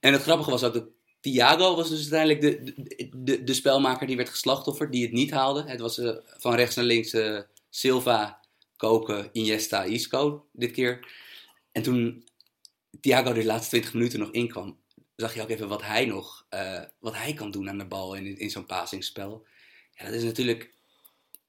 En 0.00 0.12
het 0.12 0.22
grappige 0.22 0.50
was 0.50 0.62
ook 0.64 0.74
dat 0.74 0.86
Thiago 1.20 1.76
was 1.76 1.88
dus 1.88 2.12
uiteindelijk 2.12 2.40
de, 2.40 2.72
de, 2.82 3.08
de, 3.16 3.44
de 3.44 3.54
spelmaker 3.54 4.06
die 4.06 4.16
werd 4.16 4.28
geslachtofferd, 4.28 4.92
die 4.92 5.02
het 5.02 5.12
niet 5.12 5.30
haalde. 5.30 5.64
Het 5.66 5.80
was 5.80 5.98
eh, 5.98 6.16
van 6.24 6.54
rechts 6.54 6.76
naar 6.76 6.84
links 6.84 7.12
eh, 7.12 7.40
Silva, 7.70 8.40
Koken, 8.76 9.28
Iniesta, 9.32 9.82
Isco 9.84 10.46
dit 10.52 10.70
keer. 10.70 11.08
En 11.72 11.82
toen 11.82 12.24
Thiago 13.00 13.32
de 13.32 13.44
laatste 13.44 13.68
20 13.68 13.92
minuten 13.92 14.18
nog 14.18 14.30
inkwam, 14.30 14.78
zag 15.16 15.34
je 15.34 15.42
ook 15.42 15.48
even 15.48 15.68
wat 15.68 15.82
hij 15.82 16.04
nog, 16.04 16.46
eh, 16.48 16.82
wat 16.98 17.14
hij 17.16 17.32
kan 17.32 17.50
doen 17.50 17.68
aan 17.68 17.78
de 17.78 17.86
bal 17.86 18.14
in, 18.14 18.38
in 18.38 18.50
zo'n 18.50 18.66
passingspel. 18.66 19.46
Ja, 19.92 20.04
dat 20.04 20.14
is 20.14 20.24
natuurlijk... 20.24 20.74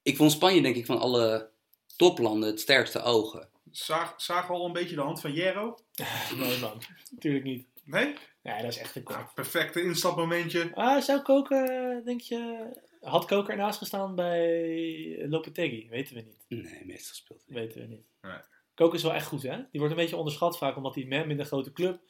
Ik 0.02 0.16
vond 0.16 0.32
Spanje 0.32 0.62
denk 0.62 0.76
ik 0.76 0.86
van 0.86 1.00
alle 1.00 1.50
toplanden 1.96 2.50
het 2.50 2.60
sterkste 2.60 3.02
ogen. 3.02 3.50
Zagen 3.72 4.48
we 4.48 4.54
al 4.54 4.66
een 4.66 4.74
beetje 4.74 4.96
de 4.96 5.02
hand 5.02 5.22
van 5.22 5.34
Jero? 5.34 5.78
Nee 6.38 6.60
man, 6.60 6.82
natuurlijk 7.12 7.44
niet. 7.44 7.68
Nee? 7.84 8.16
Ja, 8.42 8.62
dat 8.62 8.72
is 8.72 8.78
echt 8.78 8.96
een 8.96 9.04
Ja, 9.08 9.32
perfecte 9.36 9.82
instapmomentje. 9.84 10.72
Ah, 10.74 11.02
zou 11.02 11.22
Koker, 11.22 11.70
eh, 11.70 12.06
denk 12.06 12.22
je... 12.22 12.70
Had 13.02 13.26
Koker 13.26 13.52
ernaast 13.52 13.78
gestaan 13.78 14.16
bij 14.16 15.26
Lopetegui? 15.28 15.90
Weten 15.90 16.16
we 16.16 16.22
niet. 16.22 16.46
Nee, 16.48 16.86
meestal 16.86 17.10
gespeeld. 17.10 17.44
Weten 17.46 17.82
we 17.82 17.88
niet. 17.88 18.06
Nee. 18.22 18.38
Koker 18.74 18.96
is 18.96 19.04
wel 19.04 19.14
echt 19.14 19.28
goed, 19.28 19.44
hè? 19.44 19.56
Die 19.56 19.80
wordt 19.80 19.92
een 19.92 20.00
beetje 20.02 20.16
onderschat 20.16 20.58
vaak, 20.58 20.76
omdat 20.76 20.96
hij 20.96 21.06
met 21.06 21.28
minder 21.28 21.46
grote 21.46 21.72
club... 21.72 22.02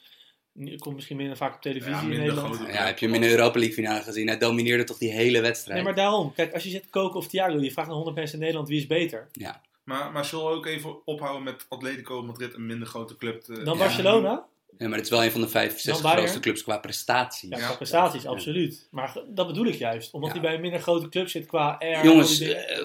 Komt 0.77 0.95
misschien 0.95 1.17
minder 1.17 1.37
vaak 1.37 1.55
op 1.55 1.61
televisie 1.61 1.91
Ja, 1.95 2.01
in 2.01 2.07
Nederland. 2.19 2.55
grote 2.55 2.71
Ja, 2.71 2.85
heb 2.85 2.99
je 2.99 3.05
hem 3.05 3.15
in 3.15 3.21
de 3.21 3.29
Europa 3.29 3.57
League 3.59 3.75
finale 3.75 4.01
gezien? 4.01 4.27
Hij 4.27 4.37
domineerde 4.37 4.83
toch 4.83 4.97
die 4.97 5.11
hele 5.11 5.41
wedstrijd. 5.41 5.75
Nee, 5.75 5.85
maar 5.85 5.95
daarom. 5.95 6.33
Kijk, 6.33 6.53
als 6.53 6.63
je 6.63 6.69
zit 6.69 6.89
Koker 6.89 7.17
of 7.17 7.27
Thiago, 7.27 7.57
die 7.59 7.71
vraagt 7.71 7.87
naar 7.87 7.95
100 7.95 8.15
mensen 8.15 8.35
in 8.35 8.41
Nederland 8.43 8.69
wie 8.69 8.79
is 8.79 8.87
beter. 8.87 9.27
Ja, 9.31 9.61
Maar, 9.83 10.11
maar 10.11 10.25
zullen 10.25 10.45
we 10.45 10.51
ook 10.51 10.65
even 10.65 11.05
ophouden 11.05 11.43
met 11.43 11.65
Atletico 11.69 12.23
Madrid, 12.23 12.53
een 12.53 12.65
minder 12.65 12.87
grote 12.87 13.17
club? 13.17 13.41
te- 13.41 13.63
Dan 13.63 13.77
Ja. 13.77 13.83
Barcelona? 13.83 14.45
Ja, 14.77 14.87
maar 14.87 14.95
het 14.97 15.05
is 15.05 15.11
wel 15.11 15.23
een 15.23 15.31
van 15.31 15.41
de 15.41 15.47
vijf, 15.47 15.79
zes 15.79 15.99
grootste 15.99 16.39
clubs 16.39 16.63
qua 16.63 16.77
prestaties. 16.77 17.49
Ja, 17.49 17.57
qua 17.57 17.75
prestaties, 17.75 18.23
Ja. 18.23 18.29
absoluut. 18.29 18.87
Maar 18.91 19.17
dat 19.27 19.47
bedoel 19.47 19.65
ik 19.65 19.75
juist. 19.75 20.13
Omdat 20.13 20.29
Ja. 20.29 20.35
hij 20.35 20.45
bij 20.45 20.55
een 20.55 20.61
minder 20.61 20.79
grote 20.79 21.09
club 21.09 21.29
zit 21.29 21.45
qua 21.45 21.75
air. 21.79 22.03
Jongens, 22.05 22.39
eh, 22.39 22.49
eh, 22.77 22.83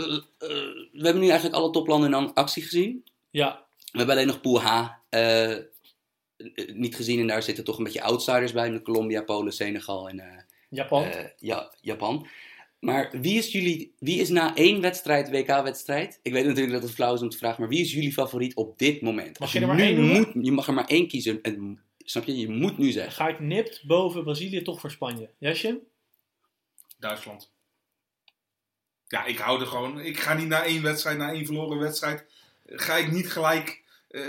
we 0.93 1.01
hebben 1.03 1.23
nu 1.23 1.29
eigenlijk 1.29 1.55
alle 1.61 1.71
toplanden 1.71 2.15
in 2.15 2.35
actie 2.35 2.63
gezien. 2.63 3.05
ja, 3.31 3.65
We 3.93 3.99
hebben 3.99 4.15
alleen 4.17 4.27
nog 4.27 4.41
Pool 4.41 4.61
H 4.63 4.89
eh, 5.09 5.55
niet 6.75 6.97
gezien. 6.97 7.21
En 7.21 7.27
daar 7.27 7.43
zitten 7.43 7.65
toch 7.65 7.79
een 7.79 7.85
beetje 7.85 8.03
outsiders 8.03 8.53
bij. 8.53 8.71
Met 8.71 8.83
Colombia, 8.83 9.23
Polen, 9.23 9.53
Senegal 9.53 10.09
en 10.09 10.21
eh, 10.21 10.43
Japan. 10.69 11.05
eh, 11.05 11.25
ja, 11.39 11.75
Japan. 11.81 12.27
Maar 12.81 13.11
wie 13.21 13.39
is, 13.39 13.53
jullie, 13.53 13.95
wie 13.99 14.21
is 14.21 14.29
na 14.29 14.55
één 14.57 14.81
wedstrijd, 14.81 15.31
WK-wedstrijd... 15.31 16.21
Ik 16.23 16.33
weet 16.33 16.45
natuurlijk 16.45 16.73
dat 16.73 16.83
het 16.83 16.93
flauw 16.93 17.15
is 17.15 17.21
om 17.21 17.29
te 17.29 17.37
vragen, 17.37 17.61
maar 17.61 17.69
wie 17.69 17.81
is 17.81 17.93
jullie 17.93 18.13
favoriet 18.13 18.55
op 18.55 18.79
dit 18.79 19.01
moment? 19.01 19.39
Als 19.39 19.53
je 19.53 19.61
er 19.61 19.67
maar 19.67 19.77
nu 19.77 19.83
één 19.83 20.01
moet, 20.01 20.29
je 20.45 20.53
mag 20.53 20.67
er 20.67 20.75
maar 20.75 20.87
één 20.87 21.09
kiezen. 21.09 21.43
En, 21.43 21.83
snap 21.99 22.25
je? 22.25 22.39
Je 22.39 22.49
moet 22.49 22.79
nu 22.79 22.91
zeggen. 22.91 23.13
Ga 23.13 23.29
ik 23.29 23.41
nipt 23.41 23.87
boven 23.87 24.25
Brazilië 24.25 24.63
toch 24.63 24.81
voor 24.81 24.91
Spanje. 24.91 25.31
Jasje? 25.39 25.81
Duitsland. 26.99 27.51
Ja, 29.07 29.25
ik 29.25 29.39
hou 29.39 29.61
er 29.61 29.67
gewoon. 29.67 30.01
Ik 30.01 30.19
ga 30.19 30.35
niet 30.35 30.49
na 30.49 30.65
één 30.65 30.83
wedstrijd, 30.83 31.19
na 31.19 31.33
één 31.33 31.47
verloren 31.47 31.79
wedstrijd. 31.79 32.25
Ga 32.67 32.97
ik 32.97 33.13
niet 33.13 33.31
gelijk 33.31 33.69
eh, 33.69 33.82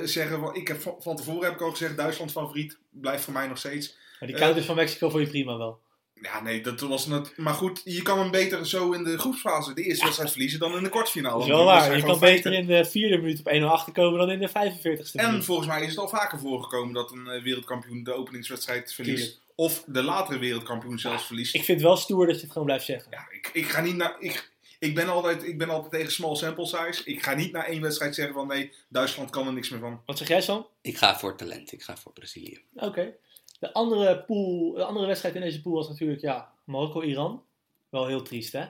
zeggen. 0.04 0.40
Van, 0.40 0.56
ik 0.56 0.68
heb, 0.68 0.82
van 0.82 0.96
van 1.00 1.16
tevoren 1.16 1.44
heb 1.44 1.54
ik 1.54 1.62
al 1.62 1.72
gezegd: 1.72 1.98
Duitsland 1.98 2.32
favoriet. 2.32 2.78
Blijft 2.90 3.24
voor 3.24 3.34
mij 3.34 3.48
nog 3.48 3.58
steeds. 3.58 3.96
Maar 4.20 4.28
die 4.28 4.38
Eh. 4.38 4.44
counters 4.44 4.66
van 4.66 4.76
Mexico 4.76 5.10
vond 5.10 5.24
je 5.24 5.30
prima 5.30 5.58
wel. 5.58 5.80
Ja, 6.22 6.42
nee, 6.42 6.62
dat 6.62 6.80
was 6.80 7.06
net. 7.08 7.38
Maar 7.38 7.54
goed, 7.54 7.82
je 7.84 8.02
kan 8.02 8.20
hem 8.20 8.32
beter 8.32 8.68
zo 8.68 8.92
in 8.92 9.04
de 9.04 9.18
groepsfase, 9.18 9.74
de 9.74 9.84
eerste 9.84 10.04
wedstrijd 10.04 10.32
verliezen, 10.32 10.60
dan 10.60 10.76
in 10.78 10.84
de 10.84 10.90
kwartfinale. 10.90 11.34
Dat 11.38 11.44
is 11.48 11.52
Want 11.54 11.64
wel 11.64 11.74
waar. 11.74 11.96
Je 11.98 12.04
kan 12.04 12.20
beter 12.20 12.54
in 12.54 12.66
de 12.66 12.86
vierde 12.86 13.18
minuut 13.18 13.40
op 13.40 13.48
1-0 13.54 13.64
achterkomen 13.72 14.20
dan 14.20 14.30
in 14.32 14.40
de 14.40 14.50
45ste 14.50 15.20
En 15.20 15.26
minuut. 15.30 15.46
volgens 15.46 15.68
mij 15.68 15.82
is 15.82 15.90
het 15.90 15.98
al 15.98 16.08
vaker 16.10 16.40
voorgekomen 16.40 16.94
dat 16.94 17.12
een 17.12 17.28
eh, 17.28 17.44
wereldkampioen 17.44 18.04
de 18.04 18.14
openingswedstrijd 18.14 18.94
verliest. 18.94 19.18
Tuurlijk. 19.24 19.42
Of 19.56 19.84
de 19.88 20.04
latere 20.04 20.40
wereldkampioen 20.40 21.00
zelfs 21.00 21.26
verliest. 21.26 21.56
Ik 21.56 21.64
vind 21.64 21.78
het 21.78 21.88
wel 21.88 21.98
stoer 21.98 22.26
dat 22.26 22.36
je 22.36 22.42
het 22.42 22.52
gewoon 22.52 22.68
blijft 22.68 22.86
zeggen. 22.86 23.08
Ja, 23.12 23.26
ik, 23.32 23.50
ik 23.54 23.66
ga 23.70 23.82
niet 23.82 23.96
naar. 23.96 24.16
Ik, 24.20 24.52
ik, 24.84 24.96
ben 24.96 25.10
altijd, 25.10 25.44
ik 25.44 25.58
ben 25.58 25.70
altijd 25.70 25.92
tegen 25.92 26.12
small 26.12 26.36
sample 26.36 26.66
size. 26.66 27.02
Ik 27.06 27.24
ga 27.24 27.34
niet 27.34 27.52
na 27.52 27.66
één 27.66 27.82
wedstrijd 27.82 28.16
zeggen 28.16 28.34
van 28.34 28.48
nee, 28.48 28.72
Duitsland 28.90 29.30
kan 29.30 29.48
er 29.48 29.54
niks 29.54 29.70
meer 29.70 29.80
van. 29.80 30.02
Wat 30.06 30.18
zeg 30.18 30.28
jij, 30.28 30.42
Sam? 30.42 30.68
Ik 30.82 30.98
ga 30.98 31.18
voor 31.20 31.36
talent. 31.38 31.72
Ik 31.72 31.84
ga 31.84 31.98
voor 31.98 32.14
Brazilië. 32.14 32.62
Oké. 32.76 33.14
De, 33.60 33.74
andere 33.74 34.20
pool, 34.24 34.74
de 34.74 34.84
andere 34.84 35.06
wedstrijd 35.08 35.36
in 35.36 35.42
deze 35.42 35.62
pool 35.62 35.74
was 35.74 35.90
natuurlijk 35.90 36.22
ja, 36.22 36.52
Marokko-Iran. 36.64 37.44
Wel 37.90 38.08
heel 38.08 38.22
triest, 38.22 38.52
hè? 38.52 38.66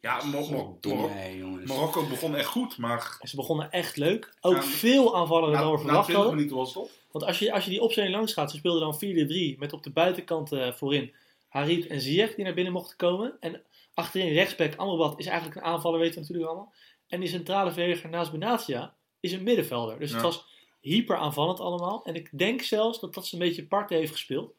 Ja, 0.00 0.24
Mar- 0.24 0.50
Mar- 0.50 0.94
Mar-. 0.96 1.66
Marokko 1.66 2.06
begon 2.06 2.36
echt 2.36 2.46
goed, 2.46 2.78
maar 2.78 3.18
Ze 3.22 3.36
begonnen 3.36 3.70
echt 3.70 3.96
leuk. 3.96 4.34
Ook 4.40 4.54
Ja, 4.54 4.62
veel 4.62 5.16
aanvallender 5.16 5.58
dan 5.60 5.70
na, 5.70 5.70
we 5.70 5.76
na 5.76 5.82
verwacht 5.82 6.04
20 6.04 6.14
hadden. 6.14 6.34
minuten 6.34 6.56
was 6.56 6.68
het 6.74 6.82
op. 6.82 6.90
Want 7.10 7.24
als 7.24 7.38
je, 7.38 7.52
als 7.52 7.64
je 7.64 7.70
die 7.70 7.80
opstelling 7.82 8.14
langs 8.14 8.32
gaat, 8.32 8.50
ze 8.50 8.56
speelden 8.56 8.80
dan 8.80 9.54
4-3 9.54 9.58
met 9.58 9.72
op 9.72 9.82
de 9.82 9.90
buitenkant 9.90 10.52
eh, 10.52 10.72
voorin 10.72 11.12
Harit 11.48 11.86
en 11.86 12.00
Ziyech 12.00 12.34
die 12.34 12.44
naar 12.44 12.54
binnen 12.54 12.72
mochten 12.72 12.96
komen. 12.96 13.36
En 13.40 13.62
achterin 13.94 14.32
rechtsback 14.32 14.76
Amrabat 14.76 15.18
is 15.18 15.26
eigenlijk 15.26 15.56
een 15.56 15.66
aanvaller, 15.66 15.98
weten 15.98 16.14
we 16.14 16.20
natuurlijk 16.20 16.48
allemaal. 16.48 16.74
En 17.06 17.20
die 17.20 17.28
centrale 17.28 17.72
verdediger 17.72 18.10
naast 18.10 18.30
Benatia 18.30 18.94
is 19.20 19.32
een 19.32 19.42
middenvelder. 19.42 19.98
Dus 19.98 20.12
het 20.12 20.22
was 20.22 20.46
hyper 20.80 21.16
aanvallend 21.16 21.60
allemaal. 21.60 22.04
En 22.04 22.14
ik 22.14 22.38
denk 22.38 22.62
zelfs 22.62 23.00
dat 23.00 23.14
dat 23.14 23.26
ze 23.26 23.34
een 23.34 23.40
beetje 23.40 23.66
parten 23.66 23.96
heeft 23.96 24.12
gespeeld. 24.12 24.54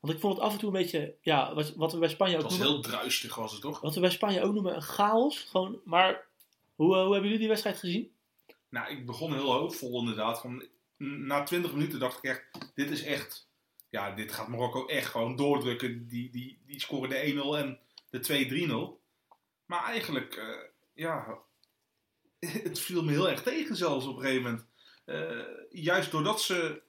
Want 0.00 0.14
ik 0.14 0.20
vond 0.20 0.34
het 0.34 0.42
af 0.42 0.52
en 0.52 0.58
toe 0.58 0.68
een 0.68 0.82
beetje, 0.82 1.14
ja, 1.20 1.54
wat, 1.54 1.74
wat 1.74 1.92
we 1.92 1.98
bij 1.98 2.08
Spanje 2.08 2.36
ook 2.36 2.42
Het 2.42 2.50
was 2.50 2.58
noemen. 2.58 2.82
heel 2.82 2.90
druistig, 2.92 3.34
was 3.34 3.52
het 3.52 3.60
toch? 3.60 3.80
Wat 3.80 3.94
we 3.94 4.00
bij 4.00 4.10
Spanje 4.10 4.42
ook 4.42 4.52
noemen 4.52 4.74
een 4.74 4.82
chaos. 4.82 5.38
Gewoon, 5.38 5.80
maar 5.84 6.26
hoe, 6.74 6.96
eh, 6.96 7.02
hoe 7.02 7.12
hebben 7.12 7.22
jullie 7.22 7.38
die 7.38 7.48
wedstrijd 7.48 7.78
gezien? 7.78 8.10
Nou, 8.68 8.90
ik 8.90 9.06
begon 9.06 9.32
heel 9.32 9.52
hoopvol 9.52 10.00
inderdaad. 10.00 10.40
Van, 10.40 10.66
na 10.96 11.42
20 11.42 11.72
minuten 11.72 11.98
dacht 11.98 12.18
ik 12.18 12.30
echt, 12.30 12.70
dit 12.74 12.90
is 12.90 13.02
echt... 13.02 13.46
Ja, 13.90 14.10
dit 14.14 14.32
gaat 14.32 14.48
Marokko 14.48 14.86
echt 14.86 15.06
gewoon 15.06 15.36
doordrukken. 15.36 16.08
Die, 16.08 16.30
die, 16.30 16.58
die 16.66 16.80
scoren 16.80 17.08
de 17.08 17.42
1-0 17.56 17.64
en 17.64 17.78
de 18.10 18.98
2-3-0. 18.98 19.06
Maar 19.66 19.84
eigenlijk, 19.84 20.34
eh, 20.34 20.46
ja... 20.94 21.38
Het 22.68 22.80
viel 22.80 23.02
me 23.02 23.10
heel 23.10 23.30
erg 23.30 23.42
tegen 23.42 23.76
zelfs 23.76 24.06
op 24.06 24.16
een 24.16 24.22
gegeven 24.22 24.42
moment. 24.42 24.66
Eh, 25.04 25.82
juist 25.82 26.10
doordat 26.10 26.42
ze 26.42 26.82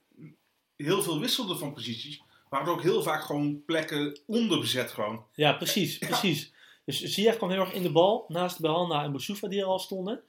heel 0.76 1.02
veel 1.02 1.20
wisselden 1.20 1.58
van 1.58 1.72
posities... 1.72 2.22
waren 2.48 2.66
er 2.66 2.72
ook 2.72 2.82
heel 2.82 3.02
vaak 3.02 3.22
gewoon 3.22 3.64
plekken 3.64 4.20
onderbezet 4.26 4.90
gewoon. 4.90 5.26
Ja, 5.34 5.52
precies, 5.52 5.98
precies. 5.98 6.52
Dus 6.84 7.02
Ziyech 7.02 7.36
kwam 7.36 7.50
heel 7.50 7.60
erg 7.60 7.72
in 7.72 7.82
de 7.82 7.92
bal, 7.92 8.24
naast 8.28 8.60
Behanna 8.60 9.02
en 9.02 9.10
Boussoufa 9.10 9.48
die 9.48 9.60
er 9.60 9.66
al 9.66 9.78
stonden. 9.78 10.22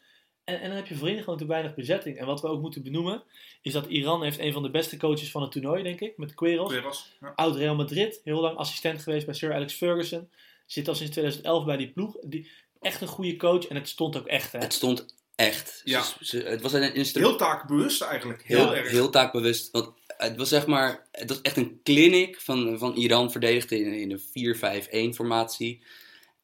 En, 0.44 0.62
en 0.62 0.68
dan 0.68 0.76
heb 0.76 0.88
je 0.88 0.96
voorin 0.96 1.24
gewoon 1.24 1.38
te 1.38 1.46
weinig 1.46 1.76
bezetting. 1.76 2.18
En 2.18 2.26
wat 2.26 2.42
we 2.42 2.48
ook 2.48 2.62
moeten 2.62 2.84
benoemen, 2.84 3.24
is 3.62 3.74
dat 3.74 3.86
Iran 3.86 4.24
heeft 4.24 4.40
een 4.40 4.54
van 4.54 4.64
de 4.64 4.72
beste 4.72 4.98
coaches 4.98 5.32
van 5.32 5.42
het 5.42 5.52
toernooi, 5.52 5.84
denk 5.84 6.00
ik, 6.00 6.18
met 6.18 6.34
Queiroz. 6.34 6.70
Queiroz, 6.70 7.06
ja. 7.20 7.32
Oud 7.36 7.56
Real 7.56 7.76
Madrid, 7.76 8.22
heel 8.24 8.42
lang 8.42 8.58
assistent 8.58 9.04
geweest 9.04 9.26
bij 9.26 9.36
Sir 9.36 9.54
Alex 9.54 9.74
Ferguson. 9.74 10.30
Zit 10.72 10.88
al 10.88 10.96
sinds 10.96 11.12
2011 11.12 11.66
bij 11.66 11.78
die 11.78 11.92
ploeg. 11.92 12.16
Die, 12.22 12.50
echt 12.82 13.02
een 13.02 13.08
goede 13.08 13.36
coach 13.36 13.68
en 13.68 13.76
het 13.76 13.90
stond 13.90 14.18
ook 14.18 14.28
echt, 14.28 14.52
hè. 14.52 14.60
Het 14.60 14.74
stond 14.74 15.16
echt. 15.36 15.82
Ja. 15.84 16.02
Ze- 16.04 16.14
ze- 16.20 16.38
het 16.44 16.62
was 16.62 16.74
een. 16.74 17.06
Heel 17.14 17.36
taakbewust 17.36 18.02
eigenlijk. 18.02 18.44
Heel 18.44 18.58
heel, 18.58 18.76
erg. 18.76 18.90
heel 18.90 19.10
taakbewust. 19.10 19.72
Want 19.72 19.90
het 20.08 20.38
was 20.38 20.50
zeg 20.50 20.66
maar, 20.68 21.08
het 21.12 21.30
was 21.30 21.42
echt 21.42 21.58
een 21.58 21.80
clinic 21.84 22.40
van, 22.42 22.78
van 22.80 22.94
Iran 22.96 23.32
verdedigd 23.32 23.72
in, 23.72 23.94
in 23.94 24.12
een 24.12 25.12
4-5-1 25.14 25.16
formatie. 25.16 25.84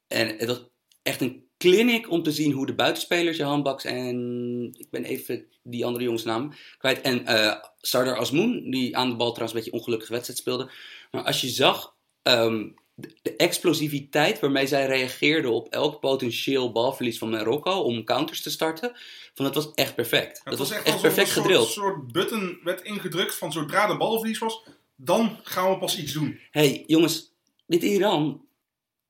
En 0.08 0.28
het 0.38 0.48
was 0.48 0.60
echt 1.04 1.22
een 1.22 1.46
clinic 1.58 2.10
om 2.12 2.24
te 2.24 2.32
zien 2.32 2.52
hoe 2.52 2.66
de 2.66 2.76
buitenspelers, 2.76 3.38
Johan 3.38 3.64
Baks 3.64 3.84
en 3.84 4.76
ik 4.78 4.90
ben 4.90 5.04
even 5.04 5.46
die 5.64 5.86
andere 5.86 6.04
jongens 6.04 6.24
naam 6.24 6.54
kwijt. 6.78 7.02
En 7.02 7.26
eh 7.26 7.64
Sardar 7.82 8.18
Azmoun, 8.18 8.70
die 8.72 8.98
aan 8.98 9.10
de 9.10 9.16
bal 9.16 9.32
trouwens 9.32 9.54
een 9.54 9.64
beetje 9.64 9.80
ongelukkige 9.80 10.12
wedstrijd 10.12 10.40
speelde. 10.40 10.72
Maar 11.12 11.24
als 11.24 11.42
je 11.42 11.48
zag 11.50 11.96
ehm, 12.22 12.68
de, 13.00 13.36
explosiviteit 13.38 14.39
waarmee 14.39 14.68
zij 14.68 14.86
reageerden 14.86 15.52
op 15.52 15.68
elk 15.70 16.00
potentieel 16.00 16.72
balverlies 16.72 17.18
van 17.18 17.30
Marokko 17.30 17.72
om 17.82 18.04
counters 18.04 18.41
te 18.41 18.50
starten, 18.50 18.91
van 19.34 19.45
dat 19.45 19.56
was 19.56 19.74
echt 19.74 19.95
perfect. 19.95 20.38
Het 20.43 20.58
dat 20.58 20.58
was, 20.58 20.72
echt, 20.72 20.84
perfect 21.02 21.18
een 21.18 21.28
soort, 21.34 21.45
gedrild. 21.45 21.68
soort 21.68 22.12
button 22.12 22.60
werd 22.64 22.82
ingedrukt 22.82 23.36
van 23.36 23.52
zodra 23.52 23.88
de 23.88 23.98
balverlies 23.98 24.39
was, 24.39 24.64
dan 24.95 25.39
gaan 25.43 25.70
we 25.72 25.78
pas 25.78 25.98
iets 25.98 26.14
doen. 26.14 26.39
hey, 26.52 26.84
jongens, 26.88 27.34
dit 27.68 27.84
Iran 27.84 28.45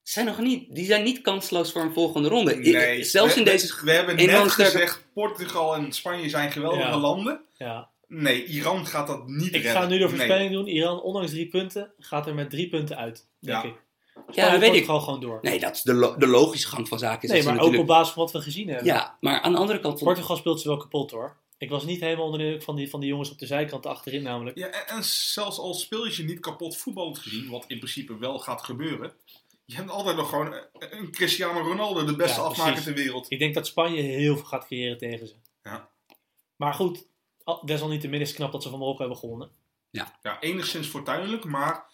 zijn 0.03 0.25
nog 0.25 0.39
niet, 0.39 0.75
die 0.75 0.85
zijn 0.85 1.03
niet 1.03 1.21
kansloos 1.21 1.71
voor 1.71 1.81
een 1.81 1.93
volgende 1.93 2.29
ronde. 2.29 2.55
I- 2.67 3.03
zelfs 3.03 3.33
we, 3.33 3.39
in 3.39 3.45
deze. 3.45 3.75
We, 3.75 3.81
we 3.83 3.91
hebben 3.91 4.15
net 4.15 4.29
sterke- 4.29 4.51
gezegd, 4.63 5.05
Portugal 5.13 5.75
en 5.75 5.91
Spanje 5.91 6.29
zijn 6.29 6.51
geweldige 6.51 6.87
Ja. 6.87 6.97
landen. 6.97 7.41
Ja. 7.57 7.89
Nee, 8.07 8.45
Iran 8.45 8.85
gaat 8.85 9.07
dat 9.07 9.27
niet 9.27 9.45
Ik 9.47 9.53
redden. 9.53 9.71
ga 9.71 9.87
nu 9.87 9.93
de 9.97 9.99
Nee. 9.99 10.07
voorspelling 10.07 10.51
doen. 10.51 10.67
Iran, 10.67 11.01
ondanks 11.01 11.31
drie 11.31 11.47
punten, 11.47 11.91
gaat 11.99 12.27
er 12.27 12.33
met 12.35 12.49
drie 12.49 12.69
punten 12.69 12.97
uit, 12.97 13.27
denk 13.39 13.63
Ja. 13.63 13.69
ik. 13.69 13.85
Ja, 14.31 14.51
dat 14.51 14.59
weet 14.59 14.73
ik. 14.73 14.85
gewoon 14.85 15.01
gewoon 15.01 15.19
door. 15.19 15.39
Nee, 15.41 15.59
dat 15.59 15.75
is 15.75 15.81
de, 15.81 15.93
lo- 15.93 16.17
de 16.17 16.27
logische 16.27 16.67
gang 16.67 16.87
van 16.87 16.99
zaken. 16.99 17.21
is 17.23 17.29
Nee, 17.29 17.37
dat 17.43 17.49
ze 17.49 17.55
maar 17.55 17.65
ook 17.65 17.77
op 17.79 17.87
basis 17.87 18.13
van 18.13 18.23
wat 18.23 18.31
we 18.31 18.41
gezien 18.41 18.67
hebben. 18.67 18.85
Ja, 18.85 19.17
maar 19.19 19.41
aan 19.41 19.51
de 19.51 19.57
andere 19.57 19.79
kant. 19.79 19.97
Van... 19.97 20.07
Portugal 20.07 20.35
speelt 20.35 20.61
ze 20.61 20.67
wel 20.67 20.77
kapot 20.77 21.11
hoor. 21.11 21.37
Ik 21.57 21.69
was 21.69 21.85
niet 21.85 21.99
helemaal 21.99 22.25
onder 22.25 22.39
de 22.39 22.45
indruk 22.45 22.63
van 22.63 22.75
die, 22.75 22.89
van 22.89 22.99
die 22.99 23.09
jongens 23.09 23.31
op 23.31 23.37
de 23.39 23.45
zijkant 23.45 23.85
achterin 23.85 24.23
namelijk. 24.23 24.57
Ja, 24.57 24.67
en, 24.67 24.87
en 24.95 25.03
zelfs 25.03 25.57
al 25.59 25.73
speel 25.73 26.05
je 26.05 26.13
je 26.17 26.23
niet 26.23 26.39
kapot 26.39 26.77
voetballend 26.77 27.17
gezien, 27.17 27.49
wat 27.49 27.65
in 27.67 27.77
principe 27.77 28.17
wel 28.17 28.39
gaat 28.39 28.61
gebeuren. 28.61 29.13
Je 29.65 29.75
hebt 29.75 29.89
altijd 29.89 30.15
nog 30.15 30.29
gewoon 30.29 30.53
een- 30.79 31.11
Cristiano 31.11 31.59
Ronaldo, 31.59 32.05
de 32.05 32.15
beste 32.15 32.39
Ja, 32.39 32.45
afmaker 32.45 32.83
ter 32.83 32.93
wereld. 32.93 33.25
Ik 33.31 33.39
denk 33.39 33.53
dat 33.53 33.67
Spanje 33.67 34.01
heel 34.01 34.35
veel 34.35 34.45
gaat 34.45 34.65
creëren 34.65 34.97
tegen 34.97 35.27
ze. 35.27 35.35
Ja. 35.63 35.89
Maar 36.55 36.73
goed, 36.73 37.05
desalniettemin 37.65 38.21
is 38.21 38.27
het 38.27 38.37
knap 38.37 38.51
dat 38.51 38.63
ze 38.63 38.69
van 38.69 38.79
Marokko 38.79 38.99
hebben 38.99 39.17
gewonnen. 39.19 39.51
Ja, 39.89 40.37
enigszins 40.39 40.87
fortuinlijk, 40.87 41.43
maar 41.43 41.85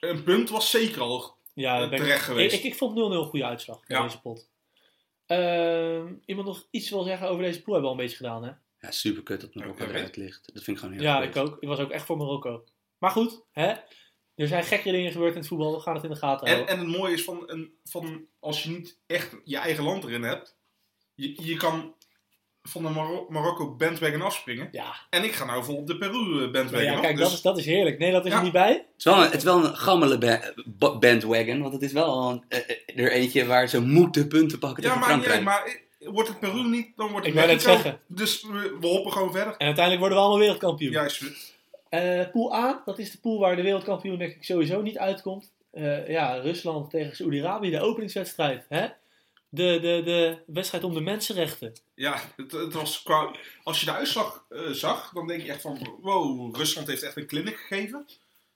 een 0.00 0.22
punt 0.22 0.50
was 0.50 0.70
zeker 0.70 1.00
al 1.00 1.36
Ja, 1.54 1.74
Eh, 1.74 1.88
ben 1.88 1.98
ik- 1.98 2.04
terecht 2.04 2.24
geweest. 2.24 2.54
Ik, 2.54 2.62
ik, 2.62 2.72
ik 2.72 2.78
vond 2.78 2.94
0-0 2.94 2.98
een 3.20 3.24
goede 3.24 3.44
uitslag 3.44 3.80
Ja. 3.86 4.02
deze 4.02 4.20
pot. 4.20 4.48
Ehm, 5.26 6.14
iemand 6.26 6.46
nog 6.46 6.66
iets 6.70 6.90
wil 6.90 7.02
zeggen 7.02 7.28
over 7.28 7.42
deze 7.42 7.62
pool? 7.62 7.74
Hebben 7.74 7.90
we 7.92 7.96
al 7.96 8.02
een 8.02 8.08
beetje 8.08 8.24
gedaan, 8.24 8.44
hè? 8.44 8.50
Ja, 8.86 8.90
super 8.90 9.22
kut 9.22 9.40
dat 9.40 9.54
Marokko 9.54 9.84
Ja, 9.84 9.90
eruit 9.90 10.16
ligt. 10.16 10.54
Dat 10.54 10.62
vind 10.62 10.76
ik 10.76 10.82
gewoon 10.82 10.92
heel 10.98 11.02
Ja, 11.08 11.20
erg 11.22 11.28
ik 11.30 11.36
ook. 11.36 11.56
Ik 11.60 11.68
was 11.68 11.78
ook 11.78 11.90
echt 11.90 12.04
voor 12.06 12.16
Marokko. 12.16 12.64
Maar 12.98 13.10
goed, 13.10 13.42
hè? 13.50 13.72
Er 14.34 14.48
zijn 14.48 14.64
gekke 14.64 14.90
dingen 14.90 15.12
gebeurd 15.12 15.32
in 15.32 15.38
het 15.38 15.48
voetbal. 15.48 15.72
We 15.74 15.80
gaan 15.80 15.94
het 15.94 16.04
in 16.04 16.10
de 16.10 16.16
gaten 16.16 16.46
En, 16.46 16.54
houden. 16.54 16.74
en 16.74 16.80
het 16.88 16.96
mooie 16.96 17.14
is 17.14 17.24
van, 17.24 17.42
een, 17.50 17.72
van 17.84 18.26
als 18.40 18.62
je 18.62 18.70
niet 18.70 18.98
echt 19.06 19.36
je 19.44 19.56
eigen 19.56 19.84
land 19.84 20.04
erin 20.04 20.22
hebt, 20.22 20.56
je, 21.14 21.44
je 21.46 21.56
kan 21.56 21.94
van 22.62 22.82
de 22.82 22.88
Maro- 22.88 23.26
Marokko 23.28 23.74
bandwagon 23.74 24.22
afspringen. 24.22 24.68
Ja, 24.72 24.94
En 25.10 25.24
ik 25.24 25.32
ga 25.32 25.44
nou 25.44 25.64
vol 25.64 25.76
op 25.76 25.86
de 25.86 25.96
Peru 25.98 26.44
eh, 26.44 26.50
bandwagon 26.50 26.82
ja 26.86 26.94
af. 26.94 27.00
kijk, 27.00 27.16
dus- 27.16 27.24
dat, 27.24 27.32
is, 27.32 27.40
dat 27.42 27.58
is 27.58 27.64
heerlijk. 27.66 27.98
Nederland 27.98 28.24
is 28.26 28.30
Ja. 28.32 28.36
er 28.38 28.42
niet 28.44 28.52
bij. 28.52 28.72
Het 28.72 28.84
is 28.98 29.04
wel 29.04 29.14
een, 29.16 29.22
het 29.24 29.34
is 29.34 29.44
wel 29.44 29.64
een 29.64 29.76
gammele 29.76 30.18
ba- 30.18 30.52
ba- 30.64 30.98
bandwagon, 30.98 31.60
want 31.60 31.72
het 31.72 31.82
is 31.82 31.92
wel 31.92 32.30
een, 32.30 32.44
eh, 32.48 32.58
eh, 32.58 33.04
er 33.04 33.12
eentje 33.12 33.46
waar 33.46 33.68
ze 33.68 33.80
moeten 33.80 34.28
punten 34.28 34.58
pakken 34.58 34.82
ja, 34.82 35.18
tegen 35.18 35.42
maar, 35.42 35.78
wordt 35.98 36.28
het 36.28 36.40
Peru 36.40 36.62
niet, 36.68 36.88
dan 36.96 37.10
wordt 37.10 37.26
Ik 37.26 37.32
het 37.34 37.42
net 37.42 37.52
Mexico. 37.52 37.72
zeggen. 37.72 38.00
Dus 38.06 38.42
we, 38.42 38.76
we 38.80 38.86
hoppen 38.86 39.12
gewoon 39.12 39.32
verder. 39.32 39.52
En 39.52 39.66
uiteindelijk 39.66 39.98
worden 39.98 40.18
we 40.18 40.24
allemaal 40.24 40.40
wereldkampioen. 40.42 40.92
Juist. 40.92 41.22
Eh, 41.88 42.20
pool 42.32 42.54
A, 42.54 42.82
dat 42.84 42.98
is 42.98 43.10
de 43.10 43.18
pool 43.18 43.38
waar 43.38 43.56
de 43.56 43.62
wereldkampioen 43.62 44.18
denk 44.18 44.34
ik 44.34 44.44
sowieso 44.44 44.82
niet 44.82 44.98
uitkomt. 44.98 45.52
Eh, 45.72 46.08
ja, 46.08 46.34
Rusland 46.34 46.90
tegen 46.90 47.16
Saoedi-Arabië, 47.16 47.70
de 47.70 47.80
openingswedstrijd. 47.80 48.64
Hè? 48.68 48.86
De, 49.54 49.78
de, 49.80 50.02
de 50.04 50.38
wedstrijd 50.46 50.84
om 50.84 50.94
de 50.94 51.00
mensenrechten. 51.00 51.72
Ja, 51.94 52.20
het, 52.36 52.52
het 52.52 52.72
was 52.72 53.02
qua, 53.02 53.30
als 53.62 53.80
je 53.80 53.86
de 53.86 53.92
uitslag 53.92 54.44
eh, 54.48 54.60
zag, 54.70 55.10
dan 55.14 55.26
denk 55.26 55.42
je 55.42 55.50
echt 55.52 55.60
van, 55.60 55.96
wow, 56.00 56.56
Rusland 56.56 56.86
heeft 56.86 57.02
echt 57.02 57.16
een 57.16 57.26
clinic 57.26 57.56
gegeven. 57.56 58.06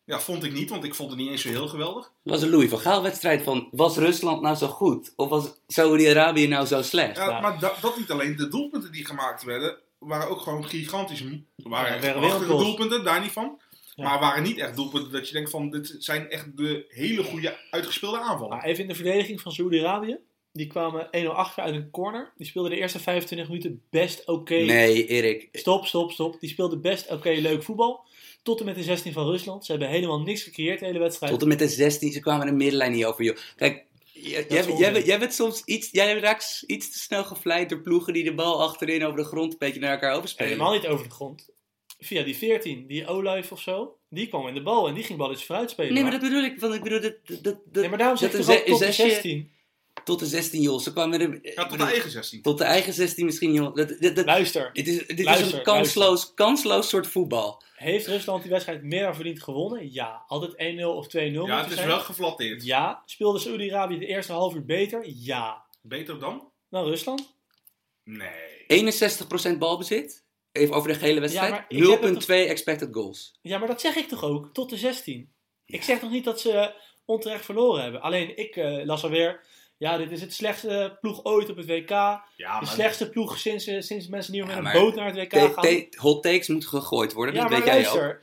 Ja, 0.04 0.20
vond 0.20 0.44
ik 0.44 0.52
niet, 0.52 0.70
want 0.70 0.84
ik 0.84 0.94
vond 0.94 1.10
het 1.10 1.18
niet 1.18 1.30
eens 1.30 1.42
zo 1.42 1.48
heel 1.48 1.68
geweldig. 1.68 2.04
Het 2.04 2.32
was 2.32 2.42
een 2.42 2.50
Louis 2.50 2.70
van 2.70 2.78
Gaal 2.78 3.02
wedstrijd 3.02 3.42
van, 3.42 3.68
was 3.70 3.96
Rusland 3.96 4.40
nou 4.42 4.56
zo 4.56 4.66
goed? 4.66 5.12
Of 5.16 5.28
was 5.28 5.52
Saudi-Arabië 5.66 6.46
nou 6.46 6.66
zo 6.66 6.82
slecht? 6.82 7.16
Ja. 7.16 7.40
Maar 7.40 7.60
da- 7.60 7.74
dat 7.80 7.98
niet 7.98 8.10
alleen, 8.10 8.36
de 8.36 8.48
doelpunten 8.48 8.92
die 8.92 9.06
gemaakt 9.06 9.42
werden, 9.42 9.76
waren 9.98 10.28
ook 10.28 10.40
gewoon 10.40 10.64
gigantisch. 10.68 11.20
Er 11.20 11.42
waren 11.56 12.00
Ja, 12.02 12.02
echt 12.02 12.18
waren 12.18 12.48
doelpunten, 12.48 13.04
daar 13.04 13.20
niet 13.20 13.32
van. 13.32 13.60
Ja. 13.94 14.04
Maar 14.04 14.18
waren 14.20 14.42
niet 14.42 14.58
echt 14.58 14.76
doelpunten 14.76 15.12
dat 15.12 15.26
je 15.28 15.34
denkt 15.34 15.50
van, 15.50 15.70
dit 15.70 15.96
zijn 15.98 16.30
echt 16.30 16.56
de 16.56 16.84
hele 16.88 17.22
goede 17.24 17.58
uitgespeelde 17.70 18.18
aanvallen. 18.18 18.56
Maar 18.56 18.64
even 18.66 18.82
in 18.82 18.88
de 18.88 18.94
verdediging 18.94 19.40
van 19.40 19.52
Saoedi-Arabië. 19.52 20.18
Die 20.56 20.66
kwamen 20.66 21.08
1-0 21.24 21.26
achter 21.28 21.62
uit 21.62 21.74
een 21.74 21.90
corner. 21.90 22.32
Die 22.36 22.46
speelden 22.46 22.70
de 22.70 22.76
eerste 22.78 22.98
25 22.98 23.48
minuten 23.48 23.82
best 23.90 24.26
oké. 24.26 24.54
Nee, 24.54 25.06
Erik. 25.06 25.48
Stop, 25.52 25.86
stop, 25.86 26.10
stop. 26.12 26.40
Die 26.40 26.50
speelden 26.50 26.80
best 26.80 27.10
oké 27.10 27.30
leuk 27.30 27.62
voetbal. 27.62 28.04
Tot 28.42 28.60
en 28.60 28.66
met 28.66 28.74
de 28.74 28.82
16 28.82 29.12
van 29.12 29.26
Rusland. 29.26 29.64
Ze 29.64 29.70
hebben 29.70 29.88
helemaal 29.90 30.20
niks 30.20 30.42
gecreëerd 30.42 30.78
de 30.80 30.86
hele 30.86 30.98
wedstrijd. 30.98 31.32
Tot 31.32 31.42
en 31.42 31.48
met 31.48 31.58
de 31.58 31.68
16, 31.68 32.12
ze 32.12 32.20
kwamen 32.20 32.46
de 32.46 32.52
middenlijn 32.52 32.92
niet 32.92 33.04
over, 33.04 33.24
joh. 33.24 33.36
Kijk, 33.56 33.84
jij, 34.12 34.46
bent- 34.46 34.50
jij, 34.50 34.70
onzin. 34.72 34.92
bent- 34.92 35.06
jij 35.06 35.18
bent 35.18 35.34
soms 35.34 35.62
iets, 35.64 35.88
jij 35.92 36.18
raakt 36.18 36.62
iets 36.66 36.92
te 36.92 36.98
snel 36.98 37.24
gevleid 37.24 37.68
door 37.68 37.80
ploegen 37.80 38.12
die 38.12 38.24
de 38.24 38.34
bal 38.34 38.62
achterin 38.62 39.04
over 39.04 39.16
de 39.16 39.24
grond 39.24 39.52
een 39.52 39.58
beetje 39.58 39.80
naar 39.80 39.92
elkaar 39.92 40.14
overspelen. 40.16 40.50
Helemaal 40.52 40.72
niet 40.72 40.86
over 40.86 41.04
de 41.08 41.14
grond. 41.14 41.48
Via 41.98 42.22
die 42.22 42.36
14, 42.36 42.86
die 42.86 43.06
Olaf 43.06 43.52
of 43.52 43.60
zo. 43.60 43.96
Die 44.10 44.26
kwam 44.28 44.48
in 44.48 44.54
de 44.54 44.62
bal 44.62 44.88
en 44.88 44.94
die 44.94 45.04
ging 45.04 45.18
balletjes 45.18 45.46
vooruit 45.46 45.70
spelen. 45.70 45.92
Nee, 45.94 46.02
maar 46.02 46.12
dat 46.12 46.20
bedoel 46.20 46.42
ik, 46.44 46.60
want 46.60 46.74
ik 46.74 46.82
bedoel, 46.82 47.00
dat, 47.00 47.14
dat, 47.26 47.42
dat, 47.42 47.56
Nee, 47.72 47.88
maar 47.88 47.98
daarom 47.98 48.16
zeg 48.16 48.30
dat 48.30 48.40
ik 48.40 48.46
toch 48.46 48.54
ook 48.56 48.64
ze- 48.64 48.70
tot 48.70 48.78
de 48.78 48.84
zesje- 48.84 49.10
16. 49.10 49.50
Tot 50.06 50.18
de 50.18 50.26
16, 50.26 50.60
joh. 50.60 50.80
Ze 50.80 50.92
kwamen 50.92 51.20
er, 51.20 51.38
Ja, 51.54 51.66
tot 51.66 51.78
de 51.78 51.84
eigen 51.84 52.10
16. 52.10 52.42
tot 52.42 52.58
de 52.58 52.64
eigen 52.64 52.92
16 52.92 53.24
misschien, 53.24 53.52
joh. 53.52 53.74
Dat, 53.74 53.96
dat, 54.00 54.16
dat, 54.16 54.24
Luister, 54.24 54.70
dit 54.72 54.88
is, 54.88 55.06
dit 55.06 55.18
is 55.20 55.52
een 55.52 55.62
kansloos, 55.62 56.34
kansloos 56.34 56.88
soort 56.88 57.06
voetbal. 57.06 57.62
heeft 57.74 58.06
Rusland 58.06 58.42
die 58.42 58.50
wedstrijd 58.50 58.82
meer 58.82 59.02
dan 59.02 59.14
verdiend 59.14 59.42
gewonnen? 59.42 59.92
Ja. 59.92 60.24
Altijd 60.26 60.74
1-0 60.78 60.84
of 60.84 61.06
2-0 61.06 61.10
Ja, 61.10 61.22
moeten 61.30 61.56
het 61.56 61.68
is 61.70 61.74
zijn? 61.74 61.88
wel 61.88 62.00
geflatteerd. 62.00 62.64
Ja. 62.64 63.02
Speelde 63.06 63.38
Saoedi-Arabië 63.38 63.98
de 63.98 64.06
eerste 64.06 64.32
half 64.32 64.54
uur 64.54 64.64
beter? 64.64 65.02
Ja. 65.06 65.64
Beter 65.82 66.18
dan? 66.18 66.50
Dan 66.70 66.84
Rusland? 66.84 67.34
Nee. 68.04 68.84
61% 69.54 69.58
balbezit. 69.58 70.24
Even 70.52 70.74
over 70.74 70.88
de 70.88 70.98
gele 70.98 71.20
wedstrijd. 71.20 71.50
maar 71.50 71.64
ik 71.68 71.86
heb 71.86 72.02
het 72.02 72.24
0,2 72.24 72.26
expected 72.28 72.88
goals. 72.92 73.38
Ja, 73.42 73.58
maar 73.58 73.68
dat 73.68 73.80
zeg 73.80 73.96
ik 73.96 74.08
toch 74.08 74.22
ook? 74.24 74.50
Tot 74.52 74.70
de 74.70 74.76
16. 74.76 75.32
Ik 75.66 75.82
zeg 75.82 75.98
toch 75.98 76.10
niet 76.10 76.24
dat 76.24 76.40
ze 76.40 76.72
onterecht 77.04 77.44
verloren 77.44 77.82
hebben? 77.82 78.00
Alleen 78.02 78.36
ik 78.38 78.56
eh, 78.56 78.84
las 78.84 79.02
alweer... 79.02 79.40
Ja, 79.78 79.96
dit 79.96 80.10
is 80.10 80.20
het 80.20 80.34
slechtste 80.34 80.96
ploeg 81.00 81.24
ooit 81.24 81.50
op 81.50 81.56
het 81.56 81.66
WK. 81.66 81.88
Ja, 81.90 82.60
De 82.60 82.66
slechtste 82.66 83.08
ploeg 83.10 83.38
sinds, 83.38 83.66
eh, 83.66 83.80
sinds 83.80 84.06
mensen 84.08 84.32
niet 84.32 84.44
meer 84.44 84.54
Ja, 84.56 84.60
met 84.60 84.74
een 84.74 84.80
boot 84.80 84.94
naar 84.94 85.06
het 85.14 85.16
WK 85.16 85.52
gaan. 85.54 85.86
hot 85.96 86.22
takes 86.22 86.48
moeten 86.48 86.68
gegooid 86.68 87.12
worden, 87.12 87.34
Ja, 87.34 87.40
dat 87.40 87.50
maar 87.50 87.60
weet 87.74 87.84
jij 87.90 88.06
ook. 88.08 88.18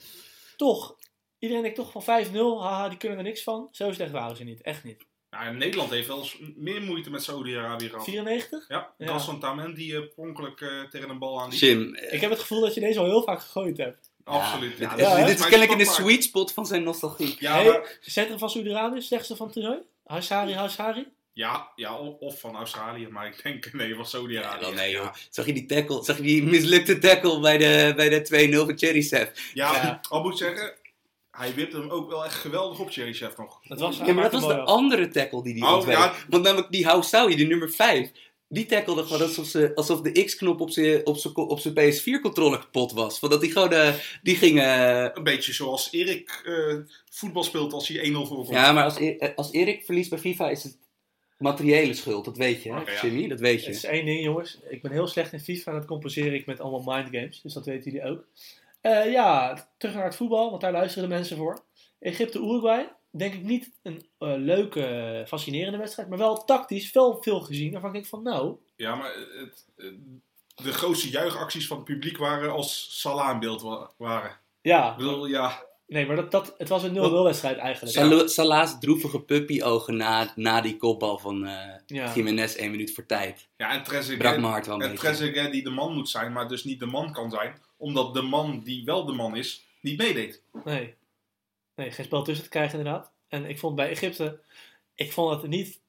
Toch. 0.58 0.95
Iedereen 1.39 1.64
denkt 1.64 1.78
toch 1.78 1.91
van 1.91 2.04
5-0. 2.04 2.64
Haha, 2.64 2.89
die 2.89 2.97
kunnen 2.97 3.18
er 3.18 3.24
niks 3.24 3.43
van. 3.43 3.68
Zo 3.72 3.91
slecht 3.91 4.12
waren 4.12 4.36
ze 4.36 4.43
niet. 4.43 4.62
Echt 4.62 4.84
niet. 4.84 5.06
nou, 5.30 5.56
Nederland 5.56 5.89
heeft 5.89 6.08
wel 6.08 6.18
eens 6.18 6.38
meer 6.56 6.82
moeite 6.82 7.10
met 7.10 7.24
Saudi-Arabië 7.24 7.89
gehad. 7.89 8.04
94? 8.04 8.66
Ja, 8.68 8.93
Ja. 8.97 9.08
Gaston 9.08 9.39
Tamen 9.39 9.74
die 9.74 9.91
uh, 9.93 9.99
pronkelijk 10.16 10.62
eh, 10.62 10.82
tegen 10.89 11.10
een 11.10 11.20
bal 11.20 11.41
aan 11.41 11.49
liep. 11.49 11.60
Jim, 11.60 11.95
eh, 11.95 12.14
Ik 12.14 12.22
heb 12.22 12.30
het 12.30 12.39
gevoel 12.39 12.62
dat 12.62 12.74
je 12.74 12.80
deze 12.80 12.99
al 12.99 13.06
heel 13.06 13.24
vaak 13.24 13.41
gegooid 13.41 13.78
hebt. 13.78 14.12
Absoluut. 14.24 14.78
dit, 14.78 14.89
Ja, 14.89 14.97
Ja, 14.97 15.26
dit 15.26 15.36
is 15.39 15.41
kennelijk 15.41 15.72
in 15.72 15.78
de 15.78 15.86
sweet 15.86 16.24
spot 16.24 16.54
van 16.54 16.66
zijn 16.66 16.84
nostalgie. 16.84 17.36
Ja, 17.39 17.54
Hey, 17.56 17.66
maar- 17.68 17.97
Centrum 18.01 18.39
van 18.39 18.49
Saudi-Arabië, 18.49 19.01
slechtste 19.01 19.36
van 19.36 19.45
het 19.45 19.56
toernooi? 19.56 19.80
Hassari, 20.06 20.54
Hassari? 20.54 21.08
Ja, 21.34 21.68
ja, 21.76 21.98
of, 21.98 22.18
of 22.20 22.40
van 22.40 22.56
Australië, 22.56 23.08
maar 23.08 23.28
ik 23.28 23.44
denk 23.44 23.74
nee, 23.74 23.90
van 23.90 23.98
Ja, 24.04 24.10
Saudi-Arabië. 24.10 24.76
nee, 24.76 24.92
joh. 24.92 25.04
Ja, 25.04 25.14
Zag 25.30 25.46
je 25.46 25.54
die 25.54 25.66
tackle? 25.66 26.04
Zag 26.04 26.18
je 26.18 26.24
die 26.24 26.44
mislukte 26.44 26.98
tackle 27.00 27.40
bij 27.40 27.58
de, 27.58 27.94
bij 27.96 28.10
de 28.10 28.50
2-0 28.54 28.56
van 28.66 28.78
Cherisev? 28.78 29.30
ja, 29.54 29.74
Ja. 29.76 30.00
al 30.10 30.22
moet 30.22 30.32
ik 30.32 30.38
zeggen, 30.38 30.74
hij 31.32 31.54
wipte 31.54 31.78
hem 31.78 31.90
ook 31.90 32.10
wel 32.10 32.26
echt 32.26 32.36
geweldig 32.36 32.80
op, 32.80 32.90
Cherry 32.92 33.14
Chef 33.14 33.38
nog. 33.38 33.60
Dat 33.68 33.80
was, 33.80 33.98
Ja, 33.98 34.14
maar 34.14 34.24
dat 34.32 34.42
was 34.42 34.48
de 34.54 34.60
andere 34.62 35.08
tackle 35.08 35.44
die 35.44 35.54
die 35.54 35.66
Oh, 35.66 35.88
ja. 35.88 36.14
Want 36.30 36.44
namelijk 36.44 36.72
die 36.72 36.86
Housawi, 36.86 37.36
die 37.36 37.48
nummer 37.48 37.70
5. 37.72 38.10
Die 38.48 38.66
tackelde 38.66 39.04
gewoon 39.04 39.22
alsof, 39.22 39.46
ze, 39.46 39.72
alsof 39.76 40.02
de 40.02 40.24
X-knop 40.24 40.62
op 40.62 40.70
zijn 40.70 41.06
op 41.06 41.18
zijn- 41.18 41.36
op 41.36 41.60
zijn 41.60 41.74
PS4-controller 41.74 42.60
kapot 42.60 42.92
was. 42.92 43.20
Want 43.20 43.34
dat 43.34 43.42
die 43.42 43.52
gewoon, 43.52 43.72
eh, 43.72 43.94
die 44.22 44.36
ging... 44.36 44.60
eh, 44.62 45.06
Een 45.14 45.24
beetje 45.24 45.54
zoals 45.54 45.88
Erik 45.92 46.42
eh, 46.46 46.76
voetbal 47.12 47.44
speelt 47.44 47.74
als 47.74 47.88
hij 47.88 47.98
1-0 48.10 48.12
voorkomt. 48.14 48.50
ja, 48.50 48.72
maar 48.72 48.84
als, 48.84 48.98
E- 49.00 49.32
als 49.36 49.52
Erik 49.52 49.86
verliest 49.86 50.10
bij 50.10 50.20
FIFA 50.20 50.50
is 50.50 50.64
het 50.64 50.78
materiële 51.44 51.94
schuld. 51.94 52.26
Dat 52.26 52.38
weet 52.38 52.64
je, 52.64 52.74
hè, 52.74 52.82
ja. 52.91 53.02
Jimmy? 53.02 53.28
Dat 53.28 53.39
weet 53.39 53.66
Het 53.66 53.76
is 53.76 53.82
je. 53.82 53.88
één 53.88 54.06
ding, 54.06 54.24
jongens. 54.24 54.60
Ik 54.70 54.82
ben 54.82 54.91
heel 54.91 55.08
slecht 55.08 55.34
in 55.34 55.39
FIFA 55.39 55.72
en 55.72 55.78
dat 55.78 55.88
compenseer 55.88 56.34
ik 56.34 56.46
met 56.46 56.60
allemaal 56.60 56.96
mindgames. 56.98 57.41
Dus 57.41 57.54
dat 57.54 57.66
weten 57.66 57.91
jullie 57.91 58.08
ook. 58.10 58.26
Eh, 58.82 59.12
ja, 59.12 59.68
terug 59.78 59.96
naar 59.96 60.04
het 60.06 60.16
voetbal, 60.16 60.50
want 60.50 60.62
daar 60.62 60.72
luisteren 60.72 61.10
de 61.10 61.16
mensen 61.16 61.38
voor. 61.38 61.64
Egypte-Uruguay. 62.00 62.91
Denk 63.12 63.34
ik 63.34 63.44
niet 63.44 63.72
een 63.84 64.06
eh, 64.18 64.34
leuke, 64.38 65.24
fascinerende 65.28 65.78
wedstrijd. 65.78 66.10
Maar 66.10 66.18
wel 66.18 66.44
tactisch 66.44 66.91
wel 66.91 67.22
veel 67.24 67.39
gezien. 67.41 67.72
Waarvan 67.72 67.89
ik 67.89 67.96
denk 67.96 68.08
van, 68.08 68.24
nou... 68.24 68.56
Ja, 68.76 68.96
maar 68.96 69.14
het, 69.14 69.66
het- 69.78 69.96
de 70.56 70.72
grootste 70.74 71.10
juichacties 71.10 71.68
van 71.68 71.78
het 71.78 71.86
publiek 71.86 72.18
waren 72.18 72.52
als 72.52 73.00
Salah 73.00 73.34
in 73.34 73.39
beeld 73.39 73.62
wa- 73.62 73.91
waren. 73.98 74.38
Ja, 74.62 74.91
Ik 74.91 74.98
bedoel, 74.98 75.26
ja, 75.26 75.66
nee, 75.88 76.06
maar 76.06 76.16
dat, 76.16 76.32
dat, 76.32 76.56
het 76.58 76.70
was 76.70 76.84
een 76.84 76.96
0-0 76.96 77.24
wedstrijd 77.24 77.58
eigenlijk. 77.58 77.96
Sal- 77.96 78.28
Salah's 78.28 78.80
droevige 78.80 79.22
puppyogen 79.22 79.98
na, 79.98 80.34
na 80.36 80.62
die 80.62 80.78
kopbal 80.78 81.18
van 81.18 81.46
eh 81.46 81.76
Ja. 81.86 82.14
Jiménez 82.14 82.56
één 82.56 82.72
minuut 82.72 82.94
voor 82.94 83.06
tijd. 83.06 83.48
ja 83.58 83.72
en 83.72 83.84
Trezeguet, 83.84 84.68
en. 84.68 84.96
Trezeguet 84.96 85.52
die 85.52 85.64
de 85.64 85.70
man 85.70 85.94
moet 85.94 86.10
zijn, 86.10 86.32
maar 86.32 86.48
dus 86.48 86.64
niet 86.64 86.80
de 86.80 86.86
man 86.86 87.14
kan 87.14 87.30
zijn. 87.30 87.62
Omdat 87.78 88.14
de 88.14 88.22
man 88.22 88.62
die 88.64 88.86
wel 88.86 89.06
de 89.06 89.14
man 89.14 89.36
is, 89.36 89.66
niet 89.82 89.98
meedeed. 89.98 90.42
Nee. 90.64 90.96
Nee, 91.76 91.92
geen 91.92 92.06
spel 92.06 92.24
tussen 92.24 92.44
te 92.44 92.50
krijgen 92.50 92.78
inderdaad. 92.78 93.12
En 93.28 93.46
ik 93.46 93.60
vond 93.60 93.76
bij 93.76 93.90
Egypte, 93.90 94.40
ik 94.96 95.12
vond 95.12 95.42
het 95.42 95.50
niet 95.50 95.82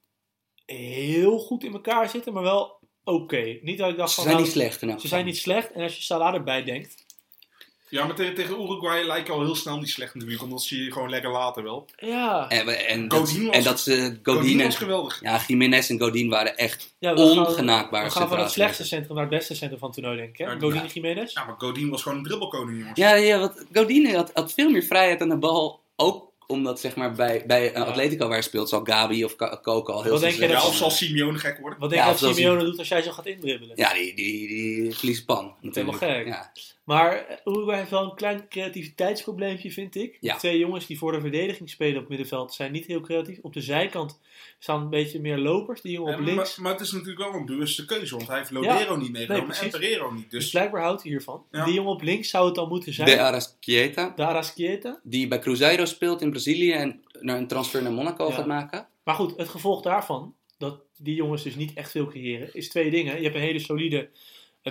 heel 0.65 1.39
goed 1.39 1.63
in 1.63 1.73
elkaar 1.73 2.09
zitten, 2.09 2.33
maar 2.33 2.43
wel 2.43 2.79
oké. 3.03 3.57
Niet 3.61 3.77
dat 3.77 3.89
ik 3.89 3.97
dacht 3.97 4.11
Ze 4.11 4.21
zijn 4.21 4.33
nou, 4.33 4.43
niet 4.43 4.53
slecht 4.53 4.79
ze 4.79 5.07
zijn 5.07 5.25
niet 5.25 5.37
slecht. 5.37 5.71
En 5.71 5.81
als 5.81 5.95
je 5.95 6.01
Salah 6.01 6.33
erbij 6.33 6.63
denkt, 6.63 7.04
Ja, 7.89 8.05
maar 8.05 8.15
tegen, 8.15 8.35
tegen 8.35 8.61
Uruguay 8.61 9.03
lijkt 9.03 9.29
al 9.29 9.41
heel 9.41 9.55
snel 9.55 9.77
niet 9.77 9.89
slecht 9.89 10.13
natuurlijk, 10.15 10.41
omdat 10.43 10.61
ze 10.61 10.83
je 10.83 10.91
gewoon 10.91 11.09
lekker 11.09 11.31
laten 11.31 11.63
wel. 11.63 11.85
ja. 11.97 12.49
En, 12.49 12.87
en, 12.87 13.07
dat, 13.07 13.19
Godin 13.19 13.45
was- 13.45 13.55
en 13.55 13.63
dat 13.63 13.79
ze 13.79 13.91
Godin 14.23 14.41
Godin 14.41 14.59
en, 14.59 14.65
was 14.65 14.75
geweldig. 14.75 15.19
ja, 15.21 15.41
Jiménez 15.47 15.89
en 15.89 15.99
Godin 15.99 16.29
waren 16.29 16.57
echt 16.57 16.95
ja 16.99 17.13
we 17.13 17.19
gaan- 17.33 17.45
ongenaakbare 17.47 18.05
We 18.05 18.11
gaan 18.11 18.27
van 18.29 18.39
het 18.39 18.51
slechtste 18.51 18.83
centrum 18.85 19.13
naar 19.15 19.25
het 19.25 19.33
beste 19.37 19.55
centrum 19.55 19.79
van 19.79 19.87
het 19.89 19.97
toernooi, 19.97 20.17
denk 20.21 20.29
ik. 20.29 20.37
Hè? 20.37 20.45
Ja, 20.45 20.59
Godin 20.59 20.75
ja. 20.75 20.81
en 20.81 20.87
Jiménez. 20.93 21.33
Ja, 21.33 21.45
maar 21.45 21.55
Godin 21.57 21.89
was 21.89 22.01
gewoon 22.01 22.17
een 22.17 22.23
dribbelkoning, 22.23 22.77
jongens. 22.79 22.99
Ja, 22.99 23.13
ja 23.13 23.39
want 23.39 23.65
Godin 23.73 24.15
had, 24.15 24.31
had 24.33 24.53
veel 24.53 24.69
meer 24.69 24.83
vrijheid 24.83 25.21
aan 25.21 25.29
de 25.29 25.37
bal. 25.37 25.79
Ook 25.95 26.33
omdat 26.47 26.79
zeg 26.79 26.95
maar, 26.95 27.11
bij, 27.13 27.43
bij 27.47 27.63
Ja. 27.71 27.83
Atletico 27.83 28.23
waar 28.25 28.33
hij 28.33 28.41
speelt, 28.41 28.69
zal 28.69 28.81
Gabi 28.83 29.25
of 29.25 29.35
Coco 29.35 29.93
al 29.93 30.01
heel 30.03 30.11
Wat 30.11 30.19
snel 30.19 30.19
denk 30.19 30.33
je 30.33 30.47
Ja, 30.47 30.59
dat- 30.59 30.67
of 30.67 30.75
zal 30.75 30.91
Simeone 30.91 31.37
gek 31.37 31.57
worden? 31.59 31.79
Wat 31.79 31.89
denk 31.89 32.01
je 32.03 32.07
Ja, 32.11 32.17
dat 32.17 32.35
Simeone 32.35 32.63
doet 32.63 32.77
als 32.79 32.87
jij 32.87 33.01
zo 33.01 33.11
gaat 33.11 33.25
indribbelen? 33.25 33.77
Ja, 33.77 33.93
die, 33.93 34.15
die, 34.15 34.47
die 34.47 34.95
verliezen 34.95 35.25
pan. 35.25 35.53
Natuurlijk. 35.61 35.99
helemaal 35.99 36.17
gek. 36.23 36.27
Ja. 36.27 36.51
Maar 36.85 37.15
eh, 37.25 37.37
Uruguay 37.45 37.77
heeft 37.77 37.89
wel 37.89 38.03
een 38.03 38.15
klein 38.15 38.47
creativiteitsprobleempje, 38.49 39.71
vind 39.71 39.95
ik. 39.95 40.17
Ja. 40.21 40.33
De 40.33 40.39
twee 40.39 40.57
jongens 40.59 40.85
die 40.85 40.97
voor 40.97 41.11
de 41.11 41.19
verdediging 41.21 41.69
spelen 41.69 41.93
op 41.95 41.99
het 41.99 42.09
middenveld 42.09 42.53
zijn 42.53 42.71
niet 42.71 42.85
heel 42.85 43.01
creatief. 43.01 43.39
Op 43.41 43.53
de 43.53 43.61
zijkant 43.61 44.19
staan 44.59 44.81
een 44.81 44.89
beetje 44.89 45.19
meer 45.19 45.37
lopers. 45.37 45.81
Die 45.81 45.91
jongen 45.91 46.13
op 46.13 46.19
En, 46.19 46.25
links. 46.25 46.55
maar, 46.55 46.63
maar 46.63 46.71
het 46.71 46.81
is 46.81 46.91
natuurlijk 46.91 47.19
wel 47.19 47.33
een 47.33 47.45
bewuste 47.45 47.85
keuze, 47.85 48.15
want 48.15 48.27
hij 48.27 48.37
heeft 48.37 48.51
Lodero 48.51 48.95
niet 48.95 49.11
meegenomen 49.11 49.47
Nee, 49.49 49.59
en. 49.59 49.69
Pereiro 49.69 50.11
niet. 50.11 50.31
Dus 50.31 50.41
Dus 50.43 50.49
blijkbaar 50.51 50.81
houdt 50.81 51.01
hij 51.01 51.11
hiervan. 51.11 51.43
Ja. 51.51 51.65
Die 51.65 51.73
jongen 51.73 51.91
op 51.91 52.01
links 52.01 52.29
zou 52.29 52.45
het 52.45 52.55
dan 52.55 52.67
moeten 52.67 52.93
zijn. 52.93 53.07
De 53.09 53.21
Arrasquieta, 53.21 54.13
De 54.15 54.25
Arrasquieta. 54.25 54.99
die 55.03 55.27
bij 55.27 55.39
Cruzeiro 55.39 55.85
speelt 55.85 56.21
in 56.21 56.29
Brazilië 56.29 56.71
en 56.71 57.03
naar 57.21 57.37
een 57.37 57.47
transfer 57.47 57.83
naar 57.83 57.91
Monaco 57.91 58.27
Ja. 58.27 58.33
gaat 58.33 58.45
maken. 58.47 58.87
Maar 59.03 59.15
goed, 59.15 59.37
het 59.37 59.49
gevolg 59.49 59.81
daarvan, 59.81 60.33
dat 60.57 60.79
die 60.97 61.15
jongens 61.15 61.43
dus 61.43 61.55
niet 61.55 61.73
echt 61.73 61.91
veel 61.91 62.07
creëren, 62.07 62.49
is 62.53 62.69
twee 62.69 62.89
dingen. 62.91 63.17
Je 63.17 63.23
hebt 63.23 63.35
een 63.35 63.41
hele 63.41 63.59
solide 63.59 64.09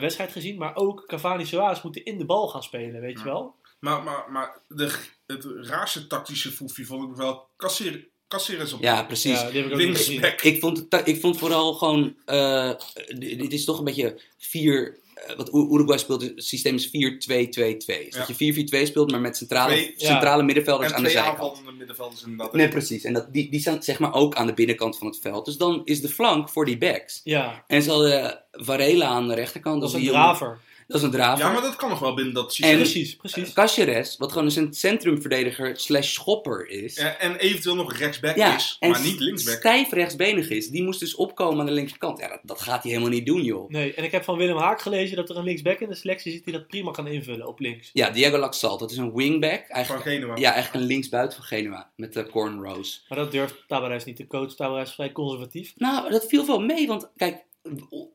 wedstrijd 0.00 0.32
gezien, 0.32 0.58
maar 0.58 0.76
ook 0.76 1.04
Cavani 1.06 1.46
Soares 1.46 1.82
moeten 1.82 2.04
in 2.04 2.18
de 2.18 2.24
bal 2.24 2.48
gaan 2.48 2.62
spelen, 2.62 3.00
weet 3.00 3.18
je 3.18 3.24
wel? 3.24 3.54
Maar, 3.78 4.02
maar, 4.02 4.24
maar 4.30 4.62
de, 4.68 4.98
het 5.26 5.44
raarste 5.44 6.06
tactische 6.06 6.50
foefje 6.50 6.84
vond 6.84 7.10
ik 7.10 7.16
wel 7.16 7.48
Caceres 7.56 8.12
Caceres 8.28 8.72
op 8.72 8.82
Ja, 8.82 9.02
precies. 9.02 9.40
Ja, 9.40 9.50
die 9.50 9.62
heb 9.62 10.40
ik 10.40 10.60
vond, 10.60 10.86
ik 11.04 11.20
vond 11.20 11.38
vooral 11.38 11.74
gewoon, 11.74 12.16
eh, 12.24 12.72
dit 13.18 13.52
is 13.52 13.64
toch 13.64 13.78
een 13.78 13.84
beetje 13.84 14.20
vier 14.38 14.98
wat 15.36 15.48
U- 15.54 15.68
Uruguay 15.74 15.98
speelt, 15.98 16.22
het 16.22 16.32
systeem 16.36 16.74
is 16.74 16.86
4-2-2-2. 16.86 18.04
Dus 18.04 18.14
Ja. 18.14 18.18
dat 18.18 18.28
je 18.28 18.34
4-4-2 18.34 18.86
speelt, 18.86 19.10
maar 19.10 19.20
met 19.20 19.36
centrale, 19.36 19.72
Twee- 19.72 19.94
ja. 19.96 20.06
centrale 20.06 20.42
middenvelders 20.42 20.90
En 20.90 20.96
aan 20.96 21.02
de 21.02 21.08
twee 21.08 21.22
zijkant. 21.22 21.40
aanvallende 21.50 21.72
middenvelders 21.78 22.22
inderdaad. 22.22 22.52
Nee, 22.52 22.68
precies. 22.68 23.04
En 23.04 23.12
dat, 23.12 23.32
die, 23.32 23.50
die 23.50 23.60
staan 23.60 23.82
zeg 23.82 23.98
maar 23.98 24.14
ook 24.14 24.34
aan 24.34 24.46
de 24.46 24.54
binnenkant 24.54 24.98
van 24.98 25.06
het 25.06 25.18
veld. 25.22 25.44
Dus 25.44 25.56
dan 25.56 25.82
is 25.84 26.00
de 26.00 26.08
flank 26.08 26.48
voor 26.48 26.64
die 26.64 26.78
backs. 26.78 27.20
Ja, 27.24 27.64
En 27.66 27.82
ze 27.82 27.90
hadden 27.90 28.40
Varela 28.52 29.06
aan 29.06 29.28
de 29.28 29.34
rechterkant. 29.34 29.80
dat 29.80 29.88
is 29.90 29.96
een 29.96 30.06
draver. 30.06 30.58
Dat 30.86 30.96
is 30.96 31.02
een 31.02 31.10
draver. 31.10 31.44
Ja, 31.46 31.52
maar 31.52 31.62
dat 31.62 31.76
kan 31.76 31.88
nog 31.88 31.98
wel 31.98 32.14
binnen 32.14 32.34
dat 32.34 32.44
En- 32.44 32.50
systeem. 32.54 32.76
Precies, 32.76 33.16
precies. 33.16 33.52
Caceres, 33.52 34.16
wat 34.16 34.32
gewoon 34.32 34.50
een 34.56 34.74
centrumverdediger 34.74 35.76
slash 35.80 36.12
schopper 36.12 36.68
is. 36.68 36.96
Ja, 36.96 37.16
en 37.18 37.36
eventueel 37.36 37.74
nog 37.74 37.96
rechtsback 37.96 38.36
Ja, 38.36 38.54
is, 38.56 38.76
en 38.80 38.90
maar 38.90 39.00
niet 39.02 39.20
linksback. 39.20 39.54
stijf 39.58 39.90
rechtsbenig 39.92 40.48
is. 40.50 40.68
Die 40.68 40.82
moest 40.82 41.00
dus 41.00 41.14
opkomen 41.14 41.60
aan 41.60 41.66
de 41.66 41.72
linkerkant. 41.72 42.18
Ja, 42.18 42.28
dat, 42.28 42.40
dat 42.42 42.60
gaat 42.60 42.82
hij 42.82 42.92
helemaal 42.92 43.12
niet 43.12 43.26
doen, 43.26 43.42
joh. 43.42 43.70
Nee, 43.70 43.94
en 43.94 44.04
ik 44.04 44.10
heb 44.12 44.24
van 44.24 44.36
Willem 44.36 44.56
Haak 44.56 44.80
gelezen 44.80 45.16
dat 45.16 45.30
er 45.30 45.36
een 45.36 45.44
linksback 45.44 45.80
in 45.80 45.88
de 45.88 45.94
selectie 45.94 46.32
zit 46.32 46.44
die 46.44 46.52
dat 46.52 46.66
prima 46.66 46.90
kan 46.90 47.06
invullen 47.06 47.46
op 47.46 47.58
links. 47.60 47.90
Ja, 47.92 48.10
Diego 48.10 48.38
Laxalt, 48.38 48.80
dat 48.80 48.90
is 48.90 48.96
een 48.96 49.14
wingback. 49.14 49.64
Van 49.66 49.74
Eigenlijk, 49.76 50.04
Genua. 50.04 50.36
ja, 50.36 50.52
eigenlijk 50.52 50.82
een 50.84 50.90
linksbuiten 50.90 51.36
van 51.36 51.46
Genua. 51.46 51.90
Met 51.96 52.12
de 52.12 52.26
cornrows. 52.30 53.04
Maar 53.08 53.18
dat 53.18 53.30
durft 53.32 53.54
Tabarez 53.66 54.04
niet. 54.04 54.16
De 54.16 54.26
coach 54.26 54.54
Tabarez 54.54 54.88
is 54.88 54.94
vrij 54.94 55.12
conservatief. 55.12 55.72
Nou, 55.76 56.10
dat 56.10 56.26
viel 56.26 56.46
wel 56.46 56.60
mee, 56.60 56.86
want 56.86 57.10
kijk, 57.16 57.44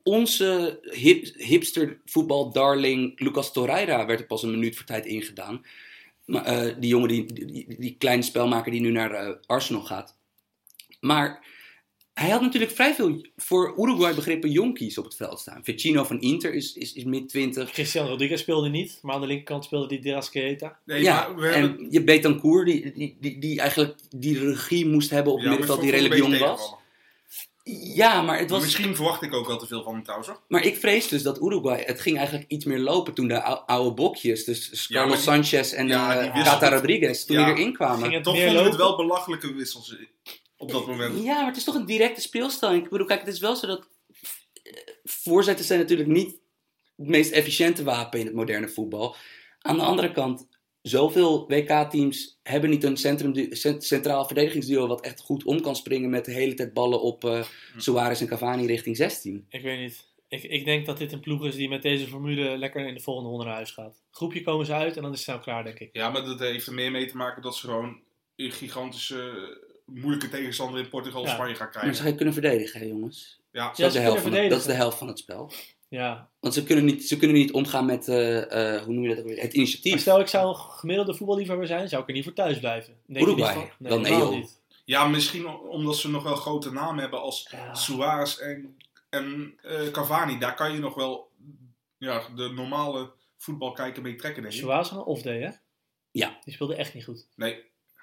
onze 0.02 0.80
hip, 0.92 1.34
hipster 1.36 2.00
voetbal-darling 2.04 3.20
Lucas 3.20 3.52
Torreira 3.52 4.06
werd 4.06 4.20
er 4.20 4.26
pas 4.26 4.42
een 4.42 4.50
minuut 4.50 4.76
voor 4.76 4.86
tijd 4.86 5.06
ingedaan. 5.06 5.64
Maar, 6.24 6.44
eh, 6.44 6.74
die 6.78 6.90
jongen, 6.90 7.08
die, 7.08 7.32
die, 7.32 7.76
die 7.78 7.96
kleine 7.98 8.22
spelmaker 8.22 8.72
die 8.72 8.80
nu 8.80 8.90
naar 8.90 9.10
eh, 9.10 9.34
Arsenal 9.46 9.82
gaat. 9.82 10.16
Maar 11.00 11.44
hij 12.14 12.30
had 12.30 12.40
natuurlijk 12.40 12.72
vrij 12.72 12.94
veel 12.94 13.26
voor 13.36 13.74
Uruguay 13.78 14.14
begrippen 14.14 14.50
jonkies 14.50 14.98
op 14.98 15.04
het 15.04 15.14
veld 15.14 15.40
staan. 15.40 15.64
Vecino 15.64 16.04
van 16.04 16.20
Inter 16.20 16.54
is, 16.54 16.74
is, 16.74 16.92
is 16.92 17.04
mid-20. 17.04 17.70
Christian 17.70 18.06
Rodriguez 18.06 18.40
speelde 18.40 18.68
niet, 18.68 18.98
maar 19.02 19.14
aan 19.14 19.20
de 19.20 19.26
linkerkant 19.26 19.64
speelde 19.64 19.88
die 19.88 20.00
Deraskeeta. 20.00 20.78
Nee, 20.84 21.02
Ja, 21.02 21.28
maar 21.28 21.36
we 21.36 21.46
hebben... 21.46 21.78
en 21.78 21.86
je 21.90 22.04
Betancourt, 22.04 22.66
die, 22.66 22.92
die, 22.92 23.16
die, 23.20 23.38
die 23.38 23.60
eigenlijk 23.60 23.98
die 24.16 24.38
regie 24.38 24.86
moest 24.86 25.10
hebben 25.10 25.32
op 25.32 25.38
het 25.38 25.46
ja, 25.46 25.50
middenveld, 25.50 25.80
die 25.80 25.90
redelijk 25.90 26.16
jong 26.16 26.38
was. 26.38 26.74
Ja, 27.94 28.22
maar 28.22 28.38
het 28.38 28.50
was... 28.50 28.62
Misschien 28.62 28.94
verwacht 28.96 29.22
ik 29.22 29.34
ook 29.34 29.46
wel 29.46 29.58
te 29.58 29.66
veel 29.66 29.82
van 29.82 29.92
hem 29.92 30.02
trouwens. 30.02 30.28
hoor. 30.30 30.40
Maar 30.48 30.64
ik 30.64 30.76
vrees 30.76 31.08
dus 31.08 31.22
dat 31.22 31.40
Uruguay, 31.42 31.82
het 31.86 32.00
ging 32.00 32.16
eigenlijk 32.18 32.50
iets 32.50 32.64
meer 32.64 32.78
lopen 32.78 33.14
toen 33.14 33.28
de 33.28 33.42
ou- 33.42 33.62
oude 33.66 33.94
bokjes, 33.94 34.44
dus 34.44 34.86
Ja, 34.88 35.00
Carlos 35.00 35.22
Sanchez 35.22 35.72
en 35.72 35.86
ja, 35.88 36.20
eh, 36.20 36.44
Tata 36.44 36.68
Rodriguez, 36.68 37.24
toen 37.24 37.36
Ja. 37.38 37.44
die 37.44 37.54
erin 37.54 37.72
kwamen. 37.72 38.00
Ging 38.02 38.14
het 38.14 38.24
Toch 38.24 38.34
meer 38.34 38.46
vond 38.48 38.58
ik 38.60 38.64
het 38.66 38.76
wel 38.76 38.96
belachelijke 38.96 39.52
wissels 39.54 39.96
op 40.56 40.70
dat 40.72 40.86
moment. 40.86 41.22
Ja, 41.24 41.34
maar 41.36 41.46
het 41.46 41.56
is 41.56 41.64
toch 41.64 41.74
een 41.74 41.86
directe 41.86 42.20
speelstelling. 42.20 42.84
Ik 42.84 42.90
bedoel, 42.90 43.06
kijk, 43.06 43.20
het 43.20 43.34
is 43.34 43.40
wel 43.40 43.56
zo 43.56 43.66
dat 43.66 43.86
eh, 44.62 44.72
voorzetten 45.04 45.64
zijn 45.64 45.78
natuurlijk 45.78 46.08
niet 46.08 46.36
het 46.96 47.08
meest 47.08 47.30
efficiënte 47.30 47.84
wapen 47.84 48.20
in 48.20 48.26
het 48.26 48.34
moderne 48.34 48.68
voetbal. 48.68 49.16
Aan 49.60 49.76
de 49.76 49.82
andere 49.82 50.12
kant, 50.12 50.46
zoveel 50.82 51.48
WK-teams 51.48 52.38
hebben 52.42 52.70
niet 52.70 52.84
een 52.84 52.96
centrum, 52.96 53.46
cent- 53.54 53.84
centraal 53.84 54.24
verdedigingsduo 54.26 54.86
wat 54.86 55.00
echt 55.00 55.20
goed 55.20 55.44
om 55.44 55.60
kan 55.60 55.76
springen 55.76 56.10
met 56.10 56.24
de 56.24 56.32
hele 56.32 56.54
tijd 56.54 56.72
ballen 56.72 57.02
op 57.02 57.24
eh 57.24 57.42
Suarez 57.76 58.20
en 58.20 58.26
Cavani 58.26 58.66
richting 58.66 58.96
16. 58.96 59.46
Ik 59.48 59.62
weet 59.62 59.78
niet. 59.78 60.08
Ik, 60.28 60.42
ik 60.42 60.64
denk 60.64 60.86
dat 60.86 60.98
dit 60.98 61.12
een 61.12 61.20
ploeg 61.20 61.44
is 61.46 61.54
die 61.54 61.68
met 61.68 61.82
deze 61.82 62.06
formule 62.06 62.58
lekker 62.58 62.86
in 62.86 62.94
de 62.94 63.00
volgende 63.00 63.28
ronde 63.30 63.44
naar 63.44 63.54
huis 63.54 63.70
gaat. 63.70 64.02
Groepje 64.10 64.42
komen 64.42 64.66
ze 64.66 64.72
uit 64.72 64.96
en 64.96 65.02
dan 65.02 65.10
is 65.12 65.16
het 65.16 65.26
snel 65.26 65.38
klaar, 65.38 65.64
denk 65.64 65.78
ik. 65.78 65.88
Ja, 65.92 66.10
maar 66.10 66.24
dat 66.24 66.38
heeft 66.38 66.66
er 66.66 66.74
meer 66.74 66.90
mee 66.90 67.06
te 67.06 67.16
maken 67.16 67.42
dat 67.42 67.56
ze 67.56 67.66
gewoon 67.66 68.00
een 68.36 68.50
gigantische 68.52 69.58
moeilijke 69.86 70.28
tegenstander 70.28 70.80
in 70.80 70.88
Portugal 70.88 71.22
en 71.22 71.28
Ja. 71.28 71.34
Spanje 71.34 71.54
gaan 71.54 71.64
Maar 71.66 71.72
ze 71.74 71.80
krijgen. 71.80 72.04
gaan 72.04 72.14
kunnen 72.16 72.34
verdedigen, 72.34 72.80
hè, 72.80 72.86
jongens. 72.86 73.40
Ja, 73.52 73.68
Dat, 73.68 73.76
Ja, 73.76 73.86
is 73.86 73.92
de 73.92 73.98
kunnen 73.98 74.02
helft 74.02 74.22
van 74.22 74.32
het, 74.32 74.50
dat 74.50 74.58
is 74.58 74.64
de 74.64 74.72
verdedigen. 74.72 74.76
helft 74.76 74.98
van 74.98 75.08
het 75.08 75.18
spel. 75.18 75.52
Ja. 75.90 76.28
Want 76.40 76.54
ze 76.54 76.62
kunnen 76.64 76.84
niet, 76.84 77.08
ze 77.08 77.16
kunnen 77.16 77.36
niet 77.36 77.52
omgaan 77.52 77.86
met, 77.86 78.08
eh, 78.08 78.74
eh, 78.76 78.82
hoe 78.82 78.92
noem 78.94 79.02
je 79.02 79.08
dat 79.08 79.18
ook 79.18 79.24
weer, 79.24 79.34
het 79.36 79.44
Maar 79.44 79.54
initiatief. 79.54 80.00
stel 80.00 80.20
ik 80.20 80.26
zou 80.26 80.48
een 80.48 80.54
gemiddelde 80.54 81.14
voetballiefhebber 81.14 81.66
zijn, 81.66 81.88
zou 81.88 82.02
ik 82.02 82.08
er 82.08 82.14
niet 82.14 82.24
voor 82.24 82.32
thuis 82.32 82.58
blijven. 82.58 82.94
Denk 83.06 83.26
je 83.26 83.32
Uruguay? 83.32 83.54
niet 83.56 83.64
van- 83.78 83.88
Wel, 83.88 84.00
nee, 84.00 84.12
joh. 84.12 84.30
niet. 84.30 84.60
ja 84.84 85.08
misschien 85.08 85.46
omdat 85.48 85.96
ze 85.96 86.10
nog 86.10 86.22
wel 86.22 86.34
grote 86.36 86.72
namen 86.72 87.00
hebben 87.00 87.20
als 87.20 87.48
Ja. 87.50 87.74
Suarez 87.74 88.38
en, 88.38 88.76
en 89.08 89.54
eh, 89.62 89.88
Cavani. 89.90 90.38
Daar 90.38 90.54
kan 90.54 90.72
je 90.72 90.78
nog 90.78 90.94
wel 90.94 91.30
ja, 91.98 92.22
de 92.36 92.48
normale 92.48 93.10
voetbalkijker 93.36 94.02
mee 94.02 94.14
trekken, 94.14 94.42
denk 94.42 94.54
ik. 94.54 94.60
Suarez 94.60 94.88
had 94.88 94.98
een 94.98 95.04
off-day, 95.04 95.40
hè? 95.40 95.50
Ja. 96.10 96.38
Die 96.44 96.54
speelde 96.54 96.74
echt 96.74 96.94
niet 96.94 97.04
goed. 97.04 97.26
Nee, 97.36 97.62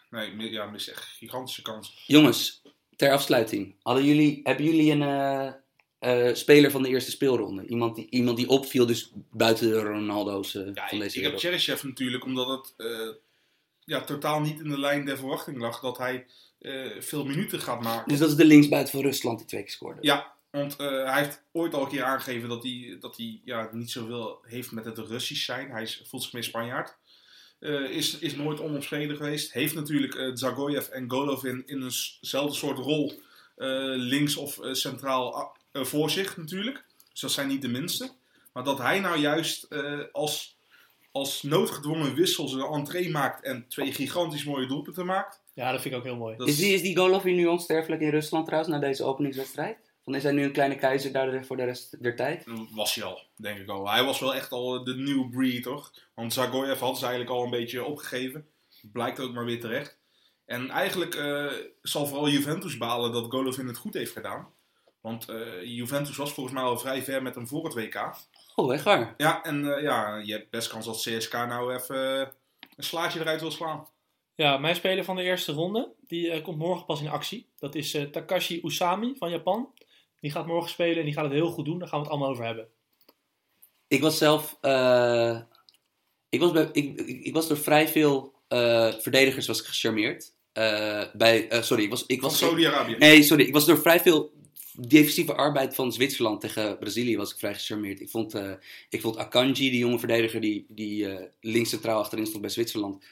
nee 0.10 0.52
ja, 0.52 0.66
mis 0.66 0.90
echt 0.90 1.04
gigantische 1.04 1.62
kans. 1.62 2.04
Jongens, 2.08 2.62
ter 2.96 3.12
afsluiting. 3.12 3.76
Hadden 3.82 4.04
jullie, 4.06 4.40
hebben 4.44 4.66
jullie 4.66 4.92
een 4.92 5.56
eh, 6.00 6.34
speler 6.34 6.72
van 6.72 6.84
de 6.84 6.90
eerste 6.90 7.12
speelronde? 7.12 7.66
Iemand 7.66 7.96
die, 7.96 8.08
iemand 8.10 8.38
die 8.38 8.50
opviel, 8.50 8.86
dus 8.86 9.12
buiten 9.32 9.70
de 9.70 9.80
Ronaldo's 9.80 10.56
eh, 10.56 10.66
Ja, 10.74 10.88
van 10.88 10.98
ik, 10.98 11.04
deze 11.04 11.06
ik 11.06 11.14
heb 11.14 11.14
wereld? 11.24 11.42
Cheryshev 11.42 11.84
natuurlijk, 11.84 12.26
omdat 12.26 12.48
het 12.48 12.74
eh, 12.78 13.14
ja, 13.80 14.02
totaal 14.02 14.42
niet 14.42 14.60
in 14.60 14.70
de 14.70 14.80
lijn 14.80 15.06
der 15.06 15.18
verwachting 15.18 15.58
lag 15.58 15.80
dat 15.80 15.98
hij 15.98 16.26
veel 17.00 17.26
minuten 17.26 17.60
gaat 17.60 17.82
maken. 17.82 18.10
Dus 18.10 18.20
dat 18.20 18.30
is 18.30 18.36
de 18.36 18.46
linksbuiten 18.46 18.92
van 18.92 19.02
Rusland 19.02 19.38
die 19.38 19.48
twee 19.48 19.62
keer 19.62 19.72
scoorde. 19.72 19.98
Ja, 20.02 20.34
want 20.52 20.78
hij 20.78 21.24
heeft 21.24 21.44
ooit 21.52 21.74
al 21.74 21.82
een 21.82 21.90
keer 21.90 22.04
aangegeven 22.04 22.50
dat 22.50 22.64
hij, 22.64 22.98
dat 23.00 23.18
hij 23.18 23.42
ja, 23.44 23.70
niet 23.72 23.92
zoveel 23.92 24.40
heeft 24.42 24.72
met 24.72 24.86
het 24.86 24.98
Russisch 24.98 25.46
zijn. 25.46 25.72
Hij 25.72 25.82
is, 25.82 26.02
voelt 26.06 26.24
zich 26.24 26.34
meer 26.34 26.44
Spanjaard. 26.44 26.98
Is, 27.90 28.20
is 28.20 28.36
nooit 28.36 28.60
onomstreden 28.60 29.16
geweest. 29.16 29.54
Heeft 29.54 29.76
natuurlijk 29.76 30.38
Zagoyev 30.38 30.88
en 30.88 31.10
Golovin 31.12 31.64
in 31.66 31.84
eenzelfde 31.84 32.56
soort 32.56 32.78
rol 32.78 33.22
links 33.96 34.36
of 34.36 34.60
centraal 34.72 35.57
voor 35.86 36.10
zich 36.10 36.38
natuurlijk. 36.38 36.86
Dus 37.12 37.22
dat 37.22 37.32
zijn 37.32 37.48
niet 37.48 37.62
de 37.62 37.68
minste. 37.68 38.12
Maar 38.54 38.64
dat 38.64 38.78
hij 38.78 39.00
nou 39.00 39.18
juist 39.18 39.64
eh, 39.64 40.00
als, 40.12 40.58
als 41.12 41.44
noodgedwongen 41.44 42.16
wissel 42.16 42.48
zijn 42.48 42.66
entree 42.66 43.10
maakt 43.10 43.44
en 43.44 43.66
twee 43.68 43.94
gigantisch 43.94 44.44
mooie 44.44 44.68
doelpunten 44.68 45.06
maakt. 45.06 45.42
Ja, 45.54 45.72
dat 45.72 45.82
vind 45.82 45.94
ik 45.94 46.00
ook 46.00 46.06
heel 46.06 46.16
mooi. 46.16 46.38
Dat 46.38 46.48
Is 46.48 46.58
die, 46.58 46.74
is 46.74 46.82
die 46.82 46.98
Golovin 46.98 47.36
nu 47.36 47.46
onsterfelijk 47.46 48.02
in 48.02 48.10
Rusland 48.10 48.46
trouwens, 48.46 48.74
na 48.74 48.80
deze 48.80 49.04
openingswedstrijd? 49.04 49.78
Van 50.04 50.16
is 50.16 50.24
hij 50.24 50.32
nu 50.32 50.44
een 50.44 50.52
kleine 50.52 50.76
keizer 50.76 51.12
daar 51.12 51.46
voor 51.46 51.58
de 51.58 51.64
rest 51.64 52.04
der 52.04 52.16
tijd? 52.16 52.44
was 52.72 52.96
hij 52.96 53.04
al, 53.04 53.22
denk 53.36 53.60
ik 53.60 53.70
al. 53.70 53.90
Hij 53.90 54.04
was 54.04 54.20
wel 54.20 54.36
echt 54.36 54.52
al 54.52 54.84
de 54.84 54.96
nieuwe 54.96 55.30
breed, 55.30 55.64
toch? 55.64 55.94
Want 56.14 56.34
Zagoyev 56.34 56.80
had 56.80 56.98
ze 56.98 57.06
eigenlijk 57.06 57.36
al 57.36 57.44
een 57.44 57.50
beetje 57.50 57.84
opgegeven. 57.84 58.48
Blijkt 58.92 59.20
ook 59.20 59.34
maar 59.34 59.46
weer 59.46 59.60
terecht. 59.60 59.98
En 60.46 60.70
eigenlijk 60.70 61.16
eh, 61.16 61.52
zal 61.82 62.08
vooral 62.08 62.30
Juventus 62.30 62.78
balen 62.78 63.12
dat 63.12 63.32
Golovin 63.32 63.68
het 63.68 63.78
goed 63.78 63.94
heeft 63.94 64.12
gedaan. 64.12 64.48
Want 65.08 65.30
eh, 65.30 65.64
Juventus 65.64 66.16
was 66.18 66.32
volgens 66.34 66.56
mij 66.56 66.64
al 66.64 66.78
vrij 66.78 67.04
ver 67.04 67.22
met 67.22 67.36
hem 67.36 67.48
voor 67.48 67.64
het 67.66 67.74
WK. 67.74 68.16
Oh, 68.56 68.74
echt 68.74 68.84
waar? 68.84 69.14
Ja, 69.18 69.44
en 69.44 69.76
eh, 69.76 69.82
ja, 69.84 70.16
je 70.18 70.32
hebt 70.34 70.50
best 70.50 70.68
kans 70.70 70.86
dat 70.86 71.02
CSK 71.02 71.34
nou 71.34 71.74
even 71.76 72.22
eh, 72.22 72.28
een 72.76 72.84
slaatje 72.84 73.20
eruit 73.20 73.42
wil 73.42 73.52
slaan. 73.52 73.88
Ja, 74.36 74.58
mijn 74.58 74.76
speler 74.76 75.04
van 75.04 75.16
de 75.16 75.22
eerste 75.24 75.52
ronde, 75.52 75.94
die 76.08 76.42
komt 76.42 76.58
morgen 76.58 76.86
pas 76.86 77.02
in 77.02 77.08
actie. 77.10 77.48
Dat 77.60 77.76
is 77.76 77.94
eh, 77.94 78.04
Takashi 78.04 78.62
Usami 78.64 79.16
van 79.20 79.30
Japan. 79.30 79.74
Die 80.20 80.32
gaat 80.32 80.46
morgen 80.48 80.70
spelen 80.70 80.98
en 80.98 81.06
die 81.06 81.14
gaat 81.14 81.24
het 81.24 81.34
heel 81.34 81.52
goed 81.52 81.66
doen. 81.66 81.80
Daar 81.80 81.88
gaan 81.88 81.98
we 82.00 82.04
het 82.04 82.14
allemaal 82.14 82.32
over 82.32 82.46
hebben. 82.46 82.68
Ik 83.88 84.02
was 84.02 84.18
zelf. 84.18 84.58
eh, 84.62 85.40
ik, 86.30 86.40
was 86.40 86.52
bij, 86.52 86.70
ik, 86.72 87.00
ik, 87.00 87.24
ik 87.26 87.34
was 87.34 87.48
door 87.48 87.58
vrij 87.58 87.88
veel 87.88 88.34
eh, 88.48 88.94
verdedigers 89.00 89.48
was 89.48 89.60
ik 89.60 89.66
gecharmeerd. 89.66 90.34
Eh, 90.54 91.04
bij, 91.14 91.50
eh, 91.50 91.62
sorry, 91.62 91.84
ik 91.84 91.90
was. 91.90 92.06
Ik 92.06 92.22
was 92.22 92.38
Saudi-Arabië. 92.38 92.96
nee, 92.98 93.24
sorry. 93.24 93.44
Ik 93.46 93.54
was 93.54 93.66
door 93.66 93.78
vrij 93.78 94.00
veel 94.00 94.32
defensieve 94.80 95.36
arbeid 95.36 95.76
van 95.76 95.94
Zwitserland 95.94 96.42
tegen 96.42 96.78
Brazilië 96.78 97.18
was 97.18 97.32
ik 97.32 97.38
vrij 97.38 97.54
gecharmeerd. 97.54 98.00
Ik 98.02 98.10
vond, 98.10 98.34
eh, 98.34 98.52
ik 98.90 99.02
vond 99.02 99.18
Akanji, 99.18 99.70
die 99.70 99.78
jonge 99.80 100.00
verdediger 100.00 100.42
die, 100.42 100.66
die 100.70 101.10
eh, 101.12 101.26
links 101.42 101.70
centraal 101.70 102.00
achterin 102.00 102.26
stond 102.26 102.42
bij 102.42 102.50
Zwitserland. 102.52 103.06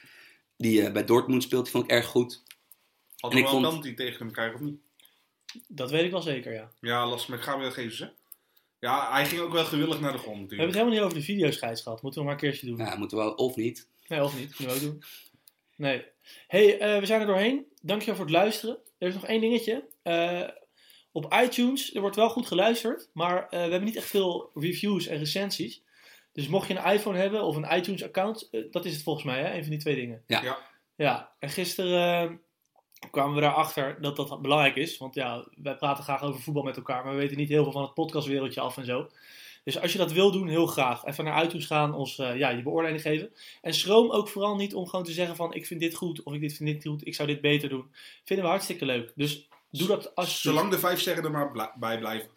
Die 0.57 0.82
eh, 0.86 0.91
bij 0.91 1.05
Dortmund 1.05 1.43
speelt, 1.43 1.63
die 1.63 1.72
vond 1.72 1.84
ik 1.84 1.91
erg 1.91 2.05
goed. 2.05 2.43
Had 3.18 3.32
en 3.32 3.38
hij 3.38 3.45
ik 3.45 3.51
wel 3.53 3.55
een 3.55 3.72
vond- 3.72 3.82
penalty 3.82 3.93
tegen 4.03 4.20
hem 4.20 4.32
krijgen 4.32 4.55
of 4.55 4.61
niet? 4.61 4.80
Dat 5.68 5.91
weet 5.91 6.03
ik 6.05 6.11
wel 6.11 6.22
zeker, 6.22 6.53
ja. 6.53 6.72
Ja, 6.82 7.07
lastig 7.07 7.30
met 7.30 7.41
Gabriel 7.41 7.74
Jesus, 7.76 7.99
hè? 7.99 8.07
Ja, 8.80 9.11
hij 9.11 9.26
ging 9.26 9.41
ook 9.41 9.51
wel 9.51 9.66
gewillig 9.66 9.99
naar 9.99 10.11
de 10.11 10.18
grond 10.18 10.49
We 10.49 10.55
hebben 10.55 10.57
natuurlijk. 10.57 10.68
het 10.68 10.76
helemaal 10.78 10.93
niet 10.93 11.03
over 11.05 11.18
de 11.18 11.24
videoscheids 11.34 11.82
gehad. 11.82 12.01
Moeten 12.01 12.20
we 12.22 12.26
maar 12.26 12.36
een 12.36 12.41
keertje 12.41 12.66
doen. 12.68 12.78
Ja, 12.78 12.95
moeten 12.95 13.18
we 13.18 13.24
wel, 13.24 13.34
of 13.34 13.55
niet. 13.55 13.88
Nee, 14.07 14.24
of 14.24 14.38
niet. 14.39 14.55
Kunnen 14.55 14.76
we 14.76 14.82
ook 14.86 14.91
doen. 14.91 15.03
Nee. 15.76 16.03
hey, 16.47 16.80
eh, 16.80 16.99
we 16.99 17.05
zijn 17.05 17.22
er 17.22 17.28
doorheen. 17.28 17.66
Dankjewel 17.82 18.16
voor 18.16 18.26
het 18.26 18.34
luisteren. 18.34 18.78
Er 18.97 19.07
is 19.07 19.13
nog 19.13 19.26
één 19.26 19.41
dingetje. 19.41 19.84
Op 21.16 21.34
iTunes, 21.43 21.93
er 21.93 22.01
wordt 22.01 22.16
wel 22.16 22.30
goed 22.30 22.47
geluisterd, 22.47 23.09
maar 23.13 23.43
eh, 23.43 23.49
we 23.49 23.57
hebben 23.57 23.84
niet 23.84 23.95
echt 23.95 24.07
veel 24.07 24.51
reviews 24.53 25.07
en 25.07 25.18
recensies. 25.18 25.84
Dus 26.32 26.47
mocht 26.47 26.68
je 26.68 26.76
een 26.78 26.91
iPhone 26.93 27.18
hebben 27.18 27.43
of 27.43 27.55
een 27.55 27.78
iTunes-account, 27.78 28.47
eh, 28.51 28.61
dat 28.72 28.86
is 28.86 28.93
het 28.93 29.03
volgens 29.03 29.26
mij, 29.26 29.39
hè? 29.39 29.53
een 29.53 29.61
van 29.61 29.70
die 29.70 29.80
twee 29.80 29.95
dingen. 29.95 30.24
Ja. 30.28 30.43
Ja. 30.43 30.57
Ja, 30.95 31.32
en 31.39 31.49
gisteren 31.49 32.30
eh, 32.30 32.36
kwamen 33.11 33.36
we 33.36 33.41
daarachter 33.41 34.01
dat 34.01 34.16
dat 34.16 34.41
belangrijk 34.41 34.76
is. 34.76 34.97
Want 34.97 35.16
ja, 35.16 35.47
wij 35.55 35.76
praten 35.76 36.03
graag 36.03 36.22
over 36.24 36.41
voetbal 36.41 36.63
met 36.63 36.78
elkaar, 36.78 37.03
maar 37.03 37.13
we 37.13 37.20
weten 37.20 37.38
niet 37.38 37.49
heel 37.49 37.63
veel 37.63 37.72
van 37.72 37.82
het 37.82 37.93
podcastwereldje 37.93 38.61
af 38.61 38.78
en 38.78 38.86
zo. 38.86 39.09
Dus 39.63 39.80
als 39.80 39.91
je 39.91 39.97
dat 39.97 40.11
wil 40.11 40.32
doen, 40.32 40.47
heel 40.47 40.68
graag. 40.68 41.05
Even 41.05 41.24
naar 41.24 41.43
iTunes 41.43 41.66
gaan, 41.66 41.93
ons 41.93 42.20
eh, 42.20 42.38
ja, 42.38 42.49
je 42.49 42.63
beoordeling 42.63 43.01
geven. 43.01 43.32
En 43.61 43.74
schroom 43.74 44.11
ook 44.11 44.28
vooral 44.28 44.55
niet 44.55 44.76
om 44.76 44.88
gewoon 44.88 45.05
te 45.05 45.11
zeggen 45.11 45.36
van 45.36 45.53
ik 45.53 45.66
vind 45.66 45.80
dit 45.80 45.95
goed 45.95 46.24
of 46.24 46.34
ik 46.34 46.41
dit 46.41 46.53
vind 46.53 46.70
dit 46.70 46.86
goed, 46.86 47.07
ik 47.07 47.16
zou 47.16 47.28
dit 47.28 47.41
beter 47.41 47.70
doen. 47.70 47.91
Vinden 48.24 48.45
we 48.45 48.51
hartstikke 48.51 48.86
leuk. 48.86 49.11
Dus 49.16 49.47
doe 49.78 49.88
dat 49.88 50.15
alsjeblieft. 50.15 50.41
Zolang 50.41 50.71
de 50.71 50.80
vijf 50.80 50.99
sterren 50.99 51.23
er 51.23 51.32
maar 51.32 51.73
bij 51.80 51.99
blijven. 51.99 52.30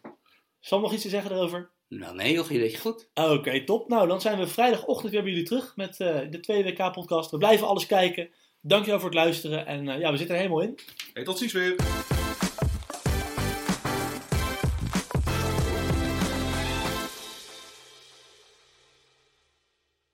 Sam 0.60 0.80
nog 0.80 0.92
iets 0.92 1.02
te 1.02 1.08
zeggen 1.08 1.32
erover? 1.32 1.70
Nou 1.88 2.14
nee, 2.14 2.32
joh, 2.32 2.50
je 2.50 2.58
deed 2.58 2.72
je 2.72 2.78
goed. 2.78 3.08
Oké, 3.14 3.64
top. 3.64 3.88
Nou, 3.88 4.08
dan 4.08 4.20
zijn 4.20 4.38
we 4.38 4.46
vrijdagochtend 4.46 5.12
weer 5.12 5.22
bij 5.22 5.30
jullie 5.30 5.46
terug 5.46 5.76
met 5.76 6.00
eh, 6.00 6.20
de 6.30 6.40
tweede 6.40 6.70
WK-podcast. 6.70 7.30
We 7.30 7.38
blijven 7.38 7.66
alles 7.66 7.86
kijken. 7.86 8.28
Dankjewel 8.60 9.00
voor 9.00 9.08
het 9.08 9.18
luisteren 9.18 9.66
en 9.66 9.88
eh, 9.88 10.00
ja, 10.00 10.10
we 10.10 10.16
zitten 10.16 10.36
er 10.36 10.42
helemaal 10.42 10.62
in. 10.62 10.78
Hey, 11.12 11.24
tot 11.24 11.38
ziens 11.38 11.52
weer. 11.52 11.76